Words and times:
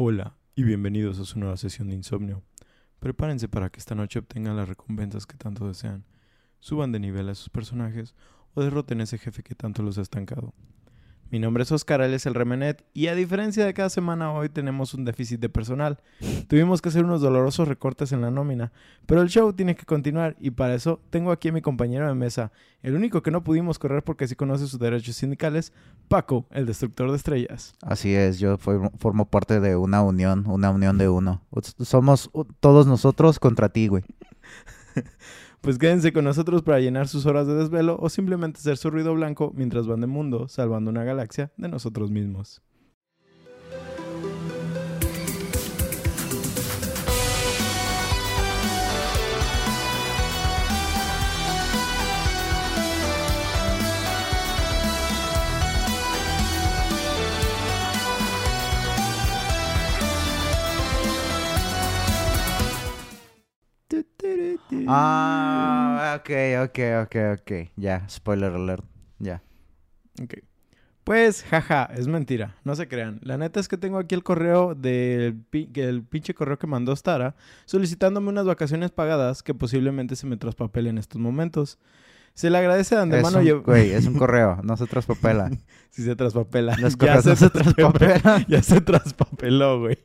Hola 0.00 0.36
y 0.54 0.62
bienvenidos 0.62 1.18
a 1.18 1.24
su 1.24 1.40
nueva 1.40 1.56
sesión 1.56 1.88
de 1.88 1.96
insomnio. 1.96 2.44
Prepárense 3.00 3.48
para 3.48 3.68
que 3.68 3.80
esta 3.80 3.96
noche 3.96 4.20
obtengan 4.20 4.56
las 4.56 4.68
recompensas 4.68 5.26
que 5.26 5.36
tanto 5.36 5.66
desean, 5.66 6.04
suban 6.60 6.92
de 6.92 7.00
nivel 7.00 7.28
a 7.28 7.34
sus 7.34 7.48
personajes 7.48 8.14
o 8.54 8.62
derroten 8.62 9.00
a 9.00 9.02
ese 9.02 9.18
jefe 9.18 9.42
que 9.42 9.56
tanto 9.56 9.82
los 9.82 9.98
ha 9.98 10.02
estancado. 10.02 10.54
Mi 11.30 11.38
nombre 11.38 11.62
es 11.62 11.72
Oscar, 11.72 12.00
él 12.00 12.14
es 12.14 12.24
el 12.24 12.32
Remenet 12.32 12.86
y 12.94 13.08
a 13.08 13.14
diferencia 13.14 13.66
de 13.66 13.74
cada 13.74 13.90
semana 13.90 14.32
hoy 14.32 14.48
tenemos 14.48 14.94
un 14.94 15.04
déficit 15.04 15.38
de 15.38 15.50
personal. 15.50 15.98
Tuvimos 16.48 16.80
que 16.80 16.88
hacer 16.88 17.04
unos 17.04 17.20
dolorosos 17.20 17.68
recortes 17.68 18.12
en 18.12 18.22
la 18.22 18.30
nómina, 18.30 18.72
pero 19.04 19.20
el 19.20 19.28
show 19.28 19.52
tiene 19.52 19.76
que 19.76 19.84
continuar 19.84 20.36
y 20.40 20.52
para 20.52 20.74
eso 20.74 21.02
tengo 21.10 21.30
aquí 21.30 21.48
a 21.48 21.52
mi 21.52 21.60
compañero 21.60 22.08
de 22.08 22.14
mesa, 22.14 22.50
el 22.82 22.94
único 22.94 23.22
que 23.22 23.30
no 23.30 23.44
pudimos 23.44 23.78
correr 23.78 24.02
porque 24.02 24.26
sí 24.26 24.36
conoce 24.36 24.66
sus 24.66 24.80
derechos 24.80 25.16
sindicales, 25.16 25.74
Paco, 26.08 26.46
el 26.50 26.64
destructor 26.64 27.10
de 27.10 27.16
estrellas. 27.18 27.74
Así 27.82 28.14
es, 28.14 28.38
yo 28.38 28.56
formo, 28.56 29.28
parte 29.28 29.60
de 29.60 29.76
una 29.76 30.00
unión, 30.00 30.46
una 30.46 30.70
unión 30.70 30.96
de 30.96 31.10
uno. 31.10 31.42
Somos 31.80 32.30
todos 32.60 32.86
nosotros 32.86 33.38
contra 33.38 33.68
ti, 33.68 33.88
güey. 33.88 34.04
Pues 35.60 35.76
quédense 35.76 36.12
con 36.12 36.24
nosotros 36.24 36.62
para 36.62 36.78
llenar 36.78 37.08
sus 37.08 37.26
horas 37.26 37.46
de 37.46 37.54
desvelo 37.54 37.98
o 38.00 38.08
simplemente 38.08 38.60
ser 38.60 38.76
su 38.76 38.90
ruido 38.90 39.14
blanco 39.14 39.52
mientras 39.54 39.86
van 39.86 40.00
de 40.00 40.06
mundo 40.06 40.48
salvando 40.48 40.90
una 40.90 41.04
galaxia 41.04 41.52
de 41.56 41.68
nosotros 41.68 42.10
mismos. 42.10 42.62
Ah, 64.86 66.18
ok, 66.18 66.30
ok, 66.64 66.78
ok, 67.04 67.16
ok. 67.40 67.52
Ya, 67.76 68.08
spoiler 68.08 68.52
alert. 68.52 68.84
Ya. 69.18 69.42
Ok. 70.22 70.34
Pues, 71.04 71.42
jaja, 71.42 71.88
es 71.96 72.06
mentira. 72.06 72.56
No 72.64 72.74
se 72.74 72.86
crean. 72.86 73.18
La 73.22 73.38
neta 73.38 73.60
es 73.60 73.68
que 73.68 73.78
tengo 73.78 73.98
aquí 73.98 74.14
el 74.14 74.22
correo 74.22 74.74
del 74.74 75.42
el 75.52 76.02
pinche 76.02 76.34
correo 76.34 76.58
que 76.58 76.66
mandó 76.66 76.94
Stara 76.94 77.34
solicitándome 77.64 78.28
unas 78.28 78.44
vacaciones 78.44 78.90
pagadas 78.90 79.42
que 79.42 79.54
posiblemente 79.54 80.16
se 80.16 80.26
me 80.26 80.36
traspapelen 80.36 80.96
en 80.96 80.98
estos 80.98 81.18
momentos. 81.18 81.78
Se 82.38 82.50
le 82.50 82.58
agradece 82.58 82.94
de 82.94 83.00
antemano. 83.02 83.42
yo- 83.42 83.62
güey, 83.64 83.90
es 83.90 84.06
un 84.06 84.14
correo, 84.18 84.60
no 84.62 84.76
se 84.76 84.86
traspapela. 84.86 85.50
Si 85.90 86.04
se 86.04 86.14
traspapela. 86.14 86.76
Los 86.76 86.92
Ya 86.96 86.98
correos 86.98 87.26
no 87.26 87.34
se 87.34 87.50
traspapelan. 87.50 88.44
Ya 88.48 88.62
se 88.62 88.80
traspapeló, 88.80 89.80
güey. 89.80 89.98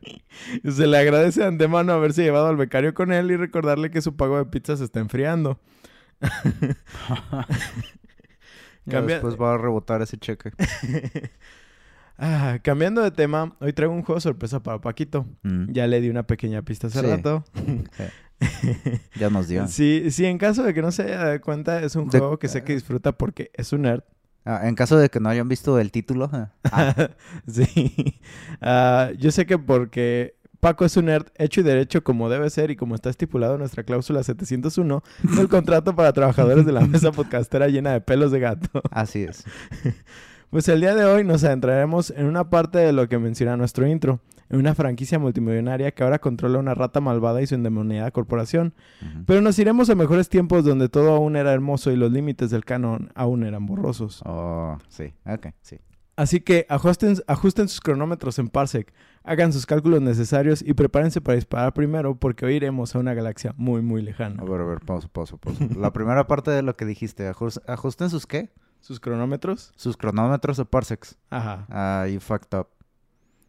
Se 0.67 0.87
le 0.87 0.97
agradece 0.97 1.41
de 1.41 1.45
antemano 1.45 1.93
haberse 1.93 2.23
llevado 2.23 2.47
al 2.47 2.57
becario 2.57 2.95
con 2.95 3.11
él 3.13 3.29
y 3.29 3.35
recordarle 3.35 3.91
que 3.91 4.01
su 4.01 4.15
pago 4.15 4.39
de 4.39 4.45
pizza 4.45 4.75
se 4.75 4.83
está 4.85 4.99
enfriando. 4.99 5.59
Ya 8.85 8.97
Cambia- 8.99 9.15
Después 9.15 9.39
va 9.39 9.53
a 9.53 9.57
rebotar 9.59 10.01
ese 10.01 10.17
cheque. 10.17 10.51
Ah, 12.17 12.59
cambiando 12.63 13.01
de 13.01 13.11
tema, 13.11 13.55
hoy 13.59 13.73
traigo 13.73 13.93
un 13.93 14.03
juego 14.03 14.21
sorpresa 14.21 14.61
para 14.61 14.79
Paquito. 14.79 15.25
Mm, 15.43 15.71
Ya 15.71 15.87
le 15.87 15.99
di 15.99 16.09
una 16.09 16.23
pequeña 16.23 16.61
pista 16.61 16.87
hace 16.87 16.99
Sí. 17.01 17.05
rato. 17.07 17.43
Ya 19.15 19.29
nos 19.29 19.47
dio. 19.47 19.67
Sí, 19.67 20.11
sí, 20.11 20.25
en 20.25 20.37
caso 20.37 20.63
de 20.63 20.73
que 20.73 20.81
no 20.81 20.91
se 20.91 21.03
haya 21.03 21.17
dado 21.17 21.41
cuenta, 21.41 21.81
es 21.81 21.95
un 21.95 22.09
De- 22.09 22.19
juego 22.19 22.37
que 22.39 22.47
sé 22.47 22.63
que 22.63 22.73
disfruta 22.73 23.11
porque 23.13 23.51
es 23.55 23.73
un 23.73 23.83
nerd. 23.83 24.03
Ah, 24.45 24.67
en 24.67 24.75
caso 24.75 24.97
de 24.97 25.09
que 25.09 25.19
no 25.21 25.29
hayan 25.29 25.47
visto 25.47 25.79
el 25.79 25.91
título. 25.91 26.29
ah, 26.33 26.51
ah, 26.71 27.09
sí. 27.47 28.19
Ah, 28.61 29.11
yo 29.17 29.31
sé 29.31 29.45
que 29.45 29.57
porque 29.57 30.35
Paco 30.59 30.85
es 30.85 30.95
un 30.97 31.05
nerd 31.05 31.27
hecho 31.37 31.61
y 31.61 31.63
derecho 31.63 32.03
como 32.03 32.29
debe 32.29 32.49
ser 32.49 32.69
y 32.71 32.75
como 32.75 32.95
está 32.95 33.09
estipulado 33.09 33.53
en 33.53 33.59
nuestra 33.59 33.83
cláusula 33.83 34.21
701 34.23 35.01
del 35.35 35.47
contrato 35.49 35.95
para 35.95 36.13
trabajadores 36.13 36.65
de 36.65 36.71
la 36.73 36.81
mesa 36.81 37.11
podcastera 37.13 37.67
llena 37.69 37.91
de 37.93 38.01
pelos 38.01 38.31
de 38.31 38.39
gato. 38.39 38.81
así 38.91 39.23
es. 39.23 39.43
Pues 40.53 40.67
el 40.67 40.81
día 40.81 40.93
de 40.93 41.03
hoy 41.05 41.23
nos 41.23 41.43
adentraremos 41.43 42.11
en 42.15 42.27
una 42.27 42.51
parte 42.51 42.77
de 42.77 42.93
lo 42.93 43.09
que 43.09 43.17
menciona 43.17 43.57
nuestro 43.57 43.87
intro, 43.87 44.19
en 44.51 44.59
una 44.59 44.75
franquicia 44.75 45.17
multimillonaria 45.17 45.89
que 45.89 46.03
ahora 46.03 46.19
controla 46.19 46.59
una 46.59 46.75
rata 46.75 47.01
malvada 47.01 47.41
y 47.41 47.47
su 47.47 47.55
endemoniada 47.55 48.11
corporación. 48.11 48.75
Pero 49.25 49.41
nos 49.41 49.57
iremos 49.57 49.89
a 49.89 49.95
mejores 49.95 50.29
tiempos 50.29 50.63
donde 50.63 50.89
todo 50.89 51.15
aún 51.15 51.35
era 51.37 51.51
hermoso 51.53 51.91
y 51.91 51.95
los 51.95 52.11
límites 52.11 52.51
del 52.51 52.65
canon 52.65 53.09
aún 53.15 53.43
eran 53.43 53.65
borrosos. 53.65 54.21
Oh, 54.25 54.77
sí. 54.89 55.15
Ok, 55.25 55.47
sí. 55.61 55.79
Así 56.17 56.41
que 56.41 56.67
ajusten, 56.69 57.15
ajusten 57.25 57.67
sus 57.67 57.81
cronómetros 57.81 58.37
en 58.37 58.47
Parsec, 58.49 58.93
hagan 59.23 59.51
sus 59.53 59.65
cálculos 59.65 60.03
necesarios 60.03 60.61
y 60.61 60.75
prepárense 60.75 61.19
para 61.19 61.33
disparar 61.37 61.73
primero 61.73 62.13
porque 62.19 62.45
hoy 62.45 62.53
iremos 62.57 62.93
a 62.95 62.99
una 62.99 63.15
galaxia 63.15 63.55
muy 63.57 63.81
muy 63.81 64.03
lejana. 64.03 64.35
A 64.39 64.45
ver, 64.45 64.61
a 64.61 64.65
ver, 64.65 64.81
pausa, 64.81 65.07
pausa, 65.11 65.35
pausa. 65.37 65.65
La 65.75 65.91
primera 65.91 66.27
parte 66.27 66.51
de 66.51 66.61
lo 66.61 66.75
que 66.75 66.85
dijiste, 66.85 67.27
ajus- 67.27 67.59
ajusten 67.65 68.11
sus 68.11 68.27
qué? 68.27 68.51
¿Sus 68.83 68.99
cronómetros? 68.99 69.71
Sus 69.77 69.95
cronómetros 69.95 70.57
de 70.57 70.65
parsecs. 70.65 71.15
Ajá. 71.29 71.65
Ah, 71.69 72.05
you 72.05 72.19
fucked 72.19 72.53
up. 72.57 72.67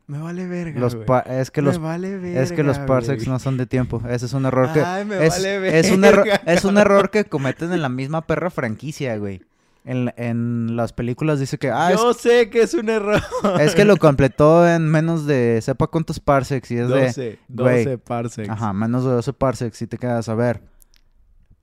Me 0.06 0.18
vale 0.18 0.46
verga, 0.46 0.78
Los 0.78 0.96
es 1.26 1.50
que 1.50 1.60
los 1.60 1.80
Me 1.80 1.86
vale 1.86 2.16
verga, 2.18 2.40
es 2.40 2.52
que 2.52 2.62
los 2.62 2.78
parsecs 2.78 3.26
no 3.26 3.40
son 3.40 3.56
de 3.56 3.66
tiempo. 3.66 4.00
Ese 4.08 4.26
es 4.26 4.32
un 4.32 4.46
error 4.46 4.72
que 4.72 4.80
Ay, 4.80 5.04
me 5.04 5.26
es, 5.26 5.30
vale 5.32 5.76
es 5.76 5.90
un 5.90 6.04
error 6.04 6.24
verga, 6.24 6.52
es 6.52 6.64
un 6.64 6.78
error 6.78 7.10
que 7.10 7.24
cometen 7.24 7.72
en 7.72 7.82
la 7.82 7.88
misma 7.88 8.24
perra 8.28 8.48
franquicia, 8.50 9.16
güey. 9.16 9.42
En, 9.84 10.14
en 10.16 10.76
las 10.76 10.92
películas 10.92 11.40
dice 11.40 11.58
que 11.58 11.68
ah, 11.68 11.90
es, 11.90 11.98
Yo 11.98 12.14
sé 12.14 12.48
que 12.48 12.62
es 12.62 12.74
un 12.74 12.88
error. 12.88 13.20
es 13.60 13.74
que 13.74 13.84
lo 13.84 13.96
completó 13.96 14.68
en 14.68 14.88
menos 14.88 15.26
de 15.26 15.58
sepa 15.62 15.88
cuántos 15.88 16.20
parsecs 16.20 16.70
y 16.70 16.76
es 16.76 16.88
de 16.88 17.06
12, 17.06 17.38
güey. 17.48 17.84
12 17.84 17.98
parsecs. 17.98 18.48
ajá, 18.50 18.72
menos 18.72 19.04
de 19.04 19.10
12 19.10 19.32
parsecs 19.32 19.82
y 19.82 19.88
te 19.88 19.98
quedas 19.98 20.28
a 20.28 20.36
ver. 20.36 20.62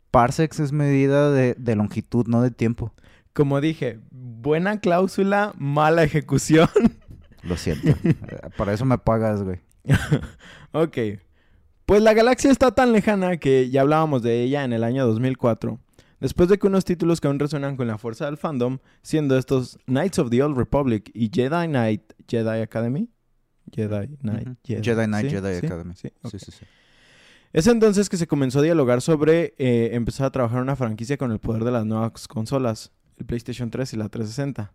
Parsecs 0.10 0.60
es 0.60 0.74
medida 0.74 1.32
de, 1.32 1.56
de 1.58 1.76
longitud, 1.78 2.28
no 2.28 2.42
de 2.42 2.52
tiempo. 2.52 2.94
Como 3.34 3.62
dije, 3.62 4.00
buena 4.12 4.80
cláusula, 4.80 5.54
mala 5.58 6.04
ejecución. 6.04 6.70
Lo 7.44 7.58
siento. 7.58 7.94
Para 8.58 8.74
eso 8.74 8.86
me 8.86 8.98
pagas, 8.98 9.44
güey. 9.44 9.60
ok. 10.72 10.98
Pues 11.86 12.02
la 12.02 12.14
galaxia 12.14 12.52
está 12.52 12.72
tan 12.72 12.94
lejana 12.94 13.38
que 13.38 13.70
ya 13.70 13.82
hablábamos 13.82 14.22
de 14.22 14.44
ella 14.44 14.64
en 14.64 14.74
el 14.74 14.84
año 14.84 15.06
2004. 15.08 15.80
Después 16.20 16.50
de 16.50 16.60
que 16.60 16.68
unos 16.68 16.86
títulos 16.86 17.20
que 17.20 17.28
aún 17.28 17.40
resuenan 17.40 17.76
con 17.76 17.88
la 17.88 17.98
fuerza 17.98 18.26
del 18.26 18.38
fandom, 18.38 18.78
siendo 19.02 19.38
estos 19.38 19.80
Knights 19.88 20.20
of 20.20 20.30
the 20.30 20.44
Old 20.44 20.56
Republic 20.56 21.10
y 21.16 21.32
Jedi 21.34 21.68
Knight 21.68 22.14
Jedi 22.28 22.62
Academy. 22.62 23.10
Jedi 23.72 24.18
Knight. 24.18 24.50
Jedi, 24.64 24.84
Jedi 24.84 25.06
Knight, 25.06 25.26
¿sí? 25.26 25.36
Jedi 25.36 25.60
¿Sí? 25.60 25.66
Academy. 25.66 25.94
Sí. 25.96 26.10
Sí, 26.30 26.40
sí, 26.40 26.52
sí. 26.52 26.66
Es 27.54 27.68
entonces 27.68 28.08
que 28.08 28.18
se 28.18 28.28
comenzó 28.28 28.60
a 28.60 28.62
dialogar 28.62 29.02
sobre 29.02 29.56
eh, 29.58 29.90
empezar 29.94 30.28
a 30.28 30.32
trabajar 30.32 30.62
una 30.62 30.76
franquicia 30.76 31.18
con 31.18 31.32
el 31.32 31.40
poder 31.40 31.64
de 31.66 31.72
las 31.72 31.86
nuevas 31.86 32.28
consolas, 32.28 32.94
el 33.22 33.26
PlayStation 33.26 33.70
3 33.70 33.94
y 33.94 33.98
la 33.98 34.10
360. 34.10 34.74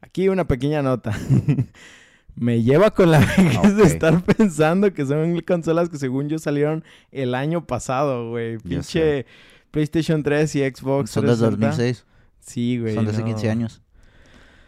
Aquí 0.00 0.28
una 0.28 0.46
pequeña 0.46 0.82
nota. 0.82 1.12
Me 2.34 2.62
lleva 2.62 2.92
con 2.92 3.10
la 3.10 3.18
vejez 3.36 3.76
de 3.76 3.82
estar 3.82 4.22
pensando 4.24 4.92
que 4.94 5.04
son 5.04 5.38
consolas 5.40 5.90
que 5.90 5.98
según 5.98 6.28
yo 6.28 6.38
salieron 6.38 6.82
el 7.10 7.34
año 7.34 7.66
pasado, 7.66 8.30
güey. 8.30 8.58
Pinche 8.58 9.26
PlayStation 9.70 10.22
3 10.22 10.54
y 10.56 10.60
Xbox 10.60 11.10
Son 11.10 11.26
de 11.26 11.36
360. 11.36 11.66
2006. 11.66 12.06
Sí, 12.40 12.78
güey. 12.78 12.94
Son 12.94 13.04
de 13.04 13.10
hace 13.10 13.20
no. 13.20 13.26
15 13.26 13.50
años. 13.50 13.82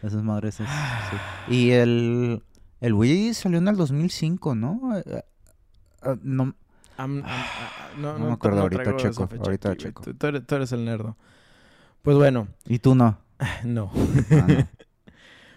Esas 0.03 0.23
madres. 0.23 0.55
sí. 0.55 0.63
Y 1.49 1.71
el, 1.71 2.43
el 2.81 2.93
Wii 2.93 3.33
salió 3.33 3.57
en 3.57 3.67
el 3.67 3.75
2005, 3.75 4.55
¿no? 4.55 4.97
Eh, 4.97 5.03
eh, 5.07 5.23
ah, 6.03 6.15
no 6.21 6.55
no, 6.97 7.17
No 7.97 8.19
me 8.19 8.33
acuerdo, 8.33 8.61
ahorita 8.61 8.95
checo, 8.95 9.27
ahorita 9.39 9.71
aquí, 9.71 9.85
checo. 9.85 10.03
Tú, 10.03 10.13
tú 10.13 10.27
eres, 10.27 10.45
tú 10.45 10.55
eres 10.55 10.71
el 10.71 10.85
nerdo. 10.85 11.17
Pues 12.05 12.17
bueno, 12.17 12.47
y 12.67 12.77
tú 12.77 12.93
no. 12.93 13.17
no. 13.65 13.91
Ah, 14.29 14.45
no. 14.47 14.67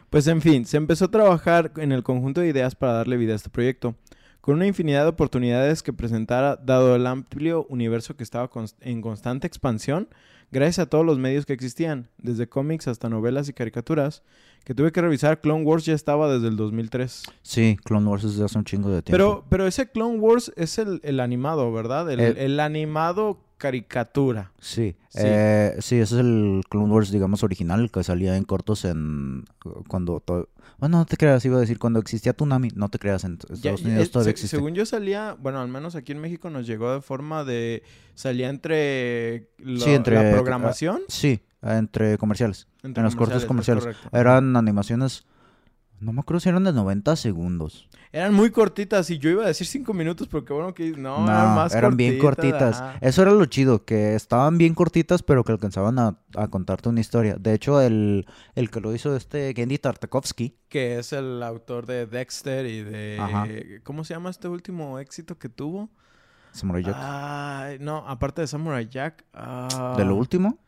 Pues 0.09 0.27
en 0.29 0.41
fin, 0.41 0.65
se 0.65 0.79
empezó 0.79 1.05
a 1.05 1.11
trabajar 1.11 1.73
en 1.77 1.93
el 1.93 2.03
conjunto 2.03 2.41
de 2.41 2.49
ideas 2.49 2.75
para 2.75 2.95
darle 2.95 3.19
vida 3.19 3.35
a 3.35 3.37
este 3.37 3.51
proyecto, 3.51 3.97
con 4.41 4.55
una 4.55 4.67
infinidad 4.67 5.03
de 5.03 5.11
oportunidades 5.11 5.83
que 5.83 5.93
presentara 5.93 6.57
dado 6.57 6.97
el 6.97 7.07
amplio 7.07 7.67
universo 7.69 8.17
que 8.17 8.23
estaba 8.23 8.49
en 8.81 9.03
constante 9.03 9.47
expansión, 9.47 10.09
gracias 10.51 10.79
a 10.79 10.89
todos 10.89 11.05
los 11.05 11.19
medios 11.19 11.45
que 11.45 11.53
existían, 11.53 12.09
desde 12.17 12.49
cómics 12.49 12.89
hasta 12.89 13.11
novelas 13.11 13.51
y 13.51 13.53
caricaturas, 13.53 14.23
que 14.65 14.75
tuve 14.75 14.93
que 14.93 15.01
revisar, 15.01 15.41
Clone 15.41 15.65
Wars 15.65 15.85
ya 15.87 15.95
estaba 15.95 16.31
desde 16.33 16.49
el 16.49 16.57
2003. 16.57 17.23
Sí, 17.43 17.77
Clone 17.85 18.07
Wars 18.09 18.25
es 18.25 18.37
de 18.37 18.45
hace 18.45 18.59
un 18.59 18.65
chingo 18.65 18.91
de 18.91 19.03
tiempo. 19.03 19.13
Pero, 19.13 19.45
pero 19.49 19.67
ese 19.67 19.91
Clone 19.91 20.19
Wars 20.19 20.53
es 20.57 20.79
el, 20.79 21.01
el 21.03 21.21
animado, 21.21 21.73
¿verdad? 21.73 22.11
El, 22.11 22.21
El- 22.21 22.37
el 22.37 22.61
animado 22.61 23.41
caricatura. 23.57 24.53
Sí, 24.61 24.95
Sí. 25.09 25.19
eh, 25.25 25.75
sí, 25.81 25.97
ese 25.97 26.15
es 26.17 26.21
el 26.21 26.63
Clone 26.69 26.93
Wars, 26.93 27.11
digamos, 27.11 27.43
original, 27.43 27.91
que 27.91 28.05
salía 28.05 28.37
en 28.37 28.45
cortos 28.45 28.85
en... 28.85 29.45
Cuando... 29.89 30.21
to- 30.21 30.49
Bueno, 30.79 30.99
no 30.99 31.07
te 31.07 31.17
creas, 31.17 31.45
iba 31.45 31.57
a 31.57 31.61
decir, 31.61 31.79
cuando 31.79 31.99
existía 31.99 32.35
Tsunami, 32.35 32.69
no 32.77 32.89
te 32.89 32.99
creas, 33.01 33.25
en 33.25 33.33
Estados 33.33 33.61
Ya- 33.63 33.73
Unidos 33.73 34.07
eh, 34.07 34.11
todavía 34.11 34.25
se- 34.27 34.31
existe. 34.31 34.57
Según 34.57 34.75
yo 34.75 34.87
salía, 34.87 35.37
bueno, 35.41 35.61
al 35.61 35.69
menos 35.69 35.97
aquí 35.97 36.13
en 36.13 36.21
México 36.21 36.51
nos 36.51 36.67
llegó 36.69 36.93
de 36.95 37.01
forma 37.01 37.43
de 37.45 37.83
salía 38.15 38.49
entre, 38.49 39.49
lo- 39.59 39.81
Sí, 39.81 39.91
entre- 39.91 40.23
la 40.23 40.31
programación 40.31 41.01
Sí, 41.09 41.41
entre 41.63 42.19
comerciales. 42.19 42.69
entre 42.83 43.01
en 43.01 43.05
los 43.05 43.17
cortos 43.17 43.43
es 43.43 43.47
comerciales. 43.47 43.85
correcto. 43.85 44.09
Eran 44.13 44.57
animaciones 44.57 45.27
No 46.01 46.13
me 46.13 46.21
acuerdo 46.21 46.39
si 46.41 46.49
eran 46.49 46.63
de 46.65 46.73
90 46.73 47.17
segundos. 47.17 47.89
Eran 48.13 48.33
muy 48.33 48.51
cortitas 48.51 49.11
y 49.11 49.19
yo 49.19 49.29
iba 49.31 49.43
a 49.45 49.49
decir 49.49 49.67
cinco 49.67 49.93
minutos 49.93 50.29
porque 50.29 50.53
bueno 50.53 50.73
que 50.73 50.93
no, 50.93 51.27
No, 51.27 51.31
eran 51.33 51.55
más 51.57 51.75
eran 51.75 51.97
bien 51.97 52.19
cortitas. 52.19 52.81
ajá. 52.81 52.99
Eso 53.01 53.21
era 53.23 53.33
lo 53.33 53.45
chido, 53.47 53.85
que 53.85 54.15
estaban 54.15 54.57
bien 54.59 54.75
cortitas, 54.75 55.23
pero 55.25 55.43
que 55.45 55.53
alcanzaban 55.53 55.99
a, 55.99 56.17
a 56.37 56.49
contarte 56.49 56.89
una 56.89 57.01
historia. 57.01 57.35
De 57.39 57.53
hecho, 57.53 57.81
el, 57.83 58.27
el 58.55 58.71
que 58.71 58.81
lo 58.81 58.95
hizo 58.95 59.15
este 59.17 59.53
Gendy 59.55 59.77
Tartakovsky, 59.79 60.57
Que 60.69 60.99
es 61.01 61.13
el 61.13 61.43
autor 61.43 61.85
de 61.87 62.07
Dexter 62.07 62.65
y 62.67 62.83
de... 62.85 63.19
Ajá. 63.21 63.47
¿Cómo 63.83 64.05
se 64.05 64.15
llama 64.15 64.31
este 64.31 64.47
último 64.49 64.99
éxito 65.01 65.37
que 65.37 65.49
tuvo? 65.49 65.91
Samurai 66.53 66.83
Jack, 66.85 66.97
Ay, 66.99 67.79
no, 67.81 67.99
aparte 68.09 68.41
de 68.41 68.47
Samurai 68.47 68.89
Jack. 68.89 69.25
ah, 69.35 69.95
de 69.99 70.05
lo 70.05 70.15
último. 70.15 70.59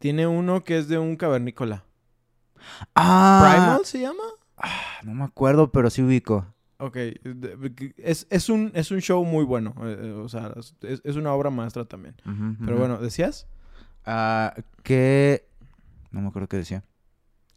Tiene 0.00 0.26
uno 0.26 0.64
que 0.64 0.78
es 0.78 0.88
de 0.88 0.98
un 0.98 1.14
cavernícola. 1.16 1.84
Ah, 2.94 3.40
¿Primal 3.56 3.84
se 3.84 4.00
llama? 4.00 4.22
no 5.04 5.14
me 5.14 5.24
acuerdo, 5.24 5.70
pero 5.70 5.88
sí 5.90 6.02
ubico. 6.02 6.46
Ok, 6.78 6.94
de- 6.94 7.94
es, 7.98 8.26
es, 8.30 8.48
un, 8.48 8.72
es 8.74 8.90
un 8.90 9.00
show 9.00 9.22
muy 9.24 9.44
bueno. 9.44 9.74
eh, 9.82 9.96
eh, 10.00 10.10
o 10.12 10.28
sea, 10.28 10.54
es, 10.82 11.02
es 11.04 11.16
una 11.16 11.32
obra 11.34 11.50
maestra 11.50 11.84
también. 11.84 12.14
Pero 12.64 12.78
bueno, 12.78 12.96
¿decías? 12.98 13.46
Ah, 14.06 14.54
que... 14.82 15.46
No 16.10 16.22
me 16.22 16.28
acuerdo 16.28 16.48
qué 16.48 16.56
decía. 16.56 16.82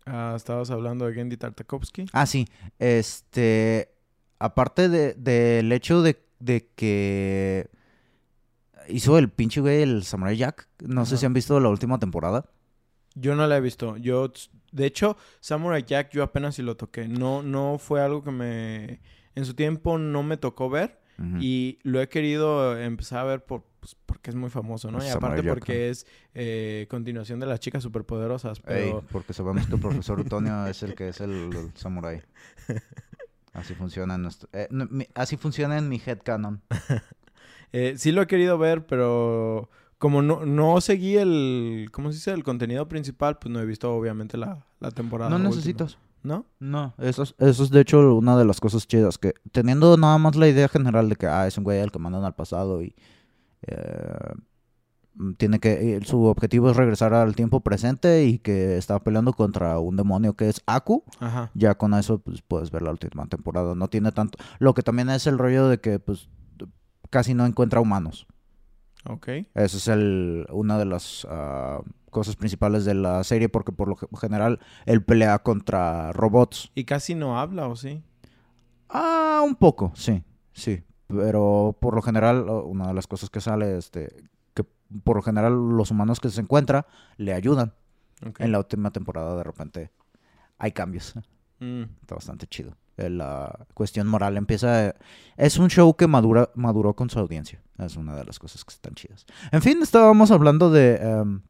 Ah, 0.06 0.34
estabas 0.36 0.70
hablando 0.70 1.06
de 1.08 1.14
Gendy 1.14 1.38
Tartakovsky. 1.38 2.06
Ah, 2.12 2.26
sí. 2.26 2.48
Este. 2.78 3.90
Aparte 4.40 4.90
de- 4.90 5.14
del 5.14 5.72
hecho 5.72 6.02
de, 6.02 6.22
de 6.40 6.68
que 6.76 7.70
hizo 8.90 9.18
el 9.18 9.30
pinche 9.30 9.62
güey 9.62 9.82
el 9.82 10.04
Samurai 10.04 10.36
Jack. 10.38 10.68
No 10.80 11.06
sé 11.06 11.18
si 11.18 11.26
han 11.26 11.34
visto 11.34 11.60
la 11.60 11.70
última 11.70 12.00
temporada. 12.00 12.46
Yo 13.16 13.36
no 13.36 13.46
la 13.48 13.58
he 13.58 13.62
visto. 13.62 13.98
Yo, 13.98 14.32
de 14.72 14.86
hecho, 14.86 15.18
Samurai 15.40 15.84
Jack 15.84 16.12
yo 16.12 16.24
apenas 16.24 16.56
si 16.56 16.62
lo 16.64 16.76
toqué. 16.78 17.08
No, 17.08 17.44
no 17.44 17.78
fue 17.80 18.02
algo 18.02 18.24
que 18.24 18.32
me... 18.32 19.00
En 19.36 19.46
su 19.46 19.54
tiempo 19.56 19.98
no 19.98 20.24
me 20.24 20.38
tocó 20.38 20.70
ver. 20.70 21.00
Y 21.40 21.80
lo 21.84 22.02
he 22.02 22.10
querido 22.10 22.78
empezar 22.78 23.20
a 23.20 23.24
ver 23.24 23.46
por, 23.46 23.64
pues, 23.80 23.96
porque 24.06 24.30
es 24.32 24.36
muy 24.36 24.50
famoso, 24.50 24.92
¿no? 24.92 24.98
Pues 24.98 25.10
y 25.10 25.14
Samurai 25.14 25.32
aparte 25.40 25.46
Jack, 25.48 25.54
porque 25.60 25.90
es 25.90 26.08
eh, 26.34 26.88
continuación 26.90 27.40
de 27.40 27.46
las 27.46 27.60
chicas 27.60 27.84
superpoderosas. 27.84 28.62
Ey, 28.68 28.94
porque 29.12 29.32
sabemos 29.32 29.68
que 29.68 29.76
el 29.76 29.80
profesor 29.80 30.20
Utonio 30.20 30.66
es 30.68 30.82
el 30.84 30.96
que 30.96 31.10
es 31.10 31.22
el, 31.22 31.32
el 31.56 31.72
Samurai. 31.76 32.22
Así 33.54 33.76
funciona 33.76 34.16
en 34.16 34.24
nuestro, 34.24 34.50
eh, 34.54 34.68
no, 34.72 34.88
mi- 34.90 35.08
así 35.14 35.38
funciona 35.38 35.78
en 35.78 35.88
mi 35.88 36.02
headcanon. 36.04 36.62
eh, 37.74 37.96
sí 37.98 38.12
lo 38.12 38.22
he 38.22 38.28
querido 38.28 38.58
ver, 38.58 38.86
pero 38.86 39.70
como 39.98 40.22
no, 40.22 40.46
no 40.46 40.80
seguí 40.80 41.18
el, 41.18 41.90
¿cómo 41.92 42.10
se 42.12 42.16
dice? 42.16 42.32
El 42.32 42.44
contenido 42.44 42.88
principal, 42.88 43.38
pues 43.38 43.52
no 43.52 43.60
he 43.60 43.66
visto 43.66 43.94
obviamente 43.94 44.38
la, 44.38 44.66
la 44.80 44.92
temporada. 44.92 45.30
No 45.30 45.40
necesitas. 45.40 45.98
¿No? 46.24 46.46
No, 46.58 46.94
eso 47.00 47.24
es, 47.24 47.36
eso 47.38 47.64
es 47.64 47.70
de 47.70 47.82
hecho 47.82 48.16
una 48.16 48.38
de 48.38 48.46
las 48.46 48.62
cosas 48.62 48.88
chidas, 48.88 49.18
que 49.18 49.34
teniendo 49.52 49.98
nada 49.98 50.18
más 50.18 50.38
la 50.38 50.48
idea 50.48 50.70
general 50.70 51.10
de 51.10 51.18
que 51.18 51.28
ah, 51.28 51.48
es 51.48 51.58
un 51.58 51.66
güey 51.66 51.82
al 51.82 51.92
que 51.92 52.00
mandan 52.00 52.24
al 52.24 52.34
pasado 52.34 52.82
y 52.82 52.96
eh, 53.68 54.34
tiene 55.38 55.60
que, 55.60 56.00
y 56.02 56.06
su 56.06 56.24
objetivo 56.24 56.72
es 56.72 56.78
regresar 56.78 57.14
al 57.14 57.36
tiempo 57.36 57.60
presente 57.60 58.24
y 58.24 58.40
que 58.40 58.78
está 58.78 59.04
peleando 59.04 59.34
contra 59.34 59.80
un 59.80 59.98
demonio 59.98 60.34
que 60.34 60.48
es 60.48 60.62
Aku, 60.66 61.04
Ajá. 61.20 61.52
ya 61.54 61.76
con 61.76 61.94
eso 61.94 62.20
pues, 62.20 62.42
puedes 62.42 62.72
ver 62.72 62.84
la 62.84 62.92
última 62.92 63.28
temporada, 63.28 63.76
no 63.76 63.90
tiene 63.90 64.12
tanto, 64.12 64.38
lo 64.60 64.74
que 64.74 64.82
también 64.82 65.10
es 65.10 65.28
el 65.28 65.38
rollo 65.38 65.68
de 65.68 65.80
que 65.80 66.00
pues 66.00 66.30
casi 67.14 67.34
no 67.34 67.46
encuentra 67.46 67.80
humanos, 67.80 68.26
Ok. 69.06 69.28
esa 69.54 69.78
es 69.78 69.88
el, 69.88 70.46
una 70.52 70.78
de 70.78 70.86
las 70.86 71.26
ah, 71.30 71.80
cosas 72.10 72.36
principales 72.36 72.84
de 72.86 72.94
la 72.96 73.24
serie 73.24 73.48
porque 73.50 73.72
por 73.72 73.88
lo 73.88 73.96
ge- 73.96 74.08
general 74.20 74.60
él 74.86 75.04
pelea 75.04 75.40
contra 75.40 76.12
robots. 76.12 76.72
Y 76.76 76.84
casi 76.86 77.14
no 77.16 77.40
habla, 77.40 77.68
¿o 77.68 77.76
sí? 77.76 78.02
Ah, 78.90 79.42
un 79.46 79.56
poco, 79.56 79.92
sí, 79.96 80.24
sí. 80.52 80.84
Pero 81.08 81.78
por 81.80 81.96
lo 81.96 82.02
general, 82.02 82.50
una 82.50 82.88
de 82.88 82.94
las 82.94 83.08
cosas 83.08 83.30
que 83.30 83.42
sale, 83.42 83.78
este, 83.78 84.14
que 84.56 84.64
por 85.04 85.18
lo 85.18 85.22
general 85.22 85.54
los 85.78 85.92
humanos 85.92 86.20
que 86.20 86.30
se 86.30 86.42
encuentra 86.42 86.88
le 87.18 87.34
ayudan. 87.34 87.74
En 88.40 88.52
la 88.52 88.60
última 88.60 88.90
temporada 88.92 89.36
de 89.36 89.44
repente 89.44 89.92
hay 90.58 90.72
cambios. 90.72 91.14
Mm. 91.60 91.84
Está 92.02 92.16
bastante 92.16 92.48
chido. 92.48 92.76
La 92.98 93.66
cuestión 93.74 94.08
moral 94.08 94.38
empieza... 94.38 94.96
Es 95.36 95.58
un 95.58 95.70
show 95.70 95.96
que 95.96 96.08
madura, 96.08 96.50
maduró 96.56 96.96
con 96.96 97.10
su 97.10 97.20
audiencia. 97.20 97.62
Es 97.80 97.96
una 97.96 98.16
de 98.16 98.24
las 98.24 98.40
cosas 98.40 98.64
que 98.64 98.74
están 98.74 98.94
chidas. 98.94 99.26
En 99.52 99.62
fin, 99.62 99.80
estábamos 99.82 100.32
hablando 100.32 100.70
de... 100.70 100.96
em, 100.96 101.42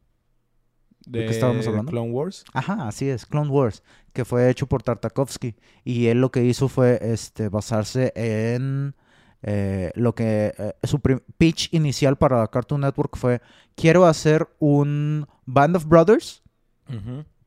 ¿De 1.06 1.26
qué 1.26 1.32
estábamos 1.32 1.68
hablando? 1.68 1.92
Clone 1.92 2.12
Wars. 2.12 2.46
Ajá, 2.54 2.88
así 2.88 3.10
es, 3.10 3.26
Clone 3.26 3.50
Wars, 3.50 3.84
que 4.14 4.24
fue 4.24 4.50
hecho 4.50 4.68
por 4.68 4.84
Tartakovsky. 4.84 5.56
Y 5.84 6.08
él 6.08 6.22
lo 6.22 6.32
que 6.32 6.46
hizo 6.46 6.70
fue 6.70 6.98
este, 7.02 7.50
basarse 7.50 8.14
en 8.16 8.96
eh, 9.42 9.92
lo 9.96 10.16
que 10.16 10.54
eh, 10.58 10.74
su 10.84 11.02
pitch 11.02 11.74
inicial 11.74 12.18
para 12.18 12.48
Cartoon 12.48 12.82
Network 12.82 13.18
fue, 13.18 13.42
quiero 13.76 14.06
hacer 14.06 14.48
un 14.60 15.28
Band 15.46 15.76
of 15.76 15.86
Brothers 15.86 16.42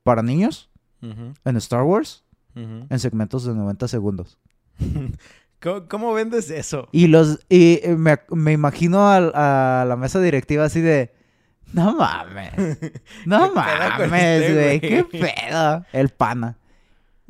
para 0.03 0.23
niños 0.23 0.71
en 1.01 1.57
Star 1.57 1.85
Wars 1.85 2.26
en 2.57 2.99
segmentos 2.99 3.45
de 3.45 3.55
90 3.55 3.87
segundos. 3.89 4.39
¿Cómo, 5.61 5.89
cómo 5.89 6.13
vendes 6.13 6.51
eso? 6.51 6.89
Y 6.93 7.07
los 7.07 7.41
y 7.49 7.81
eh, 7.83 7.97
me, 7.97 8.19
me 8.31 8.53
imagino 8.53 9.09
a, 9.09 9.85
la 9.87 9.97
mesa 9.97 10.21
directiva 10.21 10.65
así 10.65 10.81
de, 10.81 11.13
no 11.73 11.95
mames, 11.97 12.53
no 13.27 13.53
¿Qué 13.55 13.61
pedo 13.61 13.97
con 13.97 14.11
mames, 14.11 14.53
güey, 14.53 14.55
güey?" 14.55 14.81
qué 14.81 15.05
pedo, 15.05 15.85
el 15.93 16.09
pana. 16.11 16.59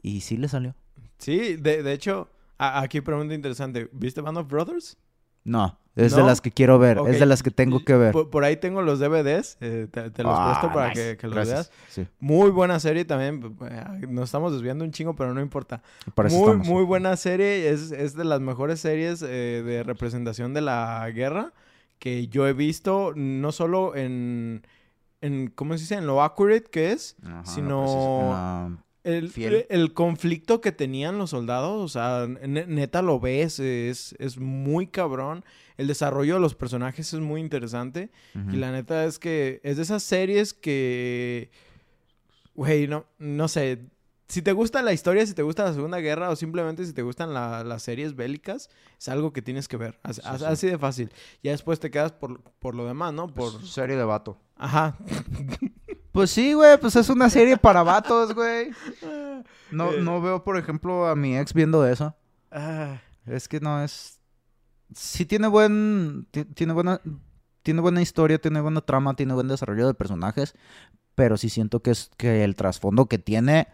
Y 0.02 0.20
sí 0.20 0.36
le 0.36 0.48
salió. 0.48 0.74
Sí, 1.18 1.56
de, 1.56 1.82
de 1.82 1.92
hecho, 1.92 2.28
a- 2.58 2.80
aquí 2.80 3.00
pregunta 3.00 3.34
interesante. 3.34 3.88
¿Viste 3.92 4.20
Band 4.20 4.38
of 4.38 4.48
Brothers? 4.48 4.96
No, 5.44 5.78
es 5.96 6.12
de 6.14 6.20
¿No? 6.20 6.26
las 6.26 6.40
que 6.40 6.50
quiero 6.52 6.78
ver, 6.78 6.98
Ok, 6.98 7.08
es 7.08 7.18
de 7.18 7.26
las 7.26 7.42
que 7.42 7.50
tengo 7.50 7.84
que 7.84 7.96
ver. 7.96 8.12
Por, 8.12 8.30
por 8.30 8.44
ahí 8.44 8.56
tengo 8.58 8.82
los 8.82 8.98
DVDs, 9.00 9.56
eh, 9.60 9.88
te, 9.90 10.10
te 10.10 10.22
los 10.22 10.34
Ah, 10.36 10.50
presto 10.60 10.72
para 10.74 10.90
nice. 10.90 11.00
que, 11.12 11.16
que 11.16 11.26
los 11.26 11.34
Gracias. 11.34 11.70
veas. 11.70 11.70
Sí, 11.88 12.06
Muy 12.20 12.50
buena 12.50 12.78
serie 12.78 13.04
también. 13.04 13.56
eh, 13.68 14.06
Nos 14.08 14.26
estamos 14.26 14.52
desviando 14.52 14.84
un 14.84 14.92
chingo, 14.92 15.16
pero 15.16 15.32
no 15.34 15.40
importa. 15.40 15.82
para 16.14 16.28
Muy, 16.28 16.38
estamos. 16.40 16.66
muy 16.68 16.84
buena 16.84 17.16
serie. 17.16 17.70
Es, 17.70 17.90
es 17.90 18.14
de 18.14 18.24
las 18.24 18.40
mejores 18.40 18.78
series 18.80 19.22
eh, 19.22 19.62
de 19.64 19.82
representación 19.82 20.54
de 20.54 20.60
la 20.60 21.10
guerra 21.12 21.52
que 21.98 22.28
yo 22.28 22.46
he 22.46 22.52
visto, 22.52 23.12
no 23.16 23.50
solo 23.52 23.96
en, 23.96 24.66
en 25.22 25.48
¿cómo 25.48 25.72
se 25.74 25.80
dice? 25.80 25.94
En 25.94 26.06
lo 26.06 26.22
accurate 26.22 26.64
que 26.70 26.92
es, 26.92 27.16
Ajá, 27.24 27.42
sino- 27.46 28.30
ah, 28.34 28.68
el, 29.02 29.30
Fiel. 29.30 29.66
el 29.70 29.94
conflicto 29.94 30.60
que 30.60 30.72
tenían 30.72 31.16
los 31.16 31.30
soldados, 31.30 31.80
o 31.80 31.88
sea, 31.88 32.26
ne- 32.26 32.66
neta 32.66 33.00
lo 33.02 33.18
ves, 33.20 33.60
es, 33.60 34.14
es 34.18 34.36
muy 34.38 34.88
cabrón. 34.88 35.44
El 35.76 35.86
desarrollo 35.86 36.34
de 36.34 36.40
los 36.40 36.54
personajes 36.54 37.12
es 37.12 37.20
muy 37.20 37.40
interesante. 37.40 38.10
Y 38.52 38.56
la 38.56 38.72
neta 38.72 39.04
es 39.04 39.18
que 39.18 39.60
es 39.62 39.76
de 39.76 39.82
esas 39.82 40.02
series 40.02 40.54
que, 40.54 41.50
güey, 42.54 42.86
no, 42.88 43.04
no 43.18 43.48
sé, 43.48 43.86
si 44.28 44.42
te 44.42 44.52
gusta 44.52 44.82
la 44.82 44.92
historia, 44.92 45.24
si 45.26 45.34
te 45.34 45.42
gusta 45.42 45.64
la 45.64 45.72
Segunda 45.74 45.98
Guerra 45.98 46.30
o 46.30 46.36
simplemente 46.36 46.84
si 46.84 46.92
te 46.92 47.02
gustan 47.02 47.32
la- 47.32 47.62
las 47.62 47.82
series 47.82 48.16
bélicas, 48.16 48.70
es 48.98 49.08
algo 49.08 49.32
que 49.32 49.42
tienes 49.42 49.68
que 49.68 49.76
ver. 49.76 50.00
Así, 50.02 50.20
Sí, 50.20 50.26
as- 50.28 50.38
sí. 50.40 50.44
así 50.46 50.66
de 50.68 50.78
fácil. 50.78 51.12
Ya 51.42 51.52
después 51.52 51.78
te 51.78 51.90
quedas 51.90 52.12
por, 52.12 52.40
por 52.58 52.74
lo 52.74 52.86
demás, 52.86 53.12
¿no? 53.12 53.28
Por... 53.28 53.52
Pues, 53.60 53.68
serie 53.70 53.96
de 53.96 54.04
vato. 54.04 54.38
Ajá. 54.56 54.96
Pues 56.12 56.30
sí, 56.30 56.54
güey, 56.54 56.80
pues 56.80 56.96
es 56.96 57.10
una 57.10 57.28
serie 57.28 57.58
para 57.58 57.82
vatos, 57.82 58.34
güey. 58.34 58.70
No, 59.70 59.92
Eh. 59.92 60.00
no 60.00 60.22
veo, 60.22 60.42
por 60.44 60.56
ejemplo, 60.56 61.06
a 61.06 61.14
mi 61.14 61.36
ex 61.36 61.52
viendo 61.52 61.86
eso. 61.86 62.16
Ah, 62.50 63.02
Es 63.26 63.48
que 63.48 63.60
no 63.60 63.82
es. 63.84 64.15
Sí 64.94 65.26
tiene 65.26 65.48
buen. 65.48 66.26
ti- 66.30 66.44
Tiene 66.44 66.72
buena. 66.72 67.00
Tiene 67.62 67.80
buena 67.80 68.00
historia, 68.00 68.38
tiene 68.38 68.60
buena 68.60 68.80
trama, 68.80 69.14
tiene 69.16 69.34
buen 69.34 69.48
desarrollo 69.48 69.86
de 69.88 69.94
personajes. 69.94 70.54
Pero 71.16 71.36
sí 71.36 71.48
siento 71.48 71.80
que 71.82 71.90
es 71.90 72.10
que 72.16 72.44
el 72.44 72.54
trasfondo 72.54 73.06
que 73.06 73.18
tiene 73.18 73.66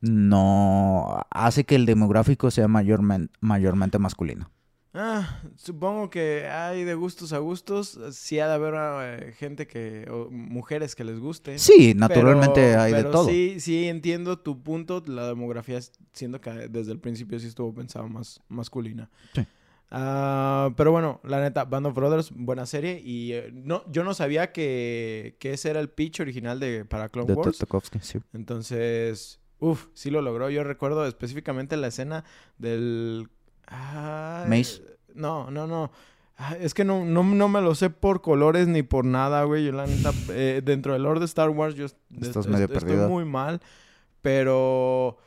no 0.00 1.24
hace 1.30 1.64
que 1.64 1.74
el 1.76 1.86
demográfico 1.86 2.50
sea 2.50 2.68
mayormen- 2.68 3.30
mayormente 3.40 3.98
masculino. 3.98 4.50
ah, 4.92 5.40
supongo 5.56 6.10
que 6.10 6.48
hay 6.48 6.84
de 6.84 6.94
gustos 6.94 7.32
a 7.32 7.38
gustos. 7.38 7.98
Sí 8.12 8.38
ha 8.40 8.48
de 8.48 8.54
haber 8.54 8.74
eh, 8.76 9.32
gente 9.34 9.66
que... 9.66 10.06
o 10.10 10.28
mujeres 10.30 10.94
que 10.94 11.04
les 11.04 11.18
guste. 11.20 11.58
Sí, 11.58 11.94
naturalmente 11.96 12.60
Pero- 12.60 12.80
hay 12.82 12.92
de 12.92 13.04
todo. 13.04 13.28
Sí, 13.28 13.60
sí 13.60 13.88
entiendo 13.88 14.38
tu 14.38 14.62
punto. 14.62 15.02
La 15.06 15.26
demografía, 15.28 15.78
siendo 16.12 16.40
que 16.40 16.50
desde 16.68 16.92
el 16.92 16.98
principio 17.00 17.38
sí 17.40 17.46
estuvo 17.46 17.72
pensado 17.74 18.08
más 18.08 18.40
masculina. 18.48 19.08
Sí. 19.34 19.46
Ah, 19.92 20.70
pero 20.76 20.92
bueno, 20.92 21.20
la 21.24 21.40
neta, 21.40 21.64
Band 21.64 21.86
of 21.86 21.94
Brothers, 21.94 22.30
buena 22.34 22.64
serie. 22.66 23.00
Y 23.04 23.32
eh, 23.32 23.50
no, 23.52 23.82
yo 23.90 24.04
no 24.04 24.14
sabía 24.14 24.52
que, 24.52 25.36
que 25.40 25.52
ese 25.54 25.70
era 25.70 25.80
el 25.80 25.88
pitch 25.90 26.20
original 26.20 26.60
de, 26.60 26.84
para 26.84 27.08
Clone 27.08 27.26
De 27.26 27.34
Wars. 27.34 27.58
Sí. 28.00 28.20
Entonces, 28.32 29.40
uff, 29.58 29.86
sí 29.94 30.10
lo 30.10 30.22
logró. 30.22 30.48
Yo 30.50 30.62
recuerdo 30.64 31.04
específicamente 31.06 31.76
la 31.76 31.88
escena 31.88 32.24
del... 32.58 33.28
Ay, 33.66 34.48
Mace. 34.48 34.82
No, 35.14 35.50
no, 35.50 35.66
no. 35.66 35.90
Ah, 36.38 36.56
Es 36.58 36.72
que 36.72 36.84
no, 36.84 37.04
no, 37.04 37.22
no 37.24 37.48
me 37.48 37.60
lo 37.60 37.74
sé 37.74 37.90
por 37.90 38.22
colores 38.22 38.66
ni 38.68 38.82
por 38.82 39.04
nada, 39.04 39.42
güey. 39.44 39.64
Yo 39.66 39.72
la 39.72 39.86
neta, 39.86 40.12
eh, 40.30 40.62
dentro 40.64 40.92
del 40.92 41.02
lore 41.02 41.18
de 41.20 41.26
Star 41.26 41.50
Wars, 41.50 41.74
yo 41.74 41.84
est- 41.86 41.96
Estás 42.20 42.46
est- 42.46 42.48
medio 42.48 42.66
estoy 42.66 42.80
perdido. 42.80 43.08
muy 43.08 43.24
mal. 43.24 43.60
Pero 44.22 45.18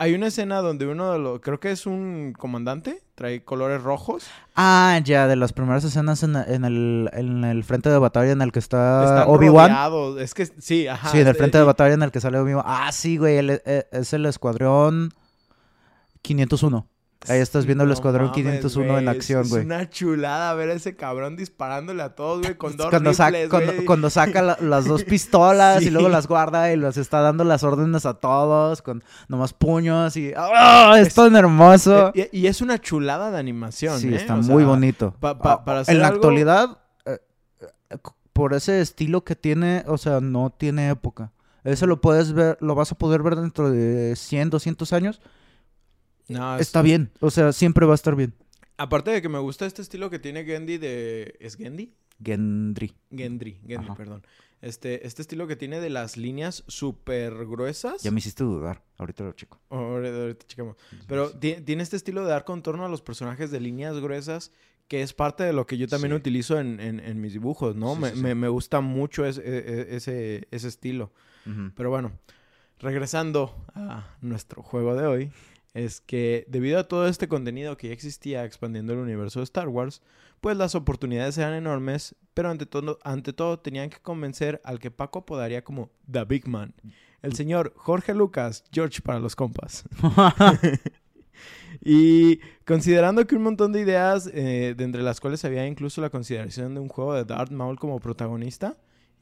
Hay 0.00 0.14
una 0.14 0.28
escena 0.28 0.60
donde 0.60 0.86
uno 0.86 1.12
de 1.12 1.18
los, 1.18 1.40
creo 1.40 1.58
que 1.58 1.72
es 1.72 1.84
un 1.84 2.32
comandante, 2.38 3.02
trae 3.16 3.42
colores 3.42 3.82
rojos. 3.82 4.26
Ah, 4.54 5.00
ya, 5.02 5.26
de 5.26 5.34
las 5.34 5.52
primeras 5.52 5.82
escenas 5.82 6.22
en, 6.22 6.36
en 6.36 6.64
el, 6.64 7.10
en 7.14 7.42
el 7.44 7.64
frente 7.64 7.90
de 7.90 7.98
batalla 7.98 8.30
en 8.30 8.40
el 8.40 8.52
que 8.52 8.60
está 8.60 9.24
Obi-Wan. 9.26 9.72
Es 10.20 10.34
que 10.34 10.46
sí, 10.46 10.86
ajá. 10.86 11.08
Sí, 11.10 11.16
en 11.16 11.22
el 11.22 11.28
este, 11.32 11.38
frente 11.38 11.58
de 11.58 11.64
batalla 11.64 11.94
en 11.94 12.02
el 12.04 12.12
que 12.12 12.20
sale 12.20 12.38
Obi-Wan. 12.38 12.62
Ah, 12.64 12.92
sí, 12.92 13.16
güey, 13.16 13.38
el- 13.38 13.60
eh, 13.64 13.88
es 13.90 14.12
el 14.12 14.24
escuadrón 14.26 15.12
501. 16.22 16.86
Ahí 17.26 17.40
estás 17.40 17.66
viendo 17.66 17.82
el 17.82 17.90
escuadrón 17.90 18.28
mames, 18.28 18.36
501 18.36 18.98
en 18.98 19.04
güey, 19.04 19.16
acción, 19.16 19.48
güey. 19.48 19.60
Es 19.62 19.66
una 19.66 19.90
chulada 19.90 20.54
ver 20.54 20.70
a 20.70 20.74
ese 20.74 20.94
cabrón 20.94 21.34
disparándole 21.36 22.00
a 22.02 22.14
todos, 22.14 22.42
güey, 22.42 22.54
con 22.56 22.76
dos 22.76 22.88
Cuando, 22.90 23.12
saca- 23.12 23.38
cuando, 23.84 24.08
saca 24.08 24.40
la- 24.40 24.58
las 24.60 24.84
dos 24.84 25.02
pistolas 25.04 25.80
Sí. 25.80 25.86
y 25.88 25.90
luego 25.90 26.08
las 26.08 26.28
guarda 26.28 26.72
y 26.72 26.76
las 26.76 26.96
está 26.96 27.20
dando 27.20 27.42
las 27.42 27.64
órdenes 27.64 28.06
a 28.06 28.14
todos 28.14 28.82
con 28.82 29.02
nomás 29.26 29.52
puños 29.52 30.16
y 30.16 30.32
¡ah! 30.36 30.94
es, 30.96 31.08
Es- 31.08 31.14
tan 31.14 31.34
hermoso. 31.34 32.12
Y, 32.14 32.28
y 32.38 32.46
es 32.46 32.60
una 32.60 32.80
chulada 32.80 33.32
de 33.32 33.38
animación, 33.38 33.98
sí, 33.98 34.12
¿eh? 34.12 34.16
está 34.16 34.34
O 34.34 34.38
muy 34.38 34.62
sea, 34.62 34.66
bonito. 34.66 35.14
pa- 35.18 35.38
pa- 35.38 35.64
para 35.64 35.80
hacer 35.80 35.96
en 35.96 36.02
la 36.02 36.08
algo- 36.08 36.16
actualidad, 36.18 36.78
eh, 37.04 37.18
por 38.32 38.54
ese 38.54 38.80
estilo 38.80 39.24
que 39.24 39.34
tiene, 39.34 39.82
o 39.88 39.98
sea, 39.98 40.20
no 40.20 40.50
tiene 40.56 40.88
época. 40.90 41.32
Eso 41.64 41.86
lo 41.88 42.00
puedes 42.00 42.32
ver, 42.32 42.56
lo 42.60 42.76
vas 42.76 42.92
a 42.92 42.94
poder 42.94 43.22
ver 43.24 43.34
dentro 43.34 43.70
de 43.70 44.14
100, 44.14 44.50
200 44.50 44.92
años. 44.92 45.20
No, 46.28 46.56
es- 46.56 46.62
Está 46.62 46.82
bien, 46.82 47.10
o 47.20 47.30
sea, 47.30 47.52
siempre 47.52 47.86
va 47.86 47.92
a 47.92 47.94
estar 47.96 48.14
bien. 48.16 48.34
Aparte 48.76 49.10
de 49.10 49.20
que 49.22 49.28
me 49.28 49.38
gusta 49.38 49.66
este 49.66 49.82
estilo 49.82 50.08
que 50.10 50.18
tiene 50.18 50.44
Gendy 50.44 50.78
de... 50.78 51.36
¿Es 51.40 51.56
Gendy? 51.56 51.94
Gendry. 52.22 52.94
Gendry, 53.10 53.60
Gendry, 53.66 53.86
Ajá. 53.86 53.94
perdón. 53.96 54.26
Este, 54.60 55.06
este 55.06 55.22
estilo 55.22 55.46
que 55.46 55.54
tiene 55.56 55.80
de 55.80 55.88
las 55.90 56.16
líneas 56.16 56.64
súper 56.66 57.46
gruesas. 57.46 58.02
Ya 58.02 58.10
me 58.10 58.18
hiciste 58.18 58.42
dudar. 58.44 58.82
Ahorita 58.98 59.22
lo 59.24 59.32
checo. 59.32 59.60
Ahorita, 59.70 60.16
ahorita 60.16 60.46
checamos. 60.46 60.76
Pero 61.06 61.30
ti- 61.30 61.56
tiene 61.64 61.82
este 61.84 61.96
estilo 61.96 62.22
de 62.24 62.30
dar 62.30 62.44
contorno 62.44 62.84
a 62.84 62.88
los 62.88 63.00
personajes 63.00 63.50
de 63.52 63.60
líneas 63.60 63.98
gruesas 64.00 64.52
que 64.88 65.02
es 65.02 65.12
parte 65.12 65.44
de 65.44 65.52
lo 65.52 65.66
que 65.66 65.76
yo 65.76 65.86
también 65.86 66.12
Sí. 66.12 66.16
utilizo 66.16 66.58
en, 66.58 66.80
en- 66.80 66.98
en 67.00 67.20
mis 67.20 67.34
dibujos, 67.34 67.76
¿no? 67.76 67.94
Sí, 67.94 68.00
me, 68.00 68.10
sí, 68.10 68.20
me- 68.20 68.34
me 68.34 68.48
gusta 68.48 68.80
mucho 68.80 69.24
ese, 69.26 69.42
e- 69.42 69.58
e- 69.92 69.96
ese, 69.96 70.48
ese 70.50 70.68
estilo. 70.68 71.12
Pero 71.76 71.88
bueno, 71.90 72.12
regresando 72.78 73.64
a 73.74 74.16
nuestro 74.20 74.62
juego 74.62 74.94
de 74.94 75.06
hoy, 75.06 75.32
es 75.74 76.00
que 76.00 76.44
debido 76.48 76.78
a 76.78 76.88
todo 76.88 77.08
este 77.08 77.28
contenido 77.28 77.76
que 77.76 77.88
ya 77.88 77.92
existía 77.92 78.44
expandiendo 78.44 78.92
el 78.92 79.00
universo 79.00 79.40
de 79.40 79.44
Star 79.44 79.68
Wars, 79.68 80.02
pues 80.40 80.56
las 80.56 80.74
oportunidades 80.74 81.36
eran 81.38 81.54
enormes, 81.54 82.14
pero 82.34 82.50
ante 82.50 82.66
todo, 82.66 82.98
ante 83.02 83.32
todo 83.32 83.58
tenían 83.58 83.90
que 83.90 84.00
convencer 84.00 84.60
al 84.64 84.78
que 84.78 84.90
Paco 84.90 85.20
apodaría 85.20 85.64
como 85.64 85.90
The 86.10 86.24
Big 86.24 86.48
Man, 86.48 86.74
el 87.22 87.34
señor 87.34 87.72
Jorge 87.76 88.14
Lucas, 88.14 88.64
George 88.72 89.00
para 89.02 89.18
los 89.20 89.34
compas. 89.34 89.84
Y 91.80 92.40
considerando 92.66 93.26
que 93.26 93.36
un 93.36 93.42
montón 93.42 93.72
de 93.72 93.80
ideas, 93.80 94.28
eh, 94.32 94.74
de 94.76 94.84
entre 94.84 95.02
las 95.02 95.20
cuales 95.20 95.44
había 95.44 95.66
incluso 95.66 96.00
la 96.00 96.10
consideración 96.10 96.74
de 96.74 96.80
un 96.80 96.88
juego 96.88 97.14
de 97.14 97.24
Darth 97.24 97.50
Maul 97.50 97.78
como 97.78 98.00
protagonista, 98.00 98.76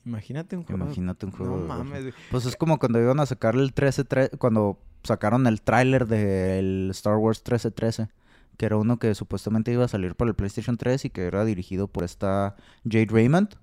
imagínate 0.05 0.57
un 0.57 0.65
juego. 0.65 0.85
Imagínate 0.85 1.27
un 1.27 1.33
juego. 1.33 1.57
No 1.57 1.63
de 1.63 1.69
mames. 1.69 2.15
Pues 2.31 2.47
es 2.47 2.57
como 2.57 2.79
cuando 2.79 3.01
iban 3.01 3.21
a 3.21 3.27
sacar 3.27 3.55
el 3.55 3.73
13 3.73 4.31
cuando 4.39 4.79
sacaron 5.07 5.47
el 5.47 5.63
tráiler 5.63 6.07
del 6.07 6.89
Star 6.91 7.17
Wars 7.17 7.39
1313, 7.39 8.09
que 8.57 8.67
era 8.67 8.77
uno 8.77 8.99
que 8.99 9.15
supuestamente 9.15 9.73
iba 9.73 9.85
a 9.85 9.89
salir 9.89 10.15
para 10.15 10.29
el 10.31 10.35
PlayStation 10.35 10.77
3 10.77 11.05
y 11.07 11.11
que 11.11 11.23
era 11.27 11.45
dirigido 11.45 11.89
por 11.89 12.05
esta 12.05 12.57
Jade 12.85 13.09
Raymond. 13.11 13.57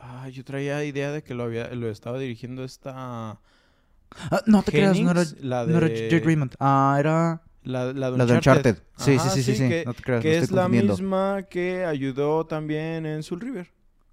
Ah, 0.00 0.28
yo 0.28 0.44
traía 0.44 0.84
idea 0.84 1.10
de 1.12 1.22
que 1.22 1.34
lo 1.34 1.44
había, 1.44 1.68
lo 1.74 1.88
estaba 1.90 2.18
dirigiendo 2.18 2.64
esta 2.64 3.40
Ah, 4.30 4.42
no 4.46 4.62
te 4.62 4.72
creas, 4.72 4.98
no 4.98 5.10
era, 5.10 5.22
la 5.40 5.66
no 5.66 5.76
era 5.78 5.88
de- 5.88 6.08
Jade 6.10 6.24
Raymond. 6.24 6.54
Ah, 6.60 6.96
era 6.98 7.42
La, 7.62 7.92
la 7.92 8.10
de 8.10 8.18
la 8.18 8.26
de 8.26 8.34
Uncharted. 8.34 8.78
Sí, 8.96 9.16
Ajá, 9.16 9.30
sí, 9.30 9.42
sí, 9.42 9.52
sí, 9.54 9.58
sí. 9.62 9.68
Que, 9.68 9.82
no 9.84 9.94
te 9.94 10.02
creas, 10.02 10.22
que 10.22 10.38
es 10.38 10.50
la 10.50 10.68
misma 10.68 11.42
que 11.50 11.84
ayudó 11.84 12.46
también 12.46 13.04
en 13.06 13.22
Soul 13.22 13.40
River. 13.40 13.70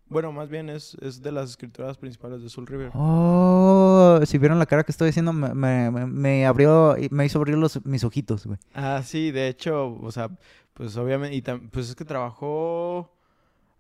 Bueno, 0.08 0.32
más 0.32 0.50
bien 0.50 0.70
es, 0.70 0.96
es 1.02 1.22
de 1.22 1.32
las 1.32 1.50
escritoras 1.52 1.98
principales 1.98 2.42
de 2.44 2.50
Soul 2.50 2.68
River. 2.68 2.92
Oh, 2.94 4.20
si 4.26 4.38
vieron 4.38 4.60
la 4.60 4.66
cara 4.68 4.84
que 4.84 4.92
estoy 4.92 5.08
diciendo, 5.08 5.34
me, 5.34 5.54
me, 5.54 5.90
me- 5.92 6.06
me 6.06 6.46
abrió, 6.46 6.96
me 7.10 7.26
hizo 7.26 7.40
abrir 7.40 7.58
los, 7.58 7.84
mis 7.86 8.04
ojitos, 8.04 8.46
güey. 8.46 8.60
Ah, 8.76 9.02
sí, 9.04 9.32
de 9.32 9.48
hecho, 9.48 9.98
o 10.00 10.12
sea, 10.12 10.30
pues 10.76 10.96
obviamente, 10.98 11.36
y 11.36 11.42
tam- 11.42 11.70
pues 11.72 11.90
es 11.90 11.96
que 11.96 12.06
trabajó... 12.06 13.12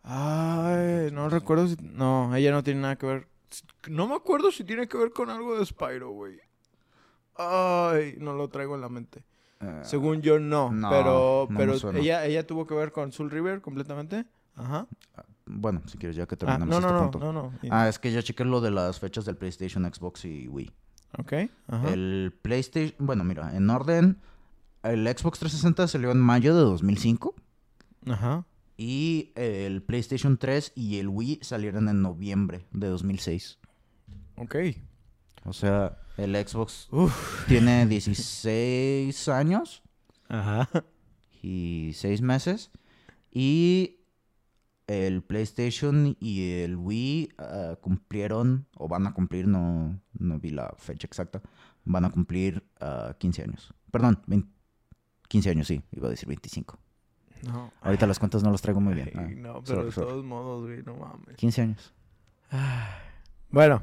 Ay, 0.04 1.10
no 1.12 1.30
recuerdo 1.30 1.68
si... 1.68 1.76
No, 1.82 2.36
ella 2.36 2.52
no 2.52 2.64
tiene 2.64 2.82
nada 2.82 2.96
que 2.96 3.06
ver. 3.06 3.28
No 3.90 4.08
me 4.08 4.16
acuerdo 4.16 4.52
si 4.52 4.64
tiene 4.64 4.88
que 4.88 4.98
ver 4.98 5.12
con 5.12 5.30
algo 5.30 5.58
de 5.58 5.66
Spyro, 5.66 6.10
güey. 6.12 6.40
Ay, 7.36 8.16
no 8.20 8.34
lo 8.34 8.48
traigo 8.50 8.76
en 8.76 8.82
la 8.82 8.90
mente. 8.90 9.24
Según 9.82 10.22
yo, 10.22 10.38
no. 10.38 10.72
no, 10.72 10.90
pero 10.90 11.48
no 11.50 11.58
pero 11.58 11.74
ella, 11.98 12.26
ella 12.26 12.46
tuvo 12.46 12.68
que 12.68 12.76
ver 12.76 12.92
con 12.92 13.12
Soul 13.12 13.32
River 13.32 13.62
completamente. 13.62 14.26
Ajá. 14.56 14.86
Bueno, 15.48 15.82
si 15.86 15.98
quieres, 15.98 16.16
ya 16.16 16.26
que 16.26 16.36
Ah, 16.36 16.38
terminamos 16.38 16.70
no, 16.70 16.76
este 16.78 16.88
no, 16.92 16.94
no, 17.06 17.12
punto. 17.12 17.34
no, 17.34 17.34
no. 17.34 17.54
Ah, 17.70 17.88
es 17.88 18.00
que 18.00 18.12
ya 18.12 18.24
chequé 18.24 18.44
lo 18.46 18.62
de 18.62 18.72
las 18.72 19.00
fechas 19.00 19.26
del 19.26 19.38
PlayStation, 19.38 19.84
Xbox 19.94 20.26
y 20.26 20.48
Wii. 20.48 20.72
Ok, 21.18 21.34
ajá. 21.68 21.94
El 21.94 22.38
PlayStation, 22.42 22.96
bueno, 23.00 23.24
mira, 23.24 23.56
en 23.56 23.70
orden, 23.70 24.20
el 24.84 25.08
Xbox 25.08 25.40
360 25.40 25.88
salió 25.88 26.12
en 26.12 26.20
mayo 26.20 26.56
de 26.56 26.62
2005 26.62 27.36
Ajá. 28.08 28.46
y 28.78 29.32
el 29.36 29.82
PlayStation 29.84 30.38
3 30.38 30.74
y 30.76 30.98
el 31.00 31.08
Wii 31.08 31.40
salieron 31.42 31.88
en 31.90 32.02
noviembre 32.02 32.66
de 32.72 32.88
2006. 32.88 33.60
Ok. 34.38 34.56
O 35.46 35.54
sea, 35.54 35.98
el 36.18 36.36
Xbox 36.36 36.88
Uf. 36.92 37.46
tiene 37.48 37.86
16 37.86 39.28
años 39.30 39.84
Ajá. 40.28 40.70
y 41.42 41.92
6 41.94 42.22
meses 42.22 42.72
y 43.32 44.00
el 44.88 45.22
PlayStation 45.24 46.16
y 46.20 46.52
el 46.62 46.76
Wii 46.78 47.30
ah, 47.38 47.78
cumplieron, 47.82 48.68
o 48.78 48.88
van 48.88 49.08
a 49.08 49.14
cumplir, 49.14 49.48
no, 49.48 50.00
no 50.18 50.40
vi 50.40 50.50
la 50.52 50.74
fecha 50.78 51.08
exacta, 51.08 51.42
van 51.84 52.06
a 52.06 52.10
cumplir 52.10 52.64
ah, 52.80 53.16
15 53.18 53.44
años. 53.44 53.74
Perdón, 53.92 54.22
20 54.28 54.50
15 55.28 55.50
años, 55.50 55.68
sí, 55.68 55.82
iba 55.92 56.08
a 56.08 56.12
decir 56.12 56.28
25. 56.28 56.78
No. 57.48 57.72
Ahorita 57.82 58.06
las 58.08 58.20
cuentas 58.20 58.44
no 58.44 58.52
las 58.52 58.62
traigo 58.62 58.80
muy 58.80 58.94
bien. 58.94 59.10
Ay, 59.16 59.26
Ah, 59.26 59.36
no, 59.36 59.54
pero 59.64 59.66
sorry, 59.66 59.86
de 59.86 59.92
sorry. 59.92 60.08
todos 60.10 60.24
modos, 60.26 60.66
güey, 60.68 60.84
no 60.84 60.96
mames. 60.96 61.36
15 61.36 61.62
años. 61.64 61.94
Bueno. 63.50 63.82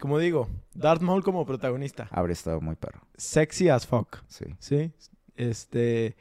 Como 0.00 0.18
digo, 0.18 0.48
Darth 0.74 1.02
Maul 1.02 1.22
como 1.22 1.46
protagonista. 1.46 2.08
Habría 2.10 2.32
estado 2.32 2.60
muy 2.60 2.74
perro. 2.76 3.02
Sexy 3.16 3.68
as 3.68 3.86
fuck. 3.86 4.18
Sí. 4.26 4.46
Sí. 4.58 4.92
Este. 5.36 6.16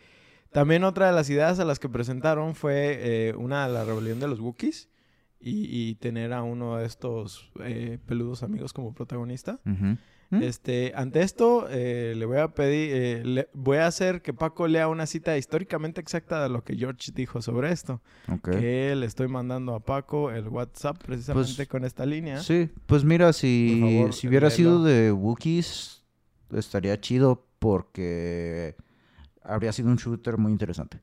También 0.51 0.83
otra 0.83 1.07
de 1.07 1.13
las 1.13 1.29
ideas 1.29 1.59
a 1.59 1.65
las 1.65 1.79
que 1.79 1.89
presentaron 1.89 2.55
fue 2.55 2.99
eh, 3.29 3.33
una 3.37 3.67
la 3.67 3.83
rebelión 3.85 4.19
de 4.19 4.27
los 4.27 4.39
Wookiees. 4.39 4.89
Y, 5.43 5.65
y 5.89 5.95
tener 5.95 6.33
a 6.33 6.43
uno 6.43 6.77
de 6.77 6.85
estos 6.85 7.51
eh, 7.63 7.97
peludos 8.05 8.43
amigos 8.43 8.73
como 8.73 8.93
protagonista. 8.93 9.59
¿Mm? 9.63 9.93
Este, 10.39 10.93
ante 10.95 11.23
esto, 11.23 11.65
eh, 11.69 12.13
le 12.15 12.25
voy 12.27 12.37
a 12.37 12.49
pedir, 12.53 12.91
eh, 12.93 13.21
le- 13.25 13.49
voy 13.53 13.77
a 13.79 13.87
hacer 13.87 14.21
que 14.21 14.33
Paco 14.33 14.67
lea 14.67 14.87
una 14.87 15.07
cita 15.07 15.35
históricamente 15.37 15.99
exacta 15.99 16.43
de 16.43 16.49
lo 16.49 16.63
que 16.63 16.75
George 16.77 17.11
dijo 17.15 17.41
sobre 17.41 17.71
esto. 17.71 18.01
Ok. 18.31 18.51
Que 18.51 18.95
le 18.95 19.05
estoy 19.07 19.27
mandando 19.29 19.73
a 19.73 19.79
Paco 19.79 20.29
el 20.31 20.47
WhatsApp 20.47 21.03
precisamente 21.03 21.55
Pues, 21.55 21.67
con 21.67 21.85
esta 21.85 22.05
línea. 22.05 22.39
Sí, 22.41 22.69
pues 22.85 23.03
mira, 23.03 23.33
si, 23.33 23.79
favor, 23.81 24.13
si 24.13 24.27
hubiera 24.27 24.47
léelo. 24.47 24.55
sido 24.55 24.83
de 24.83 25.11
Wookiees, 25.11 26.03
estaría 26.51 27.01
chido 27.01 27.47
porque 27.57 28.75
habría 29.43 29.71
sido 29.73 29.89
un 29.89 29.95
shooter 29.97 30.37
muy 30.37 30.51
interesante. 30.51 31.01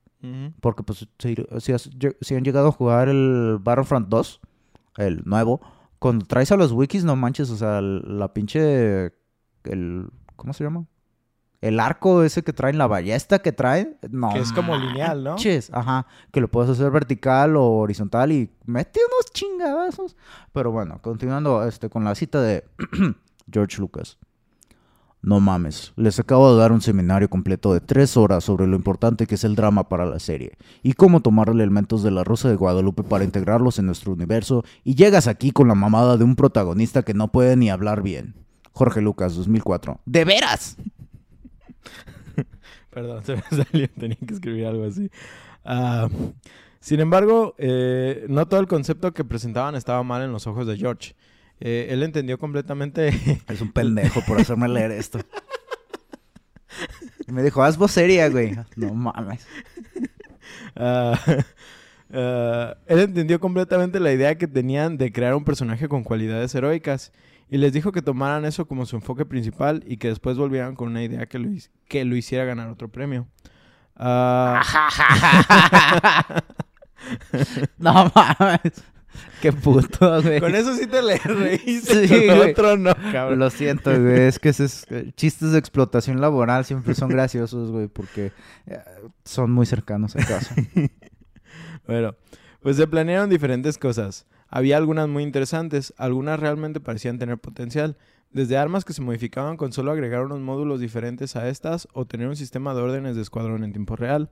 Porque 0.61 0.83
pues 0.83 1.09
si, 1.19 1.37
si 1.61 1.73
has- 1.73 1.91
si 2.21 2.35
han 2.35 2.45
llegado 2.45 2.69
a 2.69 2.73
jugar 2.73 3.09
el 3.09 3.59
Battlefront 3.61 4.09
2, 4.09 4.41
el 4.97 5.23
nuevo, 5.25 5.61
cuando 5.99 6.25
traes 6.27 6.51
a 6.53 6.57
los 6.57 6.73
wikis, 6.73 7.05
no 7.05 7.17
manches, 7.17 7.51
o 7.51 7.57
sea, 7.57 7.81
la 7.81 8.33
pinche... 8.35 9.13
El, 9.65 10.11
¿Cómo 10.37 10.53
se 10.53 10.65
llama? 10.65 10.87
El 11.61 11.81
arco 11.81 12.23
ese 12.23 12.45
que 12.45 12.53
traen, 12.53 12.79
la 12.79 12.87
ballesta 12.87 13.41
que 13.41 13.51
traen. 13.51 13.97
No 14.11 14.33
Que 14.33 14.39
es 14.39 14.53
como 14.53 14.77
lineal, 14.77 15.25
¿no? 15.25 15.31
manches, 15.31 15.71
Ajá, 15.75 16.07
que 16.33 16.41
lo 16.41 16.49
puedes 16.49 16.71
hacer 16.71 16.91
vertical 16.93 17.57
o 17.57 17.65
horizontal 17.79 18.31
y 18.31 18.49
mete 18.65 19.01
unos 19.05 19.33
chingadazos. 19.33 20.17
Pero 20.53 20.71
bueno, 20.71 21.01
continuando 21.03 21.65
este, 21.67 21.89
con 21.91 22.05
la 22.05 22.15
cita 22.15 22.41
de 22.41 22.65
George 23.53 23.79
Lucas. 23.81 24.19
No 25.21 25.41
mames, 25.41 25.93
les 25.97 26.21
acabo 26.21 26.53
de 26.53 26.61
dar 26.61 26.71
un 26.71 26.81
seminario 26.81 27.29
completo 27.29 27.75
de 27.75 27.81
tres 27.81 28.17
horas 28.17 28.45
sobre 28.45 28.69
lo 28.69 28.77
importante 28.77 29.27
que 29.27 29.35
es 29.35 29.43
el 29.43 29.57
drama 29.57 29.89
para 29.89 30.07
la 30.07 30.21
serie 30.21 30.53
y 30.83 30.93
cómo 30.93 31.21
tomar 31.21 31.49
elementos 31.49 32.05
de 32.05 32.13
la 32.13 32.23
Rosa 32.23 32.49
de 32.49 32.55
Guadalupe 32.55 33.03
para 33.03 33.25
integrarlos 33.25 33.81
en 33.81 33.87
nuestro 33.87 34.13
universo 34.13 34.65
y 34.85 34.95
llegas 34.95 35.27
aquí 35.27 35.51
con 35.51 35.67
la 35.67 35.75
mamada 35.75 36.17
de 36.17 36.25
un 36.25 36.37
protagonista 36.37 37.03
que 37.03 37.15
no 37.15 37.29
puede 37.29 37.57
ni 37.57 37.69
hablar 37.69 38.03
bien. 38.03 38.35
Jorge 38.73 39.01
Lucas, 39.01 39.35
2004. 39.35 40.01
¿De 40.07 40.25
veras? 40.25 40.77
Perdón, 42.91 43.25
se 43.25 43.35
me 43.35 43.43
salió, 43.51 43.89
tenía 43.99 44.19
que 44.25 44.35
escribir 44.35 44.67
algo 44.67 44.85
así. 44.85 45.11
Ah, 45.65 46.09
sin 46.79 47.01
embargo, 47.01 47.57
eh, 47.59 48.25
no 48.29 48.47
todo 48.47 48.61
el 48.61 48.69
concepto 48.69 49.13
que 49.13 49.25
presentaban 49.25 49.75
estaba 49.75 50.03
mal 50.05 50.23
en 50.23 50.31
los 50.31 50.47
ojos 50.47 50.67
de 50.67 50.77
George. 50.77 51.17
Eh, 51.61 51.89
él 51.91 52.03
entendió 52.03 52.39
completamente 52.39 53.09
Es 53.49 53.61
un 53.61 53.73
pendejo 53.73 54.21
por 54.27 54.41
hacerme 54.41 54.69
leer 54.69 54.93
esto. 54.93 55.21
Y 57.27 57.33
me 57.33 57.43
dijo, 57.43 57.63
haz 57.63 57.77
vocería, 57.77 58.29
güey. 58.31 58.57
No 58.77 58.95
mames. 58.95 59.47
Ah, 60.77 61.19
ah, 62.13 62.77
él 62.87 63.01
entendió 63.01 63.39
completamente 63.41 64.01
la 64.01 64.13
idea 64.13 64.39
que 64.39 64.47
tenían 64.47 64.97
de 64.97 65.13
crear 65.13 65.35
un 65.35 65.45
personaje 65.45 65.89
con 65.89 66.05
cualidades 66.05 66.55
heroicas 66.55 67.13
y 67.51 67.59
les 67.59 67.73
dijo 67.73 67.93
que 67.93 68.01
tomaran 68.01 68.45
eso 68.45 68.67
como 68.67 68.87
su 68.87 68.97
enfoque 68.97 69.27
principal 69.27 69.83
y 69.87 69.97
que 69.97 70.09
después 70.09 70.37
volvieran 70.37 70.75
con 70.75 70.89
una 70.89 71.03
idea 71.03 71.27
que 71.27 71.39
lo, 71.39 71.51
que 71.89 72.05
lo 72.05 72.17
hiciera 72.17 72.45
ganar 72.45 72.71
otro 72.71 72.89
premio. 72.89 73.27
Ah, 73.97 74.63
No 77.79 78.11
mames. 78.15 78.85
Qué 79.41 79.53
puto, 79.53 80.21
güey. 80.23 80.41
con 80.41 80.55
eso 80.55 80.75
sí 80.75 80.87
te 80.87 81.01
le 81.03 81.17
reíste, 81.19 82.09
Sí, 82.09 82.27
con 82.27 82.37
güey. 82.39 82.51
otro 82.51 82.77
no, 82.77 82.93
cabrón. 83.13 83.39
Lo 83.39 83.51
siento, 83.51 83.91
güey. 83.91 84.23
Es 84.23 84.39
que 84.39 84.49
esos 84.49 84.85
eh, 84.91 85.13
chistes 85.17 85.53
de 85.53 85.59
explotación 85.59 86.21
laboral 86.21 86.65
siempre 86.65 86.95
son 86.95 87.09
graciosos, 87.11 87.71
güey, 87.71 87.87
porque 87.89 88.33
eh, 88.67 88.79
son 89.25 89.51
muy 89.53 89.67
cercanos 89.67 90.17
al 90.17 90.27
caso. 90.27 90.55
Bueno, 91.87 92.15
pues 92.61 92.77
se 92.77 92.87
planearon 92.87 93.31
diferentes 93.31 93.79
cosas. 93.79 94.27
Había 94.49 94.77
algunas 94.77 95.09
muy 95.09 95.23
interesantes, 95.23 95.95
algunas 95.97 96.39
realmente 96.39 96.81
parecían 96.81 97.19
tener 97.19 97.39
potencial, 97.39 97.97
desde 98.31 98.59
armas 98.59 98.85
que 98.85 98.93
se 98.93 99.01
modificaban 99.01 99.57
con 99.57 99.73
solo 99.73 99.91
agregar 99.91 100.23
unos 100.25 100.41
módulos 100.41 100.81
diferentes 100.81 101.35
a 101.37 101.49
estas 101.49 101.89
o 101.95 102.07
tener 102.07 102.29
un 102.29 102.37
sistema 102.37 102.75
de 102.75 102.83
órdenes 102.83 103.17
de 103.17 103.23
escuadrón 103.23 103.65
en 103.65 103.73
tiempo 103.73 103.97
real. 103.97 104.31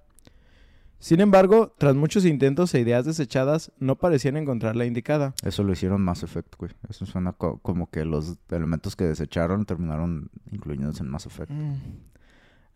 Sin 0.98 1.20
embargo, 1.20 1.74
tras 1.78 1.94
muchos 1.94 2.24
intentos 2.24 2.74
e 2.74 2.80
ideas 2.80 3.04
desechadas, 3.04 3.70
no 3.78 3.96
parecían 3.96 4.36
encontrar 4.36 4.76
la 4.76 4.86
indicada. 4.86 5.34
Eso 5.44 5.62
lo 5.62 5.72
hicieron 5.72 6.02
Mass 6.02 6.22
Effect, 6.22 6.56
güey. 6.56 6.72
Eso 6.88 7.04
suena 7.06 7.32
co- 7.32 7.58
como 7.58 7.90
que 7.90 8.04
los 8.04 8.38
elementos 8.50 8.96
que 8.96 9.04
desecharon 9.04 9.66
terminaron 9.66 10.30
incluyéndose 10.50 11.02
en 11.02 11.10
Mass 11.10 11.26
Effect. 11.26 11.50
Mm. 11.50 11.74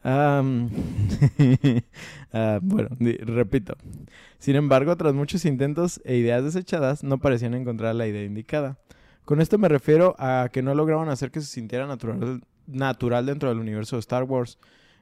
Ah, 2.33 2.59
bueno, 2.63 2.89
repito. 3.01 3.75
Sin 4.39 4.55
embargo, 4.57 4.97
tras 4.97 5.13
muchos 5.15 5.45
intentos 5.45 6.01
e 6.05 6.17
ideas 6.17 6.45
desechadas, 6.45 7.03
no 7.03 7.19
parecían 7.19 7.55
encontrar 7.55 7.95
la 7.97 8.07
idea 8.07 8.25
indicada. 8.25 8.79
Con 9.25 9.41
esto 9.41 9.59
me 9.59 9.69
refiero 9.69 10.15
a 10.19 10.49
que 10.53 10.63
no 10.63 10.75
lograban 10.75 11.09
hacer 11.09 11.31
que 11.31 11.41
se 11.41 11.47
sintiera 11.49 11.87
natural, 11.87 12.41
natural 12.67 13.27
dentro 13.27 13.49
del 13.49 13.59
universo 13.59 13.97
de 13.97 14.01
Star 14.01 14.23
Wars. 14.25 14.59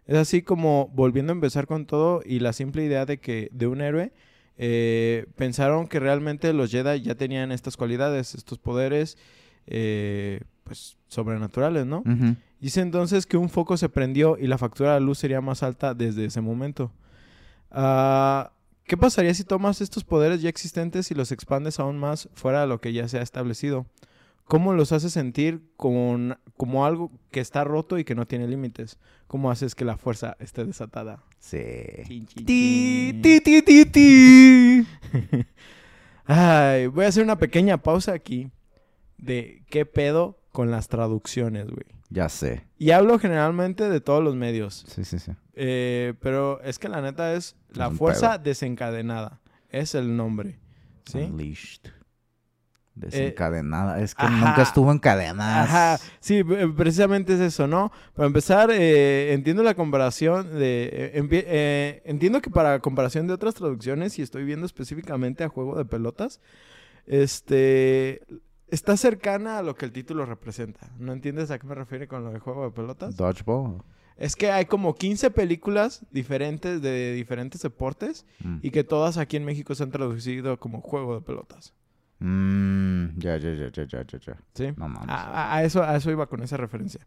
Es 0.09 0.17
así 0.17 0.41
como 0.41 0.89
volviendo 0.95 1.33
a 1.33 1.35
empezar 1.35 1.67
con 1.67 1.85
todo 1.85 2.23
y 2.25 2.41
la 2.41 2.55
simple 2.55 2.83
idea 2.83 3.05
de 3.05 3.19
que 3.19 3.51
de 3.53 3.67
un 3.67 3.83
héroe 3.83 4.11
eh, 4.57 5.27
pensaron 5.37 5.87
que 5.87 6.01
realmente 6.01 6.53
los 6.55 6.71
Jedi 6.71 7.03
ya 7.03 7.15
tenían 7.15 7.53
estas 7.53 7.77
cualidades, 7.77 8.35
estos 8.35 8.59
poderes, 8.59 9.19
eh, 9.67 10.41
pues 10.65 10.97
sobrenaturales, 11.09 11.85
¿no? 11.85 12.03
Dice 12.59 12.81
entonces 12.81 13.27
que 13.27 13.37
un 13.37 13.51
foco 13.51 13.77
se 13.77 13.91
prendió 13.91 14.39
y 14.39 14.47
la 14.47 14.57
factura 14.57 14.95
de 14.95 15.01
luz 15.01 15.19
sería 15.19 15.43
más 15.43 15.63
alta 15.63 15.93
desde 15.93 16.25
ese 16.25 16.41
momento. 16.41 16.91
Ah, 17.71 18.53
¿Qué 18.85 18.97
pasaría 18.97 19.35
si 19.35 19.45
tomas 19.45 19.83
estos 19.83 20.05
poderes 20.05 20.41
ya 20.41 20.49
existentes 20.49 21.11
y 21.11 21.15
los 21.15 21.33
expandes 21.33 21.79
aún 21.79 21.99
más 21.99 22.31
fuera 22.33 22.63
de 22.63 22.67
lo 22.67 22.81
que 22.81 22.95
ya 22.95 23.07
se 23.09 23.19
ha 23.19 23.23
establecido? 23.23 23.85
¿Cómo 24.49 24.73
los 24.73 24.93
haces 24.93 25.13
sentir 25.13 25.63
con, 25.77 26.39
como 26.57 26.87
algo 26.87 27.13
que 27.31 27.41
está 27.41 27.65
roto 27.65 27.99
y 27.99 28.05
que 28.05 28.15
no 28.15 28.27
tiene 28.27 28.49
límites? 28.49 28.99
¿Cómo 29.27 29.51
haces 29.51 29.75
que 29.75 29.85
la 29.85 29.99
fuerza 29.99 30.37
esté 30.41 30.65
desatada? 30.65 31.23
Sí. 31.39 31.59
Chin, 32.07 32.27
chin, 32.27 32.47
Ti, 32.47 33.11
chin. 33.13 33.23
ti, 33.23 33.41
ti, 33.43 33.63
ti, 33.63 33.85
ti. 33.85 34.87
Ay, 36.25 36.87
voy 36.87 37.05
a 37.05 37.09
hacer 37.09 37.23
una 37.25 37.39
pequeña 37.39 37.79
pausa 37.83 38.13
aquí 38.13 38.51
de 39.19 39.63
qué 39.71 39.87
pedo 39.87 40.39
con 40.53 40.71
las 40.71 40.89
traducciones, 40.89 41.67
güey. 41.67 41.87
Ya 42.11 42.29
sé. 42.31 42.67
Y 42.79 42.93
hablo 42.93 43.19
generalmente 43.19 43.89
de 43.89 44.01
todos 44.01 44.25
los 44.25 44.35
medios. 44.35 44.85
Sí, 44.89 45.05
sí, 45.05 45.19
sí. 45.19 45.33
Eh, 45.55 46.15
pero 46.21 46.61
es 46.63 46.79
que 46.79 46.89
la 46.89 47.03
neta 47.03 47.35
es 47.35 47.55
la 47.71 47.91
fuerza 47.91 48.39
desencadenada. 48.39 49.41
Es 49.69 49.95
el 49.95 50.17
nombre. 50.17 50.59
¿Sí? 51.05 51.19
Unleashed. 51.19 51.91
Desencadenada. 53.01 54.01
es 54.01 54.15
que 54.15 54.25
ajá. 54.25 54.47
nunca 54.49 54.63
estuvo 54.63 54.93
encadenada. 54.93 55.63
Ajá, 55.63 56.05
sí, 56.21 56.39
eh, 56.39 56.73
precisamente 56.77 57.35
es 57.35 57.41
eso, 57.41 57.67
¿no? 57.67 57.93
Para 58.15 58.27
empezar, 58.27 58.71
eh, 58.73 59.33
entiendo 59.33 59.63
la 59.63 59.75
comparación 59.75 60.59
de... 60.59 61.11
eh, 61.15 61.29
eh, 61.31 62.03
entiendo 62.05 62.41
que 62.41 62.51
para 62.51 62.81
comparación 62.81 63.27
de 63.27 63.33
otras 63.35 63.55
traducciones, 63.55 64.19
y 64.19 64.23
estoy 64.23 64.45
viendo 64.45 64.67
específicamente 64.67 65.45
a 65.45 65.49
Juego 65.49 65.77
de 65.77 65.85
Pelotas, 65.85 66.41
este... 67.07 68.23
Está 68.71 68.99
cercana 68.99 69.57
a 69.59 69.63
lo 69.63 69.75
que 69.75 69.87
el 69.87 69.93
título 69.93 70.27
representa. 70.27 70.91
¿No 70.99 71.15
entiendes 71.15 71.51
a 71.51 71.59
qué 71.59 71.67
me 71.67 71.75
refiero 71.75 72.07
con 72.07 72.23
lo 72.23 72.31
de 72.33 72.39
Juego 72.39 72.65
de 72.67 72.71
Pelotas? 72.71 73.17
Dodgeball. 73.17 73.83
Es 74.19 74.37
que 74.37 74.51
hay 74.51 74.67
como 74.67 74.95
15 74.95 75.31
películas 75.31 76.05
diferentes 76.11 76.83
de 76.83 77.15
diferentes 77.15 77.63
deportes 77.63 78.27
Mm. 78.45 78.59
y 78.61 78.71
que 78.71 78.85
todas 78.85 79.17
aquí 79.17 79.39
en 79.39 79.47
México 79.47 79.75
se 79.75 79.85
han 79.85 79.91
traducido 79.91 80.59
como 80.59 80.83
juego 80.83 81.15
de 81.15 81.23
pelotas. 81.23 81.73
Mm, 82.21 83.19
ya, 83.19 83.37
ya, 83.37 83.55
ya, 83.55 83.69
ya, 83.71 83.85
ya, 83.87 84.03
ya, 84.07 84.19
ya. 84.19 84.37
¿Sí? 84.55 84.73
No 84.77 84.89
mames. 84.89 85.09
A, 85.09 85.31
a- 85.53 85.57
a 85.57 85.65
eso, 85.65 85.83
a 85.83 85.97
eso 85.97 86.11
iba 86.11 86.27
con 86.27 86.43
esa 86.43 86.57
referencia. 86.57 87.01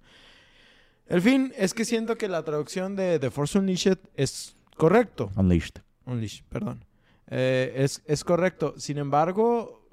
El 1.07 1.21
fin 1.21 1.51
es 1.57 1.73
que 1.73 1.83
siento 1.85 2.17
que 2.17 2.27
la 2.29 2.43
traducción 2.43 2.95
de 2.95 3.19
The 3.19 3.31
Force 3.31 3.59
Unleashed 3.59 3.97
es 4.15 4.55
correcto. 4.77 5.29
Unleashed. 5.35 5.81
Unleashed, 6.05 6.45
perdón. 6.49 6.85
Eh, 7.27 7.73
es, 7.77 8.01
es 8.05 8.23
correcto. 8.23 8.75
Sin 8.77 8.97
embargo, 8.97 9.87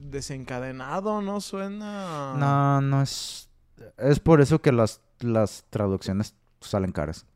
desencadenado 0.00 1.20
no 1.22 1.40
suena... 1.40 2.34
No, 2.36 2.80
no 2.80 3.02
es. 3.02 3.48
Es 3.98 4.18
por 4.20 4.40
eso 4.40 4.60
que 4.62 4.72
las, 4.72 5.00
las 5.20 5.64
traducciones 5.70 6.34
salen 6.60 6.92
caras. 6.92 7.26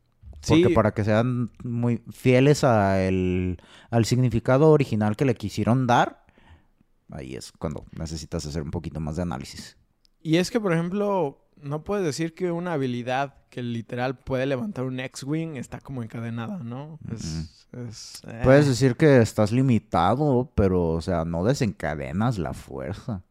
Porque 0.47 0.67
Sí, 0.69 0.73
para 0.73 0.93
que 0.93 1.03
sean 1.03 1.51
muy 1.63 2.01
fieles 2.11 2.63
a 2.63 3.01
el- 3.03 3.61
al 3.91 4.05
significado 4.05 4.69
original 4.69 5.15
que 5.17 5.25
le 5.25 5.35
quisieron 5.35 5.85
dar, 5.85 6.18
ahí 7.11 7.35
es 7.35 7.51
cuando 7.51 7.85
necesitas 7.91 8.45
hacer 8.45 8.61
un 8.61 8.71
poquito 8.71 8.99
más 8.99 9.15
de 9.15 9.23
análisis. 9.23 9.77
Y 10.21 10.37
es 10.37 10.51
que, 10.51 10.59
por 10.59 10.73
ejemplo, 10.73 11.49
no 11.61 11.83
puedes 11.83 12.05
decir 12.05 12.33
que 12.33 12.51
una 12.51 12.73
habilidad 12.73 13.35
que 13.49 13.63
literal 13.63 14.17
puede 14.19 14.45
levantar 14.45 14.85
un 14.85 14.99
X-Wing 14.99 15.55
está 15.55 15.79
como 15.79 16.03
encadenada, 16.03 16.59
¿no? 16.59 16.99
Es, 17.11 17.67
es, 17.71 18.21
eh. 18.27 18.41
Puedes 18.43 18.67
decir 18.67 18.95
que 18.95 19.21
estás 19.21 19.51
limitado, 19.51 20.51
pero, 20.55 20.89
o 20.89 21.01
sea, 21.01 21.25
no 21.25 21.43
desencadenas 21.43 22.37
la 22.37 22.53
fuerza. 22.53 23.23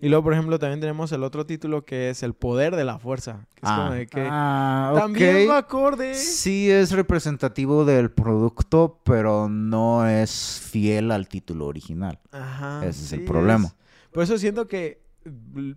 Y 0.00 0.08
luego, 0.08 0.22
por 0.22 0.32
ejemplo, 0.32 0.58
también 0.58 0.80
tenemos 0.80 1.10
el 1.12 1.24
otro 1.24 1.44
título 1.44 1.84
que 1.84 2.10
es 2.10 2.22
El 2.22 2.34
Poder 2.34 2.76
de 2.76 2.84
la 2.84 2.98
Fuerza. 2.98 3.46
Que 3.54 3.66
es 3.66 3.72
como 3.72 3.90
de 3.90 4.06
que 4.06 4.28
ah, 4.30 4.92
también 4.96 5.48
va 5.50 5.58
acorde. 5.58 6.14
Sí 6.14 6.70
es 6.70 6.92
representativo 6.92 7.84
del 7.84 8.10
producto, 8.10 9.00
pero 9.04 9.48
no 9.48 10.06
es 10.06 10.60
fiel 10.64 11.10
al 11.10 11.26
título 11.28 11.66
original. 11.66 12.20
Ajá, 12.30 12.84
Ese 12.86 13.02
es 13.04 13.12
el 13.12 13.24
problema. 13.24 13.74
Por 14.12 14.22
eso 14.22 14.38
siento 14.38 14.68
que... 14.68 15.02
mm, 15.24 15.72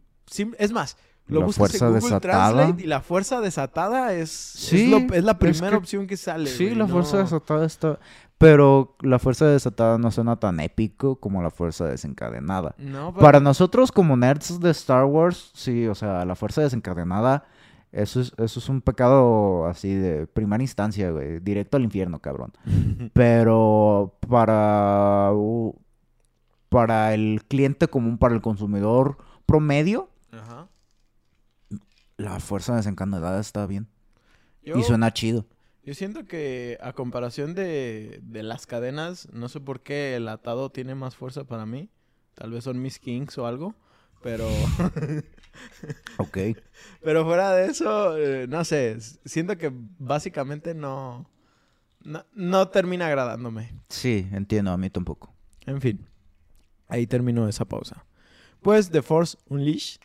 Es 0.59 0.71
más, 0.71 0.97
lo 1.27 1.39
La 1.39 1.45
buscas 1.47 1.57
fuerza 1.71 1.85
en 1.87 1.91
Google 1.93 2.01
desatada. 2.05 2.51
Translate 2.53 2.83
y 2.83 2.87
la 2.87 3.01
fuerza 3.01 3.41
desatada 3.41 4.13
es, 4.13 4.29
Sí, 4.31 4.83
es, 4.83 4.89
lo- 4.89 5.15
es 5.15 5.23
la 5.23 5.31
es 5.31 5.37
primera 5.37 5.69
que- 5.71 5.75
opción 5.77 6.05
que 6.05 6.17
sale. 6.17 6.47
Sí, 6.49 6.65
güey, 6.65 6.75
la 6.75 6.87
fuerza 6.87 7.17
desatada 7.17 7.65
está... 7.65 7.99
Pero 8.41 8.97
la 9.01 9.19
fuerza 9.19 9.45
desatada 9.45 9.97
no 9.97 10.11
suena 10.11 10.35
tan 10.37 10.59
épico 10.59 11.15
como 11.17 11.41
la 11.43 11.51
fuerza 11.51 11.85
desencadenada. 11.85 12.75
No, 12.79 13.13
pero- 13.13 13.23
Para 13.25 13.39
nosotros 13.39 13.91
como 13.91 14.17
nerds 14.17 14.59
de 14.59 14.71
Star 14.71 15.05
Wars, 15.05 15.51
sí, 15.53 15.87
o 15.87 15.95
sea, 15.95 16.25
la 16.25 16.35
fuerza 16.35 16.61
desencadenada, 16.61 17.45
eso 17.91 18.19
es, 18.19 18.33
eso 18.37 18.59
es 18.59 18.67
un 18.67 18.81
pecado 18.81 19.67
así 19.67 19.93
de 19.93 20.25
primera 20.27 20.63
instancia, 20.63 21.11
güey. 21.11 21.39
Directo 21.39 21.77
al 21.77 21.83
infierno, 21.83 22.19
cabrón. 22.19 22.51
Pero 23.13 24.17
para, 24.27 25.31
para 26.69 27.13
el 27.13 27.43
cliente 27.47 27.87
común, 27.89 28.17
para 28.17 28.33
el 28.33 28.41
consumidor 28.41 29.17
promedio, 29.45 30.09
Ajá. 30.31 30.67
la 32.17 32.39
fuerza 32.39 32.75
desencadenada 32.75 33.39
está 33.39 33.65
bien. 33.67 33.87
Yo- 34.63 34.77
Y 34.77 34.83
suena 34.83 35.11
chido. 35.13 35.45
Yo 35.83 35.93
siento 35.95 36.25
que 36.25 36.77
a 36.81 36.93
comparación 36.93 37.55
de, 37.55 38.19
de 38.23 38.43
las 38.43 38.67
cadenas, 38.67 39.27
no 39.33 39.49
sé 39.49 39.59
por 39.59 39.81
qué 39.81 40.15
el 40.15 40.27
atado 40.27 40.69
tiene 40.69 40.93
más 40.95 41.15
fuerza 41.15 41.43
para 41.45 41.65
mí. 41.65 41.89
Tal 42.35 42.51
vez 42.51 42.63
son 42.63 42.81
mis 42.81 42.99
kings 42.99 43.37
o 43.37 43.47
algo. 43.47 43.75
Pero, 44.21 44.47
Ok. 46.17 46.37
pero 47.03 47.25
fuera 47.25 47.51
de 47.53 47.65
eso, 47.67 48.17
eh, 48.17 48.47
no 48.47 48.63
sé. 48.63 48.97
Siento 49.25 49.57
que 49.57 49.71
básicamente 49.73 50.73
no, 50.75 51.29
no, 52.03 52.25
no 52.33 52.67
termina 52.69 53.07
agradándome. 53.07 53.73
Sí, 53.89 54.27
entiendo, 54.31 54.71
a 54.71 54.77
mí 54.77 54.89
tampoco. 54.89 55.33
En 55.65 55.81
fin, 55.81 56.07
ahí 56.87 57.07
terminó 57.07 57.47
esa 57.47 57.65
pausa. 57.65 58.05
Pues 58.61 58.91
The 58.91 59.01
Force 59.01 59.37
Unleashed, 59.47 60.01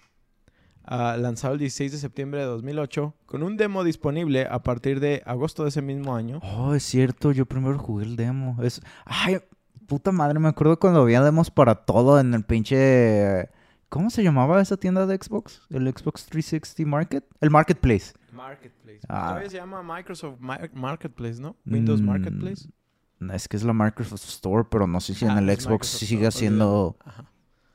lanzado 0.87 1.55
el 1.55 1.61
16 1.61 1.93
de 1.93 1.99
septiembre 1.99 2.41
de 2.41 2.47
2008, 2.47 3.15
con 3.27 3.43
un 3.43 3.57
demo 3.57 3.83
disponible 3.85 4.47
a 4.51 4.63
partir 4.63 5.01
de 5.01 5.23
agosto 5.27 5.63
de 5.65 5.71
ese 5.71 5.83
mismo 5.83 6.15
año. 6.15 6.41
Oh, 6.43 6.75
es 6.75 6.83
cierto, 6.85 7.33
yo 7.33 7.47
primero 7.47 7.79
jugué 7.79 8.05
el 8.05 8.17
demo. 8.17 8.57
Es... 8.63 8.81
Ay, 9.05 9.39
puta 9.87 10.13
madre, 10.13 10.39
me 10.39 10.49
acuerdo 10.49 10.79
cuando 10.79 11.03
había 11.03 11.23
demos 11.23 11.51
para 11.51 11.75
todo 11.75 12.21
en 12.21 12.35
el 12.35 12.45
pinche... 12.45 13.49
¿Cómo 13.89 14.11
se 14.11 14.23
llamaba 14.25 14.61
esa 14.61 14.77
tienda 14.77 15.07
de 15.07 15.17
Xbox? 15.17 15.63
¿El 15.71 15.87
Xbox 15.89 16.27
360 16.27 16.89
Market? 16.91 17.25
El 17.41 17.51
Marketplace. 17.51 18.13
Marketplace. 18.33 19.01
Ah. 19.09 19.29
Todavía 19.29 19.51
se 19.51 19.57
llama 19.59 19.83
Microsoft 19.83 20.41
Mar- 20.41 20.71
Marketplace, 20.75 21.41
¿no? 21.41 21.57
Windows 21.65 22.03
Mm, 22.03 22.05
Marketplace. 22.07 22.69
Es 23.33 23.49
que 23.49 23.57
es 23.57 23.63
la 23.63 23.73
Microsoft 23.73 24.25
Store, 24.25 24.67
pero 24.71 24.87
no 24.87 25.01
sé 25.01 25.15
si 25.15 25.25
en 25.25 25.31
Ah, 25.31 25.39
el 25.39 25.47
Xbox 25.47 25.69
Microsoft 25.71 25.99
sigue 26.01 26.27
Store, 26.27 26.39
siendo 26.39 26.97
Ajá. 27.05 27.25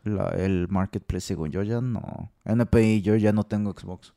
La- 0.04 0.30
el 0.30 0.68
Marketplace. 0.70 1.28
Según 1.28 1.52
yo 1.52 1.64
ya 1.64 1.82
no. 1.82 2.32
NPI, 2.46 3.02
yo 3.02 3.16
ya 3.16 3.32
no 3.34 3.44
tengo 3.44 3.72
Xbox. 3.78 4.14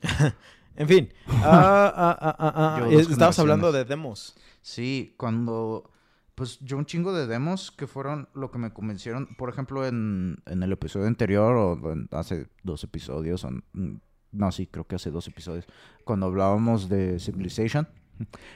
En 0.74 0.88
fin. 0.88 1.12
ah, 1.28 1.92
ah, 1.94 2.36
ah, 2.38 2.86
Estabas 2.90 3.38
hablando 3.38 3.72
de 3.72 3.84
demos. 3.84 4.34
Sí, 4.62 5.14
cuando... 5.18 5.90
Pues 6.34 6.58
yo 6.60 6.78
un 6.78 6.86
chingo 6.86 7.12
de 7.12 7.26
demos 7.26 7.70
que 7.70 7.86
fueron 7.86 8.26
lo 8.32 8.50
que 8.50 8.56
me 8.56 8.72
convencieron. 8.72 9.28
Por 9.36 9.50
ejemplo, 9.50 9.86
en, 9.86 10.38
en 10.46 10.62
el 10.62 10.72
episodio 10.72 11.06
anterior 11.06 11.54
o 11.56 11.92
en- 11.92 12.08
hace 12.10 12.48
dos 12.62 12.82
episodios. 12.84 13.44
o 13.44 13.48
en- 13.48 14.00
no, 14.32 14.50
sí, 14.50 14.66
creo 14.66 14.86
que 14.86 14.94
hace 14.96 15.10
dos 15.10 15.28
episodios. 15.28 15.66
Cuando 16.04 16.24
hablábamos 16.24 16.88
de 16.88 17.20
Civilization. 17.20 17.86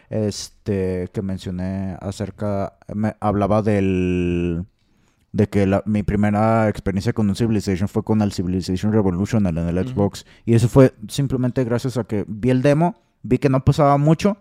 Este, 0.08 1.08
que 1.12 1.20
mencioné 1.20 1.98
acerca... 2.00 2.78
Me 2.94 3.14
hablaba 3.20 3.60
del... 3.60 4.64
De 5.36 5.48
que 5.48 5.66
la- 5.66 5.82
mi 5.84 6.02
primera 6.02 6.66
experiencia 6.66 7.12
con 7.12 7.28
un 7.28 7.36
Civilization 7.36 7.88
fue 7.88 8.02
con 8.02 8.22
el 8.22 8.32
Civilization 8.32 8.90
Revolution 8.90 9.46
en 9.46 9.58
el. 9.58 9.86
Xbox. 9.86 10.24
Y 10.46 10.54
eso 10.54 10.66
fue 10.66 10.94
simplemente 11.08 11.62
gracias 11.62 11.98
a 11.98 12.04
que 12.04 12.24
vi 12.26 12.48
el 12.48 12.62
demo, 12.62 12.94
vi 13.22 13.36
que 13.36 13.50
no 13.50 13.62
pasaba 13.62 13.98
mucho. 13.98 14.38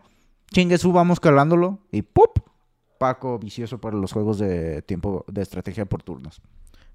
Chingue 0.54 0.78
su, 0.78 0.94
vamos 0.94 1.20
calándolo. 1.20 1.80
Y 1.92 2.02
¡pup! 2.02 2.40
Paco 2.98 3.38
vicioso 3.40 3.82
para 3.82 3.98
los 3.98 4.14
juegos 4.14 4.40
de 4.40 4.82
tiempo 4.84 5.26
de 5.28 5.42
estrategia 5.42 5.84
por 5.86 6.02
turnos. 6.02 6.42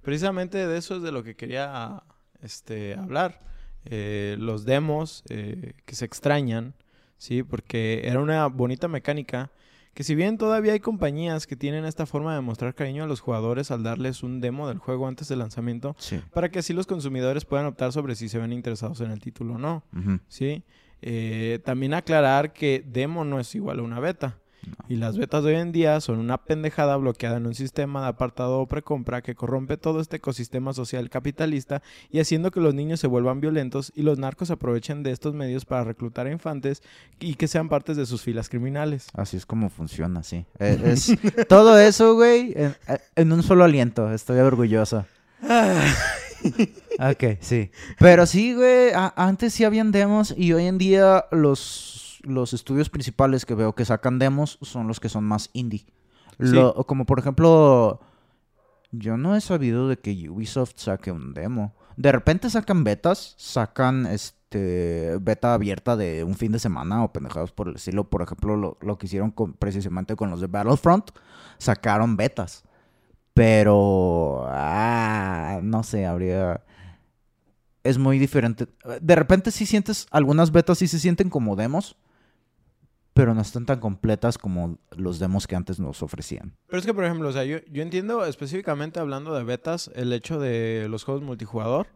Precisamente 0.01 0.67
de 0.67 0.79
eso 0.79 0.97
es 0.97 1.03
de 1.03 1.13
lo 1.13 1.23
que 1.23 1.37
quería 1.37 2.03
este, 2.41 2.95
hablar. 2.95 3.41
Eh, 3.85 4.37
los 4.39 4.65
demos 4.65 5.25
eh, 5.29 5.75
que 5.85 5.95
se 5.95 6.07
extrañan, 6.07 6.73
¿sí? 7.19 7.43
Porque 7.43 8.01
era 8.05 8.21
una 8.21 8.47
bonita 8.47 8.89
mecánica 8.89 9.51
que 9.95 10.05
si 10.05 10.15
bien 10.15 10.39
todavía 10.39 10.73
hay 10.73 10.81
compañías 10.81 11.47
que 11.47 11.57
tienen 11.57 11.85
esta 11.85 12.07
forma 12.07 12.35
de 12.35 12.41
mostrar 12.41 12.75
cariño 12.75 13.05
a 13.05 13.07
los 13.07 13.21
jugadores 13.21 13.71
al 13.71 13.83
darles 13.83 14.23
un 14.23 14.41
demo 14.41 14.69
del 14.69 14.79
juego 14.79 15.07
antes 15.09 15.29
del 15.29 15.41
lanzamiento, 15.41 15.95
Sí. 15.99 16.21
para 16.33 16.49
que 16.51 16.61
así 16.61 16.73
los 16.73 16.87
consumidores 16.87 17.45
puedan 17.45 17.67
optar 17.67 17.93
sobre 17.93 18.15
si 18.15 18.29
se 18.29 18.39
ven 18.39 18.53
interesados 18.53 19.01
en 19.01 19.11
el 19.11 19.21
título 19.21 19.55
o 19.55 19.59
no, 19.59 19.83
¿sí? 20.29 20.63
Eh, 21.03 21.61
también 21.65 21.95
aclarar 21.95 22.53
que 22.53 22.85
demo 22.87 23.25
no 23.25 23.41
es 23.41 23.55
igual 23.55 23.79
a 23.81 23.83
una 23.83 24.01
beta. 24.01 24.39
Y 24.89 24.97
las 24.97 25.17
betas 25.17 25.45
de 25.45 25.51
hoy 25.51 25.61
en 25.61 25.73
día 25.73 26.01
son 26.01 26.19
una 26.19 26.39
pendejada 26.39 26.97
bloqueada 26.97 27.37
en 27.37 27.47
un 27.47 27.55
sistema 27.55 28.03
de 28.03 28.09
apartado 28.09 28.61
o 28.61 28.67
precompra 28.67 29.23
que 29.23 29.35
corrompe 29.35 29.77
todo 29.77 30.01
este 30.01 30.17
ecosistema 30.17 30.73
social 30.73 31.09
capitalista 31.11 31.83
y 32.11 32.21
haciendo 32.21 32.51
que 32.51 32.61
los 32.61 32.75
niños 32.75 33.01
se 33.01 33.07
vuelvan 33.07 33.41
violentos 33.41 33.93
y 33.95 34.03
los 34.03 34.19
narcos 34.19 34.51
aprovechen 34.51 35.03
de 35.03 35.13
estos 35.13 35.35
medios 35.35 35.65
para 35.65 35.85
reclutar 35.85 36.27
a 36.27 36.33
infantes 36.33 36.83
y 37.21 37.35
que 37.35 37.49
sean 37.49 37.69
partes 37.69 37.97
de 37.97 38.07
sus 38.07 38.23
filas 38.23 38.49
criminales. 38.49 39.09
Así 39.15 39.37
es 39.37 39.47
como 39.47 39.71
funciona, 39.71 40.23
sí. 40.23 40.45
Eh, 40.59 40.81
es, 40.85 41.17
todo 41.49 41.79
eso, 41.79 42.15
güey, 42.15 42.53
en, 42.57 42.75
en 43.17 43.33
un 43.33 43.43
solo 43.43 43.65
aliento. 43.65 44.13
Estoy 44.13 44.39
orgulloso. 44.39 45.07
Ok, 46.99 47.39
sí. 47.41 47.71
Pero 47.99 48.27
sí, 48.27 48.55
güey, 48.55 48.91
antes 48.95 49.55
sí 49.55 49.65
habían 49.65 49.93
demos 49.93 50.35
y 50.37 50.53
hoy 50.53 50.67
en 50.67 50.79
día 50.79 51.25
los, 51.31 52.10
los 52.23 52.53
estudios 52.53 52.91
principales 52.91 53.45
que 53.47 53.55
veo 53.55 53.75
que 53.75 53.85
sacan 53.85 54.19
demos 54.19 54.59
son 54.63 54.87
los 54.89 55.01
que 55.01 55.09
son 55.09 55.25
más 55.25 55.51
indie. 55.53 55.87
Lo- 56.53 56.75
como 56.87 57.05
por 57.07 57.19
ejemplo, 57.19 58.01
yo 58.93 59.17
no 59.17 59.37
he 59.37 59.41
sabido 59.41 59.89
de 59.89 59.99
que 59.99 60.29
Ubisoft 60.29 60.73
saque 60.77 61.13
un 61.13 61.35
demo. 61.35 61.75
De 61.97 62.13
repente 62.13 62.49
sacan 62.51 62.83
betas, 62.85 63.35
sacan 63.37 64.07
este 64.07 65.17
beta 65.21 65.53
abierta 65.55 65.97
de 65.97 66.25
un 66.25 66.35
fin 66.35 66.51
de 66.53 66.59
semana 66.59 67.05
o 67.05 67.13
pendejados 67.13 67.53
por 67.53 67.69
el 67.69 67.77
estilo. 67.77 68.09
Por 68.09 68.23
ejemplo, 68.23 68.57
lo, 68.57 68.79
lo 68.81 68.97
que 68.99 69.07
hicieron 69.07 69.31
con- 69.31 69.53
precisamente 69.53 70.17
con 70.17 70.31
los 70.31 70.41
de 70.41 70.47
Battlefront, 70.47 71.11
sacaron 71.59 72.17
betas. 72.17 72.65
Pero, 73.35 74.45
ah, 74.49 75.61
no 75.63 75.83
sé, 75.83 76.07
habría... 76.07 76.63
Es 77.83 77.97
muy 77.97 78.19
diferente. 78.19 78.67
De 79.01 79.15
repente 79.15 79.51
sí 79.51 79.65
sientes, 79.67 80.07
algunas 80.11 80.53
betas 80.53 80.79
sí 80.79 80.87
se 80.87 80.99
sienten 80.99 81.31
como 81.31 81.57
demos, 81.57 81.97
pero 83.15 83.35
no 83.35 83.41
están 83.43 83.67
tan 83.67 83.81
completas 83.81 84.39
como 84.39 84.79
los 84.97 85.19
demos 85.19 85.47
que 85.47 85.57
antes 85.57 85.79
nos 85.81 86.03
ofrecían. 86.03 86.57
Pero 86.69 86.79
es 86.81 86.87
que, 86.87 86.95
por 86.95 87.05
ejemplo, 87.05 87.29
o 87.29 87.33
sea, 87.33 87.45
yo, 87.45 87.59
yo 87.71 87.83
entiendo 87.83 88.25
específicamente 88.25 89.01
hablando 89.01 89.35
de 89.35 89.45
betas 89.45 89.91
el 89.95 90.13
hecho 90.13 90.39
de 90.39 90.87
los 90.89 91.05
juegos 91.05 91.23
multijugador, 91.23 91.87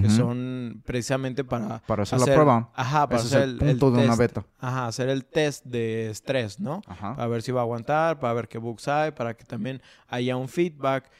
que 0.00 0.08
son 0.08 0.82
precisamente 0.86 1.44
para... 1.44 1.80
Para 1.80 2.04
hacer, 2.04 2.18
la 2.18 2.24
hacer- 2.24 2.34
prueba. 2.34 2.70
Ajá, 2.74 3.06
para 3.06 3.18
Ese 3.20 3.26
es 3.28 3.34
hacer 3.34 3.48
el 3.50 3.56
punto 3.58 3.90
de 3.90 4.04
una 4.06 4.16
beta. 4.16 4.46
Ajá, 4.58 4.86
hacer 4.86 5.10
el 5.10 5.26
test 5.26 5.66
de 5.66 6.08
estrés, 6.08 6.58
¿no? 6.58 6.80
Ajá. 6.86 7.14
Para 7.14 7.28
ver 7.28 7.42
si 7.42 7.52
va 7.52 7.60
a 7.60 7.64
aguantar, 7.64 8.18
para 8.18 8.32
ver 8.32 8.48
qué 8.48 8.56
bugs 8.56 8.88
hay, 8.88 9.10
para 9.10 9.34
que 9.34 9.44
también 9.44 9.82
haya 10.08 10.34
un 10.38 10.48
feedback. 10.48 11.10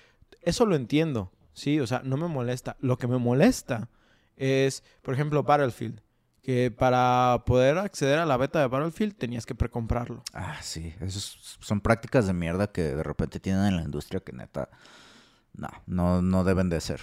Eso 0.40 0.64
lo 0.64 0.74
entiendo, 0.74 1.30
¿sí? 1.52 1.80
O 1.80 1.86
sea, 1.86 2.00
no 2.02 2.16
me 2.16 2.28
molesta. 2.28 2.78
Lo 2.80 2.96
que 2.96 3.06
me 3.06 3.18
molesta 3.18 3.90
es, 4.38 4.82
por 5.02 5.12
ejemplo, 5.12 5.42
Battlefield. 5.42 6.00
Que 6.42 6.70
para 6.72 7.44
poder 7.46 7.78
acceder 7.78 8.18
a 8.18 8.26
la 8.26 8.36
beta 8.36 8.58
de 8.60 8.66
Battlefield 8.66 9.14
tenías 9.16 9.46
que 9.46 9.54
precomprarlo. 9.54 10.22
Ah, 10.34 10.56
sí. 10.60 10.92
Esos 11.00 11.56
son 11.60 11.80
prácticas 11.80 12.26
de 12.26 12.32
mierda 12.32 12.66
que 12.72 12.82
de 12.82 13.02
repente 13.02 13.38
tienen 13.40 13.64
en 13.66 13.76
la 13.76 13.82
industria 13.82 14.20
que 14.20 14.32
neta... 14.32 14.68
No, 15.54 15.68
no, 15.86 16.22
no 16.22 16.44
deben 16.44 16.68
de 16.70 16.80
ser. 16.80 17.00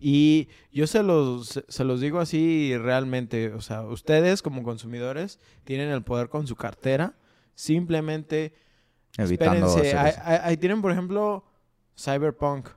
Y 0.00 0.48
yo 0.72 0.86
se 0.86 1.02
los, 1.02 1.62
se, 1.68 1.84
los 1.84 2.00
digo 2.00 2.18
así 2.18 2.74
realmente. 2.78 3.52
O 3.52 3.60
sea, 3.60 3.82
ustedes 3.82 4.40
como 4.42 4.62
consumidores 4.62 5.38
tienen 5.64 5.90
el 5.90 6.02
poder 6.02 6.30
con 6.30 6.46
su 6.46 6.56
cartera. 6.56 7.14
Simplemente 7.54 8.54
Evitando 9.18 9.66
Espérense, 9.66 9.96
ahí, 10.24 10.56
tienen, 10.56 10.80
por 10.80 10.90
ejemplo, 10.92 11.44
Cyberpunk. 11.96 12.68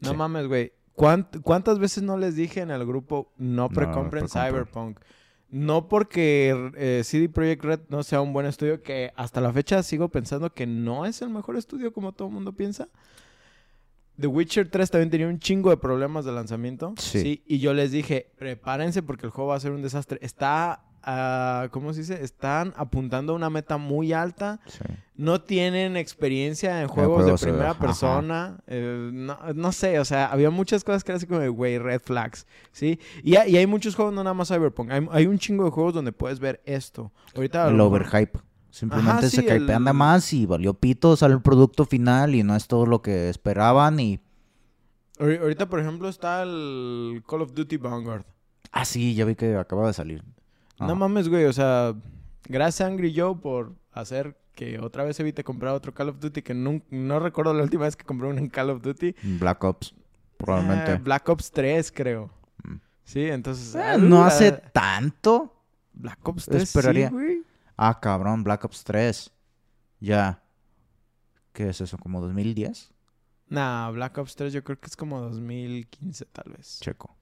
No 0.00 0.10
Sí. 0.10 0.16
mames, 0.16 0.48
güey. 0.48 0.72
¿Cuánt- 0.96 1.40
¿Cuántas 1.42 1.78
veces 1.78 2.02
no 2.02 2.16
les 2.18 2.34
dije 2.34 2.60
en 2.60 2.70
el 2.72 2.84
grupo 2.84 3.32
no 3.38 3.68
precompren 3.68 4.24
precompren. 4.26 4.28
Cyberpunk? 4.50 4.98
No 5.48 5.88
porque 5.88 6.72
eh, 6.76 7.02
CD 7.04 7.28
Projekt 7.28 7.64
Red 7.64 7.80
no 7.88 8.02
sea 8.02 8.20
un 8.20 8.32
buen 8.32 8.46
estudio, 8.46 8.82
que 8.82 9.12
hasta 9.16 9.40
la 9.40 9.52
fecha 9.52 9.82
sigo 9.82 10.08
pensando 10.08 10.52
que 10.52 10.66
no 10.66 11.06
es 11.06 11.22
el 11.22 11.30
mejor 11.30 11.56
estudio 11.56 11.92
como 11.92 12.12
todo 12.12 12.28
el 12.28 12.34
mundo 12.34 12.52
piensa. 12.52 12.88
The 14.18 14.26
Witcher 14.26 14.68
3 14.70 14.90
también 14.90 15.10
tenía 15.10 15.28
un 15.28 15.38
chingo 15.38 15.70
de 15.70 15.76
problemas 15.76 16.24
de 16.24 16.32
lanzamiento. 16.32 16.94
Sí. 16.96 17.42
Y 17.46 17.58
yo 17.58 17.74
les 17.74 17.92
dije, 17.92 18.32
prepárense 18.38 19.02
porque 19.02 19.26
el 19.26 19.30
juego 19.30 19.50
va 19.50 19.56
a 19.56 19.60
ser 19.60 19.72
un 19.72 19.82
desastre. 19.82 20.18
Está, 20.22 20.85
ah, 21.06 21.68
¿cómo 21.70 21.92
se 21.94 22.00
dice? 22.00 22.22
Están 22.22 22.74
apuntando 22.76 23.32
a 23.32 23.36
una 23.36 23.48
meta 23.48 23.78
muy 23.78 24.12
alta 24.12 24.60
Sí. 24.66 24.80
no 25.14 25.40
tienen 25.40 25.96
experiencia 25.96 26.82
en 26.82 26.88
juegos, 26.88 27.22
juegos, 27.22 27.40
de 27.40 27.46
primera 27.46 27.74
persona. 27.78 28.58
eh, 28.66 29.10
no, 29.12 29.38
no 29.54 29.72
sé, 29.72 29.98
o 30.00 30.04
sea, 30.04 30.26
había 30.26 30.50
muchas 30.50 30.84
cosas 30.84 31.04
que 31.04 31.12
eran 31.12 31.16
así 31.18 31.26
como 31.26 31.40
de, 31.40 31.48
güey, 31.48 31.78
red 31.78 32.02
flags, 32.04 32.46
¿sí? 32.72 32.98
Y, 33.22 33.36
hay- 33.36 33.52
y 33.52 33.56
hay 33.56 33.66
muchos 33.66 33.94
juegos, 33.94 34.12
no 34.12 34.22
nada 34.24 34.34
más 34.34 34.48
Cyberpunk. 34.48 34.90
Hay, 34.90 35.06
hay 35.10 35.26
un 35.26 35.38
chingo 35.38 35.64
de 35.64 35.70
juegos 35.70 35.94
donde 35.94 36.12
puedes 36.12 36.38
ver 36.40 36.60
esto. 36.66 37.12
Ahorita 37.34 37.68
El 37.68 37.80
overhype. 37.80 38.38
Simplemente 38.68 39.10
Ajá, 39.10 39.22
se 39.30 39.40
sí, 39.40 39.46
el- 39.48 39.80
más 39.94 40.32
y 40.34 40.44
valió 40.44 40.74
pito, 40.74 41.16
sale 41.16 41.32
el 41.32 41.40
producto 41.40 41.86
final 41.86 42.34
y 42.34 42.42
no 42.42 42.54
es 42.54 42.66
todo 42.66 42.84
lo 42.84 43.00
que 43.00 43.30
esperaban 43.30 43.98
y... 44.00 44.20
ahori- 45.18 45.40
Ahorita, 45.40 45.66
por 45.68 45.80
ejemplo, 45.80 46.08
está 46.10 46.42
el 46.42 47.22
Call 47.26 47.40
of 47.40 47.54
Duty 47.54 47.78
Vanguard. 47.78 48.24
Ah, 48.72 48.84
sí, 48.84 49.14
ya 49.14 49.24
vi 49.24 49.34
que 49.34 49.56
acaba 49.56 49.86
de 49.86 49.94
salir. 49.94 50.22
Ajá. 50.78 50.86
No 50.86 50.96
mames, 50.96 51.28
güey, 51.28 51.44
o 51.44 51.52
sea, 51.52 51.94
gracias 52.48 52.86
a 52.86 52.90
Angry 52.90 53.12
Joe 53.16 53.36
por 53.36 53.74
hacer 53.92 54.36
que 54.54 54.78
otra 54.78 55.04
vez 55.04 55.20
evite 55.20 55.44
comprar 55.44 55.74
otro 55.74 55.92
Call 55.94 56.08
of 56.08 56.18
Duty, 56.18 56.42
que 56.42 56.54
nun- 56.54 56.82
no, 56.90 57.20
recuerdo 57.20 57.52
la 57.54 57.62
última 57.62 57.84
vez 57.84 57.94
que 57.94 58.04
compré 58.04 58.28
un 58.28 58.48
Call 58.48 58.70
of 58.70 58.82
Duty. 58.82 59.14
Black 59.38 59.62
Ops, 59.64 59.94
probablemente. 60.38 60.92
Eh, 60.92 60.96
Black 60.96 61.28
Ops 61.28 61.50
3, 61.50 61.92
creo. 61.92 62.30
Mm. 62.64 62.76
Sí, 63.04 63.24
entonces... 63.26 63.74
Eh, 63.74 63.98
no 63.98 64.24
ah, 64.24 64.28
hace 64.28 64.52
tanto. 64.52 65.54
Black 65.92 66.26
Ops 66.26 66.46
3, 66.46 66.62
Esperaría. 66.62 67.08
sí, 67.08 67.14
güey. 67.14 67.42
Ah, 67.76 68.00
cabrón, 68.00 68.42
Black 68.42 68.64
Ops 68.64 68.82
3. 68.84 69.30
Ya. 70.00 70.42
¿Qué 71.52 71.68
es 71.68 71.80
eso? 71.80 71.98
¿Como 71.98 72.20
2010? 72.20 72.92
Nah, 73.48 73.90
Black 73.90 74.18
Ops 74.18 74.36
3 74.36 74.52
yo 74.52 74.64
creo 74.64 74.78
que 74.80 74.86
es 74.86 74.96
como 74.96 75.20
2015 75.20 76.24
tal 76.26 76.52
vez. 76.52 76.80
Checo. 76.80 77.16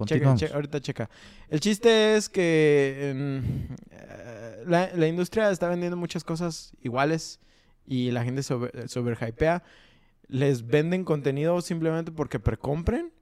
Continuamos. 0.00 0.40
checa, 0.40 0.54
ahorita 0.54 0.80
checa. 0.80 1.10
El 1.50 1.60
chiste 1.60 2.16
es 2.16 2.30
que 2.30 3.10
en, 3.10 3.76
eh, 3.90 4.64
la, 4.66 4.90
la 4.94 5.06
industria 5.06 5.50
está 5.50 5.68
vendiendo 5.68 5.94
muchas 5.94 6.24
cosas 6.24 6.72
iguales 6.80 7.38
y 7.86 8.10
la 8.10 8.24
gente 8.24 8.42
se 8.42 8.54
over, 8.54 8.88
se 8.88 8.98
overhypea. 8.98 9.62
Les 10.26 10.66
venden 10.66 11.04
contenido 11.04 11.60
simplemente 11.60 12.12
porque 12.12 12.40
precompren 12.40 13.12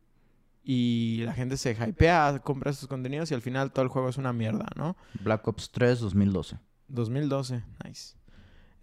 y 0.63 1.23
la 1.25 1.33
gente 1.33 1.57
se 1.57 1.73
hypea, 1.73 2.43
compra 2.45 2.73
sus 2.73 2.87
contenidos 2.87 3.33
y 3.33 3.35
al 3.35 3.43
final 3.43 3.73
todo 3.73 3.83
el 3.83 3.89
juego 3.89 4.09
es 4.09 4.17
una 4.17 4.33
mierda, 4.33 4.67
¿no? 4.77 4.97
Black 5.25 5.49
Ops 5.49 5.73
3, 5.73 5.99
2012. 5.99 6.59
2012, 6.87 7.65
nice. 7.85 8.15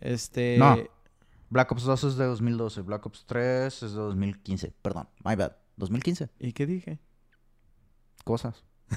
Este... 0.01 0.57
No. 0.57 0.77
Black 1.49 1.71
Ops 1.71 1.83
2 1.83 2.03
es 2.03 2.17
de 2.17 2.25
2012. 2.25 2.81
Black 2.81 3.05
Ops 3.05 3.23
3 3.25 3.83
es 3.83 3.91
de 3.93 3.97
2015. 3.97 4.73
Perdón, 4.81 5.07
my 5.23 5.35
bad. 5.35 5.53
2015. 5.77 6.29
¿Y 6.39 6.51
qué 6.51 6.65
dije? 6.65 6.99
Cosas. 8.23 8.63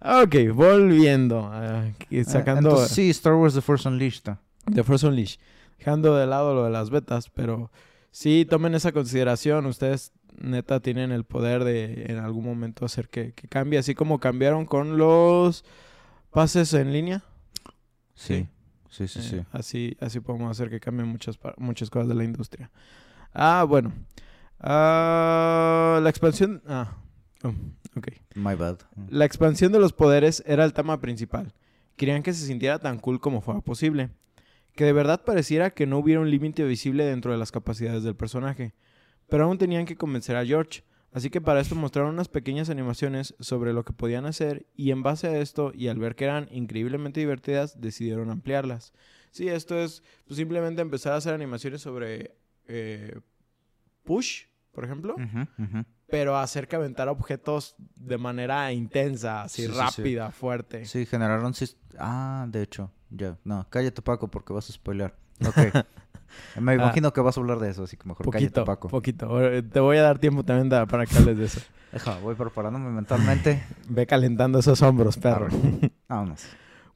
ok, 0.00 0.34
volviendo. 0.54 1.48
ah, 1.52 1.86
Eh, 2.10 2.24
sacando 2.24 2.70
entonces, 2.70 2.94
sí, 2.94 3.10
Star 3.10 3.34
Wars 3.34 3.54
The 3.54 3.60
Force 3.60 3.88
Unleashed. 3.88 4.34
The 4.72 4.82
Force 4.84 5.06
Unleashed. 5.06 5.40
Dejando 5.78 6.16
de 6.16 6.26
lado 6.26 6.54
lo 6.54 6.64
de 6.64 6.70
las 6.70 6.90
betas, 6.90 7.30
pero 7.30 7.70
sí 8.10 8.46
tomen 8.48 8.74
esa 8.74 8.92
consideración. 8.92 9.66
Ustedes 9.66 10.12
neta 10.40 10.80
tienen 10.80 11.12
el 11.12 11.24
poder 11.24 11.64
de 11.64 12.06
en 12.08 12.18
algún 12.18 12.44
momento 12.44 12.84
hacer 12.84 13.08
que, 13.08 13.32
que 13.32 13.48
cambie, 13.48 13.78
así 13.78 13.94
como 13.94 14.18
cambiaron 14.18 14.66
con 14.66 14.98
los 14.98 15.64
pases 16.30 16.74
en 16.74 16.92
línea. 16.92 17.22
Sí, 18.14 18.48
sí, 18.90 19.06
sí, 19.08 19.20
Eh, 19.20 19.22
sí. 19.22 19.40
Así, 19.52 19.96
así 20.00 20.20
podemos 20.20 20.50
hacer 20.50 20.68
que 20.70 20.80
cambien 20.80 21.08
muchas, 21.08 21.38
muchas 21.56 21.90
cosas 21.90 22.08
de 22.08 22.14
la 22.16 22.24
industria. 22.24 22.70
Ah, 23.32 23.64
bueno. 23.68 23.92
Ah, 24.60 26.00
la 26.02 26.10
expansión. 26.10 26.62
Ah, 26.66 26.96
oh, 27.44 27.54
ok. 27.96 28.08
My 28.34 28.54
bad. 28.54 28.78
La 29.08 29.24
expansión 29.24 29.72
de 29.72 29.80
los 29.80 29.92
poderes 29.92 30.42
era 30.46 30.64
el 30.64 30.72
tema 30.72 31.00
principal. 31.00 31.52
Querían 31.96 32.22
que 32.22 32.32
se 32.32 32.46
sintiera 32.46 32.78
tan 32.78 32.98
cool 32.98 33.20
como 33.20 33.40
fuera 33.40 33.60
posible. 33.60 34.10
Que 34.74 34.84
de 34.84 34.92
verdad 34.92 35.24
pareciera 35.24 35.70
que 35.70 35.86
no 35.86 35.98
hubiera 35.98 36.20
un 36.20 36.30
límite 36.30 36.64
visible 36.64 37.04
dentro 37.04 37.32
de 37.32 37.38
las 37.38 37.50
capacidades 37.50 38.04
del 38.04 38.14
personaje. 38.14 38.74
Pero 39.28 39.44
aún 39.44 39.58
tenían 39.58 39.86
que 39.86 39.96
convencer 39.96 40.36
a 40.36 40.44
George. 40.44 40.82
Así 41.12 41.30
que 41.30 41.40
para 41.40 41.60
esto 41.60 41.74
mostraron 41.74 42.12
unas 42.12 42.28
pequeñas 42.28 42.70
animaciones 42.70 43.34
sobre 43.40 43.72
lo 43.72 43.84
que 43.84 43.92
podían 43.92 44.26
hacer 44.26 44.66
y 44.76 44.90
en 44.90 45.02
base 45.02 45.26
a 45.26 45.38
esto 45.38 45.72
y 45.74 45.88
al 45.88 45.98
ver 45.98 46.14
que 46.14 46.24
eran 46.24 46.48
increíblemente 46.50 47.20
divertidas 47.20 47.80
decidieron 47.80 48.30
ampliarlas. 48.30 48.92
Sí, 49.30 49.48
esto 49.48 49.78
es 49.78 50.02
pues, 50.26 50.36
simplemente 50.36 50.82
empezar 50.82 51.14
a 51.14 51.16
hacer 51.16 51.34
animaciones 51.34 51.80
sobre 51.80 52.36
eh, 52.66 53.20
push, 54.04 54.44
por 54.72 54.84
ejemplo. 54.84 55.16
Pero 56.10 56.38
hacer 56.38 56.68
que 56.68 56.76
aventar 56.76 57.08
objetos 57.08 57.74
de 57.96 58.18
manera 58.18 58.72
intensa, 58.72 59.42
así 59.42 59.62
Sí, 59.62 59.68
sí, 59.68 59.74
sí. 59.74 59.78
rápida, 59.80 60.30
fuerte. 60.30 60.84
Sí, 60.86 61.06
generaron... 61.06 61.52
Ah, 61.98 62.46
de 62.48 62.62
hecho. 62.62 62.90
Ya. 63.10 63.36
No, 63.44 63.66
cállate, 63.70 64.02
Paco, 64.02 64.28
porque 64.28 64.52
vas 64.52 64.68
a 64.68 64.72
spoilear. 64.72 65.14
Ok. 65.46 65.74
Me 66.60 66.74
imagino 66.74 67.12
que 67.12 67.20
vas 67.22 67.36
a 67.36 67.40
hablar 67.40 67.58
de 67.58 67.70
eso, 67.70 67.84
así 67.84 67.96
que 67.96 68.06
mejor 68.06 68.22
Ah. 68.26 68.30
Poquito, 68.30 68.52
cállate, 68.52 68.64
Paco. 68.66 68.88
poquito. 68.88 69.26
Ahora, 69.26 69.62
Te 69.62 69.80
voy 69.80 69.96
a 69.96 70.02
dar 70.02 70.18
tiempo 70.18 70.44
también 70.44 70.68
para 70.86 71.06
que 71.06 71.16
hables 71.16 71.38
de 71.38 71.44
eso. 71.46 71.60
Deja, 71.92 72.18
voy 72.18 72.34
preparándome 72.34 72.90
mentalmente. 72.90 73.62
Ve 73.88 74.06
calentando 74.06 74.58
esos 74.58 74.82
hombros, 74.82 75.16
perro. 75.16 75.48
Vámonos. 76.06 76.44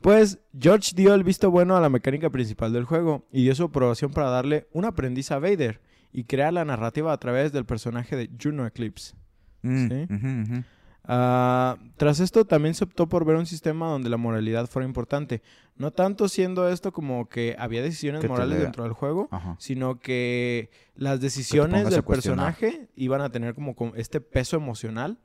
Pues 0.02 0.38
George 0.58 0.92
dio 0.94 1.14
el 1.14 1.22
visto 1.24 1.50
bueno 1.50 1.76
a 1.76 1.80
la 1.80 1.88
mecánica 1.88 2.28
principal 2.28 2.72
del 2.72 2.84
juego 2.84 3.26
y 3.30 3.44
dio 3.44 3.54
su 3.54 3.64
aprobación 3.64 4.10
para 4.12 4.28
darle 4.30 4.68
un 4.72 4.84
aprendiz 4.84 5.30
a 5.30 5.38
Vader 5.38 5.80
y 6.12 6.24
crear 6.24 6.52
la 6.52 6.64
narrativa 6.64 7.12
a 7.12 7.18
través 7.18 7.52
del 7.52 7.64
personaje 7.64 8.16
de 8.16 8.30
Juno 8.40 8.66
Eclipse. 8.66 9.14
Mm, 9.62 9.88
Sí. 9.88 10.64
Ah, 11.04 11.78
tras 11.96 12.20
esto 12.20 12.44
también 12.44 12.74
se 12.74 12.84
optó 12.84 13.08
por 13.08 13.24
ver 13.24 13.34
un 13.34 13.46
sistema 13.46 13.88
donde 13.88 14.08
la 14.08 14.16
moralidad 14.16 14.68
fuera 14.68 14.86
importante. 14.86 15.42
No 15.76 15.90
tanto 15.90 16.28
siendo 16.28 16.68
esto 16.68 16.92
como 16.92 17.28
que 17.28 17.56
había 17.58 17.82
decisiones 17.82 18.20
Que 18.20 18.28
morales 18.28 18.60
dentro 18.60 18.84
del 18.84 18.92
juego, 18.92 19.26
Ajá. 19.32 19.56
sino 19.58 19.98
que 19.98 20.70
las 20.94 21.20
decisiones 21.20 21.90
del 21.90 22.04
personaje 22.04 22.88
iban 22.94 23.20
a 23.20 23.30
tener 23.30 23.54
como, 23.54 23.74
este 23.96 24.20
peso 24.20 24.56
emocional 24.56 25.18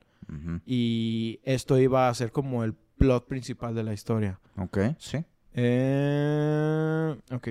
y 0.66 1.38
esto 1.44 1.78
iba 1.78 2.08
a 2.08 2.14
ser 2.14 2.32
como 2.32 2.64
el 2.64 2.74
plot 2.74 3.28
principal 3.28 3.74
de 3.74 3.84
la 3.84 3.92
historia. 3.92 4.40
Ok, 4.56 4.78
sí. 4.98 5.24
Eh, 5.54 7.16
ok. 7.30 7.48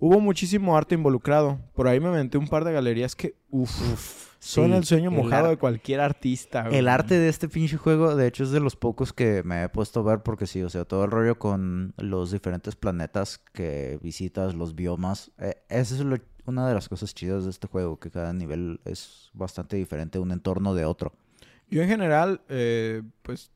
Hubo 0.00 0.18
muchísimo 0.20 0.76
arte 0.76 0.94
involucrado. 0.94 1.60
Por 1.74 1.86
ahí 1.86 2.00
me 2.00 2.08
aventé 2.08 2.38
un 2.38 2.48
par 2.48 2.64
de 2.64 2.72
galerías 2.72 3.14
que, 3.14 3.34
uff, 3.50 4.30
son 4.38 4.70
sí, 4.70 4.76
el 4.76 4.84
sueño 4.84 5.10
mojado 5.10 5.48
de 5.50 5.58
cualquier 5.58 6.00
artista. 6.00 6.66
El 6.70 6.88
arte 6.88 7.18
de 7.18 7.28
este 7.28 7.48
pinche 7.48 7.76
juego, 7.76 8.16
de 8.16 8.26
hecho, 8.26 8.44
es 8.44 8.50
de 8.50 8.60
los 8.60 8.76
pocos 8.76 9.12
que 9.12 9.42
me 9.44 9.62
he 9.62 9.68
puesto 9.68 10.00
a 10.00 10.02
ver 10.04 10.22
porque 10.22 10.46
sí, 10.46 10.62
o 10.62 10.70
sea, 10.70 10.86
todo 10.86 11.04
el 11.04 11.10
rollo 11.10 11.38
con 11.38 11.92
los 11.98 12.30
diferentes 12.30 12.76
planetas 12.76 13.38
que 13.52 13.98
visitas, 14.02 14.54
los 14.54 14.74
biomas, 14.74 15.30
eh, 15.38 15.56
esa 15.68 15.94
es 15.94 16.00
lo- 16.00 16.16
una 16.46 16.66
de 16.66 16.72
las 16.74 16.88
cosas 16.88 17.14
chidas 17.14 17.44
de 17.44 17.50
este 17.50 17.68
juego, 17.68 17.98
que 18.00 18.10
cada 18.10 18.32
nivel 18.32 18.80
es 18.86 19.30
bastante 19.34 19.76
diferente 19.76 20.18
un 20.18 20.32
entorno 20.32 20.72
de 20.74 20.86
otro. 20.86 21.12
Yo 21.68 21.82
en 21.82 21.88
general, 21.88 22.40
eh, 22.48 23.02
pues 23.22 23.50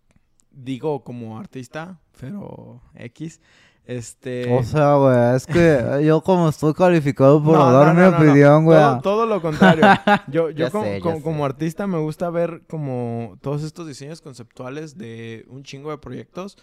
digo 0.52 1.02
como 1.02 1.38
artista, 1.38 1.98
pero 2.20 2.82
X. 2.94 3.40
Este. 3.86 4.50
O 4.56 4.62
sea, 4.62 4.94
güey, 4.94 5.36
es 5.36 5.46
que 5.46 6.02
yo 6.06 6.22
como 6.22 6.48
estoy 6.48 6.72
calificado 6.72 7.42
por 7.42 7.58
No, 7.58 7.70
dar 7.70 7.88
no, 7.88 7.94
mi 7.94 8.00
no, 8.00 8.10
no, 8.10 8.18
no. 8.18 8.24
opinión, 8.24 8.64
güey. 8.64 8.78
Todo, 8.78 9.00
todo 9.00 9.26
lo 9.26 9.42
contrario. 9.42 9.84
Yo, 10.28 10.48
yo 10.50 10.70
como, 10.70 10.84
sé, 10.84 11.00
como- 11.00 11.44
artista 11.44 11.86
me 11.86 11.98
gusta 11.98 12.30
ver 12.30 12.62
como 12.68 13.36
todos 13.42 13.62
estos 13.62 13.86
diseños 13.86 14.22
conceptuales 14.22 14.96
de 14.96 15.44
un 15.48 15.62
chingo 15.64 15.90
de 15.90 15.98
proyectos. 15.98 16.56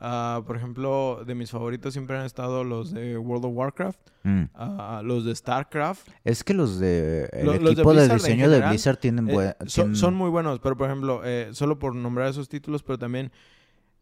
Ah, 0.00 0.42
por 0.44 0.56
ejemplo, 0.56 1.22
de 1.24 1.36
mis 1.36 1.50
favoritos 1.52 1.92
siempre 1.94 2.18
han 2.18 2.26
estado 2.26 2.64
los 2.64 2.92
de 2.92 3.16
World 3.16 3.44
of 3.46 3.52
Warcraft, 3.54 3.98
Mm. 4.24 4.42
ah, 4.54 5.00
los 5.04 5.24
de 5.24 5.34
StarCraft. 5.36 6.08
Es 6.24 6.42
que 6.42 6.52
los 6.54 6.80
de 6.80 7.28
el 7.32 7.46
Lo- 7.46 7.52
los 7.54 7.62
de 7.64 7.70
equipo 7.72 7.90
de, 7.94 8.00
Blizzard 8.00 8.16
diseño 8.20 8.50
de 8.50 8.60
Blizzard 8.68 8.96
tienen 8.96 9.28
Eh, 9.30 9.32
buen 9.32 9.54
son, 9.60 9.66
tienen- 9.68 9.96
son 9.96 10.14
muy 10.14 10.28
buenos, 10.30 10.58
pero 10.58 10.76
por 10.76 10.88
ejemplo, 10.88 11.20
eh, 11.24 11.50
solo 11.52 11.78
por 11.78 11.94
nombrar 11.94 12.28
esos 12.28 12.48
títulos, 12.48 12.82
pero 12.82 12.98
también 12.98 13.30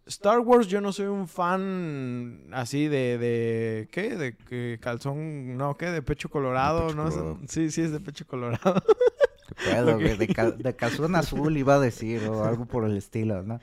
Star 0.06 0.40
Wars, 0.40 0.66
yo 0.66 0.80
no 0.80 0.92
soy 0.92 1.06
un 1.06 1.28
fan 1.28 2.48
así 2.52 2.88
de, 2.88 3.18
de 3.18 3.88
¿qué? 3.92 4.16
De 4.16 4.36
que 4.36 4.78
calzón, 4.80 5.56
no, 5.56 5.76
¿qué? 5.76 5.86
De 5.86 6.02
pecho 6.02 6.28
colorado, 6.28 6.86
pecho 6.88 6.96
¿no? 6.96 7.04
colorado. 7.10 7.38
Sí, 7.48 7.70
sí, 7.70 7.82
es 7.82 7.92
de 7.92 8.00
pecho 8.00 8.26
colorado. 8.26 8.82
¿Qué 9.48 9.70
pedo? 9.70 9.98
De, 10.18 10.28
cal- 10.28 10.58
de 10.58 10.74
calzón 10.74 11.14
azul 11.14 11.56
iba 11.56 11.74
a 11.74 11.78
decir, 11.80 12.24
o 12.24 12.42
algo 12.44 12.64
por 12.66 12.84
el 12.84 12.96
estilo, 12.96 13.42
¿no? 13.42 13.60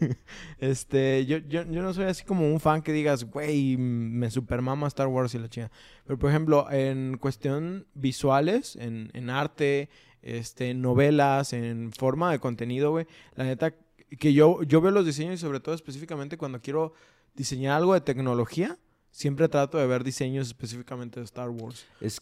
Este, 0.58 1.26
yo, 1.26 1.38
yo, 1.38 1.62
yo 1.64 1.82
no 1.82 1.92
soy 1.94 2.06
así 2.06 2.24
como 2.24 2.50
un 2.52 2.60
fan 2.60 2.82
que 2.82 2.92
digas, 2.92 3.24
güey, 3.24 3.76
me 3.76 4.30
supermama 4.30 4.86
Star 4.88 5.06
Wars 5.06 5.34
y 5.34 5.38
la 5.38 5.48
chingada. 5.48 5.72
Pero, 6.04 6.18
por 6.18 6.30
ejemplo, 6.30 6.66
en 6.70 7.18
cuestión 7.18 7.86
visuales, 7.94 8.74
en, 8.76 9.10
en 9.14 9.30
arte, 9.30 9.90
este, 10.22 10.70
en 10.70 10.80
novelas, 10.82 11.52
en 11.52 11.92
forma 11.92 12.32
de 12.32 12.38
contenido, 12.40 12.90
güey, 12.90 13.06
la 13.34 13.44
neta, 13.44 13.74
que 14.16 14.32
yo, 14.32 14.62
yo 14.62 14.80
veo 14.80 14.90
los 14.90 15.04
diseños 15.04 15.34
y 15.34 15.38
sobre 15.38 15.60
todo 15.60 15.74
específicamente 15.74 16.38
cuando 16.38 16.60
quiero 16.60 16.94
diseñar 17.34 17.76
algo 17.76 17.94
de 17.94 18.00
tecnología, 18.00 18.78
siempre 19.10 19.48
trato 19.48 19.78
de 19.78 19.86
ver 19.86 20.04
diseños 20.04 20.46
específicamente 20.46 21.20
de 21.20 21.24
Star 21.24 21.50
Wars. 21.50 21.86
Es, 22.00 22.20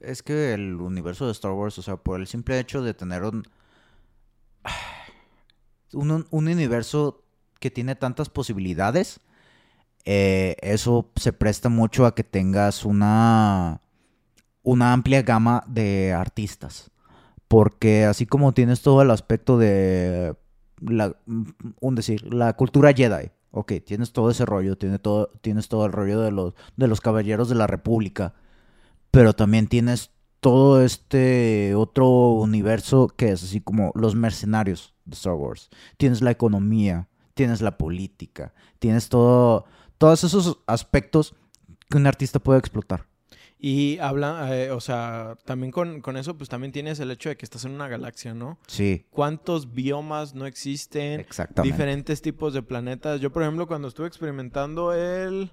es 0.00 0.22
que 0.22 0.54
el 0.54 0.74
universo 0.76 1.26
de 1.26 1.32
Star 1.32 1.52
Wars, 1.52 1.78
o 1.78 1.82
sea, 1.82 1.96
por 1.96 2.20
el 2.20 2.26
simple 2.26 2.58
hecho 2.58 2.82
de 2.82 2.94
tener 2.94 3.22
un, 3.22 3.44
un, 5.92 6.26
un 6.30 6.48
universo 6.48 7.24
que 7.58 7.70
tiene 7.70 7.94
tantas 7.94 8.28
posibilidades, 8.28 9.20
eh, 10.04 10.56
eso 10.62 11.10
se 11.16 11.32
presta 11.32 11.68
mucho 11.68 12.06
a 12.06 12.14
que 12.14 12.24
tengas 12.24 12.84
una, 12.84 13.82
una 14.62 14.92
amplia 14.92 15.22
gama 15.22 15.62
de 15.66 16.12
artistas. 16.12 16.90
Porque 17.48 18.04
así 18.04 18.26
como 18.26 18.52
tienes 18.52 18.80
todo 18.82 19.02
el 19.02 19.10
aspecto 19.10 19.58
de, 19.58 20.36
la, 20.80 21.16
un 21.80 21.94
decir, 21.94 22.32
la 22.32 22.54
cultura 22.54 22.92
Jedi, 22.92 23.30
ok, 23.50 23.72
tienes 23.84 24.12
todo 24.12 24.30
ese 24.30 24.46
rollo, 24.46 24.76
tiene 24.76 24.98
todo, 24.98 25.30
tienes 25.40 25.68
todo 25.68 25.86
el 25.86 25.92
rollo 25.92 26.20
de 26.20 26.30
los, 26.30 26.54
de 26.76 26.88
los 26.88 27.00
caballeros 27.00 27.48
de 27.48 27.54
la 27.54 27.66
República, 27.66 28.34
pero 29.10 29.32
también 29.32 29.66
tienes 29.66 30.10
todo 30.40 30.82
este 30.82 31.74
otro 31.74 32.08
universo 32.32 33.08
que 33.08 33.30
es 33.32 33.42
así 33.42 33.60
como 33.60 33.92
los 33.94 34.14
mercenarios 34.14 34.94
de 35.04 35.14
Star 35.14 35.34
Wars. 35.34 35.68
Tienes 35.98 36.22
la 36.22 36.30
economía, 36.30 37.08
tienes 37.34 37.60
la 37.60 37.76
política, 37.76 38.54
tienes 38.78 39.08
todo, 39.08 39.66
todos 39.98 40.24
esos 40.24 40.58
aspectos 40.66 41.34
que 41.88 41.98
un 41.98 42.06
artista 42.06 42.38
puede 42.38 42.58
explotar. 42.58 43.09
Y 43.62 43.98
habla, 43.98 44.56
eh, 44.56 44.70
o 44.70 44.80
sea, 44.80 45.36
también 45.44 45.70
con, 45.70 46.00
con 46.00 46.16
eso, 46.16 46.34
pues 46.38 46.48
también 46.48 46.72
tienes 46.72 46.98
el 46.98 47.10
hecho 47.10 47.28
de 47.28 47.36
que 47.36 47.44
estás 47.44 47.66
en 47.66 47.72
una 47.72 47.88
galaxia, 47.88 48.32
¿no? 48.32 48.58
Sí, 48.66 49.04
¿Cuántos 49.10 49.74
biomas 49.74 50.34
no 50.34 50.46
existen? 50.46 51.20
exactamente. 51.20 51.70
diferentes 51.70 52.22
tipos 52.22 52.54
de 52.54 52.62
planetas. 52.62 53.20
Yo, 53.20 53.30
por 53.30 53.42
ejemplo, 53.42 53.66
cuando 53.66 53.88
estuve 53.88 54.06
experimentando 54.06 54.94
el... 54.94 55.52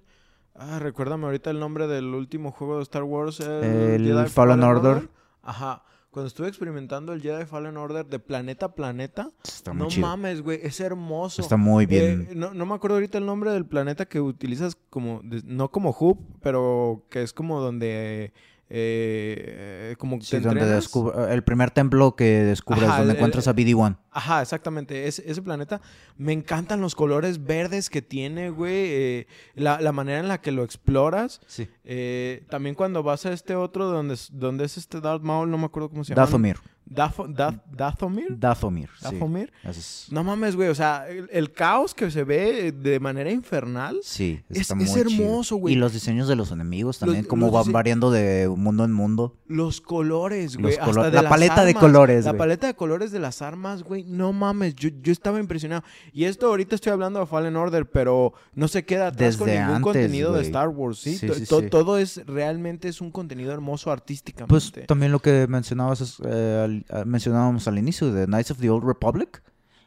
Ah, 0.55 0.79
recuérdame 0.79 1.25
ahorita 1.25 1.49
el 1.49 1.59
nombre 1.59 1.85
del 1.87 2.05
último 2.05 2.51
juego 2.51 2.77
de 2.77 2.83
Star 2.83 3.03
Wars. 3.03 3.41
El, 3.41 4.07
El 4.07 4.27
Fallen 4.29 4.63
Order. 4.63 5.09
Ajá. 5.43 5.83
Cuando 6.17 6.29
estuve 6.29 6.47
experimentando 6.47 7.13
el 7.13 7.21
Jedi 7.21 7.45
Fallen 7.45 7.77
Order 7.77 8.03
de 8.07 8.17
planeta 8.17 8.65
a 8.65 8.73
planeta. 8.73 9.29
Está 9.47 9.71
muy 9.71 9.83
no 9.83 9.87
chido. 9.87 10.07
mames, 10.07 10.41
güey. 10.41 10.59
Es 10.63 10.79
hermoso. 10.79 11.43
Está 11.43 11.57
muy 11.57 11.85
bien. 11.85 12.29
Eh, 12.31 12.33
no, 12.33 12.55
no 12.55 12.65
me 12.65 12.73
acuerdo 12.73 12.95
ahorita 12.95 13.19
el 13.19 13.27
nombre 13.27 13.51
del 13.51 13.67
planeta 13.67 14.05
que 14.07 14.19
utilizas 14.19 14.75
como... 14.89 15.21
no 15.45 15.69
como 15.69 15.95
hub, 15.99 16.17
pero 16.41 17.05
que 17.11 17.21
es 17.21 17.33
como 17.33 17.61
donde... 17.61 18.33
eh, 18.67 19.95
como 19.99 20.19
Sí, 20.21 20.31
te 20.37 20.39
donde 20.39 20.81
el 21.29 21.43
primer 21.43 21.69
templo 21.69 22.15
que 22.15 22.25
descubres, 22.45 22.85
Ajá, 22.85 22.97
donde 22.97 23.11
el- 23.11 23.17
encuentras 23.17 23.47
a 23.47 23.53
BD-1. 23.55 23.97
Ajá, 24.17 24.41
exactamente. 24.41 25.07
Ese, 25.07 25.23
ese 25.29 25.41
planeta. 25.43 25.79
Me 26.17 26.33
encantan 26.33 26.81
los 26.81 26.95
colores 26.95 27.43
verdes 27.45 27.89
que 27.89 28.01
tiene, 28.01 28.49
güey. 28.49 28.73
eh, 28.75 29.27
la, 29.53 29.79
la 29.79 29.91
manera 29.91 30.19
en 30.19 30.27
la 30.27 30.41
que 30.41 30.51
lo 30.51 30.63
exploras. 30.63 31.39
Sí. 31.45 31.67
Eh, 31.85 32.43
también 32.49 32.73
cuando 32.73 33.03
vas 33.03 33.27
a 33.27 33.31
este 33.33 33.55
otro 33.55 33.85
donde, 33.85 34.15
es- 34.15 34.29
donde 34.33 34.65
es 34.65 34.77
este 34.77 35.01
Darth 35.01 35.21
Maul, 35.21 35.51
no 35.51 35.57
me 35.59 35.65
acuerdo 35.65 35.89
cómo 35.89 36.03
se 36.03 36.13
llama. 36.15 36.25
Dathomir. 36.25 36.57
Dafo- 36.89 37.27
Dath- 37.27 37.61
Dathomir. 37.69 38.27
Dathomir. 38.39 38.89
sí. 38.97 39.03
Dathomir. 39.03 39.51
Es- 39.65 40.07
No 40.09 40.23
mames, 40.23 40.55
güey. 40.55 40.69
O 40.69 40.75
sea, 40.75 41.05
el, 41.09 41.27
el 41.33 41.51
caos 41.51 41.93
que 41.93 42.09
se 42.09 42.23
ve 42.23 42.71
de 42.71 42.99
manera 43.01 43.29
infernal. 43.29 43.99
Sí, 44.03 44.41
Es- 44.49 44.61
está 44.61 44.73
es 44.75 44.77
muy 44.93 45.03
chido. 45.03 45.25
hermoso, 45.25 45.57
güey. 45.57 45.73
Y 45.73 45.77
los 45.77 45.91
diseños 45.91 46.29
de 46.29 46.37
los 46.37 46.49
enemigos 46.51 46.97
también, 46.99 47.23
Los- 47.23 47.27
cómo 47.29 47.47
los 47.47 47.53
van 47.65 47.73
variando 47.73 48.09
de 48.09 48.47
mundo 48.55 48.85
en 48.85 48.93
mundo. 48.93 49.35
Los 49.47 49.81
colores, 49.81 50.53
Los 50.55 50.61
güey. 50.61 50.77
colo- 50.77 51.01
hasta 51.01 51.11
de 51.17 51.21
la 51.23 51.29
paleta 51.29 51.63
de 51.65 51.71
armas. 51.71 51.81
colores, 51.83 52.23
La 52.25 52.31
güey. 52.31 52.39
paleta 52.39 52.67
de 52.67 52.73
colores 52.75 53.11
de 53.11 53.19
las 53.19 53.41
armas, 53.41 53.83
güey. 53.83 54.03
No 54.07 54.33
mames, 54.33 54.75
yo, 54.75 54.89
yo 55.01 55.11
estaba 55.11 55.39
impresionado. 55.39 55.83
Y 56.13 56.23
esto 56.25 56.47
ahorita 56.47 56.75
estoy 56.75 56.91
hablando 56.91 57.19
de 57.19 57.25
Fallen 57.25 57.55
Order, 57.55 57.89
pero 57.89 58.33
no 58.53 58.67
se 58.67 58.85
queda 58.85 59.07
atrás 59.07 59.37
con 59.37 59.47
ningún 59.47 59.63
antes, 59.63 59.81
contenido 59.83 60.33
de. 60.33 60.41
Star 60.41 60.69
Wars, 60.69 60.99
¿sí? 60.99 61.17
Sí, 61.17 61.27
To- 61.27 61.33
sí, 61.33 61.45
to- 61.45 61.61
sí. 61.61 61.69
Todo 61.69 61.97
es, 61.97 62.25
realmente 62.25 62.87
es 62.87 63.01
un 63.01 63.11
contenido 63.11 63.51
hermoso 63.53 63.91
artísticamente. 63.91 64.49
Pues 64.49 64.71
también 64.87 65.11
lo 65.11 65.19
que 65.19 65.45
mencionabas 65.47 66.01
es, 66.01 66.17
eh, 66.25 66.61
al- 66.63 66.85
ah, 66.89 67.03
mencionábamos 67.05 67.67
al 67.67 67.77
inicio 67.77 68.11
de 68.11 68.25
Knights 68.25 68.51
of 68.51 68.59
the 68.59 68.69
Old 68.69 68.83
Republic. 68.85 69.43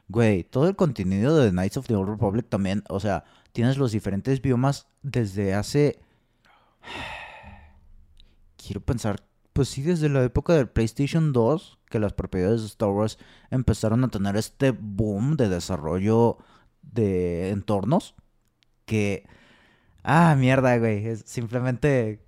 Güey, 0.08 0.44
todo 0.44 0.68
el 0.68 0.76
contenido 0.76 1.36
de 1.38 1.50
Knights 1.50 1.76
of 1.76 1.86
the 1.86 1.94
Old 1.94 2.08
Republic 2.08 2.46
también, 2.48 2.82
o 2.88 2.98
sea, 3.00 3.24
tienes 3.52 3.76
los 3.78 3.92
diferentes 3.92 4.42
biomas 4.42 4.86
desde 5.02 5.54
hace... 5.54 6.00
Quiero 8.56 8.80
pensar, 8.80 9.22
pues 9.52 9.68
sí, 9.68 9.82
desde 9.82 10.08
la 10.08 10.22
época 10.24 10.54
del 10.54 10.68
PlayStation 10.68 11.32
2, 11.32 11.78
que 11.90 11.98
las 11.98 12.14
propiedades 12.14 12.62
de 12.62 12.66
Star 12.68 12.88
Wars 12.88 13.18
empezaron 13.50 14.02
a 14.04 14.08
tener 14.08 14.36
este 14.36 14.70
boom 14.70 15.36
de 15.36 15.50
desarrollo 15.50 16.38
de 16.82 17.50
entornos 17.50 18.14
que... 18.86 19.26
Ah, 20.02 20.34
mierda, 20.38 20.78
güey. 20.78 21.06
Es 21.06 21.22
simplemente 21.26 22.22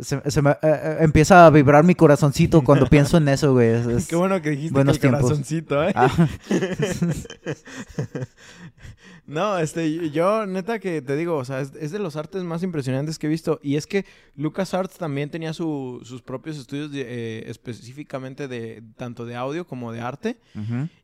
se, 0.00 0.30
se 0.30 0.42
me, 0.42 0.50
eh, 0.50 0.56
eh, 0.62 0.96
empieza 1.00 1.44
a 1.44 1.50
vibrar 1.50 1.82
mi 1.82 1.96
corazoncito 1.96 2.62
cuando 2.62 2.86
pienso 2.90 3.16
en 3.16 3.26
eso, 3.28 3.52
güey. 3.52 3.70
Es- 3.70 3.86
es- 3.86 4.06
Qué 4.06 4.14
bueno 4.14 4.40
que 4.40 4.50
dijiste 4.50 4.74
que 4.84 4.90
el 4.90 5.00
tiempos. 5.00 5.22
corazoncito, 5.22 5.82
¿eh? 5.82 5.92
Ah, 5.96 6.28
No, 9.28 9.58
este, 9.58 10.08
yo 10.08 10.46
neta 10.46 10.78
que 10.78 11.02
te 11.02 11.14
digo, 11.14 11.36
o 11.36 11.44
sea, 11.44 11.60
es, 11.60 11.72
es 11.78 11.92
de 11.92 11.98
los 11.98 12.16
artes 12.16 12.42
más 12.44 12.62
impresionantes 12.62 13.18
que 13.18 13.26
he 13.26 13.30
visto. 13.30 13.60
Y 13.62 13.76
es 13.76 13.86
que 13.86 14.06
LucasArts 14.36 14.96
también 14.96 15.28
tenía 15.30 15.52
su- 15.52 16.00
sus 16.02 16.22
propios 16.22 16.56
estudios 16.56 16.90
de, 16.90 17.02
eh, 17.02 17.44
específicamente 17.50 18.48
de 18.48 18.82
tanto 18.96 19.26
de 19.26 19.36
audio 19.36 19.66
como 19.66 19.92
de 19.92 20.00
arte. 20.00 20.38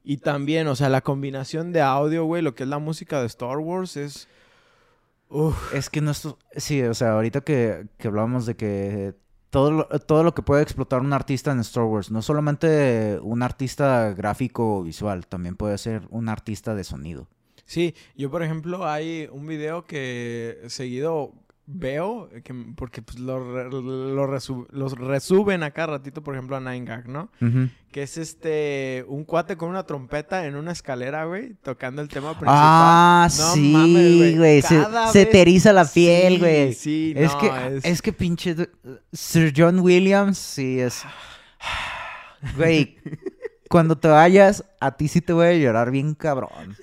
Y 0.03 0.17
también, 0.17 0.67
o 0.69 0.75
sea, 0.75 0.89
la 0.89 1.03
combinación 1.03 1.73
de 1.75 1.83
audio, 1.83 2.25
güey, 2.25 2.41
lo 2.41 2.55
que 2.55 2.63
es 2.63 2.69
la 2.71 2.79
música 2.79 3.21
de 3.21 3.27
Star 3.27 3.59
Wars 3.59 3.99
es... 3.99 4.27
Uf, 5.29 5.75
Es 5.75 5.91
que 5.91 6.01
nuestro... 6.01 6.39
Sí, 6.57 6.83
o 6.83 6.95
sea, 6.95 7.13
ahorita 7.13 7.43
que, 7.43 7.89
que 7.99 8.09
hablábamos 8.09 8.47
de 8.47 8.57
que 8.57 9.15
todo 9.51 9.71
lo, 9.71 9.85
todo 10.01 10.23
lo 10.23 10.35
que 10.35 10.41
puede 10.43 10.63
explotar 10.63 11.01
un 11.01 11.13
artista 11.13 11.53
en 11.53 11.61
Star 11.61 11.85
Wars, 11.85 12.11
no 12.11 12.23
solamente 12.23 13.19
un 13.23 13.43
artista 13.43 14.13
gráfico 14.15 14.79
o 14.79 14.83
visual, 14.83 15.27
también 15.27 15.57
puede 15.57 15.77
ser 15.77 16.07
un 16.11 16.29
artista 16.31 16.75
de 16.75 16.85
sonido. 16.85 17.29
Sí, 17.67 17.95
yo 18.17 18.31
por 18.31 18.43
ejemplo 18.43 18.87
hay 18.87 19.29
un 19.33 19.47
video 19.47 19.85
que 19.87 20.59
seguido 20.69 21.33
veo, 21.67 22.29
que, 22.45 22.53
porque 22.77 23.01
pues 23.01 23.19
lo, 23.19 23.39
lo 23.41 24.27
resu- 24.27 24.67
los 24.71 24.93
resuben 24.99 25.63
acá 25.63 25.87
ratito, 25.87 26.23
por 26.23 26.35
ejemplo, 26.35 26.57
a 26.57 26.61
Nine 26.61 26.85
Gag, 26.85 27.09
¿no? 27.09 27.31
Que 27.91 28.03
es 28.03 28.19
este, 28.19 29.03
un 29.09 29.25
cuate 29.25 29.57
con 29.57 29.71
una 29.71 29.85
trompeta 29.85 30.45
en 30.47 30.57
una 30.57 30.73
escalera, 30.73 31.25
güey, 31.25 31.55
tocando 31.63 32.03
el 32.03 32.09
tema 32.09 32.33
principal. 32.33 32.55
Ah, 32.55 33.29
No 33.35 33.55
sí, 33.55 33.73
mames, 33.73 34.37
güey. 34.37 34.61
Se, 34.61 34.79
vez- 34.79 35.31
te 35.31 35.41
eriza 35.41 35.73
la 35.73 35.87
piel, 35.87 36.35
Sí, 36.35 36.39
güey. 36.39 36.75
Sí, 36.75 37.15
es, 37.17 37.33
no, 37.33 37.39
que, 37.39 37.77
es... 37.79 37.85
es... 37.87 38.03
que 38.03 38.13
pinche 38.13 38.55
Sir 39.13 39.55
John 39.57 39.79
Williams, 39.81 40.37
sí 40.37 40.81
es. 40.81 41.03
Güey, 42.59 42.99
cuando 43.71 43.97
te 43.97 44.09
vayas, 44.09 44.65
a 44.81 44.95
ti 44.97 45.09
sí 45.09 45.23
te 45.23 45.33
voy 45.33 45.47
a 45.47 45.55
llorar 45.55 45.91
bien 45.91 46.15
cabrón. 46.15 46.77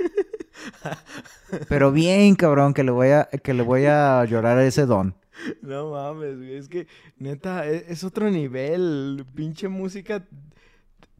Pero 1.69 1.91
bien 1.91 2.36
cabrón 2.36 2.74
que 2.74 2.84
le 2.84 2.91
voy 2.91 3.10
a, 3.10 3.26
que 3.26 3.54
le 3.54 3.63
voy 3.63 3.86
a 3.86 4.24
llorar 4.26 4.58
a 4.58 4.65
ese 4.65 4.86
don. 4.86 5.15
No 5.62 5.91
mames, 5.91 6.38
güey. 6.38 6.56
Es 6.56 6.67
que, 6.67 6.88
neta, 7.17 7.67
e- 7.67 7.86
es, 7.89 8.04
otro 8.04 8.30
nivel. 8.30 9.26
Pinche 9.34 9.67
música 9.67 10.28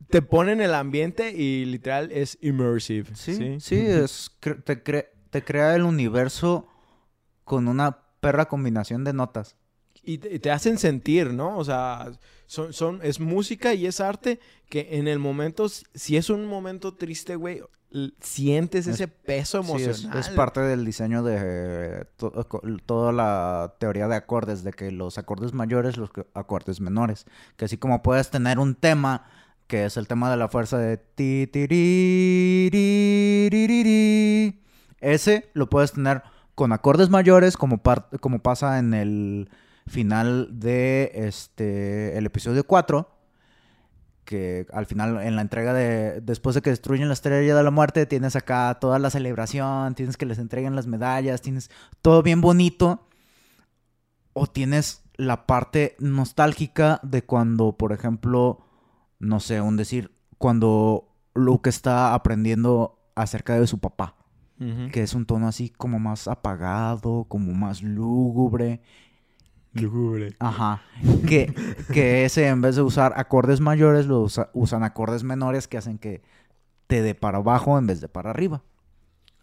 te 0.10 0.22
pone 0.22 0.52
en 0.52 0.62
el 0.62 0.74
ambiente 0.74 1.32
y 1.32 1.66
literal 1.66 2.12
es 2.12 2.38
immersive. 2.42 3.16
Sí, 3.16 3.60
sí, 3.60 3.78
es, 3.78 4.32
te, 4.40 4.84
cre- 4.84 5.08
te 5.30 5.44
crea 5.44 5.76
el 5.76 5.84
universo 5.84 6.68
con 7.46 7.68
una 7.68 8.00
perra 8.20 8.46
combinación 8.48 9.04
de 9.04 9.14
notas. 9.14 9.56
Y 10.04 10.18
te, 10.18 10.34
y 10.36 10.40
te 10.40 10.52
hacen 10.52 10.78
sentir, 10.78 11.34
¿no? 11.34 11.58
O 11.58 11.64
sea, 11.64 12.12
son, 12.46 12.74
son, 12.74 13.00
es 13.04 13.20
música 13.20 13.74
y 13.74 13.86
es 13.86 14.02
arte 14.02 14.40
que 14.70 14.90
en 14.92 15.08
el 15.08 15.20
momento, 15.20 15.68
si 15.70 16.18
es 16.18 16.30
un 16.30 16.46
momento 16.46 16.96
triste, 16.96 17.36
güey, 17.36 17.62
sientes 18.22 18.88
Es- 18.88 18.96
ese 18.96 19.08
peso 19.08 19.62
Sí, 19.64 19.72
es, 19.84 19.88
emocional. 20.00 20.20
es 20.20 20.30
parte 20.30 20.62
del 20.62 20.86
diseño 20.86 21.24
de 21.24 21.38
eh, 21.40 22.06
to- 22.18 22.32
toda 22.86 23.12
la 23.12 23.76
teoría 23.80 24.08
de 24.08 24.16
acordes, 24.16 24.64
de 24.64 24.72
que 24.72 24.92
los 24.92 25.18
acordes 25.18 25.54
mayores, 25.54 25.98
los 25.98 26.10
acordes 26.34 26.80
menores. 26.82 27.26
Que 27.58 27.66
así 27.66 27.78
como 27.78 28.02
puedes 28.02 28.30
tener 28.30 28.60
un 28.60 28.76
tema, 28.76 29.26
que 29.68 29.86
es 29.86 29.98
el 29.98 30.08
tema 30.08 30.30
de 30.32 30.38
la 30.38 30.48
fuerza 30.48 30.78
de 30.78 30.98
ti, 30.98 31.48
ti, 31.52 31.68
ri, 31.68 32.70
ri, 32.72 33.50
ri, 33.52 33.68
ri, 33.68 33.84
ri, 33.84 34.62
ese 35.00 35.50
lo 35.54 35.70
puedes 35.70 35.94
tener 35.94 36.24
con 36.56 36.72
acordes 36.74 37.10
mayores, 37.10 37.58
como, 37.58 37.78
par- 37.82 38.08
como 38.20 38.40
pasa 38.40 38.80
en 38.80 38.94
el 38.94 39.50
final 39.88 40.60
de 40.60 41.12
este 41.16 42.18
el 42.18 42.26
episodio 42.28 42.64
4 42.66 43.10
que 44.32 44.66
al 44.72 44.86
final 44.86 45.22
en 45.22 45.36
la 45.36 45.42
entrega 45.42 45.74
de 45.74 46.22
después 46.22 46.56
de 46.56 46.62
que 46.62 46.70
destruyen 46.70 47.10
la 47.10 47.14
estrella 47.14 47.54
de 47.54 47.64
la 47.64 47.70
muerte 47.70 48.06
tienes 48.06 48.38
acá 48.38 48.78
toda 48.80 48.98
la 48.98 49.10
celebración, 49.10 49.94
tienes 49.94 50.16
que 50.16 50.26
les 50.26 50.40
entreguen 50.40 50.74
las 50.74 50.88
medallas, 50.88 51.42
tienes 51.42 51.70
todo 52.02 52.24
bien 52.24 52.40
bonito 52.40 53.10
o 54.32 54.48
tienes 54.48 55.04
la 55.18 55.46
parte 55.46 55.98
nostálgica 56.00 57.02
de 57.04 57.24
cuando, 57.24 57.74
por 57.74 57.92
ejemplo, 57.92 58.66
no 59.20 59.42
sé, 59.42 59.60
un 59.60 59.76
decir, 59.76 60.16
cuando 60.38 61.14
Luke 61.34 61.70
está 61.70 62.14
aprendiendo 62.14 63.00
acerca 63.16 63.60
de 63.60 63.68
su 63.68 63.80
papá, 63.80 64.16
que 64.92 65.02
es 65.04 65.14
un 65.14 65.26
tono 65.26 65.48
así 65.48 65.70
como 65.70 66.00
más 66.00 66.28
apagado, 66.28 67.26
como 67.28 67.52
más 67.52 67.82
lúgubre 67.82 68.82
Lúgubre. 69.74 70.36
Ajá. 70.40 70.82
Que, 71.28 71.54
que 71.94 72.26
ese 72.26 72.48
en 72.48 72.62
vez 72.62 72.76
de 72.76 72.82
usar 72.82 73.14
acordes 73.16 73.60
mayores, 73.62 74.06
lo 74.06 74.22
usa- 74.22 74.50
usan 74.54 74.84
acordes 74.84 75.24
menores 75.24 75.68
que 75.68 75.78
hacen 75.78 75.98
que 75.98 76.22
te 76.88 77.02
dé 77.02 77.16
para 77.16 77.38
abajo 77.38 77.78
en 77.78 77.88
vez 77.88 78.02
de 78.02 78.10
para 78.10 78.32
arriba. 78.32 78.62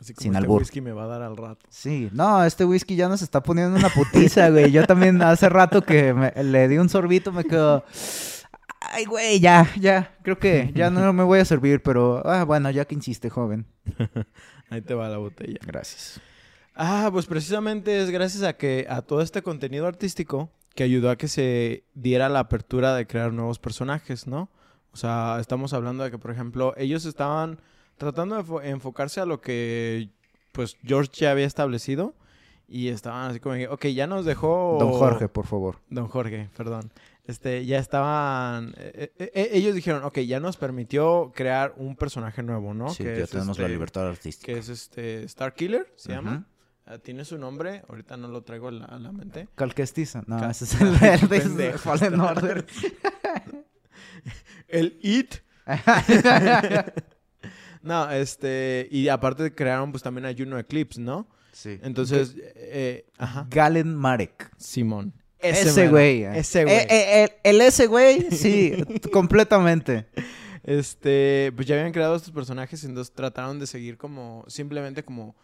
Así 0.00 0.12
como 0.14 0.22
Sin 0.22 0.32
este 0.34 0.44
albur. 0.44 0.60
whisky 0.60 0.80
me 0.80 0.92
va 0.92 1.04
a 1.04 1.06
dar 1.08 1.22
al 1.22 1.36
rato. 1.36 1.66
Sí, 1.70 2.08
no, 2.12 2.44
este 2.44 2.64
whisky 2.64 2.94
ya 2.94 3.08
nos 3.08 3.22
está 3.22 3.42
poniendo 3.42 3.76
una 3.76 3.88
putiza, 3.88 4.48
güey. 4.50 4.70
Yo 4.70 4.86
también 4.86 5.20
hace 5.22 5.48
rato 5.48 5.82
que 5.82 6.12
me- 6.14 6.32
le 6.44 6.68
di 6.68 6.78
un 6.78 6.88
sorbito, 6.88 7.32
me 7.32 7.44
quedo. 7.44 7.84
Ay, 8.80 9.06
güey, 9.06 9.40
ya, 9.40 9.66
ya. 9.80 10.14
Creo 10.22 10.38
que 10.38 10.70
ya 10.74 10.88
no 10.90 11.12
me 11.12 11.24
voy 11.24 11.40
a 11.40 11.44
servir, 11.44 11.82
pero 11.82 12.22
ah, 12.28 12.44
bueno, 12.44 12.70
ya 12.70 12.84
que 12.84 12.94
insiste, 12.94 13.28
joven. 13.30 13.66
Ahí 14.70 14.82
te 14.82 14.94
va 14.94 15.08
la 15.08 15.16
botella. 15.18 15.58
Gracias. 15.66 16.20
Ah, 16.80 17.08
pues 17.12 17.26
precisamente 17.26 18.00
es 18.00 18.10
gracias 18.10 18.44
a 18.44 18.52
que 18.56 18.86
a 18.88 19.02
todo 19.02 19.20
este 19.20 19.42
contenido 19.42 19.86
artístico 19.88 20.48
que 20.76 20.84
ayudó 20.84 21.10
a 21.10 21.16
que 21.16 21.26
se 21.26 21.82
diera 21.94 22.28
la 22.28 22.38
apertura 22.38 22.94
de 22.94 23.04
crear 23.06 23.32
nuevos 23.32 23.58
personajes, 23.58 24.28
¿no? 24.28 24.48
O 24.92 24.96
sea, 24.96 25.38
estamos 25.40 25.72
hablando 25.72 26.04
de 26.04 26.12
que, 26.12 26.18
por 26.18 26.30
ejemplo, 26.30 26.74
ellos 26.76 27.04
estaban 27.04 27.60
tratando 27.96 28.36
de 28.36 28.42
enfo- 28.44 28.64
enfocarse 28.64 29.20
a 29.20 29.26
lo 29.26 29.40
que, 29.40 30.10
pues, 30.52 30.76
George 30.84 31.10
ya 31.14 31.32
había 31.32 31.46
establecido 31.46 32.14
y 32.68 32.88
estaban 32.88 33.28
así 33.30 33.40
como, 33.40 33.56
que, 33.56 33.66
ok, 33.66 33.86
ya 33.86 34.06
nos 34.06 34.24
dejó... 34.24 34.76
Don 34.78 34.92
Jorge, 34.92 35.28
por 35.28 35.46
favor. 35.46 35.80
Don 35.90 36.06
Jorge, 36.06 36.48
perdón. 36.56 36.92
Este, 37.26 37.66
ya 37.66 37.78
estaban... 37.78 38.72
eh, 38.78 39.10
eh, 39.18 39.30
eh, 39.34 39.48
ellos 39.52 39.74
dijeron, 39.74 40.04
ok, 40.04 40.18
ya 40.20 40.38
nos 40.38 40.56
permitió 40.56 41.32
crear 41.34 41.74
un 41.76 41.96
personaje 41.96 42.42
nuevo, 42.44 42.72
¿no? 42.72 42.90
Sí, 42.90 43.02
Que 43.02 43.16
ya 43.18 43.24
es, 43.24 43.30
tenemos 43.30 43.58
la 43.58 43.64
este, 43.64 43.72
libertad 43.74 44.08
artística. 44.08 44.52
Que 44.52 44.58
es 44.60 44.68
este 44.68 45.24
Star 45.24 45.54
Killer, 45.54 45.92
se 45.96 46.12
llama. 46.12 46.46
Tiene 47.02 47.24
su 47.24 47.38
nombre, 47.38 47.82
ahorita 47.88 48.16
no 48.16 48.28
lo 48.28 48.42
traigo 48.42 48.68
a 48.68 48.72
la, 48.72 48.84
a 48.86 48.98
la 48.98 49.12
mente. 49.12 49.48
Calquestiza. 49.54 50.22
No, 50.26 50.38
Cal- 50.40 50.50
ese 50.52 50.64
es 50.64 50.80
el 50.80 50.88
el 51.02 51.28
de 51.28 51.40
Pendejo. 51.40 51.78
Fallen 51.78 52.20
Order. 52.20 52.66
El 54.68 54.98
It. 55.02 55.34
no, 57.82 58.10
este, 58.10 58.88
y 58.90 59.08
aparte 59.08 59.54
crearon 59.54 59.90
pues 59.92 60.02
también 60.02 60.26
a 60.26 60.34
Juno 60.36 60.58
Eclipse, 60.58 61.00
¿no? 61.00 61.28
sí. 61.52 61.78
Entonces, 61.82 62.34
eh, 62.56 63.06
ajá, 63.18 63.46
Galen 63.50 63.94
Marek. 63.94 64.50
Simón. 64.56 65.12
Ese 65.40 65.88
güey. 65.88 66.24
eh. 66.24 66.38
Ese 66.38 66.64
güey. 66.64 66.76
Eh, 66.76 66.86
eh, 66.90 67.22
el, 67.44 67.56
el 67.56 67.60
ese 67.66 67.86
güey, 67.86 68.22
sí, 68.30 68.72
completamente. 69.12 70.06
este, 70.64 71.52
pues 71.54 71.66
ya 71.66 71.76
habían 71.76 71.92
creado 71.92 72.16
estos 72.16 72.32
personajes, 72.32 72.82
entonces 72.84 73.14
trataron 73.14 73.58
de 73.60 73.66
seguir 73.66 73.96
como, 73.96 74.44
simplemente 74.48 75.04
como, 75.04 75.36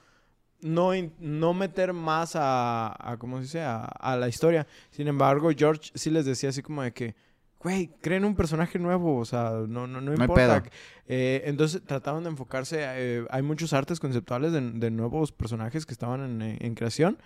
no, 0.65 0.91
no 1.21 1.55
meter 1.55 1.93
más 1.93 2.35
a, 2.37 2.95
a 2.99 3.17
¿cómo 3.19 3.37
se 3.37 3.43
dice? 3.43 3.61
A, 3.61 3.85
a 3.85 4.17
la 4.17 4.29
historia. 4.29 4.67
Sin 4.91 5.07
embargo, 5.09 5.51
George 5.57 5.91
sí 5.95 6.11
les 6.11 6.25
decía 6.25 6.49
así 6.49 6.63
como 6.63 6.83
de 6.83 6.93
que, 6.93 7.15
güey, 7.61 7.91
creen 8.01 8.25
un 8.25 8.35
personaje 8.35 8.79
nuevo, 8.79 9.19
o 9.19 9.25
sea, 9.25 9.51
no, 9.69 9.87
no, 9.87 10.01
no 10.01 10.13
importa. 10.13 10.63
pedo. 10.63 10.73
Eh, 11.07 11.43
entonces 11.45 11.83
trataron 11.85 12.25
de 12.25 12.31
enfocarse, 12.31 12.79
eh, 12.81 13.27
hay 13.31 13.43
muchos 13.43 13.75
artes 13.75 14.01
conceptuales 14.01 14.53
de, 14.53 14.61
de 14.73 14.91
nuevos 14.91 15.33
personajes 15.33 15.85
que 15.85 15.93
estaban 15.93 16.41
en, 16.43 16.57
en 16.61 16.75
creación. 16.75 17.19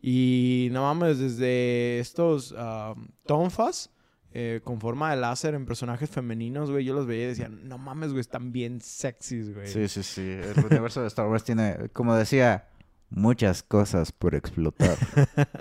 Y 0.00 0.68
no 0.70 0.82
mames, 0.82 1.18
desde 1.18 1.98
estos 1.98 2.54
ah, 2.56 2.94
tonfas 3.26 3.90
eh, 4.32 4.60
con 4.62 4.80
forma 4.80 5.10
de 5.10 5.16
láser 5.16 5.54
en 5.54 5.64
personajes 5.64 6.10
femeninos, 6.10 6.70
güey, 6.70 6.84
yo 6.84 6.92
los 6.92 7.06
veía 7.06 7.24
y 7.24 7.28
decía, 7.28 7.48
no 7.48 7.78
mames, 7.78 8.10
güey, 8.10 8.20
están 8.20 8.52
bien 8.52 8.80
sexys, 8.80 9.54
güey. 9.54 9.66
Sí, 9.66 9.88
sí, 9.88 10.02
sí. 10.02 10.20
El 10.20 10.64
universo 10.64 11.00
de 11.00 11.06
Star 11.06 11.26
Wars 11.28 11.44
tiene, 11.44 11.88
como 11.92 12.14
decía, 12.14 12.68
muchas 13.14 13.62
cosas 13.62 14.12
por 14.12 14.34
explotar. 14.34 14.96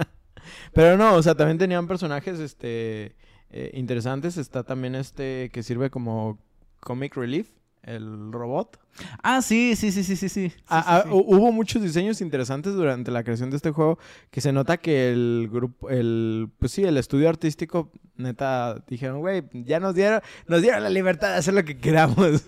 Pero 0.74 0.98
no, 0.98 1.16
o 1.16 1.24
sea, 1.24 1.36
también 1.36 1.58
tenían 1.58 1.88
personajes 1.88 2.40
este 2.40 3.16
eh, 3.50 3.72
interesantes. 3.74 4.38
Está 4.38 4.64
también 4.64 4.96
este 4.96 5.50
que 5.54 5.64
sirve 5.64 5.90
como 5.90 6.40
comic 6.80 7.16
relief, 7.16 7.50
el 7.84 8.32
robot. 8.32 8.80
ah, 9.24 9.42
sí, 9.42 9.76
sí, 9.76 9.92
sí, 9.92 10.04
sí, 10.04 10.16
sí, 10.16 10.30
sí. 10.30 10.52
Ah, 10.68 11.04
ah, 11.06 11.10
hu- 11.10 11.24
Hubo 11.26 11.52
muchos 11.52 11.82
diseños 11.82 12.22
interesantes 12.22 12.74
durante 12.74 13.12
la 13.12 13.24
creación 13.24 13.50
de 13.50 13.58
este 13.58 13.72
juego 13.72 13.98
que 14.32 14.40
se 14.42 14.52
nota 14.54 14.78
que 14.78 15.12
el 15.12 15.50
grupo, 15.52 15.90
el, 15.90 16.50
pues 16.60 16.72
sí, 16.72 16.84
el 16.84 16.98
estudio 16.98 17.28
artístico, 17.30 17.92
neta, 18.16 18.84
dijeron, 18.88 19.20
güey, 19.20 19.44
ya 19.52 19.80
nos 19.80 19.96
dieron, 19.96 20.22
nos 20.48 20.62
dieron 20.62 20.84
la 20.84 20.90
libertad 20.90 21.30
de 21.32 21.38
hacer 21.38 21.54
lo 21.56 21.64
que 21.66 21.78
queramos. 21.78 22.44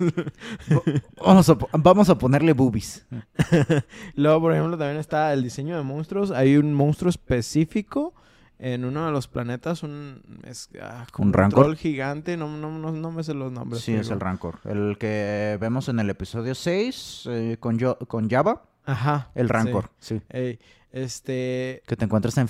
Vamos 1.26 1.50
a, 1.50 1.58
vamos 1.74 2.10
a 2.10 2.18
ponerle 2.18 2.54
boobies. 2.54 3.06
Luego, 4.16 4.42
por 4.42 4.54
ejemplo, 4.54 4.78
también 4.78 4.98
está 5.00 5.34
el 5.34 5.44
diseño 5.44 5.76
de 5.78 5.84
monstruos. 5.84 6.32
Hay 6.32 6.58
un 6.58 6.74
monstruo 6.74 7.10
específico 7.10 8.14
en 8.60 8.86
uno 8.86 9.06
de 9.06 9.12
los 9.12 9.28
planetas, 9.28 9.84
un, 9.84 10.22
es, 10.44 10.70
ah, 10.82 11.06
¿Un 11.18 11.34
rancor? 11.34 11.76
gigante, 11.76 12.38
no, 12.38 12.48
no, 12.58 12.72
no, 12.78 12.92
no 12.92 13.12
me 13.12 13.24
sé 13.24 13.34
los 13.34 13.52
nombres. 13.52 13.82
Sí, 13.84 13.94
es 13.94 14.10
el 14.10 14.20
Rancor. 14.20 14.60
El 14.64 14.98
que 14.98 15.58
vemos 15.60 15.90
en 15.90 16.00
el 16.00 16.10
episodio 16.10 16.56
6 16.56 17.24
eh, 17.30 17.58
con, 17.60 17.78
Yo- 17.78 17.98
con 18.08 18.30
Java. 18.30 18.64
Ajá. 18.86 19.32
El. 19.36 19.50
Rancor, 19.50 19.90
sí. 20.00 20.22
Ey, 20.30 20.60
este, 20.92 21.82
Que 21.88 21.96
te 21.96 22.06
encuentras 22.06 22.38
en. 22.38 22.48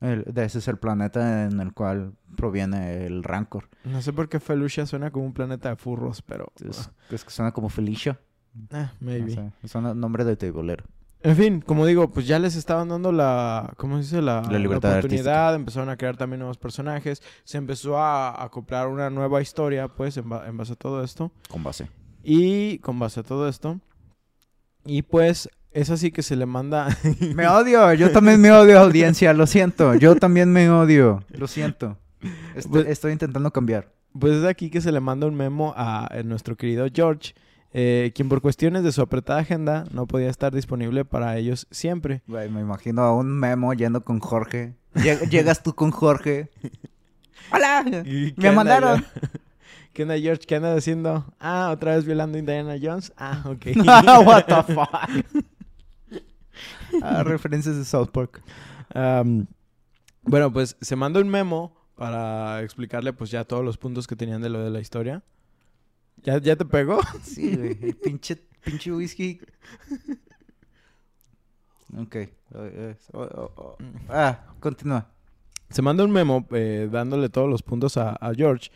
El- 0.00 0.24
de 0.24 0.44
ese 0.44 0.58
es 0.58 0.68
el 0.68 0.76
planeta 0.76 1.44
en 1.46 1.60
el 1.60 1.72
cual 1.72 2.12
proviene 2.36 3.06
el 3.06 3.24
Rancor. 3.24 3.68
no 3.84 4.00
sé 4.02 4.12
por 4.12 4.28
qué 4.28 4.38
Felucia 4.38 4.86
suena 4.86 5.10
como 5.10 5.24
un 5.26 5.32
planeta 5.32 5.70
de 5.70 5.76
furros, 5.76 6.22
pero... 6.22 6.52
Es, 6.64 6.90
es 7.10 7.24
que 7.24 7.30
suena 7.30 7.50
como 7.52 7.68
Felicia. 7.68 8.20
ah, 8.72 8.92
maybe. 9.00 9.32
Sé, 9.32 9.52
suena 9.68 9.94
nombre 9.94 10.24
de 10.24 10.36
teibolero. 10.36 10.84
En 11.22 11.34
fin, 11.36 11.60
como 11.60 11.84
digo, 11.84 12.10
pues 12.10 12.26
ya 12.28 12.38
les 12.38 12.54
estaban 12.54 12.88
dando 12.88 13.10
la, 13.10 13.72
¿cómo 13.76 13.96
se 13.96 14.02
dice? 14.02 14.22
La, 14.22 14.40
La 14.42 14.58
libertad 14.58 14.92
oportunidad, 14.98 15.54
empezaron 15.56 15.88
a 15.88 15.96
crear 15.96 16.16
también 16.16 16.38
nuevos 16.38 16.58
personajes, 16.58 17.22
se 17.44 17.58
empezó 17.58 17.98
a 17.98 18.28
a 18.30 18.44
acoplar 18.44 18.86
una 18.88 19.10
nueva 19.10 19.42
historia, 19.42 19.88
pues, 19.88 20.16
en, 20.16 20.28
ba- 20.28 20.46
en 20.46 20.56
base 20.56 20.74
a 20.74 20.76
todo 20.76 21.02
esto. 21.02 21.32
Con 21.50 21.64
base. 21.64 21.88
Y 22.22 22.78
con 22.78 22.98
base 23.00 23.20
a 23.20 23.22
todo 23.24 23.48
esto, 23.48 23.80
y 24.84 25.02
pues 25.02 25.48
es 25.72 25.90
así 25.90 26.10
que 26.12 26.22
se 26.22 26.36
le 26.36 26.46
manda, 26.46 26.88
Me 27.34 27.46
odio, 27.48 27.92
yo 27.94 28.10
también 28.12 28.40
me 28.40 28.52
odio, 28.52 28.78
audiencia, 28.78 29.32
lo 29.34 29.46
siento. 29.46 29.94
Yo 29.96 30.14
también 30.16 30.52
me 30.52 30.70
odio, 30.70 31.24
lo 31.30 31.46
siento. 31.48 31.98
Estoy, 32.54 32.70
Pues- 32.70 32.86
estoy 32.88 33.12
intentando 33.12 33.50
cambiar. 33.52 33.92
pues 34.18 34.34
es 34.34 34.44
aquí 34.44 34.70
que 34.70 34.80
se 34.80 34.92
le 34.92 35.00
manda 35.00 35.26
un 35.26 35.34
memo 35.34 35.74
a, 35.76 36.08
eh, 36.12 36.22
nuestro 36.24 36.56
querido 36.56 36.86
George, 36.92 37.34
eh, 37.72 38.12
quien 38.14 38.28
por 38.28 38.40
cuestiones 38.40 38.82
de 38.82 38.92
su 38.92 39.02
apretada 39.02 39.40
agenda 39.40 39.84
no 39.92 40.06
podía 40.06 40.30
estar 40.30 40.54
disponible 40.54 41.04
para 41.04 41.36
ellos 41.36 41.66
siempre. 41.70 42.22
Güey, 42.26 42.48
me 42.50 42.60
imagino 42.60 43.02
a 43.02 43.14
un 43.14 43.30
memo 43.30 43.72
yendo 43.74 44.02
con 44.04 44.20
Jorge. 44.20 44.74
Lleg- 44.94 45.28
Llegas 45.28 45.62
tú 45.62 45.74
con 45.74 45.90
Jorge. 45.90 46.50
¡Hola! 47.52 47.84
¿Y 48.04 48.32
qué 48.32 48.40
¡Me 48.50 48.52
mandaron! 48.52 49.04
¿Qué 49.92 50.02
onda, 50.02 50.18
George? 50.18 50.44
¿Qué 50.46 50.54
anda 50.56 50.74
haciendo? 50.74 51.24
Ah, 51.40 51.70
otra 51.72 51.96
vez 51.96 52.04
violando 52.04 52.36
a 52.36 52.38
Indiana 52.38 52.76
Jones. 52.80 53.12
Ah, 53.16 53.42
ok. 53.46 53.66
What 54.24 54.44
the 54.44 54.72
fuck. 54.74 55.42
Ah, 57.02 57.22
referencias 57.24 57.76
de 57.76 57.84
South 57.84 58.08
Park. 58.12 58.40
Bueno, 60.22 60.52
pues 60.52 60.76
se 60.80 60.94
manda 60.96 61.20
un 61.20 61.28
memo 61.28 61.74
para 61.96 62.62
explicarle 62.62 63.12
pues 63.12 63.30
ya 63.30 63.44
todos 63.44 63.64
los 63.64 63.76
puntos 63.76 64.06
que 64.06 64.14
tenían 64.14 64.40
de 64.42 64.50
lo 64.50 64.62
de 64.62 64.70
la 64.70 64.80
historia. 64.80 65.22
¿Ya, 66.22 66.38
ya 66.38 66.56
te 66.56 66.64
pegó? 66.64 67.00
Sí, 67.22 67.56
güey. 67.56 67.78
El 67.80 67.96
pinche, 67.96 68.36
pinche 68.64 68.92
whisky. 68.92 69.40
Ok. 71.96 72.16
Eh, 72.16 72.30
eh, 72.54 72.96
oh, 73.12 73.20
oh, 73.22 73.52
oh. 73.56 73.78
Ah, 74.08 74.54
continúa. 74.60 75.10
Se 75.70 75.82
manda 75.82 76.04
un 76.04 76.10
memo 76.10 76.46
eh, 76.52 76.88
dándole 76.90 77.28
todos 77.28 77.48
los 77.48 77.62
puntos 77.62 77.96
a, 77.96 78.12
a 78.12 78.34
George. 78.34 78.70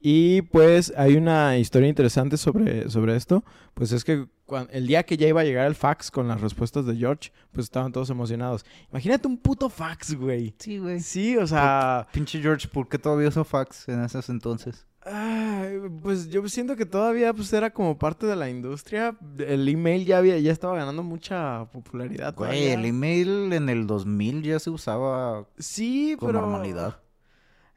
Y 0.00 0.42
pues 0.42 0.92
hay 0.96 1.16
una 1.16 1.58
historia 1.58 1.88
interesante 1.88 2.36
sobre, 2.36 2.88
sobre 2.90 3.16
esto. 3.16 3.44
Pues 3.74 3.92
es 3.92 4.04
que 4.04 4.28
el 4.70 4.86
día 4.86 5.02
que 5.02 5.16
ya 5.16 5.26
iba 5.26 5.40
a 5.40 5.44
llegar 5.44 5.66
el 5.66 5.74
fax 5.74 6.10
con 6.10 6.28
las 6.28 6.40
respuestas 6.40 6.86
de 6.86 6.94
George, 6.94 7.32
pues 7.50 7.64
estaban 7.64 7.90
todos 7.90 8.10
emocionados. 8.10 8.64
Imagínate 8.90 9.26
un 9.26 9.38
puto 9.38 9.68
fax, 9.68 10.14
güey. 10.14 10.54
Sí, 10.58 10.78
güey. 10.78 11.00
Sí, 11.00 11.36
o 11.36 11.46
sea... 11.46 12.06
Pinche 12.12 12.40
George, 12.40 12.68
¿por 12.68 12.88
qué 12.88 12.98
todavía 12.98 13.28
usó 13.28 13.42
fax 13.42 13.88
en 13.88 14.04
esos 14.04 14.28
entonces? 14.28 14.86
Ay, 15.08 15.78
pues 16.02 16.28
yo 16.30 16.46
siento 16.48 16.74
que 16.74 16.84
todavía 16.84 17.32
pues 17.32 17.52
era 17.52 17.70
como 17.70 17.96
parte 17.96 18.26
de 18.26 18.34
la 18.34 18.50
industria. 18.50 19.16
El 19.38 19.68
email 19.68 20.04
ya 20.04 20.18
había, 20.18 20.38
ya 20.38 20.50
estaba 20.50 20.76
ganando 20.76 21.02
mucha 21.04 21.66
popularidad. 21.72 22.34
Güey, 22.34 22.50
todavía. 22.50 22.74
el 22.74 22.84
email 22.86 23.52
en 23.52 23.68
el 23.68 23.86
2000 23.86 24.42
ya 24.42 24.58
se 24.58 24.70
usaba 24.70 25.46
Sí, 25.58 26.16
con 26.18 26.28
pero 26.28 26.40
normalidad. 26.40 26.98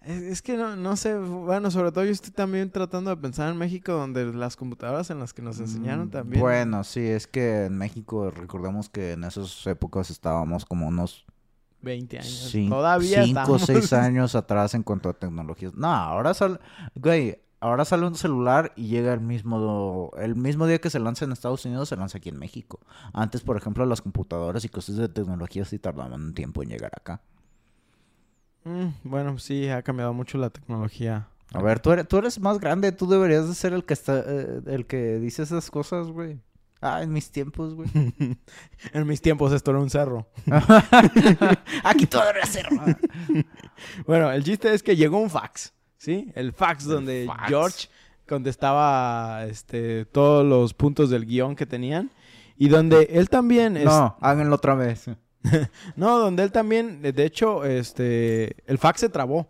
Es, 0.01 0.21
es 0.23 0.41
que 0.41 0.55
no, 0.55 0.75
no 0.77 0.95
sé, 0.95 1.17
bueno, 1.17 1.69
sobre 1.71 1.91
todo 1.91 2.05
yo 2.05 2.11
estoy 2.11 2.31
también 2.31 2.71
tratando 2.71 3.09
de 3.11 3.17
pensar 3.17 3.51
en 3.51 3.57
México 3.57 3.91
donde 3.91 4.25
las 4.33 4.55
computadoras 4.55 5.09
en 5.09 5.19
las 5.19 5.33
que 5.33 5.41
nos 5.41 5.59
enseñaron 5.59 6.07
Mm, 6.07 6.11
también. 6.11 6.41
Bueno, 6.41 6.83
sí, 6.83 7.01
es 7.01 7.27
que 7.27 7.65
en 7.65 7.77
México 7.77 8.31
recordemos 8.31 8.89
que 8.89 9.11
en 9.11 9.25
esas 9.25 9.67
épocas 9.67 10.09
estábamos 10.09 10.65
como 10.65 10.87
unos 10.87 11.25
20 11.81 12.17
años. 12.19 12.53
cin- 12.53 12.69
todavía 12.69 13.23
cinco 13.23 13.39
o 13.39 13.55
estamos. 13.57 13.61
seis 13.65 13.93
años 13.93 14.35
atrás 14.35 14.73
en 14.73 14.83
cuanto 14.83 15.09
a 15.09 15.13
tecnologías. 15.13 15.73
No, 15.75 15.87
ahora 15.93 16.33
sale, 16.33 16.59
güey, 16.95 17.39
ahora 17.61 17.85
sale 17.85 18.05
un 18.05 18.15
celular 18.15 18.71
y 18.75 18.87
llega 18.87 19.13
el 19.13 19.21
mismo, 19.21 20.11
el 20.17 20.35
mismo 20.35 20.65
día 20.67 20.79
que 20.79 20.89
se 20.89 20.99
lanza 20.99 21.25
en 21.25 21.31
Estados 21.31 21.65
Unidos, 21.65 21.89
se 21.89 21.95
lanza 21.95 22.17
aquí 22.17 22.29
en 22.29 22.37
México. 22.39 22.79
Antes, 23.13 23.41
por 23.41 23.57
ejemplo, 23.57 23.85
las 23.85 24.01
computadoras 24.01 24.63
y 24.65 24.69
cosas 24.69 24.95
de 24.97 25.09
tecnología 25.09 25.65
sí 25.65 25.79
tardaban 25.79 26.13
un 26.21 26.33
tiempo 26.33 26.63
en 26.63 26.69
llegar 26.69 26.91
acá. 26.95 27.21
Mm, 28.65 28.87
bueno, 29.03 29.37
sí, 29.39 29.69
ha 29.69 29.81
cambiado 29.81 30.13
mucho 30.13 30.37
la 30.37 30.49
tecnología. 30.49 31.27
A 31.53 31.61
ver, 31.61 31.79
tú 31.79 31.91
eres, 31.91 32.07
tú 32.07 32.17
eres 32.17 32.39
más 32.39 32.59
grande, 32.59 32.91
tú 32.91 33.07
deberías 33.07 33.47
de 33.47 33.55
ser 33.55 33.73
el 33.73 33.83
que 33.83 33.93
está, 33.93 34.19
eh, 34.25 34.61
el 34.67 34.85
que 34.85 35.17
dice 35.19 35.41
esas 35.43 35.71
cosas, 35.71 36.07
güey. 36.07 36.39
Ah, 36.81 37.03
en 37.03 37.11
mis 37.11 37.29
tiempos, 37.31 37.75
güey. 37.75 37.89
en 38.93 39.07
mis 39.07 39.21
tiempos 39.21 39.51
esto 39.51 39.71
era 39.71 39.79
un 39.81 39.89
cerro. 39.89 40.29
Aquí 41.83 42.05
todo 42.05 42.21
debería 42.21 42.45
ser. 42.45 42.67
Bueno, 44.05 44.31
el 44.31 44.43
chiste 44.43 44.73
es 44.73 44.83
que 44.83 44.95
llegó 44.95 45.19
un 45.19 45.29
fax, 45.29 45.73
¿sí? 45.97 46.31
El 46.35 46.51
fax 46.53 46.85
donde 46.85 47.25
fax. 47.27 47.47
George 47.47 47.87
contestaba 48.27 49.45
este, 49.45 50.05
todos 50.05 50.45
los 50.45 50.73
puntos 50.73 51.09
del 51.09 51.25
guion 51.25 51.55
que 51.55 51.65
tenían. 51.65 52.11
Y 52.57 52.67
donde 52.67 53.03
él 53.11 53.29
también... 53.29 53.77
es- 53.77 53.85
No, 53.85 54.17
háganlo 54.19 54.55
otra 54.55 54.75
vez. 54.75 55.05
No, 55.95 56.19
donde 56.19 56.43
él 56.43 56.51
también, 56.51 57.01
de 57.01 57.25
hecho, 57.25 57.63
este, 57.63 58.57
el 58.69 58.77
fax 58.77 58.99
se 58.99 59.07
trabó, 59.09 59.47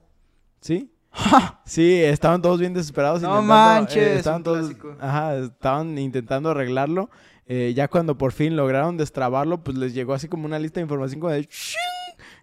¿sí? 0.61 0.91
Sí, 1.65 1.95
estaban 2.03 2.41
todos 2.41 2.59
bien 2.59 2.73
desesperados. 2.73 3.21
No 3.21 3.29
intentando- 3.29 3.43
manches, 3.47 4.17
estaban 4.17 4.43
todos, 4.43 4.71
ajá, 4.99 5.35
estaban 5.37 5.97
intentando 5.97 6.49
arreglarlo. 6.49 7.09
Eh, 7.45 7.73
ya 7.75 7.87
cuando 7.87 8.17
por 8.17 8.31
fin 8.31 8.55
lograron 8.55 8.97
destrabarlo, 8.97 9.63
pues 9.63 9.77
les 9.77 9.93
llegó 9.93 10.13
así 10.13 10.27
como 10.27 10.45
una 10.45 10.59
lista 10.59 10.79
de 10.79 10.83
información 10.83 11.19
como 11.19 11.33
de 11.33 11.47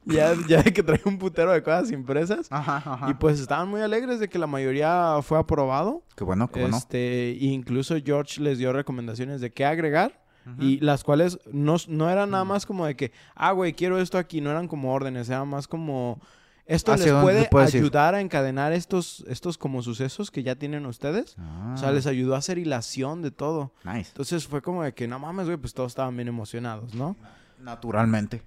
ya, 0.04 0.34
ya 0.48 0.62
de 0.62 0.72
que 0.72 0.82
traía 0.82 1.02
un 1.06 1.18
putero 1.18 1.52
de 1.52 1.62
cosas 1.62 1.90
impresas. 1.92 2.46
Ajá, 2.50 2.76
ajá. 2.84 3.10
Y 3.10 3.14
pues 3.14 3.40
estaban 3.40 3.68
muy 3.68 3.80
alegres 3.82 4.18
de 4.20 4.28
que 4.28 4.38
la 4.38 4.46
mayoría 4.46 5.18
fue 5.22 5.38
aprobado. 5.38 6.02
Qué 6.16 6.24
bueno, 6.24 6.48
qué 6.50 6.60
bueno. 6.60 6.76
Este, 6.76 7.36
incluso 7.40 7.96
George 8.04 8.40
les 8.40 8.58
dio 8.58 8.72
recomendaciones 8.72 9.40
de 9.40 9.50
qué 9.52 9.64
agregar. 9.64 10.24
Y 10.60 10.78
las 10.78 11.02
cuales 11.02 11.40
no, 11.50 11.74
no 11.88 12.08
eran 12.08 12.30
nada 12.30 12.44
Mm. 12.44 12.48
más 12.48 12.66
como 12.66 12.86
de 12.86 12.94
que, 12.94 13.10
ah, 13.34 13.50
güey, 13.50 13.72
quiero 13.72 13.98
esto 13.98 14.16
aquí. 14.16 14.40
No 14.40 14.50
eran 14.52 14.68
como 14.68 14.92
órdenes, 14.92 15.28
era 15.28 15.44
más 15.44 15.66
como... 15.66 16.20
Esto 16.66 16.96
les 16.96 17.12
puede 17.12 17.42
ir. 17.42 17.48
ayudar 17.76 18.14
a 18.16 18.20
encadenar 18.20 18.72
estos, 18.72 19.24
estos 19.28 19.56
como 19.56 19.82
sucesos 19.82 20.30
que 20.32 20.42
ya 20.42 20.56
tienen 20.56 20.84
ustedes. 20.86 21.36
O 21.74 21.76
sea, 21.76 21.90
Ah, 21.90 21.92
les 21.92 22.06
ayudó 22.06 22.34
a 22.34 22.38
hacer 22.38 22.58
hilación 22.58 23.22
de 23.22 23.30
todo. 23.30 23.72
Nice. 23.84 24.08
Entonces 24.10 24.46
fue 24.48 24.62
como 24.62 24.82
de 24.82 24.92
que, 24.92 25.06
no 25.06 25.18
mames, 25.20 25.46
güey, 25.46 25.56
pues 25.58 25.74
todos 25.74 25.92
estaban 25.92 26.16
bien 26.16 26.26
emocionados, 26.28 26.94
¿no? 26.94 27.14
Naturalmente. 27.60 28.42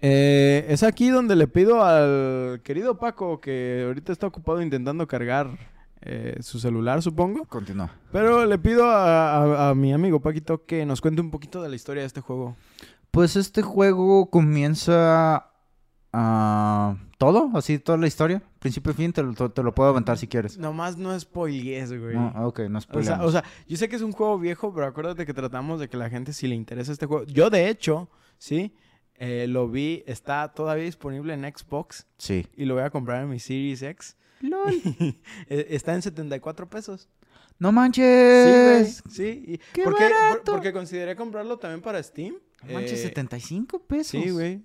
Eh, 0.00 0.64
es 0.68 0.82
aquí 0.82 1.08
donde 1.08 1.34
le 1.36 1.46
pido 1.48 1.82
al 1.84 2.60
querido 2.62 2.98
Paco, 2.98 3.40
que 3.40 3.82
ahorita 3.86 4.12
está 4.12 4.26
ocupado 4.28 4.62
intentando 4.62 5.06
cargar 5.08 5.58
eh, 6.00 6.36
su 6.40 6.60
celular, 6.60 7.02
supongo. 7.02 7.44
Continúa. 7.46 7.90
Pero 8.12 8.46
le 8.46 8.58
pido 8.58 8.86
a, 8.86 9.36
a- 9.66 9.70
a 9.70 9.74
mi 9.74 9.92
amigo 9.92 10.20
Paquito 10.20 10.64
que 10.64 10.86
nos 10.86 11.00
cuente 11.00 11.20
un 11.20 11.30
poquito 11.30 11.60
de 11.62 11.68
la 11.68 11.74
historia 11.76 12.02
de 12.02 12.06
este 12.06 12.20
juego. 12.20 12.56
Pues 13.10 13.34
este 13.36 13.62
juego 13.62 14.30
comienza 14.30 15.50
a 16.12 16.67
todo, 17.18 17.50
así 17.54 17.78
toda 17.78 17.98
la 17.98 18.06
historia, 18.06 18.42
principio 18.60 18.92
y 18.92 18.94
fin, 18.94 19.12
te 19.12 19.22
lo, 19.22 19.34
te 19.50 19.62
lo 19.62 19.74
puedo 19.74 19.90
aventar 19.90 20.16
si 20.16 20.26
quieres. 20.28 20.56
Nomás 20.56 20.96
no 20.96 21.18
spoilees, 21.18 21.92
güey. 21.92 22.14
No, 22.14 22.32
ah, 22.34 22.46
ok, 22.46 22.60
no 22.70 22.78
O 22.92 23.02
sea, 23.02 23.22
o 23.24 23.30
sea, 23.30 23.44
yo 23.66 23.76
sé 23.76 23.88
que 23.88 23.96
es 23.96 24.02
un 24.02 24.12
juego 24.12 24.38
viejo, 24.38 24.72
pero 24.72 24.86
acuérdate 24.86 25.26
que 25.26 25.34
tratamos 25.34 25.80
de 25.80 25.88
que 25.88 25.96
la 25.96 26.08
gente, 26.08 26.32
si 26.32 26.46
le 26.46 26.54
interesa 26.54 26.92
este 26.92 27.06
juego. 27.06 27.24
Yo, 27.26 27.50
de 27.50 27.68
hecho, 27.68 28.08
sí, 28.38 28.72
eh, 29.16 29.46
lo 29.48 29.68
vi, 29.68 30.04
está 30.06 30.52
todavía 30.54 30.84
disponible 30.84 31.34
en 31.34 31.42
Xbox 31.42 32.06
sí. 32.18 32.46
y 32.56 32.64
lo 32.64 32.74
voy 32.74 32.84
a 32.84 32.90
comprar 32.90 33.22
en 33.22 33.28
mi 33.30 33.38
Series 33.40 33.82
X. 33.82 34.16
Eh, 35.48 35.66
está 35.70 35.94
en 35.94 36.02
74 36.02 36.68
pesos. 36.70 37.08
No 37.58 37.70
Sí, 37.70 37.74
manches. 37.74 39.02
güey. 39.02 39.14
Sí. 39.14 39.44
y- 39.48 39.58
¡Qué 39.72 39.82
porque, 39.82 40.04
por- 40.04 40.12
barato! 40.12 40.52
porque 40.52 40.72
consideré 40.72 41.16
comprarlo 41.16 41.58
también 41.58 41.80
para 41.82 42.00
Steam. 42.00 42.36
No 42.66 42.74
manches, 42.74 42.98
Eh, 43.00 43.02
75 43.04 43.78
pesos. 43.80 44.10
Sí, 44.22 44.30
güey. 44.30 44.62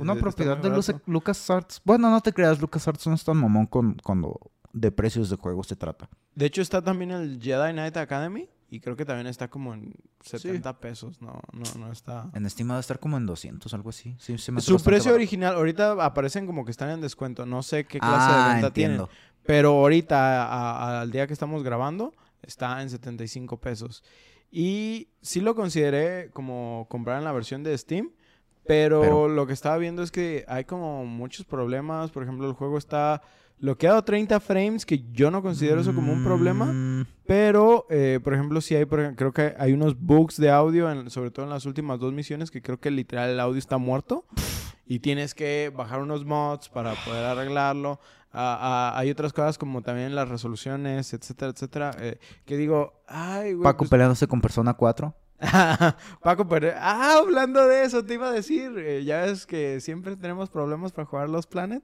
Una 0.00 0.14
propiedad 0.16 0.56
de 0.56 0.68
barato. 0.70 1.00
Lucas 1.06 1.50
Arts. 1.50 1.80
Bueno, 1.84 2.10
no 2.10 2.20
te 2.20 2.32
creas, 2.32 2.60
Lucas 2.60 2.86
Arts 2.88 3.06
no 3.06 3.14
es 3.14 3.24
tan 3.24 3.36
mamón 3.36 3.66
con, 3.66 3.94
cuando 4.02 4.40
de 4.72 4.90
precios 4.90 5.30
de 5.30 5.36
juegos 5.36 5.66
se 5.68 5.76
trata. 5.76 6.08
De 6.34 6.46
hecho, 6.46 6.62
está 6.62 6.82
también 6.82 7.10
el 7.10 7.40
Jedi 7.40 7.72
Knight 7.72 7.96
Academy. 7.96 8.48
Y 8.70 8.80
creo 8.80 8.96
que 8.96 9.04
también 9.04 9.28
está 9.28 9.46
como 9.48 9.72
en 9.72 9.94
70 10.24 10.80
pesos. 10.80 11.20
No, 11.22 11.38
no, 11.52 11.62
no 11.78 11.92
está. 11.92 12.28
En 12.34 12.44
a 12.44 12.78
estar 12.80 12.98
como 12.98 13.16
en 13.16 13.24
200, 13.26 13.72
algo 13.72 13.90
así. 13.90 14.16
Sí, 14.18 14.36
se 14.36 14.50
me 14.50 14.58
hace 14.58 14.66
Su 14.66 14.82
precio 14.82 15.12
barato. 15.12 15.16
original, 15.16 15.54
ahorita 15.54 16.04
aparecen 16.04 16.44
como 16.44 16.64
que 16.64 16.72
están 16.72 16.90
en 16.90 17.00
descuento. 17.00 17.46
No 17.46 17.62
sé 17.62 17.84
qué 17.84 18.00
clase 18.00 18.16
Ah, 18.18 18.48
de 18.48 18.54
venta 18.54 18.72
tienen. 18.72 19.02
Pero 19.44 19.68
ahorita, 19.72 20.42
a- 20.44 20.48
a- 20.96 21.00
al 21.02 21.10
día 21.12 21.28
que 21.28 21.34
estamos 21.34 21.62
grabando, 21.62 22.14
está 22.42 22.82
en 22.82 22.90
75 22.90 23.60
pesos. 23.60 24.02
Y 24.56 25.08
sí 25.20 25.40
lo 25.40 25.56
consideré 25.56 26.30
como 26.32 26.86
comprar 26.88 27.18
en 27.18 27.24
la 27.24 27.32
versión 27.32 27.64
de 27.64 27.76
Steam. 27.76 28.10
Pero, 28.66 29.00
Pero- 29.02 29.28
lo 29.28 29.46
que 29.46 29.52
estaba 29.52 29.76
viendo 29.78 30.02
es 30.02 30.10
que 30.12 30.44
hay 30.48 30.64
como 30.64 31.04
muchos 31.04 31.44
problemas. 31.44 32.10
Por 32.12 32.22
ejemplo, 32.22 32.46
el 32.46 32.54
juego 32.54 32.78
está 32.78 33.20
bloqueado 33.58 33.98
a 33.98 34.04
30 34.04 34.38
frames, 34.40 34.86
que 34.86 35.04
yo 35.12 35.30
no 35.30 35.42
considero 35.42 35.80
eso 35.80 35.94
como 35.94 36.12
un 36.12 36.22
problema. 36.24 36.66
Mm, 36.66 37.04
Pero, 37.26 37.86
eh, 37.90 38.20
por 38.22 38.34
ejemplo, 38.34 38.60
sí 38.60 38.74
hay, 38.74 38.84
por 38.84 39.14
creo 39.16 39.32
que 39.32 39.54
hay 39.58 39.72
unos 39.72 39.98
bugs 39.98 40.36
de 40.36 40.50
audio, 40.50 40.90
en- 40.90 41.10
sobre 41.10 41.30
todo 41.30 41.44
en 41.46 41.50
las 41.50 41.64
últimas 41.66 41.98
dos 41.98 42.12
misiones, 42.12 42.50
que 42.50 42.62
creo 42.62 42.78
que 42.78 42.90
literal 42.90 43.30
el 43.30 43.40
audio 43.40 43.58
está 43.58 43.76
muerto. 43.78 44.24
Y 44.86 44.98
tienes 45.00 45.34
que 45.34 45.72
bajar 45.74 46.00
unos 46.02 46.24
mods 46.26 46.68
para 46.68 46.94
poder 47.04 47.24
arreglarlo. 47.24 47.98
Ah, 48.36 48.92
ah, 48.94 48.98
hay 48.98 49.10
otras 49.10 49.32
cosas 49.32 49.56
como 49.58 49.80
también 49.82 50.14
las 50.14 50.28
resoluciones, 50.28 51.14
etcétera, 51.14 51.52
etcétera. 51.52 51.90
eh, 52.00 52.18
que 52.44 52.56
digo, 52.56 53.02
ay, 53.06 53.52
güey. 53.52 53.62
Paco 53.62 53.78
pues- 53.78 53.90
peleándose 53.90 54.26
con 54.26 54.40
Persona 54.40 54.74
4. 54.74 55.14
Paco, 56.22 56.46
pero... 56.48 56.72
Ah, 56.76 57.18
hablando 57.18 57.66
de 57.66 57.84
eso, 57.84 58.04
te 58.04 58.14
iba 58.14 58.28
a 58.28 58.32
decir. 58.32 58.72
eh, 58.78 59.04
ya 59.04 59.20
ves 59.22 59.46
que 59.46 59.80
siempre 59.80 60.16
tenemos 60.16 60.50
problemas 60.50 60.92
para 60.92 61.06
jugar 61.06 61.28
los 61.28 61.46
Planet. 61.46 61.82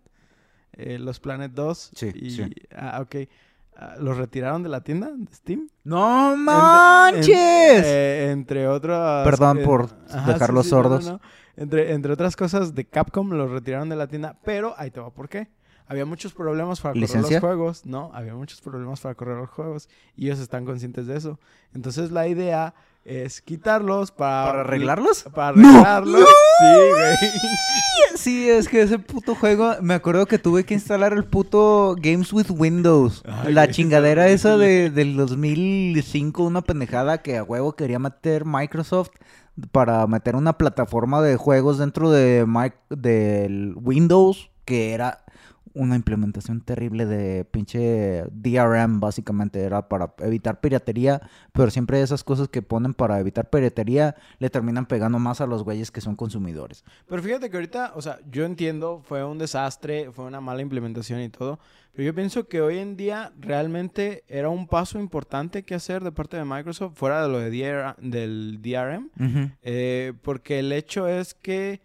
eh, 0.72 0.98
los 0.98 1.20
Planet 1.20 1.53
2. 1.53 1.90
Sí, 1.94 2.11
y, 2.14 2.30
sí. 2.30 2.51
Ah, 2.74 3.01
ok. 3.03 3.28
Ah, 3.76 3.94
¿Los 3.98 4.16
retiraron 4.18 4.62
de 4.62 4.68
la 4.68 4.82
tienda 4.82 5.11
de 5.11 5.32
Steam? 5.34 5.68
¡No 5.84 6.36
manches! 6.36 7.28
en- 7.28 7.84
eh, 7.84 8.28
entre 8.32 8.66
otras... 8.68 9.24
Perdón 9.24 9.59
eh, 9.59 9.64
por 9.64 9.88
dejarlos 10.26 10.70
no, 10.70 10.76
no, 10.76 10.82
sordos. 10.82 11.07
no. 11.07 11.20
Entre, 11.57 11.92
entre 11.92 12.12
otras 12.12 12.36
cosas 12.36 12.74
de 12.74 12.84
Capcom 12.86 13.30
los 13.30 13.51
retiraron 13.51 13.88
de 13.88 13.96
la 13.96 14.07
tienda, 14.07 14.38
pero 14.44 14.74
ahí 14.78 14.90
te 14.90 15.01
va 15.01 15.11
por 15.11 15.28
qué. 15.28 15.48
Había 15.91 16.07
muchos 16.07 16.32
problemas 16.32 16.80
para 16.80 16.93
correr 16.93 17.01
¿Licencia? 17.03 17.41
los 17.41 17.41
juegos, 17.41 17.84
¿no? 17.84 18.12
Había 18.14 18.36
muchos 18.36 18.61
problemas 18.61 19.01
para 19.01 19.16
correr 19.16 19.38
los 19.38 19.51
juegos 19.51 19.88
y 20.16 20.26
ellos 20.26 20.38
están 20.38 20.64
conscientes 20.64 21.09
de 21.09 21.16
eso. 21.16 21.41
Entonces 21.74 22.12
la 22.12 22.28
idea 22.28 22.74
es 23.05 23.43
quitarlos 23.43 24.12
para... 24.12 24.51
¿Para 24.53 24.61
arreglarlos? 24.61 25.24
Para 25.34 25.57
¡No! 25.57 25.68
arreglarlos. 25.68 26.20
Sí, 26.61 26.76
güey. 26.91 27.16
Sí, 28.14 28.51
es 28.51 28.68
que 28.68 28.82
ese 28.82 28.99
puto 28.99 29.34
juego, 29.34 29.72
me 29.80 29.95
acuerdo 29.95 30.26
que 30.26 30.38
tuve 30.38 30.64
que 30.64 30.74
instalar 30.74 31.12
el 31.12 31.24
puto 31.24 31.97
Games 31.99 32.32
with 32.32 32.51
Windows. 32.51 33.22
Ay, 33.26 33.53
la 33.53 33.68
chingadera 33.68 34.28
esa 34.28 34.59
de, 34.59 34.91
del 34.91 35.16
2005, 35.16 36.45
una 36.45 36.61
pendejada 36.61 37.22
que 37.22 37.38
a 37.38 37.43
huevo 37.43 37.72
quería 37.72 37.99
meter 37.99 38.45
Microsoft 38.45 39.11
para 39.72 40.07
meter 40.07 40.36
una 40.36 40.59
plataforma 40.59 41.22
de 41.22 41.36
juegos 41.36 41.78
dentro 41.78 42.11
de 42.11 42.45
del 42.91 43.74
Windows, 43.76 44.51
que 44.64 44.93
era 44.93 45.24
una 45.75 45.97
implementación 45.97 46.61
terrible 46.61 47.07
de 47.07 47.45
pinche 47.45 48.25
DRM, 48.33 49.01
básicamente 49.01 49.61
era 49.61 49.89
para 49.89 50.14
evitar 50.18 50.61
piratería, 50.61 51.21
pero 51.53 51.71
siempre 51.71 52.03
esas 52.03 52.25
cosas 52.25 52.49
que 52.49 52.62
ponen 52.62 52.95
para 52.95 53.18
evitar 53.21 53.51
piratería 53.51 54.16
le 54.39 54.51
terminan 54.51 54.87
pegando 54.87 55.18
más 55.18 55.41
a 55.41 55.47
los 55.47 55.62
güeyes 55.62 55.91
que 55.91 56.01
son 56.01 56.16
consumidores. 56.16 56.85
Pero 57.09 57.23
fíjate 57.23 57.51
que 57.51 57.57
ahorita, 57.57 57.93
o 57.95 58.03
sea, 58.03 58.18
yo 58.31 58.45
entiendo, 58.45 59.03
fue 59.05 59.25
un 59.25 59.39
desastre, 59.39 60.11
fue 60.12 60.25
una 60.25 60.41
mala 60.41 60.62
implementación 60.62 61.21
y 61.21 61.29
todo, 61.29 61.59
pero 61.93 62.05
yo 62.05 62.14
pienso 62.14 62.47
que 62.47 62.61
hoy 62.61 62.79
en 62.79 62.97
día 62.97 63.33
realmente 63.39 64.25
era 64.29 64.49
un 64.49 64.66
paso 64.66 64.99
importante 64.99 65.64
que 65.64 65.75
hacer 65.75 66.05
de 66.05 66.12
parte 66.12 66.37
de 66.37 66.45
Microsoft, 66.45 66.95
fuera 66.95 67.23
de 67.23 67.29
lo 67.29 67.39
de 67.39 67.51
DR 67.51 67.97
del 68.01 68.61
DRM, 68.62 69.11
eh, 69.62 70.12
porque 70.23 70.61
el 70.61 70.73
hecho 70.73 71.09
es 71.09 71.35
que 71.35 71.81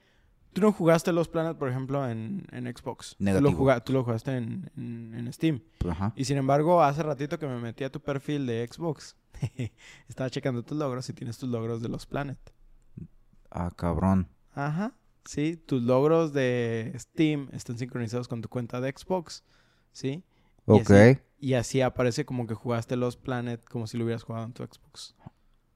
tú 0.56 0.62
no 0.62 0.72
jugaste 0.72 1.12
los 1.12 1.28
Planet, 1.28 1.58
por 1.58 1.70
ejemplo, 1.70 2.10
en, 2.10 2.48
en 2.54 2.66
Xbox. 2.74 3.16
Tú 3.18 3.24
lo, 3.26 3.32
Negativo. 3.42 3.82
tú 3.82 3.92
lo 3.94 4.04
jugaste 4.06 4.38
en, 4.38 4.72
en- 4.78 5.14
en 5.14 5.34
Steam. 5.34 5.62
Ajá. 5.88 6.14
Y 6.16 6.24
sin 6.24 6.38
embargo, 6.38 6.82
hace 6.82 7.04
ratito 7.04 7.38
que 7.38 7.46
me 7.46 7.60
metí 7.60 7.84
a 7.84 7.92
tu 7.92 8.00
perfil 8.00 8.46
de 8.48 8.66
Xbox, 8.72 9.18
estaba 10.08 10.30
checando 10.30 10.64
tus 10.64 10.78
logros 10.78 11.10
y 11.10 11.14
tienes 11.14 11.38
tus 11.38 11.50
logros 11.50 11.82
de 11.82 11.90
los 11.90 12.06
Planet. 12.06 12.40
Ah, 13.52 13.70
cabrón. 13.76 14.30
Ajá. 14.54 14.94
Sí, 15.26 15.58
tus 15.58 15.82
logros 15.84 16.32
de 16.34 16.94
Steam 16.98 17.50
están 17.52 17.78
sincronizados 17.78 18.28
con 18.30 18.42
tu 18.42 18.48
cuenta 18.48 18.80
de 18.80 18.94
Xbox. 18.96 19.44
¿Sí? 19.92 20.24
Y 20.68 20.72
Ok. 20.72 20.90
así- 20.92 21.20
Y 21.40 21.54
así 21.56 21.82
aparece 21.82 22.26
como 22.26 22.48
que 22.48 22.54
jugaste 22.56 22.96
los 22.96 23.18
Planet 23.18 23.64
como 23.66 23.88
si 23.88 23.98
lo 23.98 24.06
hubieras 24.06 24.24
jugado 24.24 24.46
en 24.46 24.54
tu 24.54 24.64
Xbox. 24.64 25.16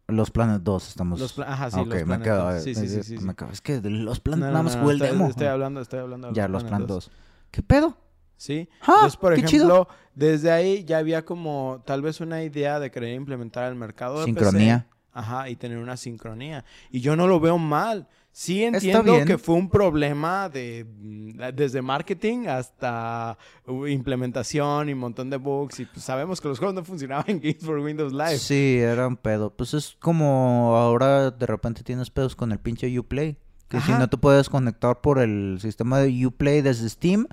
Los 0.09 0.31
Planet 0.31 0.61
2 0.61 0.87
estamos... 0.89 1.19
Los 1.19 1.37
Ajá, 1.39 1.71
sí, 1.71 1.79
ok, 1.79 1.85
los 1.87 1.95
me 1.95 2.05
Planet 2.05 2.23
quedo... 2.23 2.53
dos. 2.53 2.63
Sí, 2.63 2.75
sí, 2.75 2.87
sí, 2.87 3.03
sí, 3.03 3.17
me 3.19 3.35
quedo- 3.35 3.49
Es 3.51 3.61
que 3.61 3.79
de 3.81 3.89
los 3.89 4.19
Planet 4.19 4.45
No, 4.45 4.51
nada 4.51 4.63
más 4.63 4.75
no, 4.75 4.81
jugué 4.81 4.93
el 4.95 5.01
estoy, 5.01 5.17
demo. 5.17 5.29
Estoy 5.29 5.47
hablando, 5.47 5.81
estoy 5.81 5.99
hablando 5.99 6.27
de 6.29 6.33
ya, 6.33 6.47
los 6.47 6.63
Planet 6.63 6.87
dos. 6.87 7.05
2. 7.09 7.17
¿Qué 7.51 7.61
pedo? 7.63 7.97
Sí. 8.37 8.69
¡Ah! 8.81 8.85
Entonces, 8.95 9.17
por 9.17 9.33
¡Qué 9.35 9.41
ejemplo, 9.41 9.67
chido! 9.67 9.87
desde 10.15 10.51
ahí 10.51 10.85
ya 10.85 10.97
había 10.99 11.25
como 11.25 11.83
tal 11.85 12.01
vez 12.01 12.21
una 12.21 12.41
idea 12.43 12.79
de 12.79 12.89
querer 12.91 13.13
implementar 13.15 13.69
el 13.69 13.75
mercado 13.75 14.19
de 14.19 14.25
Sincronía. 14.25 14.85
PC. 14.89 14.99
Ajá, 15.11 15.49
y 15.49 15.55
tener 15.55 15.79
una 15.79 15.97
sincronía. 15.97 16.63
Y 16.91 17.01
yo 17.01 17.15
no 17.15 17.27
lo 17.27 17.39
veo 17.39 17.57
mal. 17.57 18.07
Sí 18.39 18.63
entiendo 18.63 19.25
que 19.25 19.37
fue 19.37 19.55
un 19.55 19.69
problema 19.69 20.47
de 20.47 20.85
mm, 20.87 21.53
desde 21.53 21.81
marketing 21.81 22.47
hasta 22.47 23.37
uh, 23.67 23.85
implementación 23.85 24.87
y 24.87 24.93
un 24.93 24.99
montón 24.99 25.29
de 25.29 25.35
bugs. 25.35 25.81
Y 25.81 25.85
pues 25.85 26.05
sabemos 26.05 26.39
que 26.39 26.47
los 26.47 26.57
juegos 26.59 26.73
no 26.73 26.85
funcionaban 26.85 27.25
en 27.27 27.41
Games 27.41 27.65
for 27.65 27.79
Windows 27.79 28.13
Live. 28.13 28.37
Sí, 28.37 28.77
era 28.79 29.09
un 29.09 29.17
pedo. 29.17 29.49
Pues 29.53 29.73
es 29.73 29.97
como 29.99 30.77
ahora 30.77 31.31
de 31.31 31.45
repente 31.47 31.83
tienes 31.83 32.11
pedos 32.11 32.33
con 32.33 32.53
el 32.53 32.59
pinche 32.59 32.97
Uplay. 32.97 33.35
Que 33.67 33.81
si 33.81 33.91
no 33.91 34.09
te 34.09 34.15
puedes 34.15 34.47
conectar 34.47 35.01
por 35.01 35.19
el 35.19 35.57
sistema 35.61 35.99
de 35.99 36.25
Uplay 36.25 36.61
desde 36.61 36.87
Steam, 36.87 37.27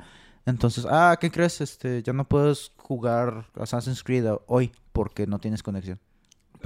entonces, 0.44 0.88
ah, 0.90 1.16
¿qué 1.20 1.30
crees? 1.30 1.61
Este, 1.61 2.02
ya 2.02 2.12
no 2.12 2.26
puedes 2.26 2.72
jugar 2.78 3.46
Assassin's 3.54 4.02
Creed 4.02 4.26
hoy 4.48 4.72
porque 4.92 5.28
no 5.28 5.38
tienes 5.38 5.62
conexión. 5.62 6.00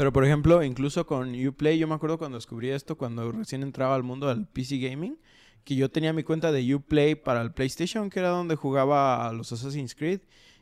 Pero 0.01 0.15
por 0.15 0.25
ejemplo, 0.25 0.63
incluso 0.63 1.05
con 1.05 1.35
Uplay, 1.47 1.79
yo 1.79 1.87
me 1.87 1.95
acuerdo 1.95 2.17
cuando 2.17 2.39
descubrí 2.39 2.71
esto, 2.71 2.97
cuando 2.97 3.33
recién 3.33 3.63
entraba 3.63 3.95
al 3.95 4.03
mundo 4.03 4.29
del 4.29 4.47
PC 4.47 4.79
Gaming, 4.79 5.19
que 5.63 5.77
yo 5.77 5.91
tenía 5.91 6.15
mi 6.15 6.23
cuenta 6.23 6.51
de 6.53 6.75
Uplay 6.75 7.17
para 7.17 7.43
el 7.43 7.53
PlayStation, 7.53 8.09
que 8.09 8.21
era 8.21 8.31
donde 8.31 8.57
jugaba 8.57 9.29
a 9.29 9.33
los 9.35 9.53
Assassin's 9.53 9.95
Creed. 9.95 10.21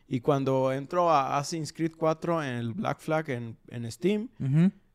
Y 0.09 0.19
cuando 0.19 0.73
entro 0.73 1.09
a 1.09 1.37
Assassin's 1.37 1.71
Creed 1.71 1.93
4 1.97 2.43
en 2.43 2.49
el 2.49 2.73
Black 2.73 2.99
Flag 2.99 3.29
en, 3.29 3.55
en 3.69 3.89
Steam. 3.89 4.27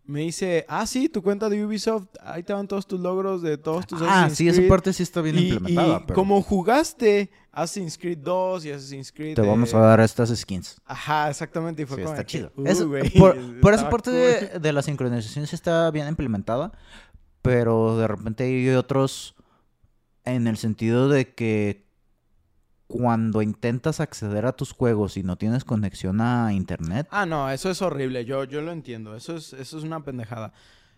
Me 0.07 0.21
dice, 0.21 0.67
ah, 0.69 0.87
sí, 0.87 1.09
tu 1.09 1.23
cuenta 1.23 1.49
de 1.49 1.65
Ubisoft, 1.65 2.07
ahí 2.21 2.43
te 2.43 2.53
van 2.53 2.69
todos 2.69 2.87
tus 2.87 3.01
logros 3.01 3.41
de 3.41 3.57
todos 3.57 3.87
tus 3.87 4.03
Ah, 4.03 4.25
Assassin's 4.27 4.37
sí, 4.37 4.49
esa 4.49 4.57
Creed". 4.59 4.69
parte 4.69 4.93
sí 4.93 5.03
está 5.03 5.21
bien 5.23 5.39
y, 5.39 5.49
implementada. 5.49 5.97
y 5.97 6.01
pero 6.07 6.15
como 6.15 6.43
jugaste 6.43 7.31
Assassin's 7.53 7.97
Creed 7.97 8.19
2 8.19 8.67
y 8.67 8.71
Assassin's 8.73 9.11
Creed... 9.13 9.35
te 9.37 9.41
vamos 9.43 9.73
a 9.73 9.79
dar 9.79 10.01
estas 10.01 10.29
skins. 10.37 10.79
Ajá, 10.85 11.31
exactamente. 11.31 11.83
Y 11.83 11.87
fue 11.87 11.97
Sí, 11.97 12.03
como 12.03 12.15
está 12.15 12.27
chido. 12.27 12.53
"Uh, 12.57 12.67
Eso- 12.67 12.91
por, 13.19 13.61
por 13.61 13.73
esa 13.75 13.89
parte 13.89 14.11
cool". 14.11 14.51
de, 14.53 14.59
de 14.61 14.73
la 14.73 14.83
sincronización 14.83 15.47
sí 15.47 15.55
está 15.55 15.91
bien 15.91 16.07
implementada, 16.09 16.73
pero 17.43 17.97
de 17.97 18.07
repente 18.09 18.45
hay 18.45 18.69
otros 18.71 19.35
en 20.25 20.47
el 20.47 20.57
sentido 20.57 21.09
de 21.09 21.35
que 21.35 21.87
cuando 22.87 23.41
intentas 23.43 23.99
acceder 24.01 24.45
a 24.47 24.53
tus 24.53 24.73
juegos 24.73 25.17
y 25.17 25.23
no 25.23 25.37
tienes 25.37 25.65
conexión 25.65 26.21
a 26.21 26.53
internet, 26.53 27.07
Ah, 27.11 27.25
no, 27.27 27.51
eso 27.51 27.71
es 27.71 27.81
horrible. 27.83 28.25
Yo, 28.25 28.45
yo 28.45 28.61
lo 28.61 28.73
entiendo. 28.73 29.17
Eso 29.17 29.37
es, 29.37 29.53
eso 29.55 29.79
es 29.79 29.85
una 29.85 30.05
pendejada. 30.05 30.53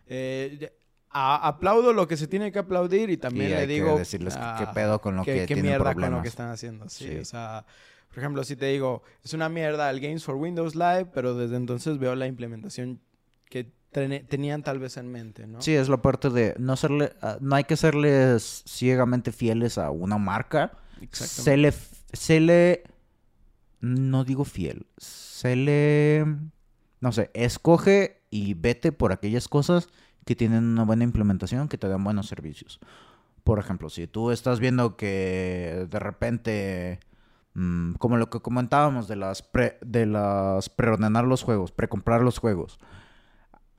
Eh, 0.07 0.72
a- 1.11 1.49
aplaudo 1.49 1.93
lo 1.93 2.07
que 2.09 2.16
se 2.16 2.26
tiene 2.26 2.53
que 2.53 2.59
aplaudir 2.59 3.09
y 3.11 3.16
también 3.16 3.47
Y 3.47 3.49
le 3.51 3.57
hay 3.57 3.66
que 3.66 3.72
digo 3.74 3.97
decirles 3.99 4.34
que- 4.34 4.41
ah, 4.43 4.57
qué 4.59 4.66
pedo 4.74 5.01
con 5.01 5.16
lo 5.16 5.22
qué- 5.24 5.32
que 5.34 5.41
qué 5.41 5.47
tienen 5.47 5.64
mierda 5.66 5.84
con 5.84 5.89
lo 5.95 5.95
problemas. 5.95 6.22
que 6.22 6.28
están 6.28 6.51
haciendo. 6.51 6.89
Sí, 6.89 7.05
Sí. 7.09 7.16
o 7.18 7.24
sea, 7.24 7.64
por 8.09 8.18
ejemplo, 8.18 8.45
si 8.45 8.57
te 8.57 8.66
digo, 8.66 9.03
es 9.24 9.32
una 9.32 9.49
mierda 9.49 9.89
el 9.91 10.01
Games 10.01 10.24
for 10.24 10.34
Windows 10.37 10.74
Live, 10.74 11.07
pero 11.14 11.34
desde 11.34 11.57
entonces 11.57 11.99
veo 11.99 12.14
la 12.14 12.26
implementación 12.26 13.01
que 13.49 13.72
tenían 14.28 14.62
tal 14.62 14.78
vez 14.78 14.99
en 14.99 15.11
mente, 15.11 15.47
¿no? 15.47 15.62
Sí, 15.62 15.72
es 15.74 15.89
la 15.89 16.03
parte 16.03 16.28
de 16.28 16.55
no 16.59 16.76
serle, 16.76 17.12
ah, 17.22 17.39
no 17.41 17.57
hay 17.57 17.64
que 17.64 17.76
serles 17.76 18.62
ciegamente 18.66 19.32
fieles 19.32 19.78
a 19.78 19.91
una 19.91 20.18
marca. 20.18 20.72
Se 21.12 21.57
le, 21.57 21.72
se 22.12 22.40
le, 22.40 22.84
no 23.80 24.24
digo 24.24 24.44
fiel, 24.44 24.86
se 24.97 25.57
le, 25.57 26.24
no 27.01 27.12
sé, 27.12 27.30
escoge 27.34 28.22
y 28.30 28.55
vete 28.55 28.92
por 28.92 29.12
aquellas 29.12 29.49
cosas 29.49 29.88
que 30.24 30.36
tienen 30.36 30.64
una 30.64 30.84
buena 30.84 31.05
implementación, 31.05 31.68
que 31.68 31.78
te 31.78 31.88
dan 31.88 32.03
buenos 32.05 32.26
servicios. 32.26 32.80
Por 33.44 33.59
ejemplo, 33.59 33.88
si 33.90 34.07
tú 34.07 34.32
estás 34.32 34.59
viendo 34.59 34.97
que 34.97 35.86
de 35.88 35.99
repente, 36.01 37.01
mm, 37.55 37.92
como 37.94 38.16
lo 38.16 38.28
que 38.28 38.40
comentábamos 38.40 39.07
de 39.07 39.16
las 39.16 39.49
de 39.82 40.07
las 40.07 40.68
preordenar 40.68 41.24
los 41.24 41.44
juegos, 41.44 41.70
precomprar 41.70 42.22
los 42.22 42.38
juegos, 42.38 42.80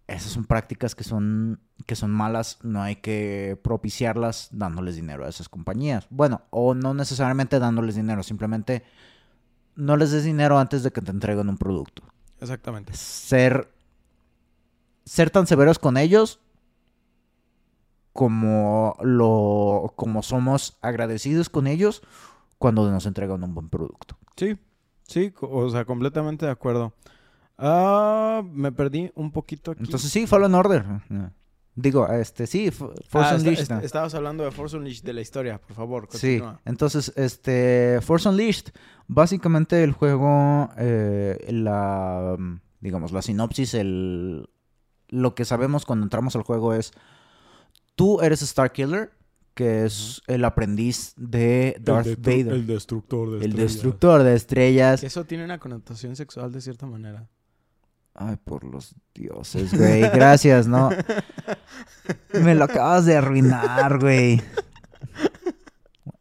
esas 0.08 0.32
son 0.32 0.45
prácticas 0.45 0.95
que 0.95 1.03
son, 1.03 1.60
que 1.86 1.95
son 1.95 2.12
malas, 2.12 2.60
no 2.64 2.82
hay 2.82 2.97
que 2.97 3.60
propiciarlas 3.62 4.49
dándoles 4.51 4.95
dinero 4.95 5.26
a 5.26 5.30
esas 5.30 5.49
compañías. 5.49 6.08
Bueno, 6.10 6.41
o 6.49 6.74
no 6.74 6.93
necesariamente 6.93 7.60
dándoles 7.60 7.95
dinero, 7.95 8.24
simplemente 8.24 8.84
no 9.76 9.97
les 9.97 10.12
des 10.12 10.24
dinero 10.24 10.60
antes 10.60 10.84
de 10.84 10.91
que 10.91 11.01
te 11.01 11.12
entreguen 11.12 11.49
un 11.49 11.58
producto. 11.58 12.03
Exactamente. 12.39 12.93
Ser, 12.93 13.70
ser 15.05 15.30
tan 15.30 15.45
severos 15.45 15.78
con 15.78 15.97
ellos 15.97 16.39
como, 18.14 18.95
lo, 19.01 19.93
como 19.95 20.24
somos 20.24 20.78
agradecidos 20.82 21.49
con 21.49 21.68
ellos 21.68 22.01
cuando 22.58 22.89
nos 22.89 23.05
entregan 23.05 23.43
un 23.43 23.53
buen 23.53 23.70
producto. 23.70 24.18
Sí, 24.38 24.58
sí, 25.03 25.34
o 25.41 25.70
sea, 25.70 25.86
completamente 25.86 26.45
de 26.45 26.51
acuerdo. 26.51 26.93
Ah, 27.58 28.43
me 28.51 28.72
perdí 28.72 29.12
un 29.16 29.32
poquito 29.32 29.72
aquí. 29.72 29.84
Entonces 29.84 30.12
sí, 30.12 30.28
Fallen 30.28 30.53
Order. 30.53 30.86
Digo, 31.76 32.08
este, 32.08 32.47
sí, 32.47 32.68
F- 32.68 32.86
Force 33.08 33.30
Ah, 33.34 33.36
Unleashed. 33.36 33.62
esta- 33.62 33.84
estabas 33.84 34.16
hablando 34.16 34.43
de 34.43 34.49
Force 34.51 34.76
Unleashed 34.76 35.03
de 35.03 35.14
la 35.14 35.22
historia, 35.22 35.60
por 35.62 35.76
favor, 35.76 36.08
Sí, 36.10 36.39
continúa. 36.39 36.60
entonces, 36.66 37.14
este, 37.16 37.99
Force 38.01 38.28
Unleashed, 38.28 38.70
básicamente 39.08 39.84
el 39.84 39.91
juego, 39.91 40.72
eh, 40.78 41.38
la, 41.51 42.36
digamos, 42.80 43.12
la 43.12 43.22
sinopsis, 43.22 43.76
el, 43.76 44.49
lo 45.10 45.36
que 45.36 45.45
sabemos 45.45 45.86
cuando 45.86 46.03
entramos 46.03 46.36
al 46.36 46.41
juego 46.41 46.74
es, 46.74 46.93
tú 47.95 48.22
eres 48.22 48.39
Starkiller, 48.39 49.12
que 49.53 49.86
es 49.86 50.24
el 50.26 50.45
aprendiz 50.45 51.14
de 51.16 51.78
Darth 51.80 52.08
Vader, 52.20 52.53
el, 52.53 52.66
destructor 52.68 53.39
de 53.39 53.47
destructor 53.49 54.24
de 54.24 54.34
estrellas. 54.36 55.03
Eso 55.03 55.26
tiene 55.26 55.45
una 55.45 55.60
connotación 55.60 56.16
sexual 56.16 56.51
de 56.51 56.62
cierta 56.62 56.88
manera. 56.88 57.28
Ay, 58.20 58.36
por 58.43 58.63
los 58.63 58.95
dioses, 59.13 59.78
güey, 59.78 60.01
gracias, 60.09 60.65
¿no? 60.68 60.89
Me 62.34 62.55
lo 62.55 62.63
acabas 62.63 63.05
de 63.05 63.15
arruinar, 63.15 63.99
güey. 63.99 64.41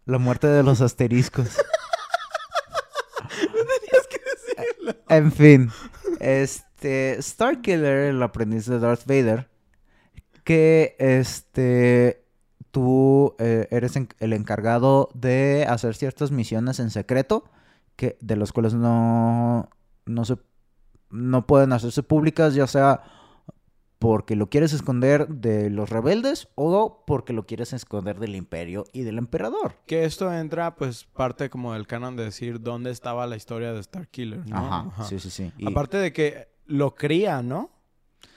La 0.05 0.19
muerte 0.19 0.47
de 0.47 0.63
los 0.63 0.81
asteriscos. 0.83 1.57
Tenías 3.29 4.07
que 4.11 4.21
decirlo. 4.65 4.95
En 5.09 5.33
fin, 5.33 5.71
este 6.21 7.21
Starkiller, 7.23 8.11
el 8.11 8.23
aprendiz 8.23 8.67
de 8.67 8.79
Darth 8.79 9.07
Vader, 9.07 9.49
que 10.45 10.97
este 10.99 12.23
tú 12.71 13.35
eh, 13.39 13.69
eres 13.71 13.97
en- 13.97 14.09
el 14.21 14.33
encargado 14.35 15.09
de 15.15 15.67
hacer 15.69 15.95
ciertas 15.97 16.31
misiones 16.31 16.79
en 16.79 16.91
secreto 16.91 17.45
que 17.97 18.19
de 18.21 18.37
las 18.37 18.53
cuales 18.53 18.75
no 18.75 19.71
no 20.05 20.25
se 20.27 20.37
no 21.11 21.47
pueden 21.47 21.73
hacerse 21.73 22.03
públicas, 22.03 22.55
ya 22.55 22.67
sea 22.67 23.03
porque 23.99 24.37
lo 24.37 24.51
quieres 24.51 24.73
esconder 24.75 25.27
de 25.29 25.71
los 25.71 25.89
rebeldes 25.89 26.49
o 26.55 27.03
porque 27.07 27.33
lo 27.33 27.47
quieres 27.47 27.73
esconder 27.73 28.19
del 28.19 28.35
imperio 28.35 28.85
y 28.93 29.03
del 29.03 29.17
emperador. 29.17 29.77
Que 29.87 30.05
esto 30.05 30.33
entra, 30.33 30.75
pues, 30.77 31.05
parte 31.05 31.49
como 31.49 31.73
del 31.73 31.87
canon 31.87 32.15
de 32.15 32.25
decir 32.25 32.61
dónde 32.61 32.91
estaba 32.91 33.27
la 33.27 33.37
historia 33.37 33.73
de 33.73 33.83
Starkiller, 33.83 34.47
¿no? 34.47 34.57
Ajá, 34.57 34.89
Ajá. 34.89 35.05
sí, 35.05 35.19
sí, 35.19 35.31
sí. 35.31 35.53
Y- 35.57 35.67
Aparte 35.71 35.97
de 35.97 36.13
que 36.13 36.49
lo 36.67 36.95
cría, 36.95 37.43
¿no? 37.43 37.71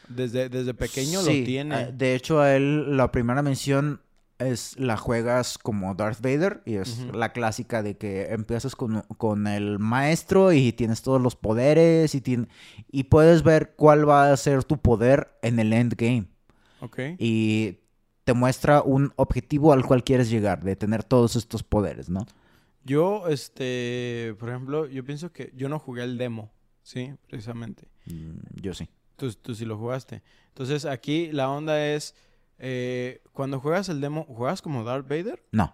Desde, 0.08 0.48
desde 0.50 0.74
pequeño 0.74 1.20
Sí, 1.22 1.40
lo 1.42 1.46
tiene. 1.46 1.82
eh, 1.82 1.92
De 1.94 2.16
hecho, 2.16 2.40
a 2.40 2.56
él 2.56 2.96
la 2.96 3.12
primera 3.12 3.42
mención 3.42 4.02
es 4.40 4.78
la 4.80 4.98
juegas 4.98 5.58
como 5.58 5.94
Darth 5.96 6.22
Vader 6.22 6.62
y 6.66 6.76
es 6.76 7.00
la 7.14 7.32
clásica 7.34 7.84
de 7.84 7.98
que 7.98 8.28
empiezas 8.34 8.76
con, 8.76 9.02
con 9.18 9.48
el 9.48 9.80
maestro 9.80 10.54
y 10.54 10.72
tienes 10.74 11.02
todos 11.02 11.22
los 11.22 11.36
poderes 11.36 12.16
y, 12.16 12.24
y 12.92 13.04
puedes 13.04 13.44
ver 13.44 13.74
cuál 13.76 14.08
va 14.08 14.32
a 14.32 14.38
ser 14.38 14.64
tu 14.64 14.78
poder 14.78 15.30
en 15.42 15.60
el 15.60 15.74
endgame. 15.74 16.26
ok. 16.82 17.00
Y 17.18 17.80
te 18.24 18.34
muestra 18.34 18.82
un 18.82 19.12
objetivo 19.16 19.74
al 19.74 19.86
cual 19.86 20.04
quieres 20.04 20.30
llegar, 20.30 20.64
de 20.64 20.76
tener 20.76 21.04
todos 21.04 21.36
estos 21.36 21.64
poderes, 21.64 22.10
¿no? 22.10 22.26
Yo, 22.86 23.28
este, 23.28 24.36
por 24.40 24.50
ejemplo, 24.50 24.88
yo 24.88 25.04
pienso 25.04 25.32
que 25.32 25.52
yo 25.56 25.68
no 25.68 25.80
jugué 25.80 26.04
el 26.04 26.18
demo, 26.18 26.52
¿sí? 26.84 27.14
Precisamente. 27.28 27.88
Mm, 28.06 28.62
Yo 28.62 28.74
sí. 28.74 28.88
Tú, 29.16 29.32
tú 29.34 29.54
sí 29.54 29.66
lo 29.66 29.78
jugaste. 29.78 30.22
Entonces, 30.50 30.86
aquí 30.86 31.32
la 31.32 31.50
onda 31.50 31.86
es, 31.88 32.16
eh, 32.60 33.22
cuando 33.34 33.60
juegas 33.60 33.89
el 33.89 34.01
demo, 34.01 34.24
¿juegas 34.26 34.62
como 34.62 34.84
Darth 34.84 35.07
Vader? 35.07 35.43
No. 35.51 35.74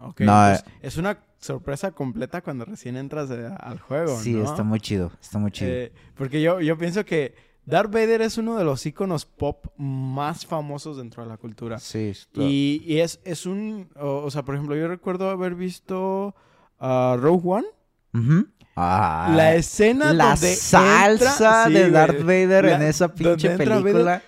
Ok, 0.00 0.20
No, 0.20 0.32
pues, 0.32 0.60
eh. 0.60 0.78
es 0.82 0.96
una 0.96 1.18
sorpresa 1.40 1.90
completa 1.92 2.40
cuando 2.42 2.64
recién 2.64 2.96
entras 2.96 3.30
eh, 3.30 3.48
al 3.58 3.80
juego, 3.80 4.16
Sí, 4.20 4.34
¿no? 4.34 4.44
está 4.44 4.62
muy 4.62 4.80
chido, 4.80 5.10
está 5.20 5.38
muy 5.38 5.50
chido. 5.50 5.70
Eh, 5.72 5.92
porque 6.14 6.40
yo, 6.40 6.60
yo 6.60 6.78
pienso 6.78 7.04
que 7.04 7.34
Darth 7.64 7.92
Vader 7.92 8.22
es 8.22 8.38
uno 8.38 8.56
de 8.56 8.64
los 8.64 8.86
iconos 8.86 9.24
pop 9.26 9.66
más 9.76 10.46
famosos 10.46 10.96
dentro 10.98 11.22
de 11.24 11.28
la 11.28 11.36
cultura. 11.36 11.78
sí, 11.78 12.12
Y, 12.34 12.82
y 12.86 13.00
es, 13.00 13.20
es 13.24 13.44
un... 13.46 13.88
O, 13.96 14.22
o 14.24 14.30
sea, 14.30 14.42
por 14.44 14.54
ejemplo, 14.54 14.76
yo 14.76 14.86
recuerdo 14.88 15.30
haber 15.30 15.54
visto 15.54 16.34
a 16.78 17.16
Rogue 17.20 17.42
One. 17.48 17.66
Ujú. 18.14 18.46
Ah, 18.76 19.32
la 19.34 19.54
escena 19.56 20.12
la 20.12 20.30
donde 20.30 20.54
salsa 20.54 21.66
entra- 21.66 21.68
de. 21.68 21.90
Darth 21.90 22.20
Vader 22.22 22.64
en 22.66 22.82
esa 22.82 23.12
pinche 23.12 23.48
Vader, 23.56 23.68
película. 23.82 24.22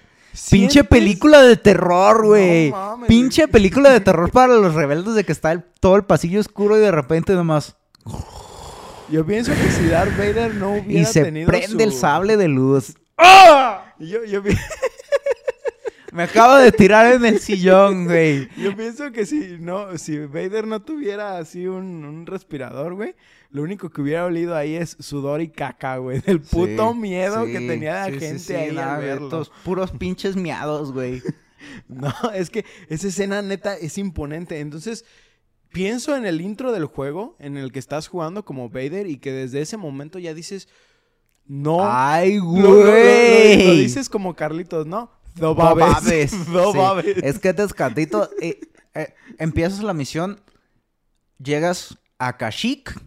Pinche 0.50 0.84
película 0.84 1.42
de 1.42 1.56
terror, 1.56 2.24
güey. 2.26 2.70
No 2.70 2.76
mames, 2.76 3.08
Pinche 3.08 3.48
película 3.48 3.90
de 3.90 4.00
terror 4.00 4.30
para 4.30 4.54
los 4.54 4.74
rebeldes 4.74 5.14
de 5.14 5.24
que 5.24 5.32
está 5.32 5.52
el- 5.52 5.64
todo 5.80 5.96
el 5.96 6.04
pasillo 6.04 6.40
oscuro 6.40 6.76
y 6.76 6.80
de 6.80 6.90
repente 6.90 7.32
nomás. 7.34 7.76
Yo 9.10 9.26
pienso 9.26 9.52
que 9.52 9.70
si 9.70 9.86
Darth 9.88 10.16
Vader 10.16 10.54
no 10.54 10.70
hubiera 10.72 11.02
Y 11.02 11.04
se 11.04 11.24
tenido 11.24 11.46
prende 11.48 11.82
el 11.84 11.92
sable 11.92 12.36
de 12.36 12.48
luz. 12.48 12.94
Yo, 13.98 14.24
yo, 14.24 14.42
pi- 14.42 14.56
Me 16.12 16.24
acabo 16.24 16.56
de 16.56 16.72
tirar 16.72 17.12
en 17.14 17.24
el 17.24 17.38
sillón, 17.40 18.04
güey. 18.06 18.48
yo 18.56 18.74
pienso 18.76 19.12
que 19.12 19.26
si 19.26 19.56
no, 19.60 19.96
si 19.98 20.18
Vader 20.18 20.66
no 20.66 20.80
tuviera 20.82 21.38
así 21.38 21.66
un, 21.66 22.04
un 22.04 22.26
respirador, 22.26 22.94
güey, 22.94 23.14
lo 23.50 23.62
único 23.62 23.90
que 23.90 24.00
hubiera 24.00 24.24
olido 24.24 24.56
ahí 24.56 24.74
es 24.74 24.96
sudor 24.98 25.40
y 25.40 25.48
caca, 25.48 25.98
güey, 25.98 26.20
del 26.20 26.40
puto 26.40 26.92
Sí, 26.92 26.98
miedo 26.98 27.44
que 27.46 27.60
tenía 27.60 27.94
la 27.94 28.06
sí, 28.06 28.18
gente 28.18 28.56
ahí 28.56 28.72
nada, 28.74 28.92
al 28.94 28.96
güey, 28.96 29.08
verlo. 29.08 29.26
estos 29.26 29.50
puros 29.64 29.90
pinches 29.92 30.36
miados, 30.36 30.92
güey. 30.92 31.22
No, 31.88 32.10
es 32.34 32.48
que 32.48 32.64
esa 32.88 33.08
escena 33.08 33.42
neta 33.42 33.76
es 33.76 33.98
imponente. 33.98 34.60
Entonces, 34.60 35.04
pienso 35.70 36.16
en 36.16 36.24
el 36.24 36.40
intro 36.40 36.72
del 36.72 36.86
juego 36.86 37.36
en 37.38 37.58
el 37.58 37.70
que 37.70 37.78
estás 37.78 38.08
jugando 38.08 38.46
como 38.46 38.70
Vader 38.70 39.06
y 39.06 39.18
que 39.18 39.30
desde 39.30 39.60
ese 39.60 39.76
momento 39.76 40.18
ya 40.18 40.32
dices, 40.32 40.68
no. 41.46 41.80
Ay, 41.82 42.38
Lo- 42.38 42.44
lo- 42.44 42.60
lo- 42.62 42.84
lo- 42.84 42.90
güey. 42.92 43.66
Lo, 43.66 43.74
dices 43.74 44.08
como 44.08 44.34
Carlitos, 44.34 44.86
¿no? 44.86 45.10
No 45.36 45.48
No 45.48 45.54
babes. 45.54 45.84
babes. 46.04 46.32
No 46.48 46.72
Sí, 46.72 46.78
babes. 46.78 47.16
Es 47.22 47.38
que 47.38 47.52
te 47.54 47.62
escandito. 47.62 48.28
eh, 48.40 48.60
eh, 48.94 49.14
empiezas 49.38 49.82
la 49.82 49.94
misión, 49.94 50.40
llegas 51.38 51.98
a 52.18 52.36
Kashyyyk 52.36 53.00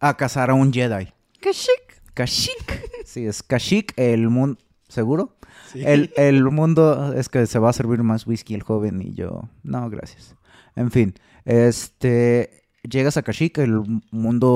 a 0.00 0.16
cazar 0.16 0.50
a 0.50 0.54
un 0.54 0.72
Jedi. 0.72 1.12
Kashyyyk. 1.40 2.02
Kashyyyk. 2.14 2.90
Sí, 3.04 3.26
es 3.26 3.42
Kashyyyk, 3.42 3.94
el 3.96 4.28
mundo... 4.28 4.60
¿Seguro? 4.88 5.36
Sí. 5.72 5.82
El, 5.84 6.12
el 6.16 6.44
mundo... 6.44 7.12
Es 7.14 7.28
que 7.28 7.46
se 7.46 7.58
va 7.58 7.70
a 7.70 7.72
servir 7.72 8.02
más 8.02 8.26
whisky 8.26 8.54
el 8.54 8.62
joven 8.62 9.00
y 9.02 9.14
yo... 9.14 9.48
No, 9.62 9.88
gracias. 9.90 10.34
En 10.76 10.90
fin, 10.90 11.14
este... 11.44 12.56
Llegas 12.82 13.16
a 13.18 13.22
Kashyyyk, 13.22 13.58
el 13.58 14.02
mundo 14.10 14.50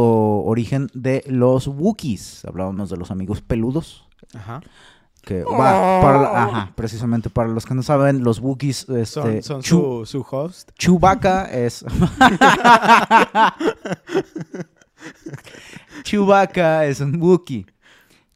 origen 0.46 0.88
de 0.94 1.22
los 1.26 1.66
Wookiees. 1.68 2.44
Hablábamos 2.46 2.88
de 2.88 2.96
los 2.96 3.10
amigos 3.10 3.42
peludos. 3.42 4.08
Ajá. 4.34 4.62
Que 5.24 5.42
va, 5.44 6.00
para 6.02 6.20
la- 6.20 6.42
ajá, 6.44 6.72
precisamente 6.74 7.30
para 7.30 7.48
los 7.48 7.64
que 7.66 7.74
no 7.74 7.82
saben, 7.82 8.22
los 8.24 8.40
Wookiees, 8.40 8.88
este, 8.88 9.06
Son, 9.06 9.42
son 9.42 9.60
Chu- 9.62 10.04
su, 10.06 10.22
su 10.22 10.26
host. 10.36 10.70
Chewbacca 10.78 11.44
es. 11.52 11.84
Chewbacca 16.02 16.84
es 16.86 17.00
un 17.00 17.20
Wookiee. 17.20 17.66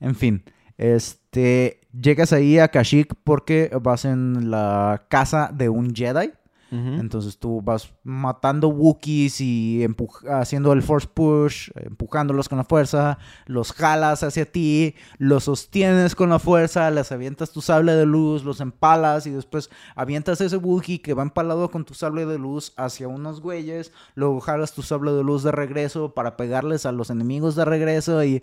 En 0.00 0.14
fin, 0.14 0.42
este 0.76 1.80
Llegas 1.98 2.32
ahí 2.34 2.58
a 2.58 2.68
Kashyyyk 2.68 3.14
porque 3.24 3.70
vas 3.82 4.04
en 4.04 4.50
la 4.50 5.06
casa 5.08 5.50
de 5.52 5.68
un 5.68 5.94
Jedi. 5.94 6.30
Entonces 6.70 7.38
tú 7.38 7.62
vas 7.62 7.90
matando 8.02 8.68
Wookiees 8.68 9.40
y 9.40 9.86
haciendo 10.30 10.72
el 10.72 10.82
force 10.82 11.08
push, 11.12 11.70
empujándolos 11.76 12.48
con 12.48 12.58
la 12.58 12.64
fuerza, 12.64 13.18
los 13.46 13.72
jalas 13.72 14.22
hacia 14.22 14.44
ti, 14.44 14.94
los 15.16 15.44
sostienes 15.44 16.14
con 16.14 16.28
la 16.28 16.38
fuerza, 16.38 16.90
les 16.90 17.10
avientas 17.10 17.52
tu 17.52 17.62
sable 17.62 17.94
de 17.94 18.04
luz, 18.04 18.44
los 18.44 18.60
empalas 18.60 19.26
y 19.26 19.30
después 19.30 19.70
avientas 19.94 20.42
ese 20.42 20.58
Wookiee 20.58 21.00
que 21.00 21.14
va 21.14 21.22
empalado 21.22 21.70
con 21.70 21.86
tu 21.86 21.94
sable 21.94 22.26
de 22.26 22.38
luz 22.38 22.74
hacia 22.76 23.08
unos 23.08 23.40
güeyes, 23.40 23.92
luego 24.14 24.40
jalas 24.40 24.74
tu 24.74 24.82
sable 24.82 25.12
de 25.12 25.24
luz 25.24 25.42
de 25.42 25.52
regreso 25.52 26.12
para 26.12 26.36
pegarles 26.36 26.84
a 26.84 26.92
los 26.92 27.08
enemigos 27.08 27.56
de 27.56 27.64
regreso 27.64 28.22
y... 28.24 28.42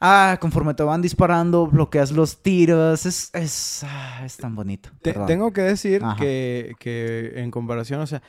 Ah, 0.00 0.36
conforme 0.40 0.74
te 0.74 0.82
van 0.82 1.00
disparando, 1.02 1.66
bloqueas 1.66 2.10
los 2.12 2.42
tiros. 2.42 3.06
Es, 3.06 3.30
es, 3.34 3.82
ah, 3.84 4.22
es 4.24 4.36
tan 4.36 4.54
bonito. 4.54 4.90
Te- 5.02 5.12
tengo 5.26 5.52
que 5.52 5.62
decir 5.62 6.02
que, 6.18 6.74
que 6.78 7.32
en 7.36 7.50
comparación, 7.50 8.00
o 8.00 8.06
sea, 8.06 8.22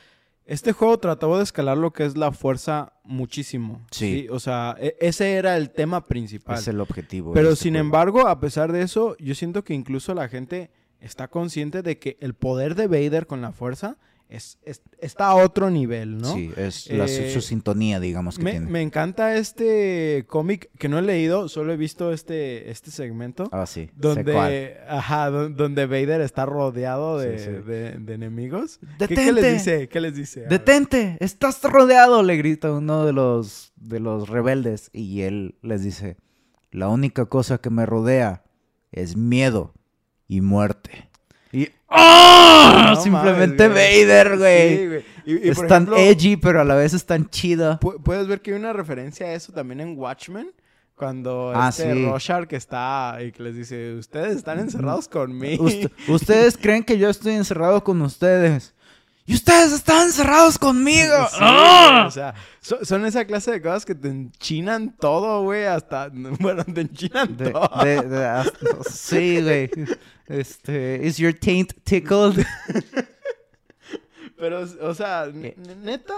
este 0.46 0.72
juego 0.72 0.98
trató 0.98 1.36
de 1.36 1.42
escalar 1.42 1.76
lo 1.76 1.92
que 1.92 2.06
es 2.06 2.16
la 2.16 2.32
fuerza 2.32 2.94
muchísimo. 3.04 3.82
Sí. 3.90 4.26
O 4.30 4.40
sea, 4.40 4.76
e- 4.78 4.96
ese 5.00 5.34
era 5.34 5.58
el 5.58 5.70
tema 5.70 6.06
principal. 6.06 6.56
Es 6.58 6.68
el 6.68 6.80
objetivo. 6.80 7.32
Pero 7.34 7.50
este 7.50 7.64
sin 7.64 7.74
juego. 7.74 7.84
embargo, 7.86 8.26
a 8.28 8.40
pesar 8.40 8.72
de 8.72 8.80
eso, 8.82 9.14
yo 9.18 9.34
siento 9.34 9.62
que 9.62 9.74
incluso 9.74 10.14
la 10.14 10.28
gente 10.28 10.70
está 11.00 11.28
consciente 11.28 11.82
de 11.82 11.98
que 11.98 12.16
el 12.20 12.32
poder 12.34 12.74
de 12.76 12.86
Vader 12.86 13.26
con 13.26 13.42
la 13.42 13.52
fuerza 13.52 13.98
es, 14.28 14.58
es- 14.62 14.82
está 15.00 15.28
a 15.28 15.34
otro 15.36 15.70
nivel, 15.70 16.18
¿no? 16.18 16.34
Sí, 16.34 16.50
es 16.56 16.90
la- 16.92 17.08
su- 17.08 17.22
Eh, 17.22 17.30
su 17.30 17.40
sintonía, 17.40 17.98
digamos, 17.98 18.36
que 18.36 18.44
Me, 18.44 18.50
tiene. 18.52 18.66
me 18.70 18.82
encanta 18.82 19.34
este 19.36 20.24
cómic 20.28 20.70
que 20.78 20.88
no 20.88 20.98
he 20.98 21.02
leído, 21.02 21.48
solo 21.48 21.72
he 21.72 21.76
visto 21.78 22.12
este, 22.12 22.70
este 22.70 22.90
segmento. 22.90 23.48
Ah, 23.52 23.64
sí. 23.66 23.90
Donde, 23.96 24.76
ajá, 24.86 25.30
don- 25.30 25.56
donde 25.56 25.86
Vader 25.86 26.20
está 26.20 26.44
rodeado 26.46 27.18
de, 27.18 27.38
Sí, 27.38 27.44
sí. 27.46 27.50
de- 27.50 27.92
de 27.98 28.14
enemigos. 28.14 28.78
¿Qué, 28.80 28.86
¡Detente! 29.06 29.24
qué 29.24 29.32
les 29.32 29.52
dice? 29.54 29.88
¿Qué 29.88 30.00
les 30.00 30.14
dice? 30.14 30.40
A 30.40 30.42
ver. 30.42 30.50
¡Detente! 30.50 31.16
¡Estás 31.20 31.62
rodeado! 31.62 32.22
Le 32.22 32.36
grita 32.36 32.70
uno 32.72 33.06
de 33.06 33.12
los, 33.14 33.72
de 33.76 34.00
los 34.00 34.28
rebeldes. 34.28 34.90
Y 34.92 35.22
él 35.22 35.56
les 35.62 35.82
dice: 35.82 36.16
La 36.70 36.88
única 36.88 37.24
cosa 37.26 37.58
que 37.58 37.70
me 37.70 37.86
rodea 37.86 38.44
es 38.92 39.16
miedo 39.16 39.72
y 40.26 40.42
muerte. 40.42 41.07
¡Ah! 41.88 42.92
No 42.94 43.02
Simplemente 43.02 43.68
mames. 43.68 44.06
Vader, 44.06 44.38
güey. 44.38 45.04
Sí, 45.24 45.40
es 45.42 45.56
tan 45.66 45.82
ejemplo, 45.84 45.96
edgy, 45.96 46.36
pero 46.36 46.60
a 46.60 46.64
la 46.64 46.74
vez 46.74 46.94
es 46.94 47.04
tan 47.04 47.28
chida. 47.28 47.78
pu- 47.80 48.00
Puedes 48.02 48.26
ver 48.26 48.40
que 48.40 48.52
hay 48.52 48.58
una 48.58 48.72
referencia 48.72 49.26
a 49.26 49.32
eso 49.34 49.52
también 49.52 49.80
en 49.80 49.98
Watchmen. 49.98 50.50
Cuando 50.94 51.52
Ah, 51.54 51.68
este 51.68 51.92
sí. 51.94 52.04
Rorschach 52.04 52.46
que 52.48 52.56
está 52.56 53.18
y 53.24 53.30
que 53.30 53.42
les 53.44 53.54
dice, 53.54 53.94
ustedes 53.94 54.36
están 54.36 54.58
encerrados 54.58 55.06
conmigo. 55.08 55.64
Ust- 55.66 55.90
ustedes 56.08 56.56
creen 56.58 56.82
que 56.82 56.98
yo 56.98 57.08
estoy 57.08 57.34
encerrado 57.34 57.84
con 57.84 58.02
ustedes. 58.02 58.74
Y 59.28 59.34
ustedes 59.34 59.72
están 59.72 60.06
encerrados 60.06 60.58
conmigo. 60.58 61.14
Sí, 61.30 61.36
¡Ah! 61.38 62.04
o 62.08 62.10
sea, 62.10 62.34
so- 62.62 62.82
son 62.82 63.04
esa 63.04 63.26
clase 63.26 63.50
de 63.50 63.60
cosas 63.60 63.84
que 63.84 63.94
te 63.94 64.08
enchinan 64.08 64.96
todo, 64.96 65.42
güey, 65.42 65.64
hasta, 65.66 66.08
bueno, 66.40 66.64
te 66.64 66.80
enchinan 66.80 67.36
De- 67.36 67.50
todo. 67.50 67.70
de- 67.84 68.02
de- 68.02 68.26
hasta- 68.26 68.84
sí, 68.90 69.42
güey. 69.42 69.70
Este, 70.28 71.00
is 71.04 71.18
your 71.18 71.34
taint 71.34 71.72
tickled? 71.84 72.42
Pero, 74.38 74.60
o 74.82 74.94
sea, 74.94 75.26
Eh. 75.26 75.54
neta, 75.82 76.14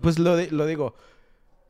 pues 0.00 0.18
lo 0.18 0.36
digo, 0.66 0.94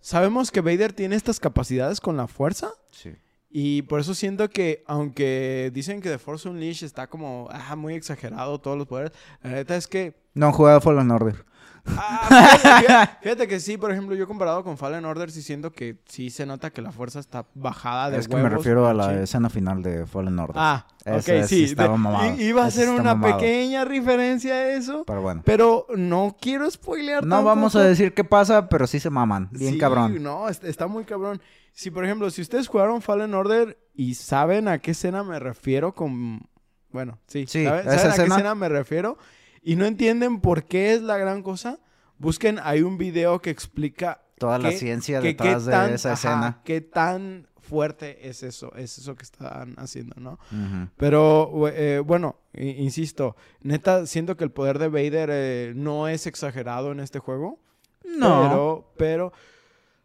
sabemos 0.00 0.50
que 0.50 0.60
Vader 0.60 0.92
tiene 0.92 1.16
estas 1.16 1.40
capacidades 1.40 2.00
con 2.00 2.16
la 2.16 2.26
fuerza 2.28 2.72
Sí. 2.90 3.14
Y 3.52 3.82
por 3.82 4.00
eso 4.00 4.14
siento 4.14 4.48
que, 4.48 4.82
aunque 4.86 5.70
dicen 5.74 6.00
que 6.00 6.08
The 6.08 6.18
Force 6.18 6.48
Unleashed 6.48 6.86
está 6.86 7.06
como, 7.06 7.48
ah, 7.52 7.76
muy 7.76 7.94
exagerado 7.94 8.58
todos 8.60 8.78
los 8.78 8.86
poderes, 8.86 9.12
la 9.42 9.50
neta 9.50 9.76
es 9.76 9.86
que 9.86 10.14
No 10.34 10.46
han 10.46 10.52
jugado 10.52 10.80
Fallen 10.80 11.10
Order. 11.10 11.44
Ah, 11.84 12.28
fíjate, 12.28 12.86
fíjate- 12.86 13.18
fíjate 13.22 13.48
que 13.48 13.58
sí, 13.60 13.76
por 13.76 13.90
ejemplo, 13.90 14.14
yo 14.14 14.28
comparado 14.28 14.62
con 14.62 14.78
Fallen 14.78 15.04
Order, 15.04 15.32
sí 15.32 15.42
siento 15.42 15.72
que 15.72 15.98
sí 16.06 16.30
se 16.30 16.46
nota 16.46 16.70
que 16.70 16.80
la 16.80 16.92
fuerza 16.92 17.18
está 17.18 17.44
bajada 17.54 18.08
de 18.10 18.18
Es 18.18 18.28
que 18.28 18.36
me 18.36 18.48
refiero 18.48 18.86
a 18.86 18.94
la 18.94 19.06
machín. 19.08 19.22
escena 19.22 19.50
final 19.50 19.82
de 19.82 20.06
Fallen 20.06 20.38
Order. 20.38 20.56
Ah, 20.58 20.86
ok, 21.04 21.20
sí 21.42 21.46
sí. 21.48 21.64
estaba 21.64 21.98
de- 22.30 22.44
Iba 22.44 22.64
a 22.64 22.70
ser 22.70 22.88
una 22.88 23.14
mamado. 23.16 23.36
pequeña 23.38 23.84
referencia 23.84 24.54
a 24.54 24.68
eso, 24.74 25.02
Pero 25.04 25.22
bueno. 25.22 25.42
pero 25.44 25.86
no 25.96 26.36
quiero 26.40 26.70
spoilear 26.70 27.26
No 27.26 27.42
vamos 27.42 27.74
a 27.74 27.82
decir 27.82 28.14
qué 28.14 28.22
pasa, 28.22 28.68
pero 28.68 28.86
sí 28.86 29.00
se 29.00 29.10
maman. 29.10 29.48
Bien 29.50 29.72
Sí, 29.74 29.78
cabrón. 29.78 30.22
No, 30.22 30.48
est- 30.48 30.62
está 30.64 30.86
muy 30.86 31.04
cabrón. 31.04 31.42
Si, 31.72 31.90
por 31.90 32.04
ejemplo, 32.04 32.30
si 32.30 32.42
ustedes 32.42 32.68
jugaron 32.68 33.02
Fallen 33.02 33.34
Order 33.34 33.78
y 33.94 34.14
saben 34.14 34.68
a 34.68 34.78
qué 34.78 34.90
escena 34.92 35.22
me 35.24 35.38
refiero 35.38 35.94
con... 35.94 36.48
Bueno, 36.90 37.18
sí. 37.26 37.46
Sí, 37.48 37.64
¿saben, 37.64 37.88
esa 37.88 37.98
saben 37.98 38.10
a 38.12 38.16
qué 38.16 38.30
escena- 38.30 38.54
me 38.54 38.68
refiero? 38.68 39.18
Y 39.62 39.76
no 39.76 39.86
entienden 39.86 40.40
por 40.40 40.64
qué 40.64 40.92
es 40.92 41.02
la 41.02 41.16
gran 41.16 41.42
cosa, 41.42 41.78
busquen, 42.18 42.58
hay 42.62 42.82
un 42.82 42.98
video 42.98 43.40
que 43.40 43.50
explica... 43.50 44.22
Toda 44.38 44.58
la 44.58 44.70
qué- 44.70 44.76
ciencia 44.78 45.20
que- 45.20 45.36
qué 45.36 45.44
detrás 45.44 45.64
de 45.66 45.72
tan- 45.72 45.92
esa 45.94 46.12
ajá, 46.12 46.14
escena. 46.18 46.60
Qué 46.64 46.80
tan 46.80 47.46
fuerte 47.60 48.28
es 48.28 48.42
eso, 48.42 48.74
es 48.74 48.98
eso 48.98 49.14
que 49.14 49.22
están 49.22 49.74
haciendo, 49.78 50.16
¿no? 50.20 50.32
Ujú. 50.50 50.88
Pero, 50.96 51.48
we- 51.48 51.72
eh, 51.76 51.98
bueno, 52.00 52.36
insisto, 52.52 53.36
neta, 53.60 54.04
siento 54.06 54.36
que 54.36 54.42
el 54.44 54.50
poder 54.50 54.78
de 54.80 54.88
Vader 54.88 55.30
eh, 55.32 55.72
no 55.76 56.08
es 56.08 56.26
exagerado 56.26 56.90
en 56.92 56.98
este 57.00 57.20
juego. 57.20 57.60
No. 58.04 58.42
Pero, 58.42 58.92
pero 58.98 59.32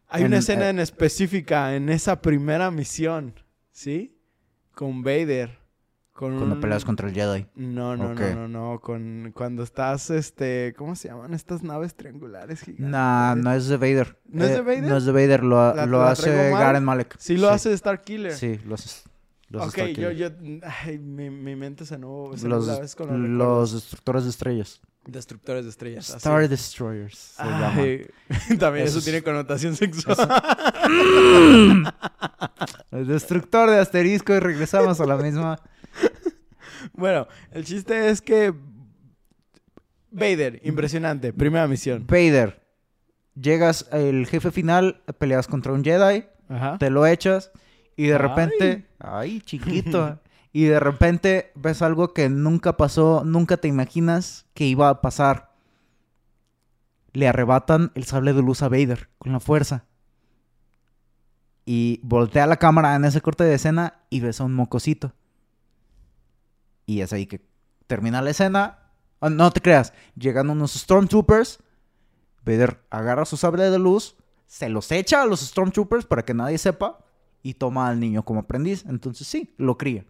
hay 0.08 0.22
En- 0.22 0.28
una 0.28 0.38
escena 0.38 0.66
eh, 0.68 0.70
en 0.70 0.80
específica 0.80 1.76
en 1.76 1.90
esa 1.90 2.22
primera 2.22 2.72
misión, 2.72 3.34
¿sí? 3.72 4.18
Con 4.74 5.04
Vader. 5.04 5.58
Con 6.14 6.36
Cuando 6.38 6.56
un- 6.56 6.62
peleas 6.62 6.84
contra 6.84 7.08
el 7.08 7.14
Jedi. 7.14 7.46
No, 7.56 7.96
no, 7.96 8.16
no, 8.16 8.36
no, 8.36 8.48
no. 8.48 8.80
Con... 8.80 9.32
Cuando 9.36 9.62
estás, 9.62 10.10
este... 10.10 10.74
¿Cómo 10.76 10.96
se 10.96 11.10
llaman 11.10 11.36
estas 11.36 11.62
naves 11.62 11.94
triangulares 11.94 12.62
gigantes? 12.62 12.88
Nah, 12.90 13.36
no 13.36 13.52
es 13.54 13.68
de 13.68 13.78
Vader. 13.78 14.18
¿No 14.28 14.44
es 14.44 14.50
de 14.52 14.58
Eh, 14.58 14.62
Vader? 14.62 14.84
No 14.84 14.98
es 14.98 15.06
de 15.06 15.12
Vader, 15.12 15.44
lo, 15.44 15.76
¿La- 15.76 15.86
lo 15.86 16.00
la 16.00 16.12
hace? 16.12 16.32
Garen 16.50 16.84
Malek. 16.84 17.16
Sí 17.20 17.38
lo 17.38 17.50
hace 17.52 17.72
Star 17.74 18.02
Killer. 18.02 18.34
Sí, 18.34 18.60
lo 18.66 18.74
hace. 18.74 19.08
Lo 19.50 19.62
hace 19.62 19.82
ok, 19.84 19.90
yo, 19.90 20.12
yo... 20.12 20.30
Ay, 20.64 20.98
mi, 20.98 21.30
mi 21.30 21.56
mente 21.56 21.86
se 21.86 22.00
no... 22.00 22.32
Los, 22.32 22.96
con 22.96 23.10
los 23.10 23.30
los 23.30 23.74
destructores 23.74 24.24
de 24.24 24.32
estrellas. 24.32 24.82
Destructores 25.08 25.64
de 25.64 25.70
estrellas. 25.70 26.10
así. 26.10 26.18
Star 26.18 26.48
Destroyers. 26.50 27.18
se. 27.38 27.44
Ay, 27.44 28.06
también 28.60 28.88
eso 28.88 29.02
tiene 29.02 29.24
connotación 29.24 29.76
sexual. 29.78 30.18
El 32.92 33.08
destructor 33.08 33.70
de 33.70 33.80
asterisco 33.80 34.34
y 34.36 34.40
regresamos 34.40 35.00
a 35.00 35.06
la 35.06 35.16
misma. 35.18 35.60
Bueno, 36.94 37.28
el 37.52 37.64
chiste 37.66 38.10
es 38.10 38.22
que 38.22 38.54
Vader, 40.12 40.60
impresionante, 40.64 41.34
primera 41.34 41.68
misión. 41.68 42.06
Vader. 42.08 42.62
Llegas 43.36 43.88
al 43.92 44.26
jefe 44.26 44.52
final, 44.52 45.04
peleas 45.20 45.48
contra 45.48 45.72
un 45.74 45.84
Jedi, 45.84 46.26
Ajá. 46.50 46.78
te 46.80 46.90
lo 46.90 47.06
echas 47.06 47.52
y 47.96 48.08
de 48.08 48.14
Ay. 48.14 48.20
repente, 48.20 48.88
ay, 49.00 49.42
chiquito, 49.42 50.20
y 50.52 50.66
de 50.66 50.80
repente 50.80 51.52
ves 51.56 51.82
algo 51.82 52.14
que 52.14 52.30
nunca 52.30 52.78
pasó, 52.78 53.24
nunca 53.26 53.58
te 53.58 53.68
imaginas 53.68 54.46
que 54.54 54.66
iba 54.66 54.90
a 54.90 55.02
pasar. 55.02 55.54
Le 57.14 57.28
arrebatan 57.28 57.92
el 57.96 58.06
sable 58.06 58.34
de 58.34 58.42
luz 58.42 58.62
a 58.62 58.70
Vader 58.70 59.10
con 59.18 59.32
la 59.34 59.40
fuerza. 59.40 59.86
Y 61.66 62.00
voltea 62.04 62.48
la 62.48 62.58
cámara 62.58 62.96
en 62.96 63.06
ese 63.06 63.22
corte 63.22 63.44
de 63.44 63.56
escena 63.56 64.02
y 64.10 64.22
ves 64.22 64.40
a 64.40 64.46
un 64.46 64.54
mocosito. 64.54 65.14
Y 66.86 67.02
es 67.02 67.12
ahí 67.12 67.26
que 67.26 67.46
termina 67.88 68.22
la 68.22 68.30
escena. 68.30 68.80
Ah, 69.20 69.30
no 69.30 69.52
te 69.52 69.62
creas, 69.62 69.94
llegan 70.16 70.50
unos 70.50 70.74
Stormtroopers. 70.74 71.60
Vader 72.46 72.82
agarra 72.90 73.26
su 73.26 73.36
sable 73.36 73.70
de 73.70 73.78
luz, 73.78 74.16
se 74.46 74.70
los 74.70 74.92
echa 74.92 75.22
a 75.22 75.26
los 75.26 75.42
Stormtroopers 75.42 76.06
para 76.06 76.24
que 76.24 76.34
nadie 76.34 76.58
sepa 76.58 77.00
y 77.44 77.56
toma 77.56 77.90
al 77.90 78.00
niño 78.00 78.24
como 78.24 78.40
aprendiz. 78.40 78.86
Entonces 78.88 79.28
sí, 79.28 79.54
lo 79.58 79.78
cría. 79.78 80.06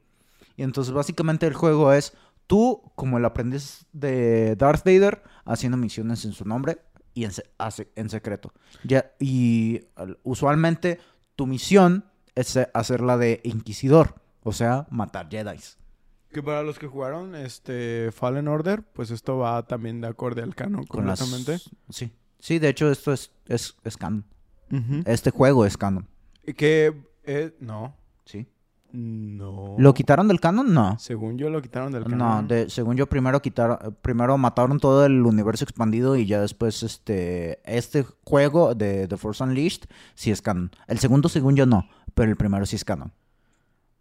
Y 0.57 0.63
entonces 0.63 0.93
básicamente 0.93 1.45
el 1.47 1.53
juego 1.53 1.93
es 1.93 2.13
tú 2.47 2.81
como 2.95 3.17
el 3.17 3.23
aprendiz 3.25 3.85
de 3.93 4.55
Darth 4.57 4.83
Vader 4.83 5.23
haciendo 5.45 5.77
misiones 5.77 6.25
en 6.25 6.33
su 6.33 6.43
nombre 6.43 6.79
y 7.13 7.23
en, 7.23 7.31
se- 7.31 7.49
hace- 7.57 7.89
en 7.95 8.09
secreto. 8.09 8.51
Ya, 8.83 9.11
y 9.19 9.81
al- 9.95 10.19
usualmente 10.23 10.99
tu 11.37 11.47
misión 11.47 12.03
es 12.35 12.55
eh, 12.57 12.69
hacer 12.73 13.01
la 13.01 13.17
de 13.17 13.39
inquisidor, 13.43 14.15
o 14.43 14.51
sea, 14.51 14.87
matar 14.89 15.29
Jedi's. 15.29 15.77
Que 16.31 16.43
para 16.43 16.61
los 16.63 16.77
que 16.77 16.87
jugaron 16.87 17.35
este 17.35 18.11
Fallen 18.11 18.47
Order, 18.49 18.83
pues 18.83 19.11
esto 19.11 19.37
va 19.37 19.65
también 19.65 20.01
de 20.01 20.07
acorde 20.07 20.41
al 20.43 20.55
canon 20.55 20.81
las... 20.81 20.89
completamente. 20.89 21.57
Sí. 21.89 22.11
Sí, 22.39 22.59
de 22.59 22.69
hecho 22.69 22.91
esto 22.91 23.13
es, 23.13 23.31
es, 23.47 23.75
es 23.83 23.97
canon. 23.97 24.25
Este 25.05 25.31
juego 25.31 25.65
es 25.65 25.77
canon. 25.77 26.07
Y 26.45 26.53
Que 26.53 27.01
eh, 27.23 27.55
no, 27.59 27.95
Sí. 28.25 28.45
No. 28.93 29.75
¿Lo 29.77 29.93
quitaron 29.93 30.27
del 30.27 30.39
canon? 30.39 30.73
No. 30.73 30.97
Según 30.99 31.37
yo 31.37 31.49
lo 31.49 31.61
quitaron 31.61 31.91
del 31.91 32.03
No, 32.03 32.09
canon. 32.09 32.47
de- 32.47 32.69
según 32.69 32.95
yo 32.97 33.07
primero 33.07 33.41
quitaron, 33.41 33.95
primero 34.01 34.37
mataron 34.37 34.79
todo 34.79 35.05
el 35.05 35.21
universo 35.25 35.63
expandido 35.65 36.15
y 36.15 36.25
ya 36.25 36.39
después 36.41 36.83
este 36.83 37.59
este 37.65 38.05
juego 38.23 38.75
de 38.75 39.07
The 39.07 39.17
Force 39.17 39.43
Unleashed 39.43 39.83
sí 40.15 40.31
es 40.31 40.41
canon. 40.41 40.71
El 40.87 40.99
segundo 40.99 41.29
según 41.29 41.55
yo 41.55 41.65
no, 41.65 41.87
pero 42.15 42.29
el 42.31 42.37
primero 42.37 42.65
sí 42.65 42.75
es 42.75 42.85
canon. 42.85 43.11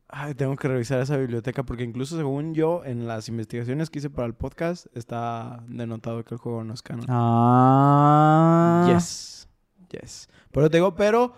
Ay, 0.08 0.34
tengo 0.34 0.54
que 0.54 0.68
revisar 0.68 1.00
esa 1.00 1.16
biblioteca 1.16 1.64
porque 1.64 1.82
incluso 1.82 2.16
según 2.16 2.54
yo, 2.54 2.84
en 2.84 3.08
las 3.08 3.28
investigaciones 3.28 3.90
que 3.90 3.98
hice 3.98 4.08
para 4.08 4.26
el 4.28 4.34
podcast, 4.34 4.86
está 4.96 5.64
denotado 5.68 6.24
que 6.24 6.34
el 6.36 6.38
juego 6.38 6.62
no 6.62 6.74
es 6.74 6.80
canon. 6.82 7.04
Ah. 7.08 8.86
Yes. 8.94 9.48
Yes. 9.90 10.28
Pero 10.52 10.70
te 10.70 10.76
digo, 10.78 10.94
pero 10.94 11.34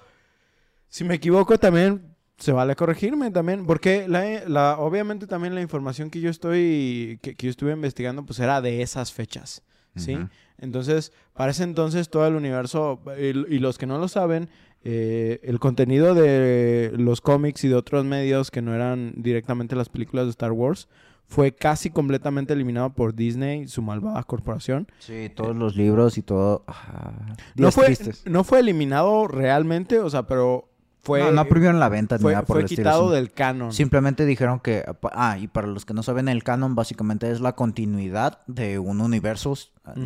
si 0.89 1.03
me 1.05 1.15
equivoco 1.15 1.59
también 1.59 2.15
se 2.39 2.53
vale 2.53 2.77
corregirme 2.77 3.31
también, 3.31 3.67
porque 3.67 4.07
la, 4.09 4.25
la- 4.47 4.79
obviamente 4.79 5.27
también 5.27 5.55
la 5.55 5.61
información 5.61 6.09
que 6.11 6.21
yo 6.21 6.31
estoy, 6.31 7.19
que, 7.23 7.35
que 7.35 7.47
yo 7.47 7.51
estuve 7.51 7.73
investigando, 7.73 8.25
pues 8.25 8.39
era 8.41 8.61
de 8.61 8.81
esas 8.83 9.13
fechas, 9.13 9.63
¿sí? 9.97 10.17
Entonces, 10.59 11.13
para 11.35 11.51
ese 11.51 11.65
entonces 11.65 12.09
todo 12.11 12.27
el 12.27 12.35
universo, 12.35 13.01
y, 13.19 13.55
y 13.55 13.59
los 13.59 13.79
que 13.79 13.87
no 13.87 13.99
lo 13.99 14.09
saben, 14.09 14.49
eh, 14.85 15.41
el 15.43 15.59
contenido 15.59 16.15
de 16.15 16.93
los 16.97 17.21
cómics 17.21 17.65
y 17.65 17.69
de 17.69 17.75
otros 17.75 18.05
medios 18.05 18.51
que 18.51 18.63
no 18.63 18.75
eran 18.75 19.13
directamente 19.17 19.75
las 19.77 19.89
películas 19.89 20.27
de 20.27 20.31
Star 20.31 20.53
Wars, 20.53 20.89
fue 21.27 21.53
casi 21.53 21.91
completamente 21.91 22.55
eliminado 22.55 22.91
por 22.95 23.15
Disney, 23.15 23.69
su 23.69 23.83
malvada 23.83 24.23
corporación. 24.25 24.89
Sí, 24.99 25.31
todos 25.35 25.55
los 25.55 25.77
libros 25.77 26.17
y 26.17 26.23
todo. 26.23 26.65
ah, 26.69 27.35
No 27.57 27.71
fue, 27.71 27.87
tristes. 27.87 28.23
no 28.27 28.45
fue 28.45 28.61
eliminado 28.61 29.27
realmente, 29.29 29.99
o 30.01 30.09
sea, 30.09 30.27
pero 30.27 30.71
fue, 31.01 31.21
no, 31.21 31.31
no 31.33 31.45
prohibieron 31.47 31.81
la 31.81 31.89
venta 31.89 32.17
ni 32.17 32.23
fue, 32.23 32.33
nada 32.33 32.45
por 32.45 32.57
fue 32.57 32.63
el 32.63 32.69
quitado 32.69 33.11
del 33.11 33.33
canon. 33.33 33.73
Simplemente 33.73 34.27
dijeron 34.27 34.61
que, 34.61 34.85
ah, 35.13 35.39
y 35.39 35.49
para 35.49 35.67
los 35.67 35.85
que 35.85 35.95
no 35.95 36.03
saben, 36.03 36.29
el 36.29 36.43
canon 36.45 36.75
básicamente 36.75 37.31
es 37.31 37.41
la 37.41 37.55
continuidad 37.55 38.41
de 38.47 38.79
un 38.79 39.01
universo, 39.01 39.55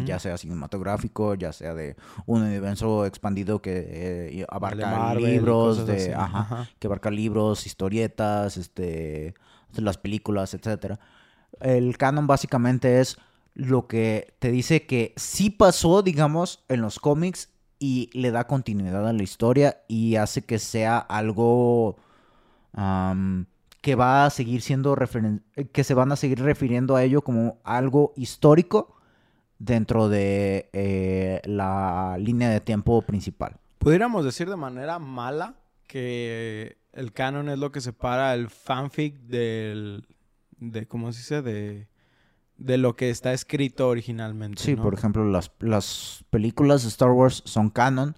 ya 0.05 0.19
sea 0.21 0.39
cinematográfico, 0.39 1.35
ya 1.35 1.53
sea 1.53 1.75
de 1.75 1.97
un 2.27 2.43
universo 2.43 3.05
expandido 3.07 3.61
que 3.61 3.73
eh, 3.77 4.31
De 4.37 4.47
abarca 4.49 4.91
Marvel 4.91 5.25
libros, 5.25 5.87
de, 5.87 5.97
así. 5.97 6.11
ajá, 6.13 6.39
Ajá. 6.41 6.69
que 6.79 6.87
abarca 6.87 7.11
libros, 7.11 7.67
historietas, 7.67 8.57
este, 8.57 9.35
las 9.75 9.99
películas, 9.99 10.55
etcétera. 10.55 11.01
El 11.61 11.97
canon 11.99 12.27
básicamente 12.27 13.01
es 13.01 13.19
lo 13.55 13.87
que 13.87 14.35
te 14.39 14.51
dice 14.51 14.87
que 14.87 15.13
sí 15.17 15.51
pasó, 15.51 16.03
digamos, 16.03 16.65
en 16.69 16.81
los 16.81 16.99
cómics 16.99 17.51
y 17.83 18.11
le 18.13 18.31
da 18.31 18.47
continuidad 18.47 19.09
a 19.09 19.13
la 19.13 19.25
historia 19.25 19.83
y 19.89 20.15
hace 20.15 20.43
que 20.43 20.61
sea 20.61 20.99
algo 20.99 21.97
que 23.81 23.95
va 23.97 24.25
a 24.25 24.31
seguir 24.31 24.63
siendo 24.63 24.97
eh, 25.57 25.67
que 25.67 25.83
se 25.83 25.93
van 25.93 26.13
a 26.13 26.17
seguir 26.17 26.41
refiriendo 26.41 26.95
a 26.95 27.03
ello 27.03 27.23
como 27.23 27.59
algo 27.65 28.13
histórico 28.15 28.95
dentro 29.59 30.09
de 30.09 30.71
eh, 30.73 31.43
la 31.45 32.17
línea 32.21 32.51
de 32.51 32.61
tiempo 32.61 33.03
principal. 33.03 33.57
Pudiéramos 33.79 34.25
decir 34.25 34.49
de 34.49 34.57
manera 34.57 35.01
mala 35.01 35.57
que 35.89 36.79
el 36.93 37.13
canon 37.13 37.49
es 37.49 37.59
lo 37.59 37.73
que 37.73 37.81
separa 37.81 38.33
el 38.35 38.49
fanfic 38.49 39.17
del, 39.23 40.07
de, 40.59 40.87
¿cómo 40.87 41.13
se 41.13 41.19
dice? 41.19 41.43
De, 41.43 41.89
de 42.65 42.79
lo 42.79 42.97
que 42.97 43.11
está 43.11 43.33
escrito 43.33 43.89
originalmente. 43.89 44.63
Sí, 44.63 44.77
¿no? 44.77 44.83
por 44.83 44.95
ejemplo, 44.95 45.25
las, 45.25 45.51
las 45.59 46.25
películas 46.31 46.83
de 46.83 46.89
Star 46.89 47.11
Wars 47.11 47.43
son 47.45 47.71
canon, 47.71 48.17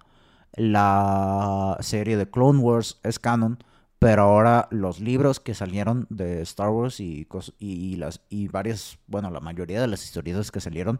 la 0.53 1.77
serie 1.81 2.17
de 2.17 2.29
Clone 2.29 2.59
Wars 2.59 2.99
es 3.03 3.19
canon, 3.19 3.57
pero 3.99 4.23
ahora 4.23 4.67
los 4.71 4.99
libros 4.99 5.39
que 5.39 5.53
salieron 5.53 6.05
de 6.09 6.41
Star 6.43 6.69
Wars 6.69 6.99
y, 6.99 7.27
y, 7.59 7.95
las, 7.95 8.21
y 8.29 8.47
varias, 8.47 8.99
bueno, 9.07 9.31
la 9.31 9.39
mayoría 9.39 9.81
de 9.81 9.87
las 9.87 10.03
historietas 10.03 10.51
que 10.51 10.61
salieron 10.61 10.99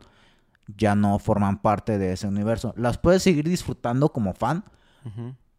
ya 0.75 0.95
no 0.95 1.19
forman 1.19 1.61
parte 1.61 1.99
de 1.99 2.13
ese 2.13 2.27
universo. 2.27 2.73
Las 2.75 2.97
puedes 2.97 3.21
seguir 3.21 3.47
disfrutando 3.47 4.09
como 4.09 4.33
fan, 4.33 4.65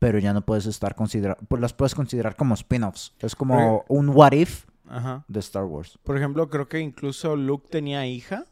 pero 0.01 0.19
ya 0.19 0.33
no 0.33 0.45
puedes 0.45 0.67
estar 0.67 0.97
considerar, 0.97 1.39
pues 1.47 1.63
las 1.63 1.73
puedes 1.73 1.95
considerar 1.95 2.35
como 2.35 2.55
spin-offs. 2.55 3.15
Es 3.21 3.37
como 3.37 3.85
un 3.89 4.09
what 4.09 4.33
if 4.33 4.67
Ajá. 4.89 5.25
de 5.29 5.41
Star 5.41 5.65
Wars. 5.65 5.99
Por 6.03 6.17
ejemplo, 6.17 6.49
creo 6.49 6.69
que 6.69 6.81
incluso 6.81 7.37
Luke 7.37 7.69
tenía 7.71 8.07
hija. 8.07 8.45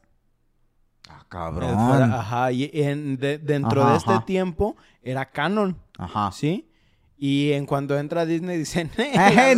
Ah, 1.08 1.20
Eh, 1.22 1.26
cabrón. 1.28 2.12
ajá, 2.12 2.52
y 2.52 2.70
en, 2.72 3.16
de- 3.18 3.38
dentro 3.38 3.82
Ajá, 3.82 3.92
de 3.92 3.96
este 3.98 4.12
ajá. 4.12 4.24
tiempo 4.24 4.76
era 5.02 5.30
canon, 5.30 5.76
Ajá. 5.98 6.32
¿sí? 6.32 6.70
Y 7.16 7.52
en 7.52 7.64
cuanto 7.66 7.96
entra 7.98 8.26
Disney 8.26 8.58
dicen, 8.58 8.90
Ajá, 9.14 9.50
a 9.50 9.54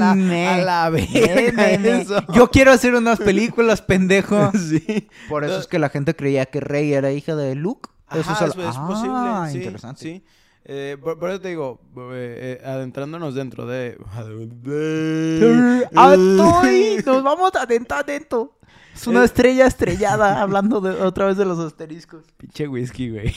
la, 0.59 0.85
a 0.85 0.91
verga 0.91 1.70
eso". 1.70 2.20
Yo 2.33 2.51
quiero 2.51 2.72
hacer 2.72 2.95
unas 2.95 3.18
películas, 3.18 3.81
pendejo. 3.83 4.51
sí. 4.55 5.09
Por 5.29 5.45
eso 5.45 5.59
es 5.59 5.66
que 5.66 5.79
la 5.79 5.89
gente 5.89 6.14
creía 6.14 6.47
que 6.47 6.61
Rey 6.61 6.93
era 6.93 7.12
hija 7.12 7.35
de 7.37 7.55
Luke. 7.55 7.89
Eso 8.11 8.20
Ajá, 8.31 8.33
es, 8.47 8.51
es, 8.51 8.57
al- 8.57 8.68
es 8.68 8.77
Ah, 8.77 8.87
posible. 8.87 9.51
Sí, 9.53 9.59
interesante. 9.59 10.01
Sí. 10.03 10.24
Eh, 10.69 10.97
por, 11.01 11.17
por 11.19 11.31
eso 11.31 11.41
te 11.41 11.49
digo, 11.51 11.81
eh, 12.12 12.59
eh, 12.61 12.67
adentrándonos 12.67 13.35
dentro 13.37 13.67
de... 13.67 13.97
¡Atoy! 15.95 17.03
Nos 17.05 17.23
vamos 17.23 17.53
adentro 17.55 17.97
adentro. 17.99 18.59
Es 18.95 19.07
una 19.07 19.23
Eh. 19.23 19.27
estrella 19.27 19.67
estrellada, 19.67 20.41
hablando 20.43 20.81
de, 20.81 20.91
otra 21.03 21.27
vez 21.27 21.37
de 21.37 21.45
los 21.45 21.59
asteriscos. 21.59 22.25
Pinche 22.37 22.67
whisky, 22.67 23.11
güey. 23.11 23.33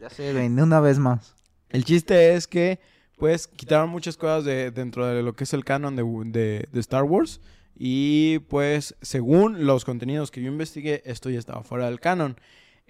Ya 0.00 0.10
sé, 0.10 0.32
güey, 0.32 0.46
una 0.46 0.80
vez 0.80 0.98
más. 0.98 1.34
El 1.70 1.84
chiste 1.84 2.34
es 2.34 2.46
que, 2.46 2.80
pues, 3.16 3.46
quitaron 3.48 3.90
muchas 3.90 4.16
cosas 4.16 4.44
de, 4.44 4.70
dentro 4.70 5.06
de 5.06 5.22
lo 5.22 5.34
que 5.34 5.44
es 5.44 5.52
el 5.54 5.64
canon 5.64 5.96
de, 5.96 6.04
de- 6.26 6.68
de 6.70 6.80
Star 6.80 7.04
Wars. 7.04 7.40
Y, 7.76 8.40
pues, 8.50 8.94
según 9.00 9.66
los 9.66 9.84
contenidos 9.84 10.30
que 10.30 10.42
yo 10.42 10.48
investigué, 10.48 11.02
esto 11.06 11.30
ya 11.30 11.38
estaba 11.38 11.62
fuera 11.62 11.86
del 11.86 11.98
canon. 11.98 12.36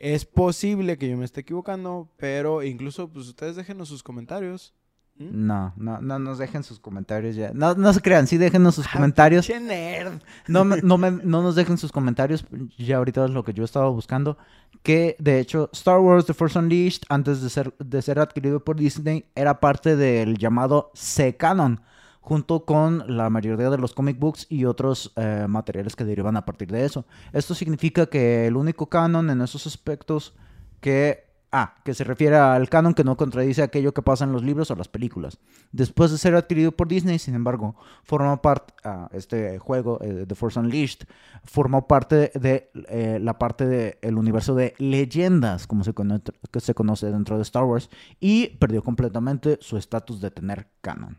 Es 0.01 0.25
posible 0.25 0.97
que 0.99 1.09
yo 1.11 1.17
me 1.19 1.25
esté 1.27 1.43
equivocando, 1.43 2.09
pero 2.17 2.63
incluso, 2.63 3.09
pues, 3.13 3.29
ustedes 3.29 3.55
déjenos 3.55 3.89
sus 3.89 4.03
comentarios. 4.03 4.75
¿Mm? 5.17 5.47
No, 5.47 5.75
no, 5.77 6.01
no 6.01 6.19
nos 6.19 6.39
dejen 6.39 6.63
sus 6.65 6.81
comentarios 6.81 7.37
ya. 7.37 7.53
No, 7.53 7.75
no 7.75 7.93
se 7.93 8.01
crean, 8.01 8.27
sí 8.27 8.39
déjenos 8.39 8.75
sus 8.77 8.89
comentarios. 8.89 9.47
Pinche 9.47 9.61
nerd. 9.63 10.15
No, 10.49 10.65
me- 10.65 10.81
no, 10.81 10.97
me- 10.97 11.11
no 11.11 11.43
nos 11.43 11.55
dejen 11.55 11.77
sus 11.77 11.93
comentarios. 11.93 12.47
Ya 12.79 12.97
ahorita 12.97 13.27
es 13.27 13.31
lo 13.31 13.45
que 13.45 13.53
yo 13.53 13.63
estaba 13.63 13.91
buscando. 13.91 14.39
Que 14.83 15.17
de 15.19 15.39
hecho, 15.39 15.69
Star 15.75 16.01
Wars 16.01 16.25
The 16.25 16.33
Force 16.33 16.59
Unleashed, 16.59 17.03
antes 17.11 17.43
de 17.43 17.51
ser, 17.51 17.75
de 17.79 18.01
ser 18.01 18.19
adquirido 18.21 18.65
por 18.65 18.77
Disney, 18.77 19.27
era 19.35 19.61
parte 19.61 19.97
del 19.97 20.39
llamado 20.39 20.91
C-Canon. 20.95 21.83
Junto 22.31 22.65
con 22.65 23.03
la 23.09 23.29
mayoría 23.29 23.71
de 23.71 23.77
los 23.77 23.93
comic 23.93 24.17
books 24.21 24.47
y 24.49 24.65
otros 24.65 25.13
eh, 25.17 25.47
materiales 25.49 25.97
que 25.97 26.05
derivan 26.05 26.37
a 26.37 26.45
partir 26.45 26.71
de 26.71 26.85
eso. 26.85 27.05
Esto 27.33 27.57
significa 27.57 28.07
que 28.07 28.47
el 28.47 28.55
único 28.55 28.89
canon 28.89 29.31
en 29.31 29.41
esos 29.43 29.67
aspectos 29.67 30.33
que. 30.81 31.29
Ah, 31.51 31.75
que 31.85 31.93
se 31.95 32.05
refiere 32.05 32.37
al 32.37 32.69
canon 32.69 32.95
que 32.95 33.03
no 33.03 33.17
contradice 33.17 33.65
aquello 33.65 33.93
que 33.93 34.03
pasa 34.03 34.23
en 34.25 34.31
los 34.31 34.45
libros 34.45 34.71
o 34.71 34.77
las 34.77 34.87
películas. 34.87 35.39
Después 35.73 36.13
de 36.13 36.19
ser 36.19 36.37
adquirido 36.37 36.71
por 36.71 36.87
Disney, 36.87 37.19
sin 37.19 37.35
embargo, 37.35 37.75
forma 38.05 38.41
parte, 38.41 38.73
ah, 38.85 39.09
este 39.13 39.59
juego, 39.59 39.99
eh, 40.01 40.27
The 40.29 40.37
Force 40.37 40.61
Unleashed, 40.61 41.09
formó 41.43 41.89
parte 41.89 42.31
de 42.39 42.71
eh, 42.89 43.19
la 43.21 43.41
parte 43.41 43.67
del 43.67 44.17
universo 44.17 44.55
de 44.55 44.75
leyendas, 44.79 45.67
como 45.67 45.83
se, 45.83 45.93
cono- 45.93 46.23
que 46.53 46.61
se 46.61 46.75
conoce 46.75 47.11
dentro 47.11 47.35
de 47.35 47.43
Star 47.43 47.65
Wars, 47.65 47.91
y 48.21 48.51
perdió 48.59 48.85
completamente 48.85 49.59
su 49.61 49.77
estatus 49.77 50.21
de 50.21 50.31
tener 50.31 50.69
canon. 50.83 51.19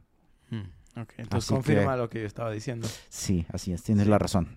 Ok, 0.97 1.13
entonces 1.17 1.47
Así 1.49 1.53
confirma 1.53 1.93
que- 1.93 1.97
lo 1.97 2.09
que 2.09 2.19
yo 2.21 2.27
estaba 2.27 2.51
diciendo. 2.51 2.87
Sí, 3.09 3.45
así 3.53 3.71
es, 3.73 3.81
tienes 3.83 4.07
la 4.07 4.19
razón. 4.19 4.49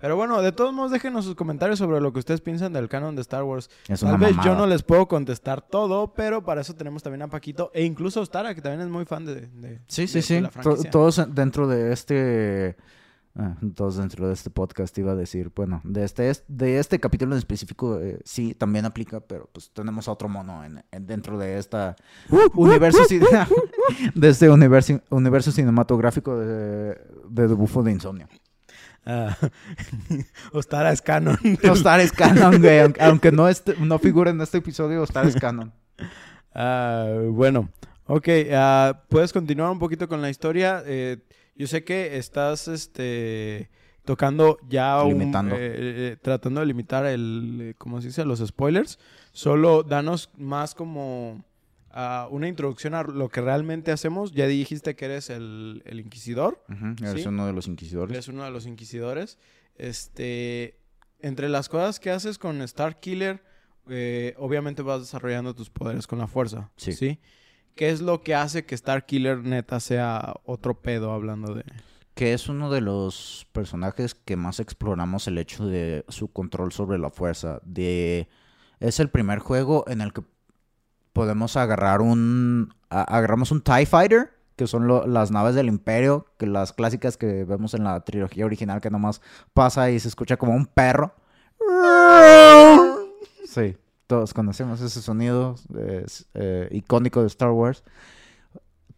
Pero 0.00 0.16
bueno, 0.16 0.42
de 0.42 0.52
todos 0.52 0.74
modos, 0.74 0.90
déjenos 0.90 1.24
sus 1.24 1.34
comentarios 1.34 1.78
sobre 1.78 1.98
lo 2.00 2.12
que 2.12 2.18
ustedes 2.18 2.42
piensan 2.42 2.74
del 2.74 2.88
canon 2.90 3.14
de 3.16 3.22
Star 3.22 3.42
Wars. 3.42 3.70
Es 3.88 4.00
Tal 4.00 4.18
vez 4.18 4.36
yo 4.44 4.54
no 4.54 4.66
les 4.66 4.82
puedo 4.82 5.08
contestar 5.08 5.62
todo, 5.62 6.12
pero 6.12 6.44
para 6.44 6.60
eso 6.60 6.74
tenemos 6.74 7.02
también 7.02 7.22
a 7.22 7.28
Paquito 7.28 7.70
e 7.72 7.84
incluso 7.84 8.20
a 8.20 8.22
Ostara, 8.24 8.54
que 8.54 8.60
también 8.60 8.82
es 8.82 8.88
muy 8.88 9.06
fan 9.06 9.24
de, 9.24 9.46
de- 9.46 9.80
Sí, 9.88 10.06
sí, 10.06 10.14
de- 10.14 10.22
sí. 10.22 10.40
la 10.40 10.50
franquicia. 10.50 10.90
todos 10.90 11.34
dentro 11.34 11.66
de 11.66 11.92
este. 11.92 12.76
Ah, 13.36 13.56
todos 13.74 13.96
dentro 13.96 14.26
de 14.28 14.34
este 14.34 14.50
podcast 14.50 14.96
iba 14.98 15.12
a 15.12 15.14
decir, 15.16 15.50
bueno, 15.54 15.80
de 15.84 16.04
este, 16.04 16.30
es- 16.30 16.44
de 16.48 16.78
este 16.78 17.00
capítulo 17.00 17.32
en 17.34 17.38
específico 17.38 17.98
eh, 18.00 18.20
sí 18.24 18.54
también 18.54 18.84
aplica, 18.84 19.20
pero 19.20 19.48
pues 19.52 19.70
tenemos 19.72 20.08
a 20.08 20.12
otro 20.12 20.28
mono 20.28 20.64
en, 20.64 20.84
en- 20.92 21.06
dentro 21.06 21.38
de 21.38 21.58
esta 21.58 21.96
universo 22.54 23.00
de 24.14 24.28
este 24.28 24.48
universo, 24.50 25.00
universo 25.10 25.50
cinematográfico 25.52 26.38
de, 26.38 26.96
de 27.28 27.46
Bufo 27.48 27.82
de 27.82 27.92
Insomnio. 27.92 28.28
Ah, 29.06 29.36
Ostara 30.52 30.90
es 30.90 31.02
canon. 31.02 31.36
Star 31.62 32.00
es 32.00 32.10
canon, 32.12 32.58
güey, 32.60 32.80
aunque, 32.80 33.02
aunque 33.04 33.32
no, 33.32 33.48
este, 33.48 33.74
no 33.78 33.98
figure 33.98 34.30
en 34.30 34.40
este 34.40 34.58
episodio, 34.58 35.02
Star 35.04 35.26
es 35.26 35.36
canon. 35.36 35.72
Ah, 36.54 37.08
bueno, 37.30 37.68
ok, 38.06 38.28
puedes 39.08 39.32
continuar 39.32 39.70
un 39.70 39.78
poquito 39.78 40.08
con 40.08 40.22
la 40.22 40.30
historia. 40.30 40.82
Eh, 40.86 41.18
yo 41.56 41.66
sé 41.66 41.84
que 41.84 42.16
estás 42.16 42.68
este, 42.68 43.70
tocando 44.04 44.58
ya. 44.68 45.02
Limitando. 45.04 45.54
eh, 45.56 45.60
eh, 46.12 46.16
tratando 46.20 46.60
de 46.60 46.66
limitar 46.66 47.06
el, 47.06 47.58
eh, 47.60 47.74
¿cómo 47.78 48.00
se 48.00 48.08
dice? 48.08 48.24
Los 48.24 48.40
spoilers. 48.40 48.98
Solo 49.32 49.82
danos 49.82 50.30
más 50.36 50.74
como 50.74 51.44
ah, 51.90 52.28
una 52.30 52.48
introducción 52.48 52.94
a 52.94 53.02
lo 53.02 53.28
que 53.28 53.40
realmente 53.40 53.92
hacemos. 53.92 54.32
Ya 54.32 54.46
dijiste 54.46 54.94
que 54.96 55.04
eres 55.06 55.30
el, 55.30 55.82
el 55.86 56.00
inquisidor. 56.00 56.64
Ujú, 56.68 57.04
eres 57.06 57.22
Sí. 57.22 57.28
uno 57.28 57.46
de 57.46 57.52
los 57.52 57.66
inquisidores. 57.66 58.12
Eres 58.12 58.28
uno 58.28 58.44
de 58.44 58.50
los 58.50 58.66
inquisidores. 58.66 59.38
Este, 59.76 60.78
entre 61.20 61.48
las 61.48 61.68
cosas 61.68 62.00
que 62.00 62.10
haces 62.10 62.38
con 62.38 62.60
Star 62.62 63.00
Killer, 63.00 63.42
eh, 63.88 64.34
obviamente 64.38 64.82
vas 64.82 65.00
desarrollando 65.00 65.54
tus 65.54 65.70
poderes 65.70 66.06
con 66.06 66.18
la 66.18 66.26
fuerza. 66.26 66.70
Sí. 66.76 66.92
Sí. 66.92 67.18
¿Qué 67.74 67.90
es 67.90 68.00
lo 68.00 68.22
que 68.22 68.34
hace 68.34 68.64
que 68.64 68.74
Star 68.74 69.04
Killer 69.06 69.38
neta 69.38 69.80
sea 69.80 70.34
otro 70.44 70.80
pedo 70.80 71.12
hablando 71.12 71.54
de... 71.54 71.64
que 72.14 72.32
es 72.32 72.48
uno 72.48 72.70
de 72.70 72.80
los 72.80 73.46
personajes 73.52 74.14
que 74.14 74.36
más 74.36 74.60
exploramos 74.60 75.26
el 75.26 75.38
hecho 75.38 75.66
de 75.66 76.04
su 76.08 76.28
control 76.32 76.72
sobre 76.72 76.98
la 76.98 77.10
fuerza. 77.10 77.60
De 77.64 78.28
es 78.80 79.00
el 79.00 79.08
primer 79.10 79.38
juego 79.40 79.84
en 79.88 80.00
el 80.02 80.12
que 80.12 80.22
podemos 81.12 81.56
agarrar 81.56 82.00
un 82.00 82.72
a- 82.90 83.02
agarramos 83.02 83.50
un 83.50 83.60
Tie 83.62 83.86
Fighter, 83.86 84.30
que 84.56 84.66
son 84.68 84.86
lo- 84.86 85.06
las 85.06 85.32
naves 85.32 85.56
del 85.56 85.66
Imperio, 85.66 86.26
que 86.38 86.46
las 86.46 86.72
clásicas 86.72 87.16
que 87.16 87.42
vemos 87.44 87.74
en 87.74 87.82
la 87.84 88.00
trilogía 88.04 88.46
original 88.46 88.80
que 88.80 88.90
nomás 88.90 89.20
pasa 89.52 89.90
y 89.90 89.98
se 89.98 90.06
escucha 90.08 90.36
como 90.36 90.54
un 90.54 90.66
perro. 90.66 91.12
Sí, 93.46 93.76
todos 94.06 94.34
conocemos 94.34 94.80
ese 94.80 95.00
sonido 95.00 95.56
es, 95.76 96.26
eh, 96.34 96.68
icónico 96.70 97.20
de 97.20 97.26
Star 97.28 97.50
Wars. 97.50 97.82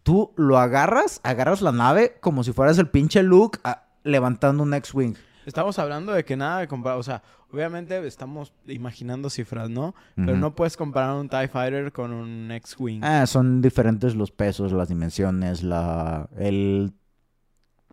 Tú 0.02 0.32
lo 0.36 0.58
agarras, 0.58 1.20
agarras 1.24 1.62
la 1.62 1.72
nave 1.72 2.16
como 2.20 2.44
si 2.44 2.52
fueras 2.52 2.78
el 2.78 2.88
pinche 2.88 3.22
Luke 3.22 3.58
ah, 3.64 3.86
levantando 4.04 4.62
un 4.62 4.74
X-Wing. 4.74 5.14
Estamos 5.46 5.78
hablando 5.78 6.12
de 6.12 6.24
que 6.24 6.36
nada 6.36 6.60
de 6.60 6.68
comparar, 6.68 6.98
o 6.98 7.02
sea, 7.04 7.22
obviamente 7.52 8.04
estamos 8.06 8.52
imaginando 8.66 9.30
cifras, 9.30 9.70
¿no? 9.70 9.94
Pero 10.16 10.36
no 10.36 10.56
puedes 10.56 10.76
comparar 10.76 11.14
un 11.14 11.28
TIE 11.28 11.46
Fighter 11.46 11.92
con 11.92 12.12
un 12.12 12.50
X-Wing. 12.50 13.00
Ah, 13.04 13.26
son 13.26 13.62
diferentes 13.62 14.16
los 14.16 14.32
pesos, 14.32 14.72
las 14.72 14.88
dimensiones, 14.88 15.62
la 15.62 16.28
el 16.36 16.92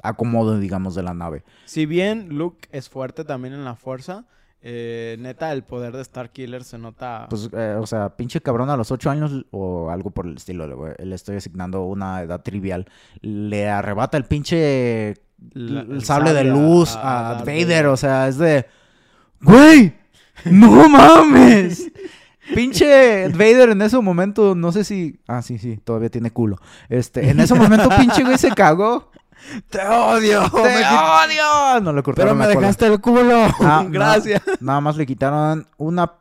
acomodo, 0.02 0.60
digamos, 0.60 0.96
de 0.96 1.04
la 1.04 1.14
nave. 1.14 1.44
Si 1.66 1.86
bien 1.86 2.30
Luke 2.30 2.68
es 2.72 2.90
fuerte 2.90 3.24
también 3.24 3.54
en 3.54 3.64
la 3.64 3.76
fuerza, 3.76 4.26
eh, 4.66 5.18
neta, 5.20 5.52
el 5.52 5.64
poder 5.64 5.96
de 5.96 6.04
Starkiller 6.04 6.64
se 6.64 6.78
nota... 6.78 7.28
Pues, 7.30 7.50
eh, 7.52 7.76
o 7.78 7.86
sea, 7.86 8.16
pinche 8.16 8.40
cabrón 8.40 8.70
a 8.70 8.78
los 8.78 8.92
ocho 8.92 9.10
años 9.10 9.46
o 9.52 9.90
algo 9.90 10.12
por 10.12 10.26
el 10.26 10.38
estilo, 10.38 10.66
le, 10.66 11.06
le 11.06 11.16
estoy 11.16 11.36
asignando 11.36 11.84
una 11.84 12.22
edad 12.22 12.42
trivial. 12.42 12.86
Le 13.22 13.70
arrebata 13.70 14.18
el 14.18 14.24
pinche 14.24 15.16
la- 15.52 15.82
el 15.82 16.04
sable 16.06 16.32
de 16.34 16.46
luz 16.46 16.96
a, 16.96 17.34
Darth 17.36 17.46
Vader, 17.46 17.88
o 17.88 17.98
sea, 17.98 18.30
es 18.30 18.38
de... 18.38 18.66
¡Güey! 19.42 19.94
¡No 20.46 20.88
mames! 20.90 21.92
Pinche 22.56 23.28
Vader 23.30 23.70
en 23.70 23.82
ese 23.82 24.00
momento, 24.00 24.56
no 24.56 24.72
sé 24.72 24.84
si... 24.86 25.20
Ah, 25.28 25.42
sí, 25.42 25.58
sí, 25.58 25.78
todavía 25.84 26.10
tiene 26.10 26.32
culo. 26.32 26.58
Este, 26.88 27.30
en 27.30 27.40
ese 27.40 27.54
momento 27.54 27.90
pinche 27.98 28.24
güey 28.24 28.38
se 28.38 28.52
cagó. 28.52 29.12
¡Te 29.70 29.80
odio! 29.86 30.42
¡Te 30.50 30.60
odio! 30.60 31.82
No 31.82 31.92
le 31.94 32.02
Pero 32.02 32.04
cortaron 32.04 32.38
me 32.38 32.48
la 32.48 32.54
cola. 32.54 32.68
dejaste 32.68 32.88
el 32.88 33.02
culo. 33.02 33.46
Ah, 33.60 33.82
no. 33.86 33.90
Gracias. 33.92 34.42
Nada 34.60 34.82
más 34.82 34.98
le 34.98 35.06
quitaron 35.06 35.68
una... 35.78 36.14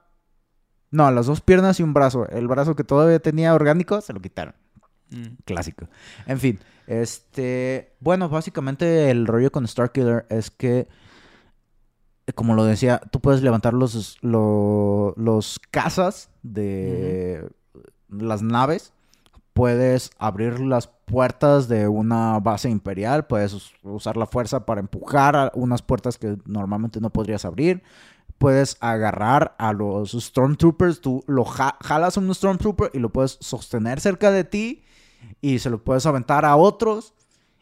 No, 0.90 1.10
las 1.10 1.26
dos 1.26 1.40
piernas 1.40 1.80
y 1.80 1.82
un 1.82 1.94
brazo. 1.94 2.28
El 2.28 2.48
brazo 2.48 2.76
que 2.76 2.84
todavía 2.84 3.18
tenía 3.18 3.54
orgánico, 3.54 4.00
se 4.00 4.12
lo 4.12 4.20
quitaron. 4.20 4.54
Mm. 5.10 5.36
Clásico. 5.44 5.88
En 6.26 6.38
fin, 6.38 6.58
este... 6.86 7.94
Bueno, 8.00 8.28
básicamente 8.28 9.10
el 9.10 9.26
rollo 9.26 9.50
con 9.50 9.66
Starkiller 9.66 10.26
es 10.28 10.50
que... 10.50 10.88
Como 12.34 12.54
lo 12.54 12.64
decía, 12.64 13.00
tú 13.10 13.20
puedes 13.20 13.42
levantar 13.42 13.74
los, 13.74 14.18
lo- 14.22 15.12
los 15.16 15.58
cazas 15.70 16.30
de 16.42 17.48
las 18.08 18.42
naves. 18.42 18.92
Puedes 19.52 20.10
abrir 20.18 20.60
las 20.60 20.86
puertas 20.86 21.68
de 21.68 21.86
una 21.88 22.38
base 22.40 22.70
imperial. 22.70 23.26
Puedes 23.26 23.52
us- 23.52 23.74
usar 23.82 24.16
la 24.16 24.26
fuerza 24.26 24.64
para 24.64 24.80
empujar 24.80 25.36
a 25.36 25.52
unas 25.54 25.82
puertas 25.82 26.16
que 26.16 26.38
normalmente 26.46 27.00
no 27.00 27.10
podrías 27.10 27.44
abrir. 27.44 27.82
Puedes 28.38 28.76
agarrar 28.80 29.54
a 29.58 29.72
los 29.72 30.12
Stormtroopers. 30.12 31.00
Tú 31.00 31.22
lo 31.26 31.44
ja- 31.44 31.76
jalas 31.82 32.16
a 32.16 32.20
un 32.20 32.34
Stormtrooper 32.34 32.90
y 32.94 32.98
lo 32.98 33.10
puedes 33.10 33.36
sostener 33.40 34.00
cerca 34.00 34.30
de 34.30 34.44
ti. 34.44 34.84
Y 35.40 35.58
se 35.58 35.70
lo 35.70 35.84
puedes 35.84 36.06
aventar 36.06 36.44
a 36.44 36.56
otros. 36.56 37.14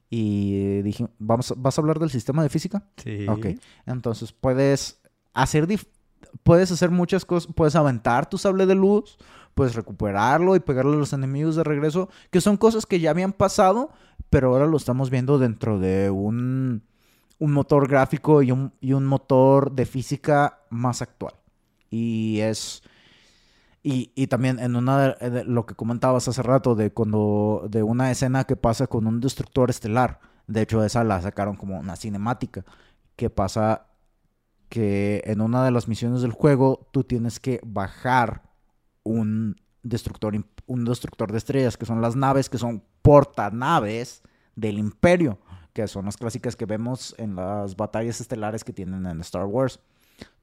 Y 0.09 0.83
dije, 0.83 1.09
¿vamos, 1.19 1.55
¿vas 1.57 1.77
a 1.77 1.81
hablar 1.81 1.99
del 1.99 2.11
sistema 2.11 2.43
de 2.43 2.49
física? 2.49 2.85
Sí. 2.97 3.27
Ok. 3.29 3.47
Entonces 3.87 4.33
puedes 4.33 5.01
hacer 5.35 5.67
puedes 6.43 6.71
hacer 6.71 6.91
muchas 6.91 7.25
cosas, 7.25 7.53
puedes 7.55 7.75
aventar 7.77 8.29
tu 8.29 8.39
sable 8.39 8.67
de 8.67 8.75
luz, 8.75 9.19
puedes 9.61 9.75
recuperarlo 9.75 10.57
y 10.57 10.61
pegarle 10.61 10.95
a 10.95 10.99
los 10.99 11.13
enemigos 11.13 11.55
de 11.55 11.65
regreso, 11.65 12.09
que 12.31 12.41
son 12.41 12.57
cosas 12.57 12.87
que 12.87 12.99
ya 12.99 13.11
habían 13.11 13.35
pasado, 13.35 13.91
pero 14.31 14.49
ahora 14.49 14.65
lo 14.65 14.79
estamos 14.79 15.11
viendo 15.11 15.39
dentro 15.39 15.79
de 15.79 16.09
un, 16.09 16.83
un 17.39 17.53
motor 17.53 17.87
gráfico 17.87 18.41
y 18.41 18.53
un, 18.53 18.73
y 18.81 18.95
un 18.95 19.05
motor 19.05 19.73
de 19.73 19.85
física 19.85 20.61
más 20.71 21.03
actual. 21.03 21.35
Y 21.91 22.41
es 22.41 22.83
y, 23.83 24.13
y 24.15 24.29
también 24.29 24.61
en 24.61 24.77
una 24.77 25.15
de, 25.15 25.29
de 25.29 25.45
lo 25.45 25.67
que 25.67 25.75
comentabas 25.75 26.27
hace 26.27 26.41
rato 26.41 26.75
de 26.75 26.91
cuando 26.91 27.67
de 27.69 27.83
una 27.83 28.11
escena 28.11 28.45
que 28.45 28.57
pasa 28.57 28.87
con 28.87 29.07
un 29.07 29.21
destructor 29.21 29.69
estelar. 29.69 30.21
De 30.47 30.63
hecho, 30.63 30.83
esa 30.83 31.05
la 31.05 31.21
sacaron 31.21 31.57
como 31.57 31.79
una 31.79 31.97
cinemática. 31.97 32.65
Que 33.15 33.29
pasa 33.29 33.89
que 34.71 35.23
en 35.27 35.43
una 35.43 35.67
de 35.67 35.71
las 35.71 35.87
misiones 35.87 36.23
del 36.23 36.33
juego 36.33 36.89
tú 36.93 37.05
tienes 37.05 37.39
que 37.41 37.61
bajar 37.63 38.49
un 39.03 39.57
destructor, 39.83 40.35
un 40.67 40.85
destructor 40.85 41.33
de 41.33 41.39
estrellas, 41.39 41.77
que 41.77 41.87
son 41.87 42.01
las 42.01 42.17
naves 42.17 42.49
que 42.51 42.59
son 42.59 42.83
portanaves 43.03 44.23
del 44.57 44.79
imperio, 44.79 45.39
que 45.73 45.87
son 45.89 46.05
las 46.07 46.17
clásicas 46.17 46.57
que 46.57 46.67
vemos 46.67 47.15
en 47.19 47.37
las 47.37 47.77
batallas 47.77 48.21
estelares 48.21 48.65
que 48.65 48.73
tienen 48.73 49.07
en 49.07 49.21
Star 49.21 49.47
Wars. 49.47 49.81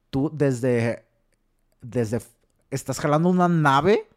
Tú 0.10 0.32
desde, 0.34 1.06
desde 1.82 2.22
estás 2.72 3.00
jalando 3.00 3.30
una 3.30 3.48
nave 3.48 4.08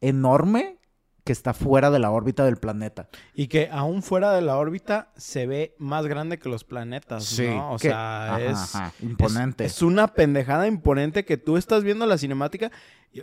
enorme 0.00 0.78
que 1.24 1.32
está 1.32 1.54
fuera 1.54 1.90
de 1.92 2.00
la 2.00 2.10
órbita 2.10 2.44
del 2.44 2.56
planeta. 2.56 3.08
Y 3.34 3.46
que 3.46 3.68
aún 3.70 4.02
fuera 4.02 4.32
de 4.32 4.40
la 4.42 4.56
órbita 4.56 5.12
se 5.16 5.46
ve 5.46 5.74
más 5.78 6.06
grande 6.06 6.38
que 6.38 6.48
los 6.48 6.64
planetas, 6.64 7.38
¿no? 7.38 7.74
O 7.74 7.76
que- 7.76 7.88
sea, 7.88 8.34
ajá, 8.34 8.40
es... 8.42 8.74
ajá, 8.74 8.92
es- 8.98 9.02
imponente. 9.04 9.64
Es, 9.64 9.82
una 9.82 10.08
pendejada 10.08 10.66
imponente 10.66 11.24
que 11.24 11.36
tú 11.36 11.56
estás 11.56 11.84
viendo 11.84 12.06
la 12.06 12.18
cinemática. 12.18 12.72
y 13.12 13.22